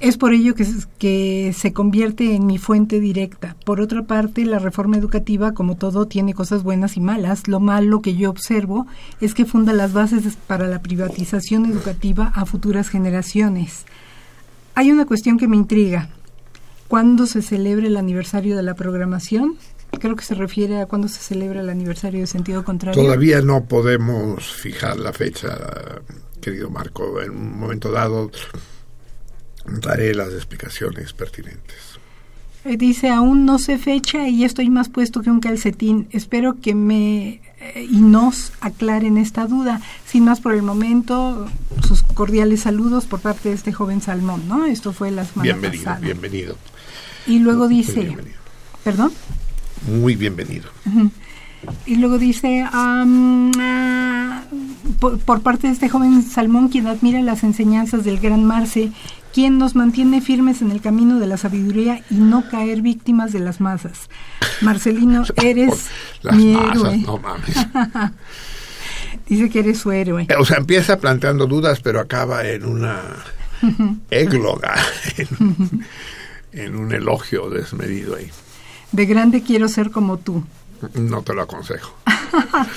[0.00, 3.56] Es por ello que, se convierte en mi fuente directa.
[3.64, 7.48] Por otra parte, la reforma educativa, como todo, tiene cosas buenas y malas.
[7.48, 8.86] Lo malo que yo observo
[9.20, 13.86] es que funda las bases para la privatización educativa a futuras generaciones.
[14.76, 16.10] Hay una cuestión que me intriga.
[16.86, 19.56] ¿Cuándo se celebra el aniversario de la programación?
[19.98, 23.02] Creo que se refiere a cuándo se celebra el aniversario de sentido contrario.
[23.02, 25.58] Todavía no podemos fijar la fecha,
[26.40, 27.20] querido Marco.
[27.20, 28.30] En un momento dado
[29.80, 31.76] daré las explicaciones pertinentes.
[32.64, 36.08] Eh, Dice, aún no sé fecha y estoy más puesto que un calcetín.
[36.10, 39.80] Espero que me eh, y nos aclaren esta duda.
[40.06, 41.48] Sin más por el momento,
[41.86, 44.64] sus cordiales saludos por parte de este joven salmón, ¿no?
[44.66, 46.00] Esto fue la semana Bienvenido, pasada.
[46.04, 46.56] bienvenido.
[47.26, 48.38] Y luego Muy dice, bienvenido.
[48.84, 49.12] ¿perdón?
[49.86, 50.68] Muy bienvenido.
[50.86, 51.10] Ujú.
[51.86, 54.42] Y luego dice, ah,
[55.00, 58.92] por, por parte de este joven Salmón, quien admira las enseñanzas del gran Marce,
[59.34, 63.40] quien nos mantiene firmes en el camino de la sabiduría y no caer víctimas de
[63.40, 64.08] las masas.
[64.62, 65.86] Marcelino, eres
[66.22, 66.96] Las mi masas, héroe.
[66.98, 67.56] no mames.
[69.28, 70.26] dice que eres su héroe.
[70.28, 73.00] Eh, O sea, empieza planteando dudas, pero acaba en una
[74.10, 74.74] égloga,
[75.16, 75.84] en,
[76.52, 78.30] en un elogio desmedido ahí.
[78.92, 80.44] De grande quiero ser como tú.
[80.94, 81.94] No te lo aconsejo.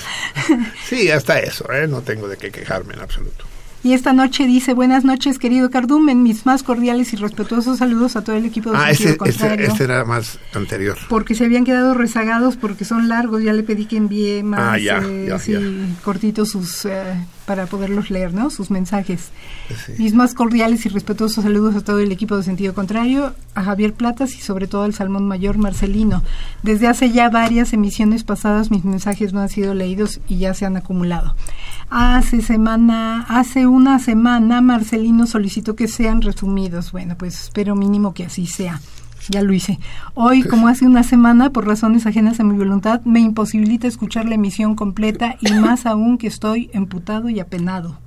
[0.88, 1.86] Sí, hasta eso, ¿eh?
[1.86, 3.44] no tengo de qué quejarme en absoluto.
[3.84, 8.22] Y esta noche dice, buenas noches, querido Cardumen, mis más cordiales y respetuosos saludos a
[8.22, 10.96] todo el equipo de Ah, este, este, este era más anterior.
[11.08, 14.78] porque se habían quedado rezagados porque son largos, ya le pedí que envíe más Ah,
[14.78, 15.60] ya, eh, ya, sí, ya.
[16.04, 17.14] cortitos sus eh,
[17.46, 18.50] para poderlos leer, ¿no?
[18.50, 19.30] Sus mensajes.
[19.86, 19.92] Sí.
[19.98, 23.94] Mis más cordiales y respetuosos saludos a todo el equipo de Sentido Contrario, a Javier
[23.94, 26.22] Platas y sobre todo al Salmón Mayor Marcelino.
[26.62, 30.66] Desde hace ya varias emisiones pasadas mis mensajes no han sido leídos y ya se
[30.66, 31.34] han acumulado.
[31.90, 36.92] Hace semana, hace una semana Marcelino solicitó que sean resumidos.
[36.92, 38.80] Bueno, pues espero mínimo que así sea.
[39.28, 39.78] Ya lo hice.
[40.14, 44.34] Hoy, como hace una semana, por razones ajenas a mi voluntad, me imposibilita escuchar la
[44.34, 47.98] emisión completa y más aún que estoy emputado y apenado.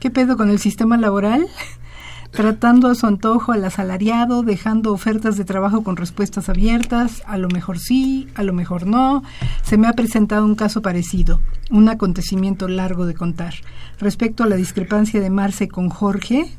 [0.00, 1.46] ¿Qué pedo con el sistema laboral?
[2.30, 7.48] Tratando a su antojo al asalariado, dejando ofertas de trabajo con respuestas abiertas, a lo
[7.48, 9.22] mejor sí, a lo mejor no.
[9.62, 13.52] Se me ha presentado un caso parecido, un acontecimiento largo de contar.
[13.98, 16.50] Respecto a la discrepancia de Marce con Jorge,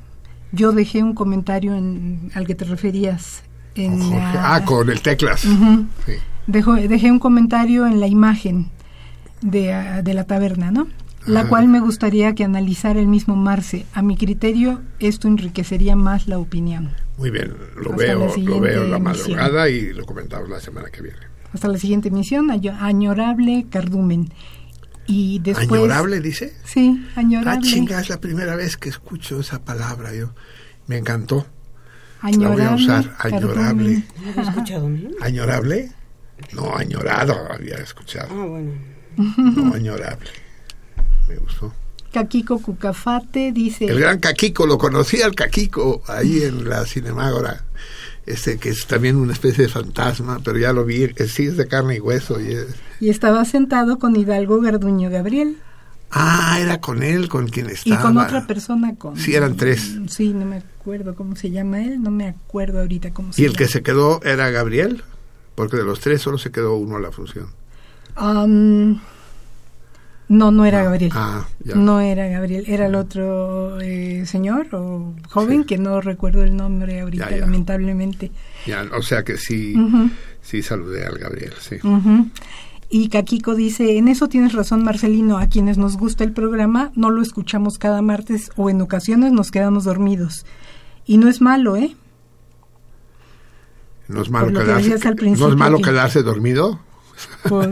[0.51, 3.41] yo dejé un comentario en, al que te referías.
[3.75, 4.15] En, Jorge.
[4.17, 5.45] la- Ah, con el teclas.
[5.45, 5.85] Ujú.
[6.05, 6.13] Sí.
[6.47, 8.67] Dejo- dejé un comentario en la imagen
[9.41, 10.87] de, ah, de la taberna, ¿no?
[11.25, 11.49] La Ajá.
[11.49, 13.85] cual me gustaría que analizara el mismo Marce.
[13.93, 16.91] A mi criterio, esto enriquecería más la opinión.
[17.17, 19.03] Muy bien, lo Hasta veo, la lo veo la emisión.
[19.37, 21.17] madrugada y lo comentamos la semana que viene.
[21.53, 24.33] Hasta la siguiente emisión, año- añorable cardumen.
[25.07, 25.69] Y después...
[25.81, 26.53] ¿Añorable dice?
[26.65, 27.67] Sí, Ah, añorable.
[27.69, 30.13] chinga, es la primera vez que escucho esa palabra.
[30.13, 30.33] Yo
[30.87, 31.45] me encantó.
[32.27, 34.03] Añorable la voy a usar, añorable.
[34.25, 34.89] ¿No lo he escuchado?
[35.21, 35.91] ¿Añorable?
[36.53, 38.29] No, añorado había escuchado.
[38.31, 38.71] Ah, bueno.
[39.37, 40.29] No, añorable.
[41.29, 41.73] Me gustó.
[42.11, 43.85] Caquico Cucafate dice...
[43.85, 47.65] El gran Caquico, lo conocía el Caquico ahí en la Cinemágora.
[48.25, 51.57] Este que es también una especie de fantasma, pero ya lo vi, que sí es
[51.57, 52.39] de carne y hueso.
[52.39, 52.67] Y es-
[52.99, 55.57] Y estaba sentado con Hidalgo Garduño Gabriel.
[56.15, 58.01] Ah, era con él, con quien Y estaba.
[58.01, 59.17] con otra persona con...
[59.17, 59.97] Sí, eran tres.
[60.09, 63.45] Sí, no me acuerdo cómo se llama él, no me acuerdo ahorita cómo se Y
[63.45, 63.57] el llama.
[63.57, 65.03] que se quedó era Gabriel,
[65.55, 67.47] porque de los tres solo se quedó uno a la función.
[68.15, 68.99] Am,
[70.29, 71.11] no, no era Gabriel.
[71.15, 71.75] Ah, ya.
[71.75, 77.01] No era Gabriel, era el otro eh, señor o joven que no recuerdo el nombre
[77.01, 77.41] ahorita, Ya, ya.
[77.41, 78.31] lamentablemente.
[78.67, 80.09] Ya, o sea que sí, Ujú.
[80.41, 81.75] sí saludé al Gabriel, sí.
[81.83, 82.29] Ujú.
[82.95, 87.09] Y Caquico dice, en eso tienes razón Marcelino, a quienes nos gusta el programa no
[87.09, 90.45] lo escuchamos cada martes o en ocasiones nos quedamos dormidos.
[91.07, 91.95] Y no es malo, ¿eh?
[94.07, 96.81] No es malo, que quedarse, al no es malo que- quedarse dormido.
[97.49, 97.71] Por-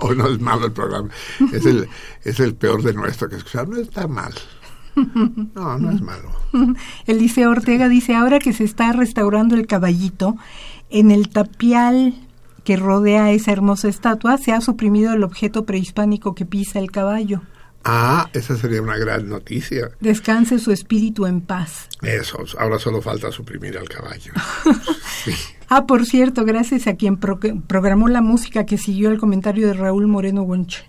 [0.00, 1.08] o no es malo el programa.
[1.52, 1.88] Es el,
[2.22, 3.68] es el peor de nuestro que escuchar.
[3.68, 4.34] No está mal.
[4.94, 6.30] No, no es malo.
[7.06, 10.36] Eliseo Ortega dice, ahora que se está restaurando el caballito,
[10.90, 12.14] en el tapial
[12.64, 17.42] que rodea esa hermosa estatua se ha suprimido el objeto prehispánico que pisa el caballo.
[17.84, 19.88] Ah, esa sería una gran noticia.
[20.00, 21.88] Descanse su espíritu en paz.
[22.02, 24.32] Eso, ahora solo falta suprimir al caballo.
[25.24, 25.32] Sí.
[25.68, 29.74] Ah, por cierto, gracias a quien pro- programó la música que siguió el comentario de
[29.74, 30.84] Raúl Moreno Wonche.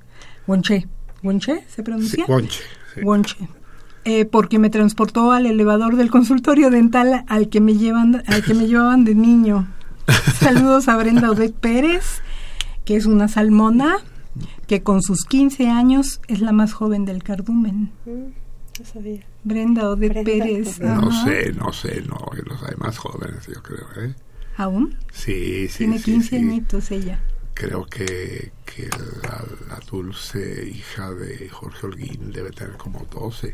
[0.48, 0.88] Wonche.
[1.24, 2.26] ¿Wonche se pronuncia?
[2.28, 3.02] Sí, sí.
[4.06, 8.54] Eh, porque me transportó al elevador del consultorio dental al que me llevan al que
[8.54, 9.68] me llevaban de niño.
[10.40, 12.22] Saludos a Brenda Odette Pérez,
[12.86, 13.98] que es una salmona
[14.68, 17.92] que con sus 15 años es la más joven del cardumen.
[18.06, 19.22] No sabía.
[19.44, 20.80] Brenda Odette Brenda Pérez.
[20.80, 21.26] No ajá.
[21.26, 24.16] sé, no sé, no, los hay más jóvenes, yo creo, ¿eh?
[24.58, 24.98] ¿Aún?
[25.12, 26.36] Sí, sí, Tiene sí, 15 sí.
[26.36, 27.20] añitos ella.
[27.54, 28.90] Creo que, que
[29.24, 33.54] la, la dulce hija de Jorge Holguín debe tener como 12.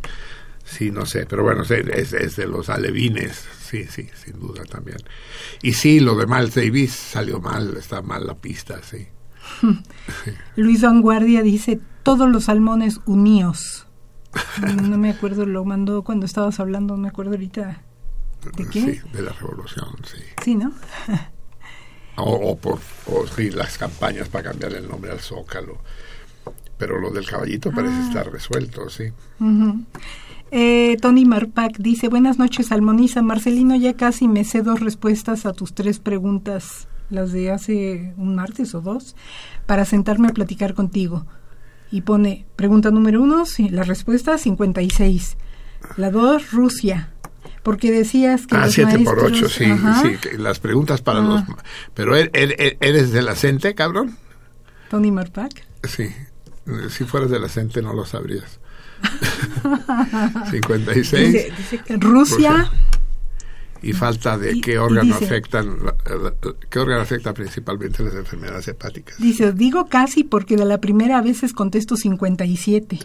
[0.65, 4.97] Sí, no sé, pero bueno, es, es de los alevines, sí, sí, sin duda también.
[5.61, 9.07] Y sí, lo de Miles Davis salió mal, está mal la pista, sí.
[10.55, 13.87] Luis Vanguardia dice, todos los salmones uníos.
[14.81, 17.81] No me acuerdo, lo mandó cuando estabas hablando, no me acuerdo ahorita.
[18.57, 18.81] ¿De qué?
[18.81, 20.21] Sí, de la revolución, sí.
[20.43, 20.73] Sí, ¿no?
[22.17, 25.79] O, o por o, sí, las campañas para cambiar el nombre al Zócalo.
[26.77, 28.07] Pero lo del caballito parece Ah.
[28.07, 29.11] estar resuelto, sí.
[30.57, 33.21] Eh, Tony Marpac dice, buenas noches, Salmoniza.
[33.21, 38.35] Marcelino, ya casi me sé dos respuestas a tus tres preguntas, las de hace un
[38.35, 39.17] martes o dos,
[39.65, 41.25] para sentarme a platicar contigo.
[41.91, 45.35] Y pone, pregunta número uno, la respuesta 56.
[45.97, 47.09] La dos, Rusia.
[47.61, 50.03] Porque decías que Ah, los 7 por maestros- 8, sí, Ajá.
[50.03, 50.37] sí.
[50.37, 51.21] Las preguntas para Ah.
[51.23, 51.43] los...
[51.93, 54.15] Pero ¿er- er- er- ¿eres de la CENTE, cabrón?
[54.89, 55.51] Tony Marpac.
[55.83, 56.05] Sí.
[56.91, 58.61] Si fueras de la CENTE no lo sabrías.
[60.51, 61.33] 56.
[61.33, 62.71] Dice- dice que Rusia,
[63.81, 65.77] Y falta de Y- qué órgano dice- afectan,
[66.71, 69.15] qué órgano afecta principalmente las enfermedades hepáticas.
[69.19, 72.97] Dice, digo casi porque de la primera a veces contesto 57.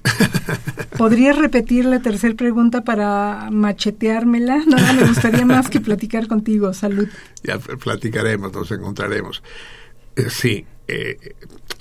[0.97, 4.65] ¿Podrías repetir la tercera pregunta para macheteármela?
[4.65, 6.73] Nada me gustaría más que platicar contigo.
[6.73, 7.09] Salud.
[7.43, 9.43] Ya pl- platicaremos, nos encontraremos.
[10.17, 11.35] Eh, sí, eh,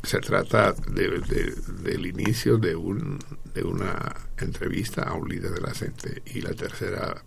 [0.03, 3.17] se trata de- de- del inicio de, un,
[3.53, 6.21] de una entrevista a un líder de la CENTE.
[6.25, 7.23] Y la tercera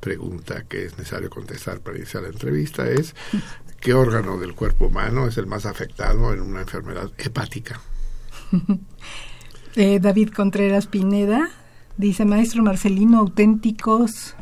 [0.00, 3.14] pregunta que es necesario contestar para iniciar la entrevista es
[3.80, 7.80] ¿qué órgano del cuerpo humano es el más afectado en una enfermedad hepática?
[9.74, 11.48] Eh, David Contreras Pineda
[11.96, 14.34] dice, maestro Marcelino, auténticos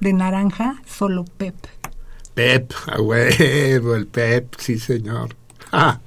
[0.00, 1.54] de naranja, solo Pep.
[2.32, 5.36] Pep, a huevo, el Pep, sí señor.
[5.70, 6.00] Ah,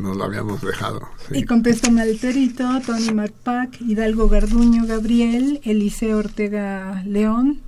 [0.00, 1.08] nos lo habíamos dejado.
[1.28, 1.38] sí.
[1.38, 7.60] Y contestan Alterito, Tony McPack, Hidalgo Garduño Gabriel, Eliseo Ortega León,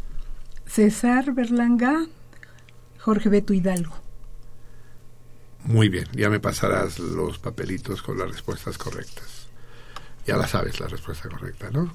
[0.67, 2.07] César Berlanga,
[2.99, 3.94] Jorge Beto Hidalgo.
[5.65, 9.47] Muy bien, ya me pasarás los papelitos con las respuestas correctas.
[10.27, 11.93] Ya la sabes la respuesta correcta, ¿no?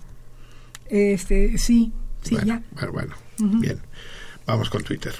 [0.85, 1.91] Este, sí,
[2.22, 2.64] sí, bueno, ya.
[2.72, 3.16] bueno, bueno,
[3.59, 3.80] bien.
[4.45, 5.14] Vamos con Twitter.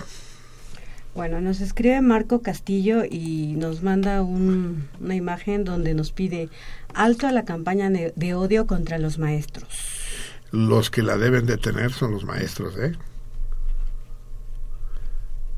[1.18, 6.48] Bueno, nos escribe Marco Castillo y nos manda un- una imagen donde nos pide
[6.94, 9.68] alto a la campaña de, de odio contra los maestros.
[10.52, 12.92] Los que la deben de tener son los maestros, ¿eh?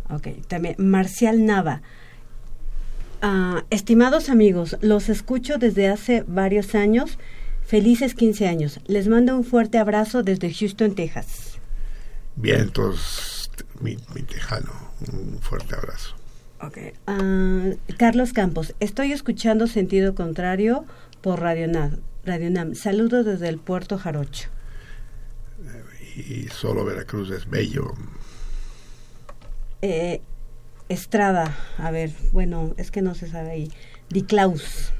[0.09, 1.81] Ok, también Marcial Nava.
[3.21, 7.19] Ah, estimados amigos, los escucho desde hace varios años.
[7.65, 8.79] Felices 15 años.
[8.87, 11.59] Les mando un fuerte abrazo desde Houston, Texas.
[12.37, 13.38] Bien, entonces
[13.79, 14.71] mi, mi tejano.
[15.11, 16.15] Un fuerte abrazo.
[16.61, 16.77] Ok.
[17.07, 20.85] Ah, Carlos Campos, estoy escuchando Sentido Contrario
[21.21, 21.97] por Radio Nam.
[22.25, 22.75] Radio Nam.
[22.75, 24.49] Saludos desde el puerto Jarocho.
[26.15, 27.93] Y solo Veracruz es bello.
[29.81, 30.21] Eh,
[30.89, 33.71] Estrada, a ver, bueno, es que no se sabe ahí.
[34.09, 34.91] Di Klaus.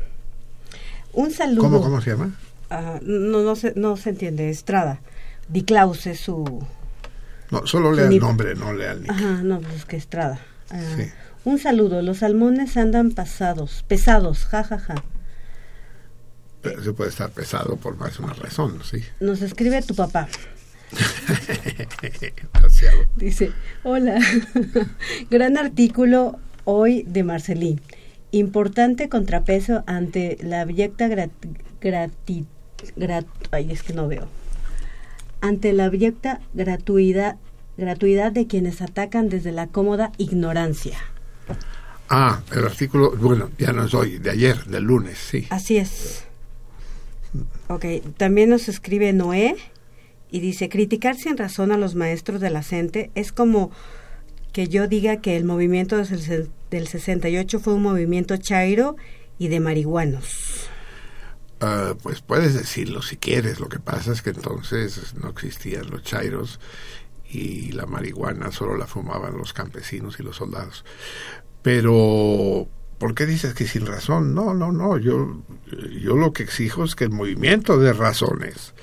[1.13, 1.63] Un saludo.
[1.63, 2.39] ¿Cómo, cómo se llama?
[2.69, 5.01] Ah, no, no, se, no se entiende, Estrada.
[5.49, 6.63] Di Klaus es su...
[7.51, 9.11] No, solo lea el nombre, no lea el nick.
[9.11, 10.39] Ajá, no, pues es que Estrada.
[10.69, 11.03] Ah, Sí.
[11.45, 14.77] Un saludo, los salmones andan pasados, pesados, jajaja.
[14.77, 15.03] Ja, ja.
[16.61, 19.01] Pero se puede estar pesado por más de una razón, sí.
[19.21, 20.27] Nos escribe tu papá.
[23.15, 23.51] Dice,
[23.83, 24.19] hola,
[25.31, 27.81] gran artículo hoy de Marcelín.
[28.31, 31.31] Importante contrapeso ante la abyecta grat,
[31.81, 32.45] grati-
[32.95, 34.27] grat- ay, es que no veo.
[35.41, 37.37] Ante la abyecta gratuidad,
[37.77, 40.97] gratuidad de quienes atacan desde la cómoda ignorancia.
[42.09, 45.45] Ah, el artículo, bueno, ya no es hoy, de ayer, del lunes, sí.
[45.51, 46.25] Así es.
[47.67, 47.85] Ok,
[48.17, 49.55] también nos escribe Noé
[50.31, 53.71] y dice, criticar sin razón a los maestros de la CENTE es como
[54.51, 58.95] que yo diga que el movimiento del 68 fue un movimiento chairo
[59.37, 60.69] y de marihuanos.
[61.61, 63.59] Ah, pues puedes decirlo si quieres.
[63.59, 66.59] Lo que pasa es que entonces no existían los chairos
[67.29, 70.85] y la marihuana solo la fumaban los campesinos y los soldados.
[71.61, 74.33] Pero, ¿por qué dices que sin razón?
[74.33, 74.97] No, no, no.
[74.97, 75.43] Yo,
[76.01, 78.73] yo lo que exijo es que el movimiento de razones,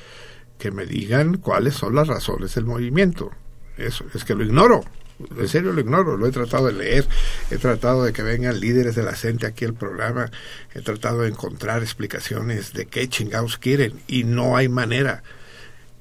[0.59, 3.31] que me digan cuáles son las razones del movimiento.
[3.77, 4.83] Eso, es que lo ignoro.
[5.19, 7.07] En serio lo ignoro, lo he tratado de leer,
[7.51, 10.31] he tratado de que vengan líderes de la gente aquí al programa,
[10.75, 15.23] he tratado de encontrar explicaciones de qué chingados quieren y no hay manera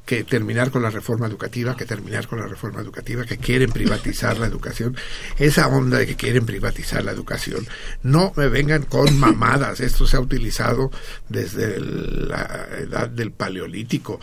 [0.06, 4.38] que terminar con la reforma educativa, que terminar con la reforma educativa, que quieren privatizar
[4.38, 4.96] la educación,
[5.38, 7.68] esa onda de que quieren privatizar la educación,
[8.04, 10.92] no me vengan con mamadas, esto se ha utilizado
[11.28, 14.20] desde la edad del paleolítico,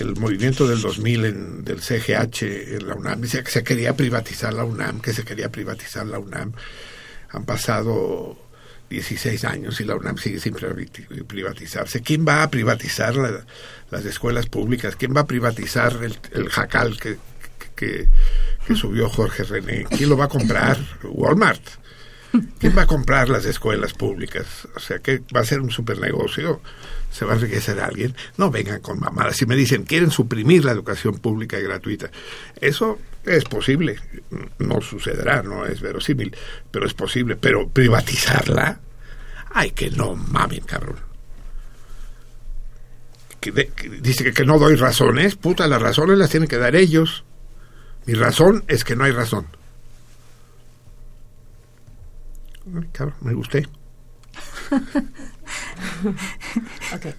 [0.00, 2.42] el movimiento del 2000 en, del CGH
[2.76, 6.18] en la UNAM decía que se quería privatizar la UNAM, que se quería privatizar la
[6.18, 6.52] UNAM.
[7.30, 8.38] Han pasado
[8.90, 12.00] 16 años y la UNAM sigue sin privati- privatizarse.
[12.02, 13.44] ¿Quién va a privatizar la-
[13.90, 14.96] las escuelas públicas?
[14.96, 17.16] ¿Quién va a privatizar el, el jacal que,
[17.76, 18.08] que,
[18.66, 19.84] que subió Jorge René?
[19.90, 20.78] ¿Quién lo va a comprar?
[21.02, 21.62] Walmart.
[22.58, 24.46] ¿Quién va a comprar las escuelas públicas?
[24.74, 26.60] O sea, que va a ser un super negocio.
[27.14, 28.12] ¿Se va a enriquecer a alguien?
[28.38, 29.36] No vengan con mamadas.
[29.36, 32.10] Si me dicen, quieren suprimir la educación pública y gratuita.
[32.60, 34.00] Eso es posible.
[34.58, 36.36] No sucederá, no es verosímil,
[36.72, 37.36] pero es posible.
[37.36, 38.80] Pero privatizarla,
[39.52, 40.96] ay, que no mamen, cabrón.
[43.38, 43.52] Que
[44.02, 45.36] dice que, que no doy razones.
[45.36, 47.22] Puta, las razones las tienen que dar ellos.
[48.06, 49.46] Mi razón es que no hay razón.
[52.74, 53.68] Ay, cabrón, me gusté.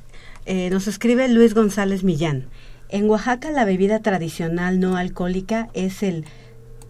[0.47, 2.45] Eh, nos escribe Luis González Millán.
[2.89, 6.23] En Oaxaca la bebida tradicional no alcohólica es el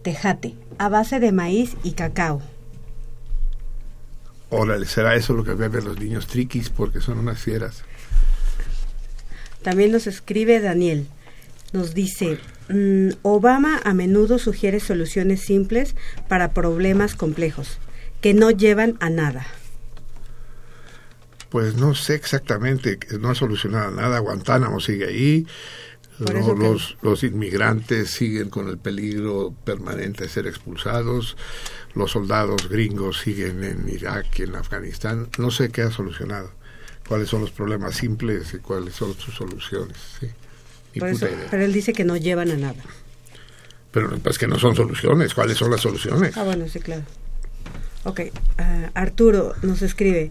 [0.02, 2.42] tejate, a base de maíz y cacao.
[4.50, 7.82] Órale, será eso lo que beben los niños triquis porque son unas fieras.
[9.62, 11.08] También nos escribe Daniel.
[11.72, 15.96] Nos dice, mm, Obama a menudo sugiere soluciones simples
[16.28, 17.78] para problemas complejos,
[18.20, 19.46] que no llevan a nada.
[21.50, 24.18] Pues no sé exactamente, no ha solucionado nada.
[24.18, 25.46] Guantánamo sigue ahí.
[26.18, 31.36] Los, los inmigrantes siguen con el peligro permanente de ser expulsados.
[31.94, 35.28] Los soldados gringos siguen en Irak y en Afganistán.
[35.38, 36.50] No sé qué ha solucionado.
[37.06, 39.96] Cuáles son los problemas simples y cuáles son sus soluciones.
[40.20, 40.28] Sí.
[40.98, 42.82] Por eso- pero él dice que no llevan a nada.
[43.92, 45.34] Pero pues que no son soluciones.
[45.34, 46.36] ¿Cuáles son las soluciones?
[46.36, 47.02] Ah, bueno, sí, claro.
[48.04, 48.20] Ok,
[48.58, 50.30] ah, Arturo nos escribe,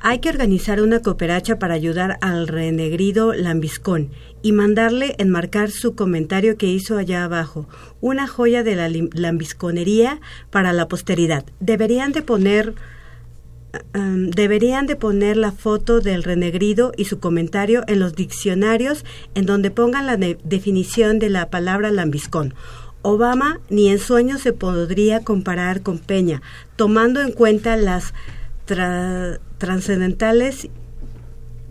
[0.00, 4.10] hay que organizar una cooperacha para ayudar al renegrido Lambiscón
[4.42, 7.68] y mandarle enmarcar su comentario que hizo allá abajo,
[8.00, 10.20] una joya de la lambisconería
[10.50, 11.44] para la posteridad.
[11.60, 12.74] Deberían de poner...
[13.92, 19.04] deberían de poner la foto del renegrido y su comentario en los diccionarios
[19.34, 22.54] en donde pongan la de- definición de la palabra lambiscón.
[23.02, 26.42] Obama ni en sueños se podría comparar con Peña,
[26.76, 28.12] tomando en cuenta las
[28.70, 30.68] tra- trascendentales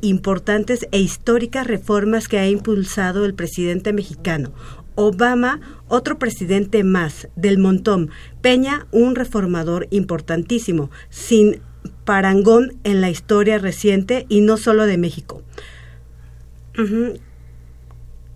[0.02, 4.52] importantes e históricas reformas que ha impulsado el presidente mexicano.
[4.96, 8.10] Obama, otro presidente más del montón.
[8.42, 11.62] Peña, un reformador importantísimo, sin
[12.04, 15.42] parangón en la historia reciente y no solo de México.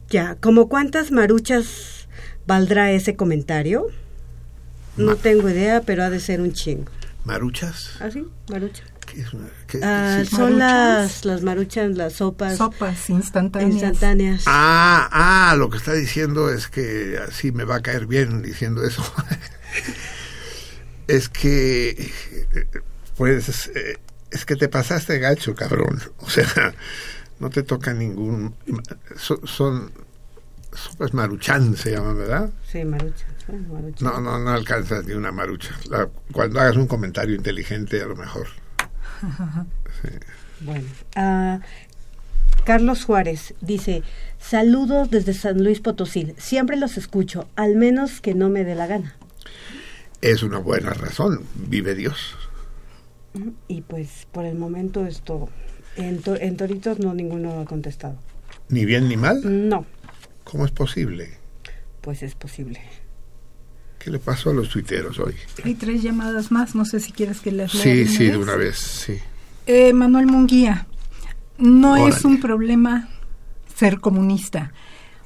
[0.09, 2.03] Ya, como cuántas maruchas
[2.45, 3.87] ¿Valdrá ese comentario?
[4.97, 6.91] No tengo idea, pero ha de ser un chingo.
[7.25, 7.91] ¿Maruchas?
[8.01, 8.27] ¿Ah, sí?
[8.49, 8.83] Marucha.
[9.05, 10.35] ¿Qué es una- qué- Ah, sí?
[10.35, 12.57] son las, las maruchas, las sopas.
[12.57, 13.71] Sopas instantáneas.
[13.73, 14.43] Instantáneas.
[14.45, 18.83] Ah, ah, lo que está diciendo es que así me va a caer bien diciendo
[18.83, 19.03] eso.
[21.07, 22.11] es que,
[23.17, 23.97] pues, eh,
[24.31, 26.01] es que te pasaste gacho, cabrón.
[26.17, 26.73] O sea,
[27.39, 28.55] no te toca ningún...
[29.17, 29.91] Son, son
[30.73, 32.49] sopas maruchan, se llaman, ¿verdad?
[32.69, 33.27] Sí, maruchas.
[34.01, 35.75] No, no, no alcanzas ni una marucha.
[35.89, 38.47] La- cuando hagas un comentario inteligente, a lo mejor.
[40.61, 41.59] Bueno, ah,
[42.65, 44.01] Carlos Juárez dice,
[44.39, 46.33] saludos desde San Luis Potosí.
[46.37, 49.15] Siempre los escucho, al menos que no me dé la gana.
[50.21, 51.41] Es una buena razón.
[51.55, 52.35] Vive Dios.
[53.67, 55.49] Y pues por el momento esto,
[55.97, 58.15] en, to- en Toritos no ninguno ha contestado.
[58.69, 59.41] Ni bien ni mal.
[59.69, 59.85] No,
[60.45, 61.37] ¿Cómo es posible?
[62.01, 62.81] pues es posible.
[64.03, 65.33] ¿Qué le pasó a los tuiteros hoy?
[65.63, 67.83] Hay tres llamadas más, no sé si quieres que las lea.
[67.83, 69.17] Sí, una sí, de una vez, sí.
[69.65, 70.87] Eh, Manuel Munguía,
[71.57, 73.07] no es un problema
[73.75, 74.73] ser comunista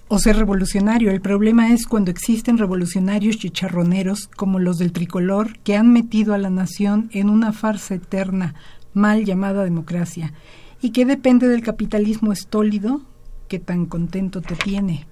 [0.08, 1.10] o ser revolucionario.
[1.10, 6.38] El problema es cuando existen revolucionarios chicharroneros como los del tricolor que han metido a
[6.38, 8.54] la nación en una farsa eterna
[8.94, 10.34] mal llamada democracia
[10.82, 13.02] y que depende del capitalismo estólido
[13.48, 15.08] que tan contento te tiene.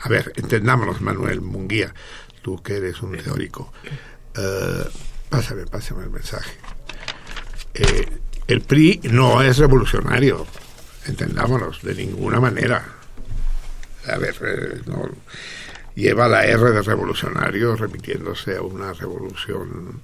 [0.00, 1.94] A ver, entendámonos, Manuel Munguía,
[2.44, 3.72] tú que eres un teórico.
[4.36, 4.84] Eh,
[5.30, 6.52] pásame, pásame el mensaje.
[7.72, 8.06] Eh,
[8.46, 10.46] el PRI no es revolucionario,
[11.06, 12.84] entendámonos, de ninguna manera.
[14.06, 15.08] A ver, eh, no,
[15.94, 20.02] lleva la R de revolucionario remitiéndose a una revolución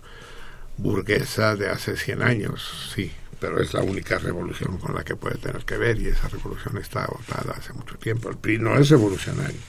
[0.79, 5.37] burguesa de hace 100 años, sí, pero es la única revolución con la que puede
[5.37, 8.31] tener que ver y esa revolución está agotada hace mucho tiempo.
[8.31, 9.61] El PRI no es revolucionario.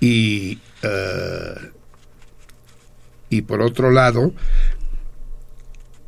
[0.00, 1.72] Y, eh,
[3.30, 4.32] y por otro lado,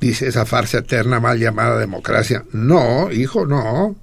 [0.01, 2.45] dice esa farsa eterna mal llamada democracia.
[2.53, 3.97] No, hijo, no.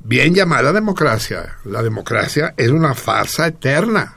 [0.00, 1.58] Bien llamada democracia.
[1.64, 4.16] La democracia es una farsa eterna.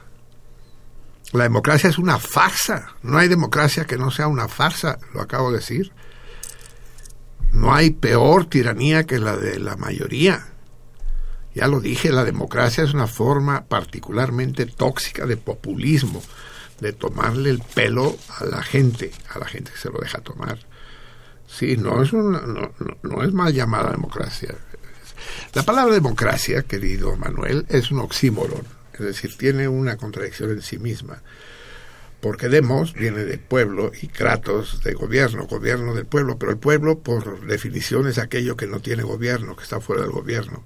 [1.34, 2.94] La democracia es una farsa.
[3.02, 5.92] No hay democracia que no sea una farsa, lo acabo de decir.
[7.52, 10.53] No hay peor tiranía que la de la mayoría.
[11.56, 16.22] Ya lo dije, la democracia es una forma particularmente tóxica de populismo,
[16.80, 20.60] de tomarle el pelo a la gente, a la gente que se lo deja tomar.
[21.48, 22.72] Sí, no es, una, no,
[23.04, 24.56] no- es mal llamada democracia.
[25.54, 30.80] La palabra democracia, querido Manuel, es un oxímoron, es decir, tiene una contradicción en sí
[30.80, 31.22] misma.
[32.22, 37.00] Porque demos viene de pueblo y kratos de gobierno, gobierno del pueblo, pero el pueblo
[37.00, 40.64] por definición es aquello que no tiene gobierno, que está fuera del gobierno.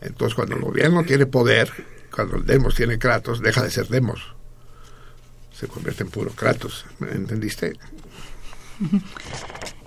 [0.00, 1.70] Entonces cuando el gobierno tiene poder,
[2.14, 4.20] cuando el demos tiene kratos, deja de ser demos.
[5.52, 6.84] Se convierte en puro kratos.
[6.98, 7.74] ¿Me ¿Entendiste?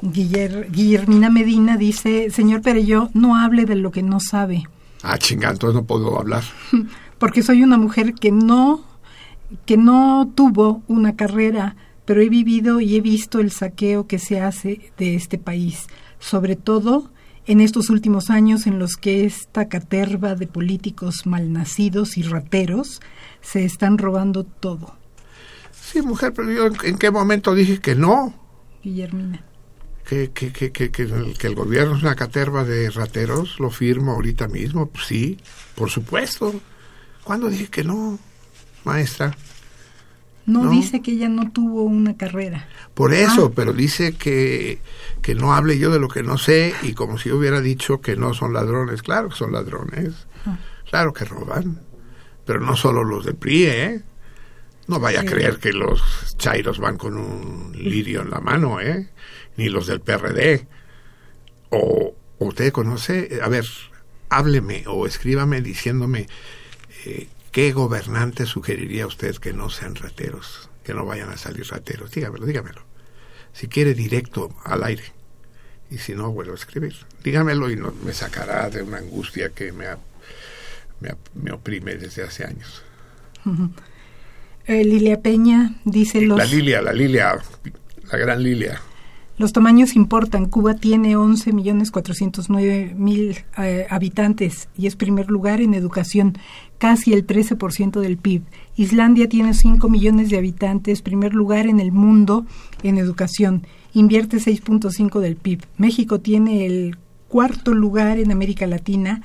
[0.02, 4.64] Guiller- Guillermina Medina dice, señor Perello, no hable de lo que no sabe.
[5.04, 6.44] Ah, chingada, entonces no puedo hablar.
[7.20, 8.86] porque soy una mujer que no
[9.66, 14.42] que no tuvo una carrera, pero he vivido y he visto el saqueo que se
[14.42, 15.88] hace de este país,
[16.20, 17.10] sobre todo
[17.48, 23.02] en estos últimos años en los que esta caterva de políticos malnacidos y rateros
[23.42, 24.96] se están robando todo.
[25.72, 28.34] Sí, mujer, pero yo en, qué momento dije que no,
[28.84, 29.42] Guillermina.
[30.06, 33.70] que, que, que, que, que el, que el gobierno es una caterva de rateros, lo
[33.70, 35.38] firmo ahorita mismo, pues sí,
[35.76, 36.54] por supuesto.
[37.24, 38.20] ¿Cuándo dije que no,
[38.84, 39.36] maestra?
[40.48, 40.70] No, No.
[40.72, 42.68] dice que ella no tuvo una carrera.
[42.96, 43.54] Por eso, Ah.
[43.56, 44.80] pero dice que,
[45.22, 48.02] que no hable yo de lo que no sé y como si yo hubiera dicho
[48.02, 49.02] que no son ladrones.
[49.04, 50.58] Claro que son ladrones, Ah.
[50.90, 51.82] claro que roban,
[52.46, 54.02] pero no solo los del PRI, ¿eh?
[54.88, 55.28] No vaya Sí.
[55.28, 56.02] a creer que los
[56.38, 59.10] chairos van con un lirio en la mano, ¿eh?
[59.58, 60.66] Ni los del PRD.
[61.70, 63.66] O o usted conoce, a ver,
[64.30, 66.28] hábleme o escríbame diciéndome
[67.06, 72.12] eh, qué gobernante sugeriría usted que no sean rateros, que no vayan a salir rateros.
[72.12, 72.82] Dígamelo, dígamelo.
[73.54, 75.04] Si quiere directo al aire.
[75.90, 76.96] Y si no, vuelvo a escribir.
[77.24, 79.98] Dígamelo y no, me sacará de una angustia que me, ha-
[81.00, 82.84] me, me oprime desde hace años.
[84.66, 86.38] Eh, Lilia Peña dice los...
[86.38, 87.38] La Lilia, la Lilia,
[88.12, 88.82] la gran Lilia.
[89.38, 90.48] Los tamaños importan.
[90.48, 96.38] Cuba tiene 11.409.000 eh, habitantes y es primer lugar en educación,
[96.78, 98.44] casi el 13% del PIB.
[98.76, 102.46] Islandia tiene 5 millones de habitantes, primer lugar en el mundo
[102.84, 105.64] en educación, invierte 6.5 del PIB.
[105.78, 106.98] México tiene el
[107.28, 109.22] cuarto lugar en América Latina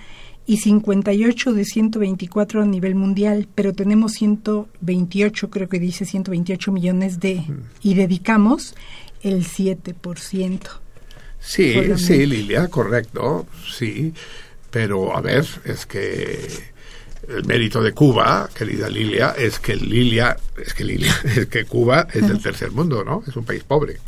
[0.46, 7.20] y 58 de 124 a nivel mundial, pero tenemos 128, creo que dice 128 millones
[7.20, 7.44] de,
[7.82, 8.74] y dedicamos
[9.22, 10.60] el 7%.
[11.38, 12.02] Sí, solamente.
[12.02, 14.12] sí, Lilia, correcto, sí.
[14.70, 16.71] Pero, a ver, es que
[17.36, 22.06] el mérito de Cuba, querida Lilia, es que Lilia, es que Lilia, es que Cuba
[22.12, 23.22] es del tercer mundo, ¿no?
[23.26, 23.98] Es un país pobre.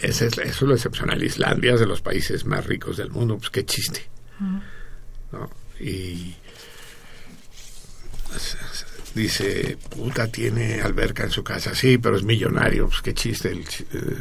[0.00, 1.22] Eso es lo excepcional.
[1.22, 4.04] Islandia es de los países más ricos del mundo, pues qué chiste,
[5.30, 5.48] ¿no?
[5.78, 6.34] Y
[9.14, 13.50] dice, puta, tiene alberca en su casa, sí, pero es millonario, pues qué chiste.
[13.50, 14.16] El, eh,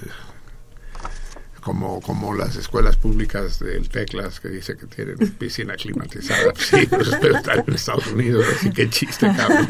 [1.62, 6.54] como, como las escuelas públicas del Teclas que dice que tienen piscina climatizada.
[6.58, 9.68] Sí, pues pero están en Estados Unidos, así que chiste, cabrón.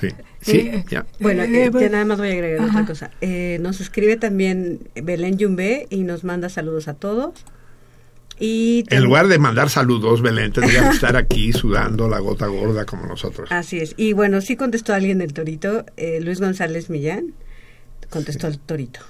[0.00, 0.08] Sí,
[0.40, 1.06] sí, Eh, ya.
[1.20, 2.70] Bueno, Eh, eh, ya nada más voy a agregar Ajá.
[2.72, 3.10] otra cosa.
[3.20, 7.34] Eh, nos escribe también Belén Yumbe y nos manda saludos a todos.
[8.40, 12.84] Y En lugar de mandar saludos, Belén, tendría que estar aquí sudando la gota gorda
[12.86, 13.52] como nosotros.
[13.52, 13.94] Así es.
[13.96, 17.34] Y bueno, sí contestó alguien del Torito, eh, Luis González Millán,
[18.10, 19.00] contestó el Torito.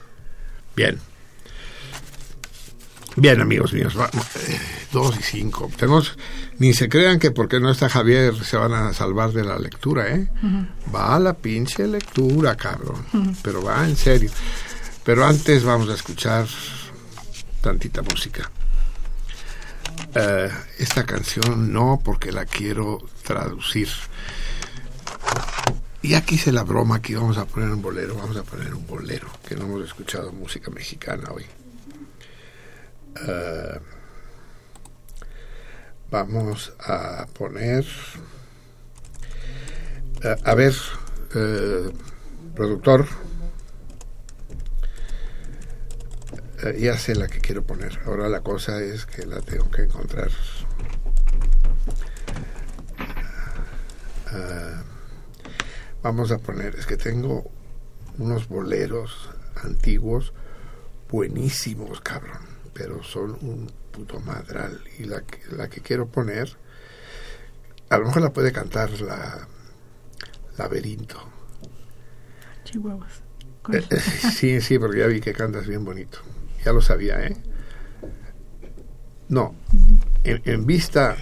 [0.76, 0.98] Bien.
[3.16, 4.08] Bien, amigos míos, va-
[4.48, 4.60] eh,
[4.92, 5.70] dos y cinco.
[5.76, 6.16] Tenemos,
[6.58, 10.08] ni se crean que porque no está Javier se van a salvar de la lectura,
[10.14, 10.28] ¿eh?
[10.94, 13.04] Va a la pinche lectura, cabrón.
[13.42, 14.30] Pero va en serio.
[15.04, 16.46] Pero antes vamos a escuchar
[17.60, 18.50] tantita música.
[20.14, 23.88] Eh, esta canción no, porque la quiero traducir.
[26.00, 28.16] Y aquí hice la broma que íbamos a poner un bolero.
[28.16, 31.44] Vamos a poner un bolero, que no hemos escuchado música mexicana hoy.
[33.16, 33.78] Eh,
[36.10, 37.84] vamos a poner.
[40.22, 40.74] eh, a ver,
[41.34, 41.90] eh,
[42.54, 43.06] productor.
[46.78, 47.98] Ya sé la que quiero poner.
[48.06, 50.30] Ahora la cosa es que la tengo que encontrar.
[56.02, 57.50] Vamos a poner, es que tengo
[58.18, 59.30] unos boleros
[59.62, 60.32] antiguos
[61.08, 62.42] buenísimos, cabrón,
[62.72, 64.82] pero son un puto madral.
[64.98, 66.56] Y la, que- la que quiero poner,
[67.90, 69.46] a lo mejor la puede cantar la
[70.58, 71.22] Laberinto.
[72.64, 73.22] Chihuahuas.
[73.72, 76.18] Eh, eh, sí, sí, porque ya vi que cantas bien bonito.
[76.64, 77.36] Ya lo sabía, ¿eh?
[79.28, 79.54] No,
[80.24, 81.16] en, en vista...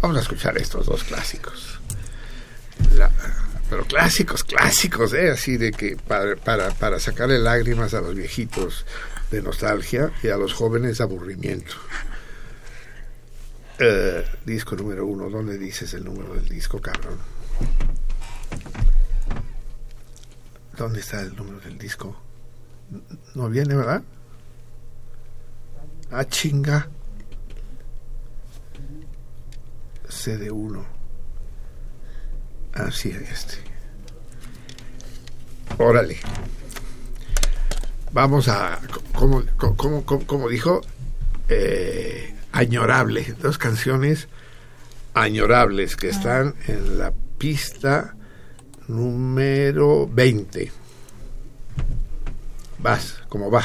[0.00, 1.80] Vamos a escuchar estos dos clásicos.
[2.96, 3.10] La-
[3.70, 5.30] pero clásicos, clásicos, ¿eh?
[5.30, 8.84] Así de que para, para, para sacarle lágrimas a los viejitos
[9.32, 11.74] de nostalgia y a los jóvenes aburrimiento.
[13.78, 17.18] Eh, disco número uno, ¿dónde dices el número del disco, cabrón?
[20.76, 22.14] ¿Dónde está el número del disco?
[23.34, 24.02] No viene, ¿verdad?
[26.10, 26.88] Ah, chinga.
[30.08, 30.84] CD1.
[32.74, 33.54] Así es este.
[35.78, 36.18] Órale.
[38.12, 38.78] Vamos a.
[39.14, 40.82] ¿Cómo, cómo, cómo, cómo dijo?
[41.48, 43.34] Eh, añorable.
[43.40, 44.28] Dos canciones
[45.14, 48.14] añorables que están en la pista
[48.88, 50.70] número 20.
[52.78, 53.64] Vas, como va.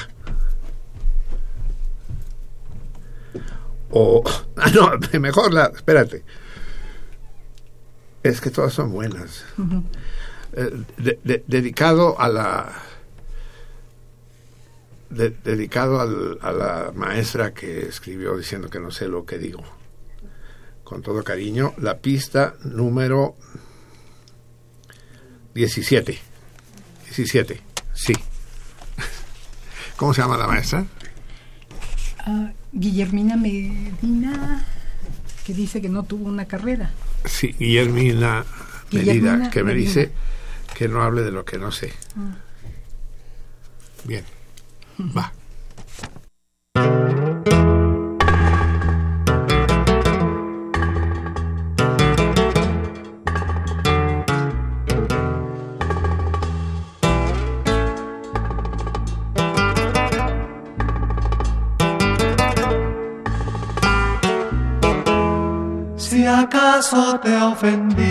[3.92, 4.24] O.
[4.59, 5.66] Ah, no, mejor la.
[5.67, 6.24] Espérate.
[8.24, 9.45] Es que todas son buenas.
[10.53, 12.74] Eh, de- de- dedicado a la.
[15.10, 19.64] De- dedicado al- a la maestra que escribió diciendo que no sé lo que digo.
[20.84, 23.36] Con todo cariño, la pista número
[25.53, 26.18] 17.
[27.06, 27.61] 17,
[27.94, 28.14] sí.
[29.98, 30.86] ¿Cómo se llama la maestra?
[32.19, 34.66] Ah, Guillermina Medina,
[35.45, 36.92] que dice que no tuvo una carrera.
[37.26, 38.45] Sí, Guillermina
[38.92, 39.88] Medina, que me Medina.
[39.88, 40.11] dice
[40.76, 41.92] que no hable de lo que no sé.
[42.16, 42.36] Ah.
[44.03, 44.24] Bien,
[65.98, 68.01] Si acaso te ofendí,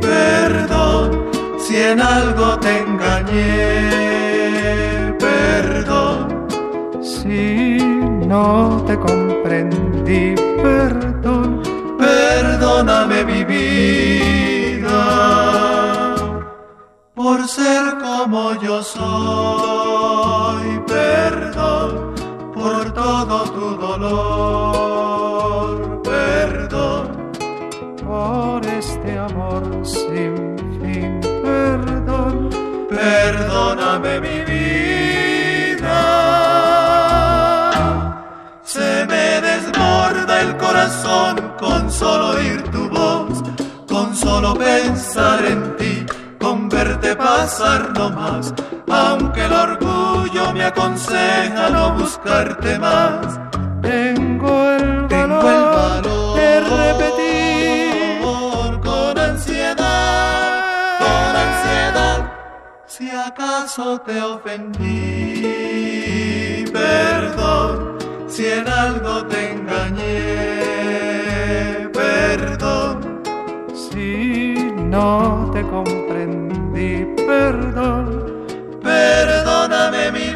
[0.00, 1.30] perdón.
[1.58, 4.33] Si en algo te engañé,
[7.34, 7.78] y
[8.26, 11.62] no te comprendí, perdón,
[11.98, 15.04] perdóname mi vida
[17.14, 22.14] por ser como yo soy, perdón
[22.54, 25.22] por todo tu dolor,
[26.02, 27.04] perdón
[28.06, 32.50] por este amor sin fin, perdón,
[32.88, 35.03] perdóname mi vida.
[40.84, 43.42] Corazón con solo oír tu voz,
[43.88, 46.04] con solo pensar en ti,
[46.38, 48.52] con verte pasar no más.
[48.90, 53.40] Aunque el orgullo me aconseja no buscarte más,
[53.80, 58.20] tengo el valor, de repetir.
[58.82, 62.30] con ansiedad, con ansiedad,
[62.86, 65.44] si acaso te ofendí,
[66.70, 67.96] perdón,
[68.28, 70.63] si en algo te engañé,
[73.94, 74.54] si
[74.90, 78.44] no te comprendí, perdón,
[78.82, 80.33] perdóname mi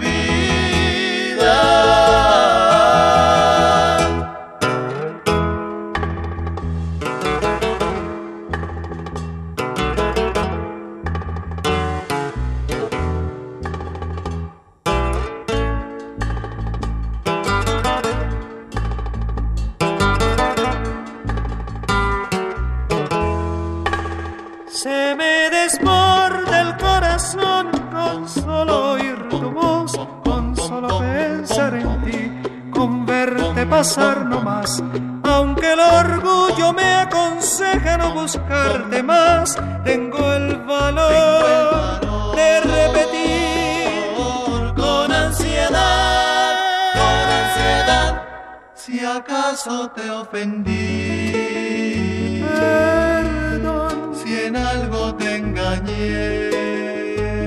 [33.68, 34.82] pasar no más.
[35.24, 44.14] Aunque el orgullo me aconseja no buscarte más, tengo el valor de repetir
[44.74, 46.54] con ansiedad,
[46.94, 48.22] con ansiedad,
[48.74, 51.38] si acaso te ofendí.
[52.58, 56.50] Perdón, si en algo te engañé.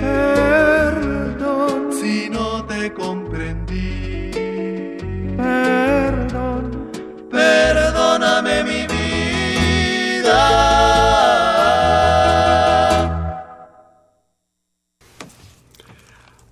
[0.02, 4.32] Perdón, si no te comprendí.
[5.38, 6.01] Perdón,
[8.42, 10.42] mi vida.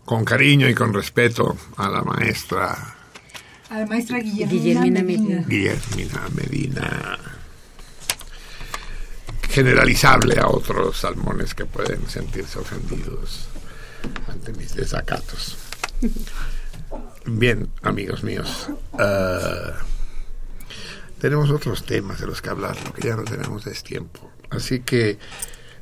[0.05, 2.95] Con cariño y con respeto a la maestra
[3.69, 5.43] A la maestra Guillermina, Guillermina Medina.
[5.47, 7.19] Guillermina Medina.
[9.49, 13.47] Generalizable a otros salmones que pueden sentirse ofendidos
[14.27, 15.57] ante mis desacatos.
[17.25, 19.73] Bien, amigos míos, eh,
[21.19, 24.31] tenemos otros temas de los que hablar, lo que ya no tenemos es tiempo.
[24.49, 25.19] Así que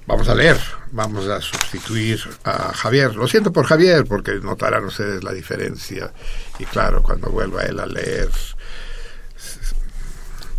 [0.06, 0.58] vamos a leer,
[0.92, 3.16] vamos a sustituir a Javier.
[3.16, 6.12] Lo siento por Javier, porque notarán ustedes la diferencia.
[6.60, 8.30] Y claro, cuando vuelva él a leer,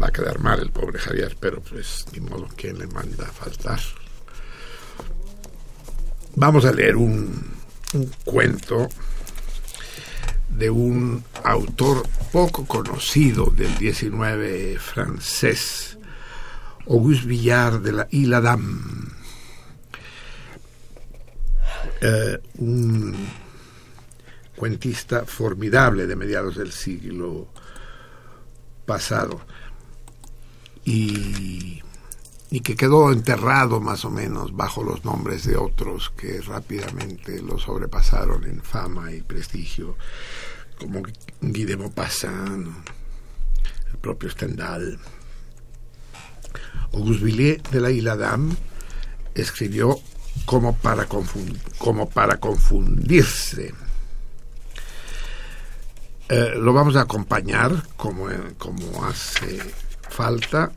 [0.01, 3.33] va a quedar mal el pobre Javier, pero pues ni modo, ¿quién le manda a
[3.33, 3.81] faltar?
[6.37, 7.57] Vamos a leer un,
[7.95, 8.89] un cuento
[10.59, 15.97] de un autor poco conocido del 19 francés,
[16.89, 18.81] Auguste Villard de la Isla Dame.
[22.01, 23.15] Eh, un
[24.57, 27.49] cuentista formidable de mediados del siglo
[28.85, 29.41] pasado
[30.85, 31.83] y,
[32.51, 37.59] y que quedó enterrado más o menos bajo los nombres de otros que rápidamente lo
[37.59, 39.97] sobrepasaron en fama y prestigio,
[40.79, 41.03] como
[41.41, 42.69] Guy de Maupassant,
[43.91, 44.99] el propio Stendhal.
[46.93, 48.57] Auguste Villiers de la Isla Dame
[49.35, 50.01] escribió
[50.47, 51.07] como para,
[51.77, 53.75] como para confundirse.
[56.31, 58.29] Eh, lo vamos a acompañar, como,
[58.59, 59.61] como hace
[60.09, 60.73] falta,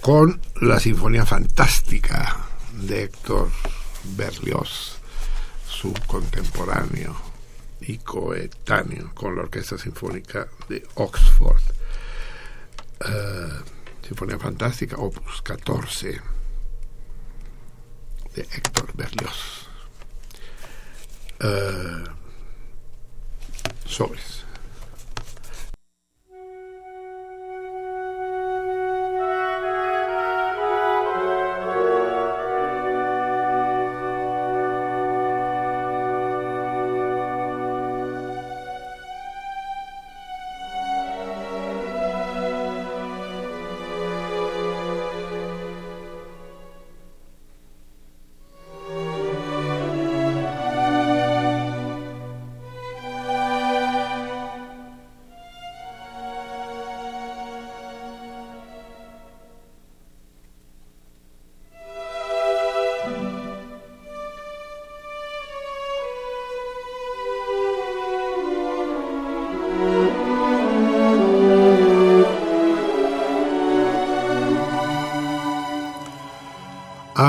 [0.00, 2.36] con la Sinfonía Fantástica
[2.72, 3.50] de Héctor
[4.16, 4.98] Berlioz,
[5.68, 7.16] su contemporáneo
[7.80, 11.62] y coetáneo con la Orquesta Sinfónica de Oxford.
[13.00, 13.62] Eh,
[14.06, 16.20] Sinfonía Fantástica, opus 14
[18.34, 19.68] de Héctor Berlioz.
[21.40, 22.04] Eh,
[23.86, 24.47] sobres.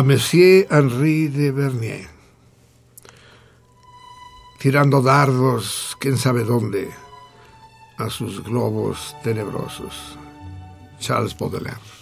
[0.09, 2.07] Monsieur Henri de Bernier,
[4.57, 6.89] tirando dardos, quién sabe dónde,
[7.99, 10.17] a sus globos tenebrosos.
[10.99, 11.98] Charles Baudelaire.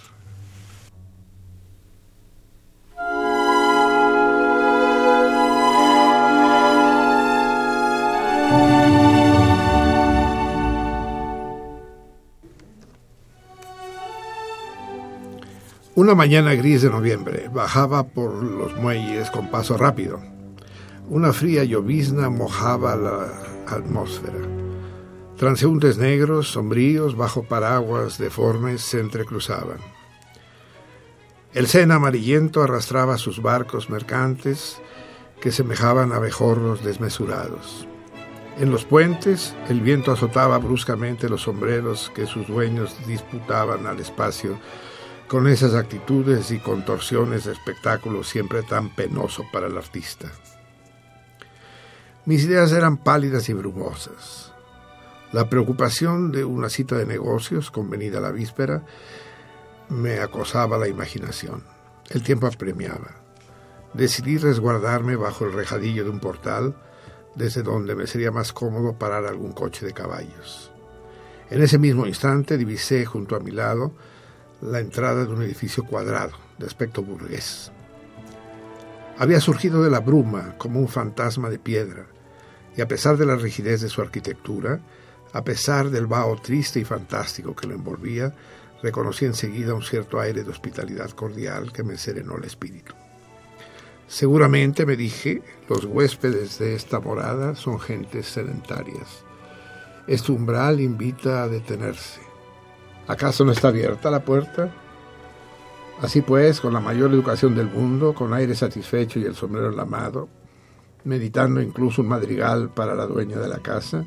[16.08, 20.22] Una mañana gris de noviembre bajaba por los muelles con paso rápido.
[21.10, 23.28] Una fría llovizna mojaba la
[23.68, 24.40] atmósfera.
[25.36, 29.80] Transeúntes negros, sombríos, bajo paraguas deformes, se entrecruzaban.
[31.54, 34.80] El Sena amarillento arrastraba sus barcos mercantes
[35.42, 37.86] que semejaban abejorros desmesurados.
[38.58, 44.58] En los puentes el viento azotaba bruscamente los sombreros que sus dueños disputaban al espacio
[45.28, 50.32] con esas actitudes y contorsiones de espectáculo siempre tan penoso para el artista.
[52.26, 54.54] Mis ideas eran pálidas y brumosas.
[55.34, 58.84] La preocupación de una cita de negocios convenida la víspera
[59.90, 61.64] me acosaba la imaginación.
[62.10, 63.12] El tiempo apremiaba.
[63.94, 66.76] Decidí resguardarme bajo el rejadillo de un portal,
[67.36, 70.72] desde donde me sería más cómodo parar algún coche de caballos.
[71.50, 73.94] En ese mismo instante divisé junto a mi lado
[74.62, 77.72] la entrada de un edificio cuadrado, de aspecto burgués.
[79.18, 82.06] Había surgido de la bruma como un fantasma de piedra,
[82.76, 84.80] y a pesar de la rigidez de su arquitectura,
[85.34, 88.34] a pesar del vaho triste y fantástico que lo envolvía,
[88.82, 92.94] reconocí enseguida un cierto aire de hospitalidad cordial que me serenó el espíritu.
[94.08, 99.26] Seguramente, me dije, los huéspedes de esta morada son gentes sedentarias.
[100.08, 102.27] Este umbral invita a detenerse.
[103.08, 104.70] ¿Acaso no está abierta la puerta?
[106.02, 109.78] Así pues, con la mayor educación del mundo, con aire satisfecho y el sombrero en
[109.78, 110.28] la mano,
[111.06, 114.06] meditando incluso un madrigal para la dueña de la casa,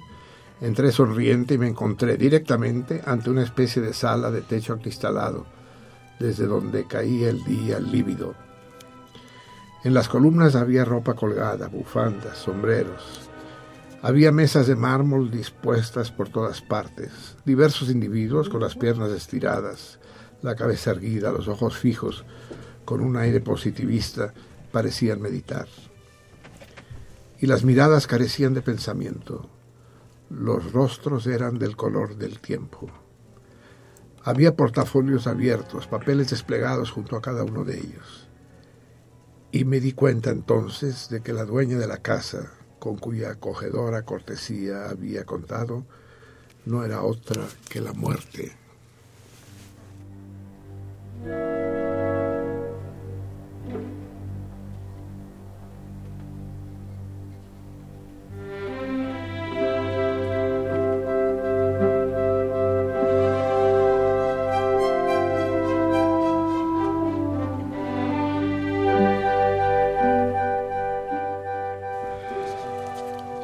[0.61, 5.47] entré sonriente y me encontré directamente ante una especie de sala de techo acristalado,
[6.19, 8.35] desde donde caía el día lívido.
[9.83, 13.30] En las columnas había ropa colgada, bufandas, sombreros,
[14.03, 19.99] había mesas de mármol dispuestas por todas partes, diversos individuos con las piernas estiradas,
[20.41, 22.25] la cabeza erguida, los ojos fijos,
[22.87, 24.33] con un aire positivista,
[24.73, 25.69] parecían meditar.
[27.39, 29.51] Y las miradas carecían de pensamiento.
[30.31, 32.89] Los rostros eran del color del tiempo.
[34.23, 38.29] Había portafolios abiertos, papeles desplegados junto a cada uno de ellos.
[39.53, 44.03] Y me di cuenta entonces de que la dueña de la casa, con cuya acogedora
[44.03, 45.85] cortesía había contado,
[46.65, 48.57] no era otra que la muerte.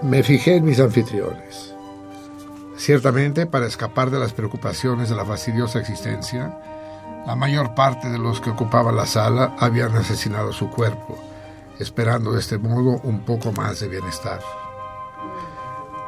[0.07, 1.75] Me fijé en mis anfitriones.
[2.77, 6.61] Ciertamente, para escapar de las preocupaciones de la fastidiosa existencia,
[7.27, 11.19] la mayor parte de los que ocupaban la sala habían asesinado su cuerpo,
[11.81, 14.39] esperando de este modo un poco más de bienestar.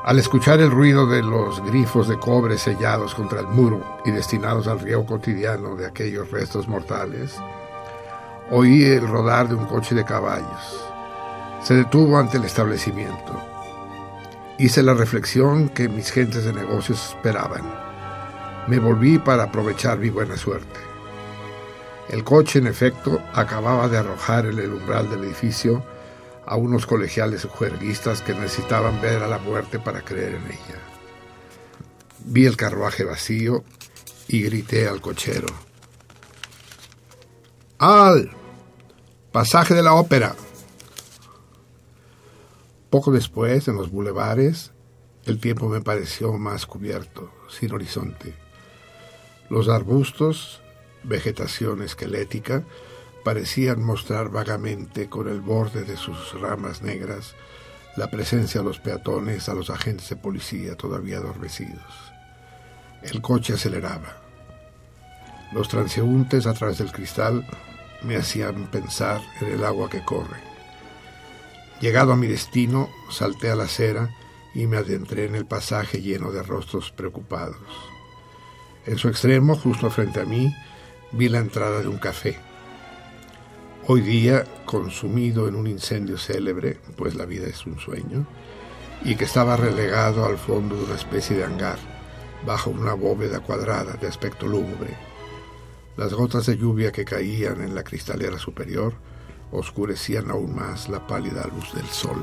[0.04, 4.68] Al escuchar el ruido de los grifos de cobre sellados contra el muro y destinados
[4.68, 7.34] al riego cotidiano de aquellos restos mortales,
[8.52, 10.84] oí el rodar de un coche de caballos.
[11.64, 13.47] Se detuvo ante el establecimiento.
[14.60, 17.62] Hice la reflexión que mis gentes de negocios esperaban.
[18.66, 20.80] Me volví para aprovechar mi buena suerte.
[22.08, 25.84] El coche, en efecto, acababa de arrojar en el umbral del edificio
[26.44, 30.80] a unos colegiales juerguistas que necesitaban ver a la muerte para creer en ella.
[32.24, 33.62] Vi el carruaje vacío
[34.26, 35.46] y grité al cochero.
[37.78, 38.32] ¡Al!
[39.30, 40.34] Pasaje de la ópera.
[42.90, 44.72] Poco después, en los bulevares,
[45.26, 48.34] el tiempo me pareció más cubierto, sin horizonte.
[49.50, 50.62] Los arbustos,
[51.02, 52.64] vegetación esquelética,
[53.24, 57.34] parecían mostrar vagamente con el borde de sus ramas negras
[57.96, 61.82] la presencia de los peatones, a los agentes de policía todavía adormecidos.
[63.02, 64.22] El coche aceleraba.
[65.52, 67.46] Los transeúntes a través del cristal
[68.02, 70.47] me hacían pensar en el agua que corre.
[71.80, 74.10] Llegado a mi destino, salté a la acera
[74.52, 77.56] y me adentré en el pasaje lleno de rostros preocupados.
[78.84, 80.52] En su extremo, justo frente a mí,
[81.12, 82.36] vi la entrada de un café.
[83.86, 88.26] Hoy día consumido en un incendio célebre, pues la vida es un sueño,
[89.04, 91.78] y que estaba relegado al fondo de una especie de hangar,
[92.44, 94.96] bajo una bóveda cuadrada de aspecto lúgubre.
[95.96, 98.94] Las gotas de lluvia que caían en la cristalera superior
[99.52, 102.22] oscurecían aún más la pálida luz del sol.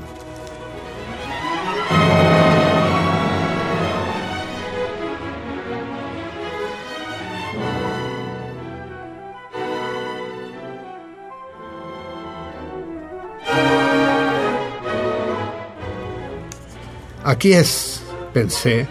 [17.26, 18.86] Aquí es, pensé,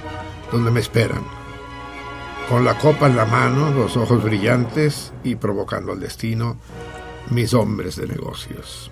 [0.51, 1.23] donde me esperan.
[2.49, 6.57] Con la copa en la mano, los ojos brillantes y provocando al destino,
[7.31, 8.91] mis hombres de negocios.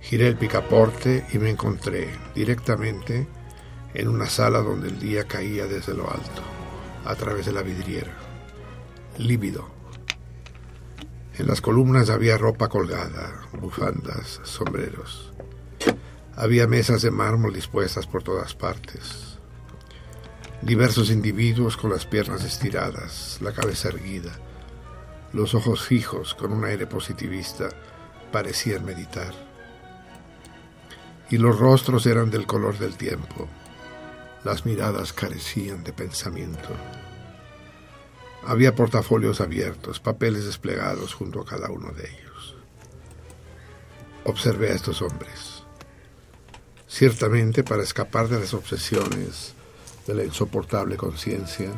[0.00, 3.26] Giré el picaporte y me encontré directamente
[3.94, 6.42] en una sala donde el día caía desde lo alto,
[7.04, 8.12] a través de la vidriera,
[9.18, 9.68] lívido.
[11.38, 15.32] En las columnas había ropa colgada, bufandas, sombreros.
[16.36, 19.38] Había mesas de mármol dispuestas por todas partes.
[20.62, 24.38] Diversos individuos con las piernas estiradas, la cabeza erguida,
[25.32, 27.68] los ojos fijos con un aire positivista,
[28.32, 29.32] parecían meditar.
[31.30, 33.48] Y los rostros eran del color del tiempo.
[34.42, 36.68] Las miradas carecían de pensamiento.
[38.44, 42.56] Había portafolios abiertos, papeles desplegados junto a cada uno de ellos.
[44.24, 45.62] Observé a estos hombres.
[46.88, 49.54] Ciertamente, para escapar de las obsesiones
[50.06, 51.70] de la insoportable conciencia,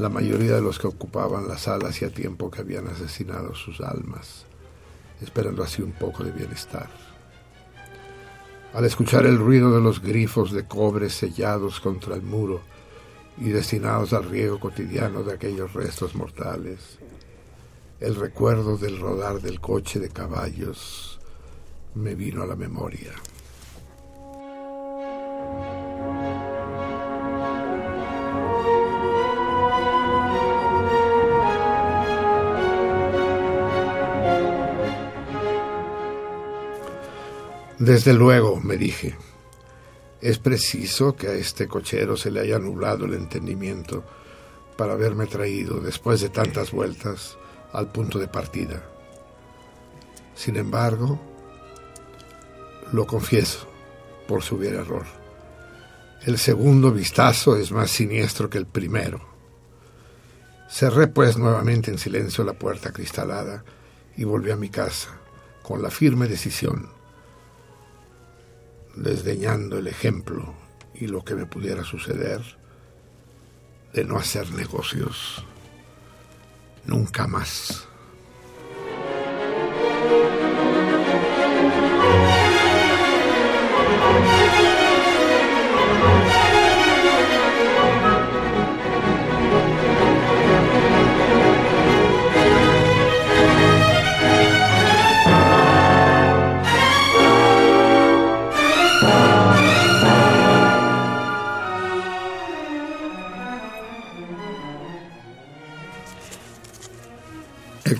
[0.00, 4.46] la mayoría de los que ocupaban la sala hacía tiempo que habían asesinado sus almas,
[5.20, 6.88] esperando así un poco de bienestar.
[8.72, 12.62] Al escuchar el ruido de los grifos de cobre sellados contra el muro
[13.36, 16.98] y destinados al riego cotidiano de aquellos restos mortales,
[18.00, 21.20] el recuerdo del rodar del coche de caballos
[21.94, 23.12] me vino a la memoria.
[37.80, 39.16] Desde luego, me dije,
[40.20, 44.04] es preciso que a este cochero se le haya nublado el entendimiento
[44.76, 47.38] para haberme traído, después de tantas vueltas,
[47.72, 48.82] al punto de partida.
[50.34, 51.18] Sin embargo,
[52.92, 53.66] lo confieso,
[54.28, 55.06] por su hubiera error.
[56.26, 59.22] El segundo vistazo es más siniestro que el primero.
[60.68, 63.64] Cerré pues nuevamente en silencio la puerta cristalada
[64.18, 65.18] y volví a mi casa,
[65.62, 66.99] con la firme decisión
[69.00, 70.54] desdeñando el ejemplo
[70.94, 72.42] y lo que me pudiera suceder
[73.94, 75.44] de no hacer negocios
[76.84, 77.88] nunca más.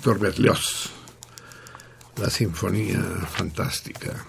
[0.01, 0.89] Héctor Berlioz,
[2.17, 4.25] la Sinfonía Fantástica,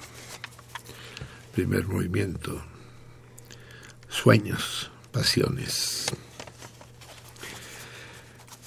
[1.53, 2.61] primer movimiento,
[4.09, 6.08] sueños, pasiones,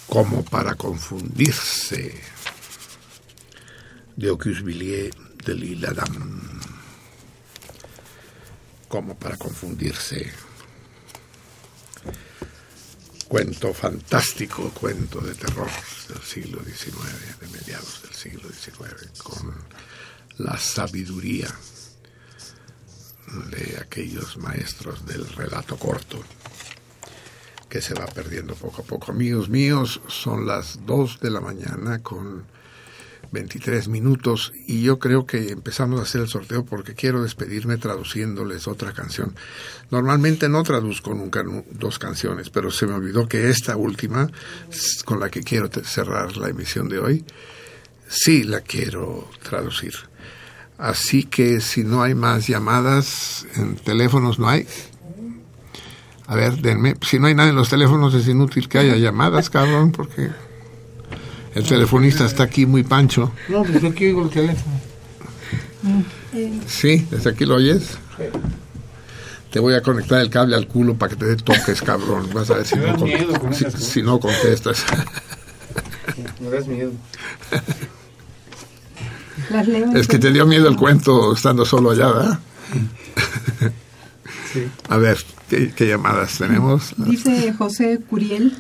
[0.07, 2.23] como para confundirse,
[4.17, 4.31] de
[4.63, 6.59] Villiers de Lille Adam,
[8.89, 10.33] como para confundirse
[13.35, 15.69] cuento fantástico, cuento de terror
[16.09, 19.53] del siglo XIX, de mediados del siglo XIX, con
[20.39, 21.49] la sabiduría
[23.51, 26.23] de aquellos maestros del relato corto
[27.69, 29.11] que se va perdiendo poco a poco.
[29.11, 32.45] Amigos míos, son las dos de la mañana con
[33.35, 38.67] 23 minutos y yo creo que empezamos a hacer el sorteo porque quiero despedirme traduciéndoles
[38.67, 39.35] otra canción.
[39.91, 44.31] Normalmente no traduzco nunca dos canciones, pero se me olvidó que esta última,
[45.05, 47.25] con la que quiero cerrar la emisión de hoy,
[48.09, 49.95] sí la quiero traducir.
[50.79, 54.67] Así que si no hay más llamadas, en teléfonos no hay.
[56.27, 56.97] A ver, denme.
[57.03, 60.31] Si no hay nada en los teléfonos es inútil que haya llamadas, cabrón, porque...
[61.55, 63.33] El telefonista está aquí muy pancho.
[63.49, 64.81] No, pues aquí oigo el teléfono.
[66.67, 67.99] Sí, desde aquí lo oyes.
[69.51, 72.29] Te voy a conectar el cable al culo para que te dé toques, cabrón.
[72.35, 72.97] Vas a ver si, no,
[73.79, 74.85] si, no contestas.
[76.41, 76.93] Me das miedo.
[79.95, 82.39] Es que te dio miedo el cuento estando solo allá, ¿verdad?
[84.89, 85.19] A ver,
[85.49, 86.95] ¿qué, qué llamadas tenemos?
[86.97, 88.57] Dice José Curiel,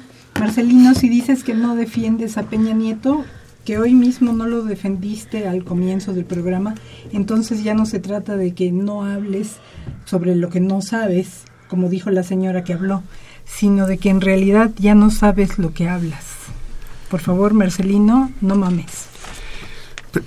[0.48, 3.24] Marcelino, si dices que no defiendes a Peña Nieto,
[3.64, 6.74] que hoy mismo no lo defendiste al comienzo del programa,
[7.14, 9.52] entonces ya no se trata de que no hables
[10.04, 13.02] sobre lo que no sabes, como dijo la señora que habló,
[13.46, 16.24] sino de que en realidad ya no sabes lo que hablas.
[17.08, 19.06] Por favor, Marcelino, no mames.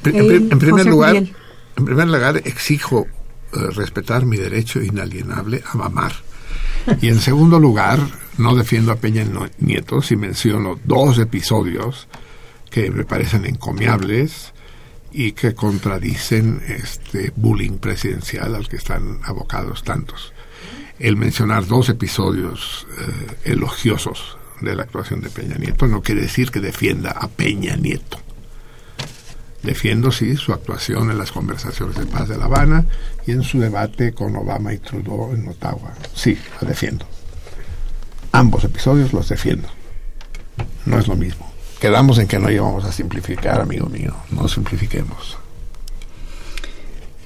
[0.03, 3.05] En, El pr- en primer lugar, en primer lugar, exijo
[3.53, 6.13] eh, respetar mi derecho inalienable a mamar.
[7.01, 7.99] Y en segundo lugar,
[8.37, 9.25] no defiendo a Peña
[9.59, 12.07] Nieto si menciono dos episodios
[12.69, 14.53] que me parecen encomiables
[15.11, 20.33] y que contradicen este bullying presidencial al que están abocados tantos.
[20.99, 26.51] El mencionar dos episodios eh, elogiosos de la actuación de Peña Nieto no quiere decir
[26.51, 28.19] que defienda a Peña Nieto.
[29.63, 32.85] Defiendo, sí, su actuación en las conversaciones de paz de La Habana
[33.25, 35.93] y en su debate con Obama y Trudeau en Ottawa.
[36.13, 37.05] Sí, la defiendo.
[38.31, 39.67] Ambos episodios los defiendo.
[40.85, 41.51] No es lo mismo.
[41.79, 44.15] Quedamos en que no íbamos a simplificar, amigo mío.
[44.31, 45.37] No simplifiquemos.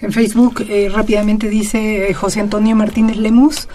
[0.01, 3.67] En Facebook eh, rápidamente dice eh, José Antonio Martínez Lemus.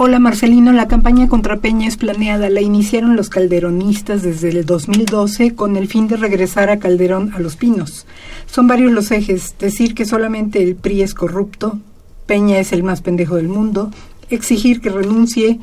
[0.00, 2.48] Hola Marcelino, la campaña contra Peña es planeada.
[2.50, 7.40] La iniciaron los calderonistas desde el 2012 con el fin de regresar a Calderón a
[7.40, 8.06] los pinos.
[8.46, 9.56] Son varios los ejes.
[9.58, 11.80] Decir que solamente el PRI es corrupto,
[12.26, 13.90] Peña es el más pendejo del mundo,
[14.30, 15.58] exigir que renuncie,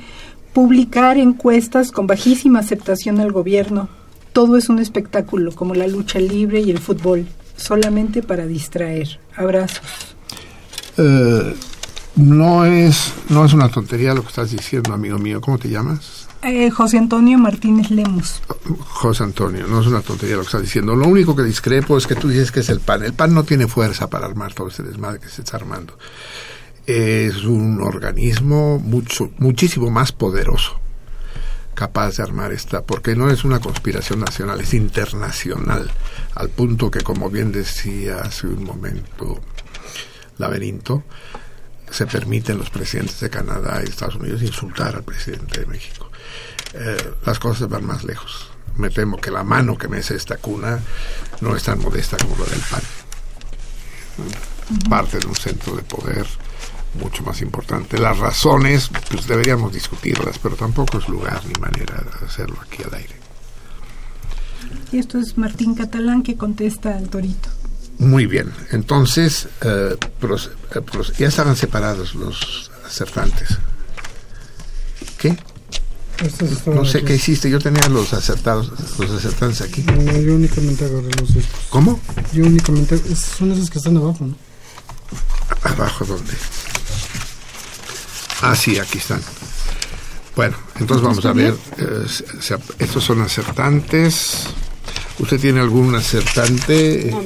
[0.52, 3.88] publicar encuestas con bajísima aceptación al gobierno.
[4.34, 9.18] Todo es un espectáculo, como la lucha libre y el fútbol, solamente para distraer.
[9.38, 9.80] Abrazos.
[10.98, 11.56] Eh,
[12.16, 15.42] no, es, no es una tontería lo que estás diciendo, amigo mío.
[15.42, 16.28] ¿Cómo te llamas?
[16.42, 18.42] Eh, José Antonio Martínez Lemus.
[18.88, 20.96] José Antonio, no es una tontería lo que estás diciendo.
[20.96, 23.04] Lo único que discrepo es que tú dices que es el PAN.
[23.04, 25.98] El PAN no tiene fuerza para armar todo ese desmadre que se está armando.
[26.86, 30.80] Es un organismo mucho, muchísimo más poderoso
[31.74, 35.92] capaz de armar esta, porque no es una conspiración nacional, es internacional,
[36.34, 39.42] al punto que, como bien decía hace un momento
[40.38, 41.04] Laberinto,
[41.90, 46.10] se permiten los presidentes de Canadá y Estados Unidos insultar al presidente de México.
[46.74, 48.50] Eh, las cosas van más lejos.
[48.78, 50.80] Me temo que la mano que mece esta cuna
[51.42, 52.82] no es tan modesta como la del PAN.
[54.90, 56.26] Parte de un centro de poder
[57.00, 57.98] mucho más importante.
[57.98, 62.94] Las razones, pues deberíamos discutirlas, pero tampoco es lugar ni manera de hacerlo aquí al
[62.96, 63.16] aire.
[64.92, 67.50] Y esto es Martín Catalán que contesta al Torito.
[67.98, 73.58] Muy bien, entonces eh, pros- eh, pros- ya estaban separados los acertantes.
[75.18, 75.38] ¿Qué?
[76.68, 77.08] No sé aquí.
[77.08, 79.82] qué hiciste, yo tenía los acertados, los acertantes aquí.
[79.84, 81.62] No, no, yo únicamente agarré los discos.
[81.70, 82.00] ¿Cómo?
[82.34, 82.98] Yo únicamente.
[83.16, 84.36] son esos que están abajo, ¿no?
[85.64, 86.34] ¿Abajo dónde?
[88.42, 89.22] Ah, sí, aquí están.
[90.36, 91.56] Bueno, entonces vamos a ver.
[91.78, 92.06] eh,
[92.80, 94.48] estos son acertantes.
[95.20, 97.10] ¿Usted tiene algún acertante?
[97.12, 97.22] No,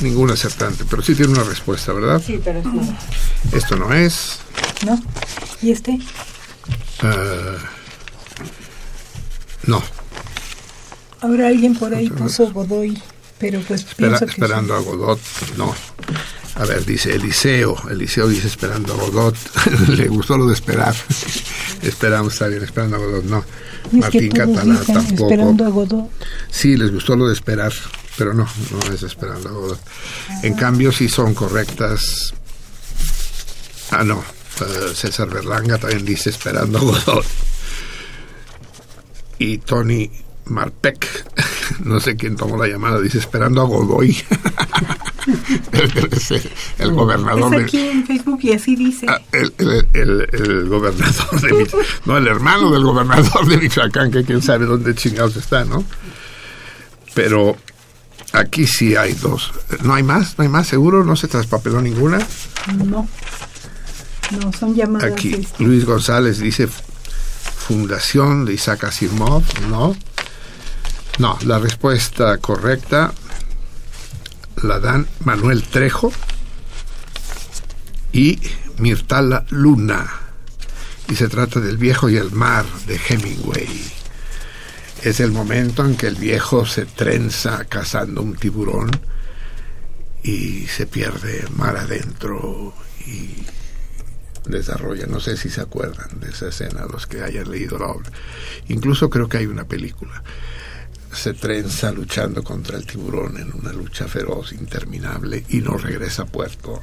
[0.00, 2.22] Ningún acertante, pero sí tiene una respuesta, ¿verdad?
[2.24, 2.98] Sí, pero es no.
[3.52, 4.38] Esto no es.
[4.84, 5.00] ¿No?
[5.62, 5.98] ¿Y este?
[7.02, 7.56] eh,
[9.66, 9.82] no,
[11.20, 13.00] Ahora alguien por ahí puso Godoy,
[13.38, 15.20] pero pues espera- esperando a Godot.
[15.56, 15.74] No.
[16.54, 17.76] A ver, dice Eliseo.
[17.90, 19.36] Eliseo dice esperando a Godot.
[19.88, 20.94] Le gustó lo de esperar.
[21.82, 23.24] Esperamos, está bien, esperando a Godot.
[23.24, 23.44] No.
[23.92, 25.24] Martín Catalá tampoco.
[25.26, 26.10] esperando a Godot.
[26.50, 27.72] Sí, les gustó lo de esperar,
[28.16, 29.80] pero no, no es esperando a Godot.
[30.42, 32.32] En cambio, sí son correctas.
[33.90, 34.24] Ah, no.
[34.62, 37.24] eh, César Berlanga también dice esperando a Godot.
[39.38, 40.10] Y Tony
[40.46, 41.06] Marpec,
[41.84, 44.16] no sé quién tomó la llamada, dice esperando a Godoy.
[45.72, 49.06] el, el- el gobernador Es de, aquí en Facebook y así dice.
[49.08, 54.66] Ah, el, gobernador de Michoacán, no, el hermano del gobernador de Michoacán, que quién sabe
[54.66, 55.84] dónde chingados está, ¿no?
[57.14, 57.56] Pero
[58.32, 59.52] aquí sí hay dos.
[59.82, 60.36] ¿No hay más?
[60.38, 60.66] ¿No hay más?
[60.68, 61.02] ¿Seguro?
[61.04, 62.18] ¿No se traspapeló ninguna?
[62.84, 63.08] No.
[64.40, 65.12] No, son llamadas.
[65.12, 66.68] Aquí Luis González dice
[67.66, 69.96] Fundación de Isaac Asimov, ¿no?
[71.18, 73.12] No, la respuesta correcta
[74.62, 76.12] la dan Manuel Trejo
[78.12, 78.38] y
[78.78, 80.06] Mirtala Luna.
[81.08, 83.92] Y se trata del viejo y el mar de Hemingway.
[85.04, 88.90] Es el momento en que el viejo se trenza cazando un tiburón
[90.22, 92.74] y se pierde mar adentro
[93.06, 93.46] y
[94.46, 95.06] desarrolla.
[95.06, 98.10] No sé si se acuerdan de esa escena, los que hayan leído la obra.
[98.68, 100.22] Incluso creo que hay una película.
[101.16, 106.26] Se trenza luchando contra el tiburón en una lucha feroz, interminable, y no regresa a
[106.26, 106.80] puerto.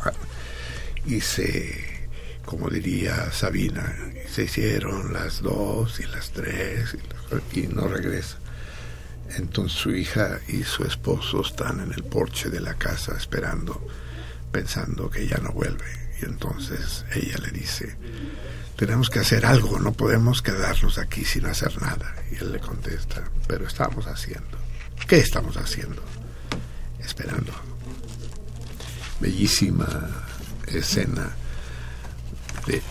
[1.06, 2.10] Y se,
[2.44, 3.96] como diría Sabina,
[4.30, 6.98] se hicieron las dos y las tres
[7.54, 8.40] y, y no regresa.
[9.38, 13.88] Entonces su hija y su esposo están en el porche de la casa esperando,
[14.52, 15.86] pensando que ya no vuelve.
[16.22, 17.96] Y entonces ella le dice,
[18.76, 22.16] tenemos que hacer algo, no podemos quedarnos aquí sin hacer nada.
[22.32, 24.58] Y él le contesta, pero estamos haciendo.
[25.08, 26.02] ¿Qué estamos haciendo?
[27.00, 27.52] Esperando.
[29.20, 29.88] Bellísima
[30.68, 31.30] escena.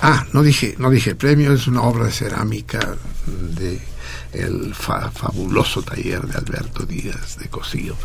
[0.03, 2.97] Ah, no dije, no dije, el premio es una obra de cerámica
[3.27, 3.81] de
[4.75, 7.97] fabuloso taller de Alberto Díaz de Cosío,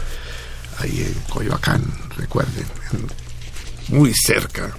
[0.80, 1.84] ahí en Coyoacán,
[2.16, 4.72] recuerden, en, muy cerca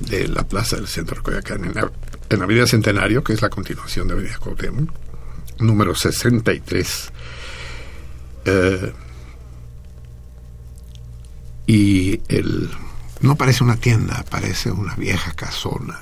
[0.00, 1.90] de la plaza del centro de Coyoacán, en la,
[2.28, 4.90] en Avenida Centenario, que es la continuación de Avenida Cuauhtémoc,
[5.58, 7.12] número 63.
[8.44, 8.92] Eh,
[11.66, 12.70] y el
[13.20, 15.98] no parece una tienda, parece una vieja casona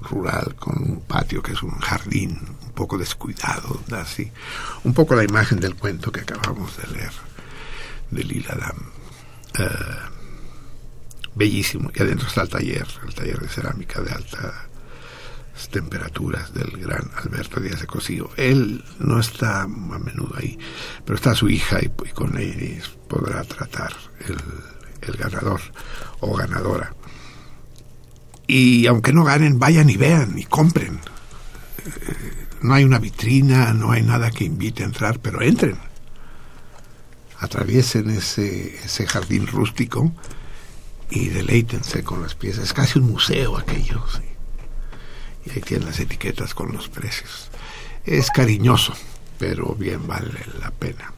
[0.00, 4.30] rural con un patio que es un jardín un poco descuidado, así
[4.82, 7.12] un poco la imagen del cuento que acabamos de leer
[8.10, 8.76] de Lila Dam.
[9.56, 10.14] Uh,
[11.34, 11.90] bellísimo.
[11.94, 14.54] Y adentro está el taller, el taller de cerámica de altas
[15.70, 18.30] temperaturas del gran Alberto Díaz de Cosío.
[18.36, 20.58] Él no está a menudo ahí,
[21.04, 23.92] pero está su hija y, con ella podrá tratar
[24.26, 24.36] el,
[25.02, 25.60] el ganador
[26.20, 26.94] o ganadora.
[28.46, 31.00] Y aunque no ganen, vayan y vean y compren.
[31.86, 35.78] Eh, no hay una vitrina, no hay nada que invite a entrar, pero entren.
[37.38, 40.12] Atraviesen ese, ese jardín rústico
[41.10, 42.64] y deleítense con las piezas.
[42.64, 44.04] Es casi un museo aquello.
[44.08, 44.33] ¿sí?
[45.46, 47.50] Y ahí tienen las etiquetas con los precios.
[48.04, 48.94] Es cariñoso,
[49.38, 51.12] pero bien vale la pena.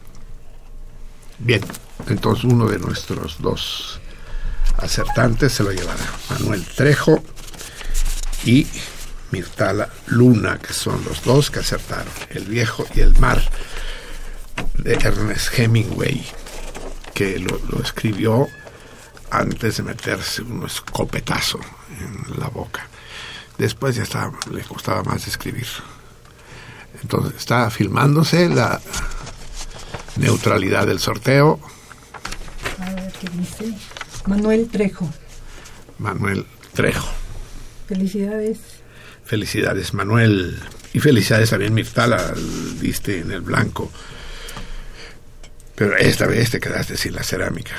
[1.39, 1.63] Bien,
[2.09, 4.01] entonces uno de nuestros dos
[4.79, 7.23] acertantes se lo llevará Manuel Trejo
[8.45, 8.67] y
[9.31, 13.43] Mirtala Luna, que son los dos que acertaron, El viejo y el mar,
[14.79, 16.25] de Ernest Hemingway,
[17.13, 18.49] que lo, lo escribió
[19.31, 21.59] antes de meterse un escopetazo
[22.01, 22.89] en la boca.
[23.59, 25.67] Después ya estaba, le costaba más escribir.
[27.03, 28.81] Entonces está filmándose la
[30.17, 31.61] neutralidad del sorteo.
[32.79, 33.75] A ver qué dice.
[34.27, 35.09] Manuel Trejo.
[35.99, 37.09] Manuel Trejo.
[37.87, 38.59] Felicidades.
[39.25, 40.61] Felicidades, Manuel.
[40.93, 42.33] Y felicidades también, Mirtala,
[42.81, 43.91] diste en el blanco.
[45.75, 47.75] Pero esta vez te quedaste sin la cerámica.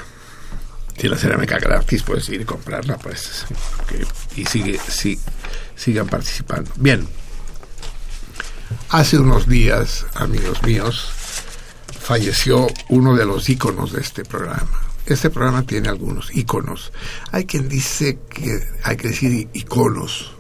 [0.98, 3.46] Sin la cerámica gratis puedes ir y comprarla, pues.
[3.84, 4.06] Okay.
[4.36, 5.20] Y sigue, sí,
[5.78, 6.72] sigan participando.
[6.76, 7.08] Bien.
[8.90, 11.10] Hace unos días, amigos míos,
[12.00, 14.82] falleció uno de los íconos de este programa.
[15.06, 16.92] Este programa tiene algunos íconos.
[17.32, 20.34] Hay quien dice que hay que decir iconos,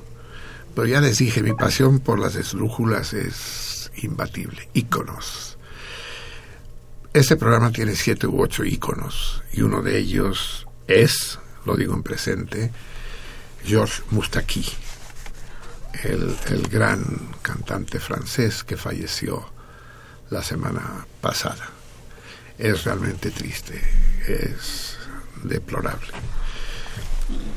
[0.75, 4.69] pero ya les dije, mi pasión por las esdrújulas es imbatible.
[4.73, 5.57] Íconos.
[7.13, 12.03] Este programa tiene siete u ocho íconos y uno de ellos es, lo digo en
[12.03, 12.71] presente,
[13.65, 14.65] Georges Moustaki,
[16.03, 17.03] el, gran
[17.41, 19.49] cantante francés que falleció
[20.29, 21.69] la semana pasada.
[22.57, 23.79] Es realmente triste,
[24.27, 24.97] es
[25.43, 26.11] deplorable.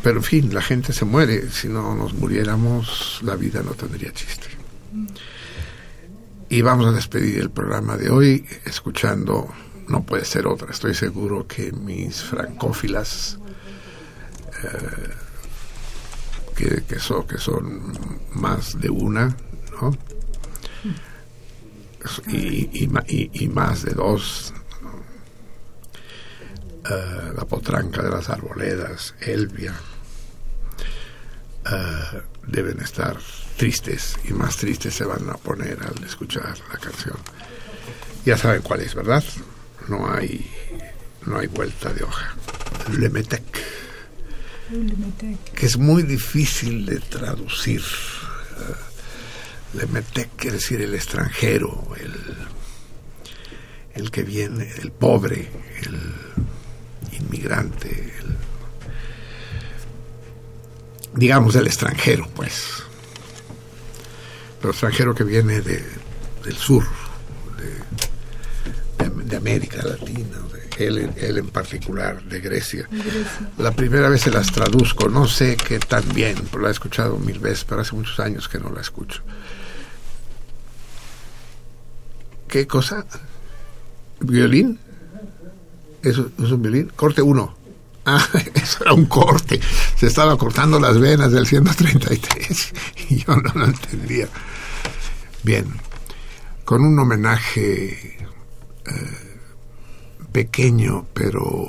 [0.03, 1.51] Pero en fin, la gente se muere.
[1.51, 4.49] Si no nos muriéramos, la vida no tendría chiste.
[6.49, 9.49] Y vamos a despedir el programa de hoy escuchando,
[9.87, 13.39] no puede ser otra, estoy seguro que mis francófilas,
[14.65, 15.11] eh,
[16.87, 17.93] que, son, que son
[18.35, 19.37] más de una,
[19.81, 19.97] ¿no?
[22.29, 22.89] Y,
[23.33, 24.55] y, más de dos,
[26.83, 29.75] Uh, la potranca de las arboledas, Elvia,
[31.67, 33.19] uh, deben estar
[33.59, 37.19] tristes y más tristes se van a poner al escuchar la canción.
[38.25, 39.23] Ya saben cuál es, ¿verdad?
[39.89, 40.51] No hay,
[41.27, 42.35] no hay vuelta de hoja.
[42.99, 43.45] Le Metec,
[45.55, 47.83] que es muy difícil de traducir.
[47.83, 48.91] Uh,
[49.79, 52.13] Le Metec quiere decir el extranjero, el,
[53.95, 55.49] el que viene, el pobre,
[55.83, 58.37] el inmigrante, el,
[61.15, 62.83] digamos del extranjero, pues,
[64.61, 65.85] pero extranjero que viene de,
[66.45, 66.85] del sur,
[68.99, 70.39] de, de, de América Latina,
[70.87, 72.89] él, él, en particular, de Grecia.
[72.91, 73.51] Grecia.
[73.59, 77.19] La primera vez se las traduzco, no sé qué tan bien, pero la he escuchado
[77.19, 79.23] mil veces, pero hace muchos años que no la escucho.
[82.49, 83.07] ¿Qué cosa?
[84.21, 84.79] ¿Violín?
[86.03, 86.93] ¿Eso es un violín?
[86.97, 87.57] Corte 1.
[88.07, 89.61] Ah, eso era un corte.
[89.97, 92.73] Se estaba cortando las venas del 133
[93.11, 94.29] y yo no lo entendía.
[95.43, 95.67] Bien,
[96.65, 98.19] con un homenaje
[98.87, 99.30] eh,
[100.33, 101.69] pequeño pero,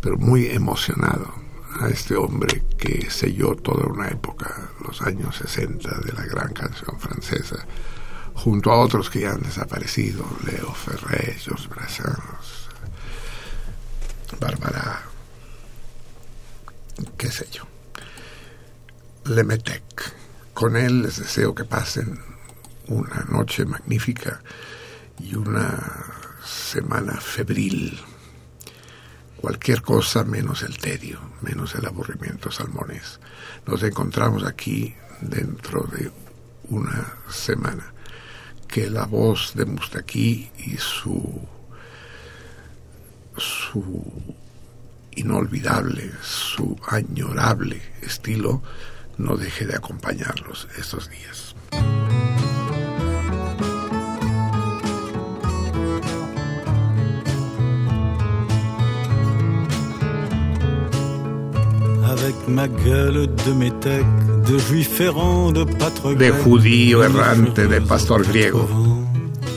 [0.00, 1.32] pero muy emocionado
[1.80, 6.98] a este hombre que selló toda una época, los años 60 de la gran canción
[6.98, 7.64] francesa,
[8.34, 12.68] junto a otros que ya han desaparecido, Leo Ferré, Georges Brassens,
[14.38, 15.02] Bárbara,
[17.16, 17.64] qué sé yo.
[19.24, 19.82] Lemetec.
[20.54, 22.18] Con él les deseo que pasen
[22.88, 24.42] una noche magnífica
[25.18, 26.19] y una
[26.50, 27.98] semana febril.
[29.36, 33.20] Cualquier cosa menos el tedio, menos el aburrimiento salmones.
[33.66, 36.10] Nos encontramos aquí dentro de
[36.68, 37.92] una semana.
[38.68, 41.40] Que la voz de Mustaquí y su
[43.36, 44.04] su
[45.12, 48.62] inolvidable, su añorable estilo
[49.18, 51.54] no deje de acompañarlos estos días.
[62.20, 64.04] Avec ma gueule de métèque,
[64.46, 68.68] de juif errant, de De judío errante, de pastor griego,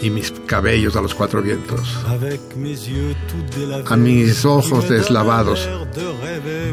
[0.02, 1.98] y mis cabellos a los cuatro vientos,
[3.86, 5.68] a mis ojos deslavados,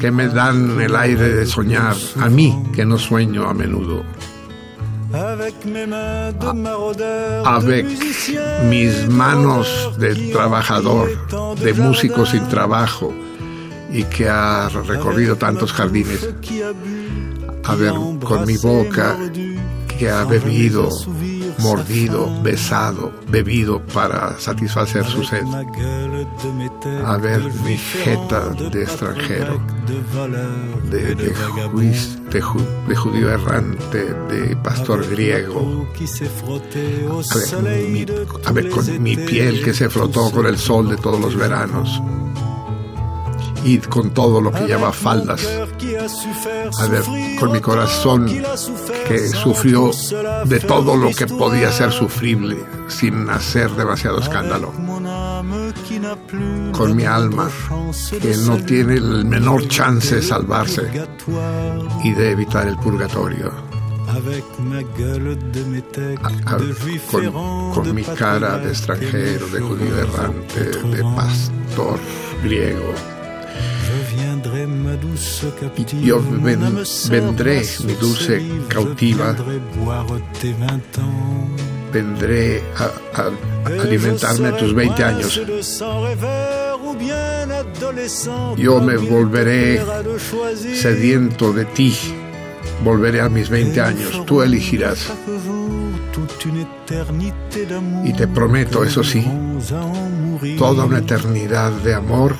[0.01, 4.05] que me dan el aire de soñar, a mí que no sueño a menudo,
[5.13, 5.57] Avec
[8.63, 11.09] mis manos de trabajador,
[11.57, 13.13] de músico sin trabajo
[13.93, 16.29] y que ha recorrido tantos jardines,
[17.65, 17.93] a ver,
[18.25, 19.17] con mi boca
[19.99, 20.89] que ha bebido,
[21.59, 25.45] mordido, besado, bebido para satisfacer su sed,
[27.05, 29.61] a ver mi jeta de extranjero,
[30.91, 31.35] de de,
[31.73, 35.87] juiz- de ju- de judío errante, de pastor griego,
[37.31, 38.07] a ver, mi-
[38.47, 42.01] a ver, con mi piel que se frotó con el sol de todos los veranos
[43.65, 45.47] y con todo lo que lleva faldas.
[46.79, 47.03] a ver,
[47.39, 48.27] con mi corazón
[49.07, 49.91] que sufrió
[50.45, 52.57] de todo lo que podía ser sufrible
[52.89, 54.73] sin hacer demasiado escándalo.
[56.73, 57.49] Con mi alma
[58.21, 60.83] que no tiene el menor chance de salvarse
[62.05, 63.53] y de evitar el purgatorio.
[64.11, 67.31] Avec ma gueule de métèque, A- de juif con,
[67.73, 71.97] con mi cara de extranjero, de judío errante, de pastor
[72.43, 72.93] griego.
[76.03, 76.61] Yo ven-
[77.11, 79.35] vendré, mi dulce cautiva.
[81.93, 82.85] Vendré a,
[83.21, 83.23] a-
[83.69, 85.41] a alimentarme tus 20 años.
[88.57, 89.83] Yo me volveré
[90.77, 91.95] sediento de ti.
[92.85, 94.25] Volveré a mis 20 años.
[94.25, 95.11] Tú elegirás.
[98.05, 99.21] Y te prometo, eso sí,
[100.59, 102.35] toda una eternidad de amor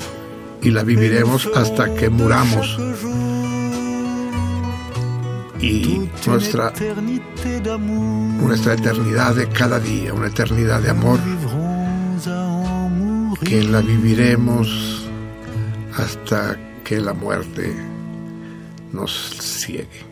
[0.61, 2.77] y la viviremos hasta que muramos.
[5.59, 6.73] Y nuestra,
[8.39, 11.19] nuestra eternidad de cada día, una eternidad de amor
[13.43, 15.07] que la viviremos
[15.97, 17.75] hasta que la muerte
[18.91, 20.11] nos ciegue.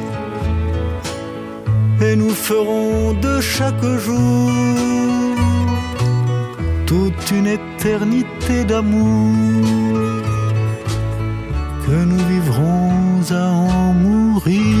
[2.03, 4.51] Et nous ferons de chaque jour
[6.87, 9.35] toute une éternité d'amour
[11.85, 14.80] que nous vivrons à en mourir.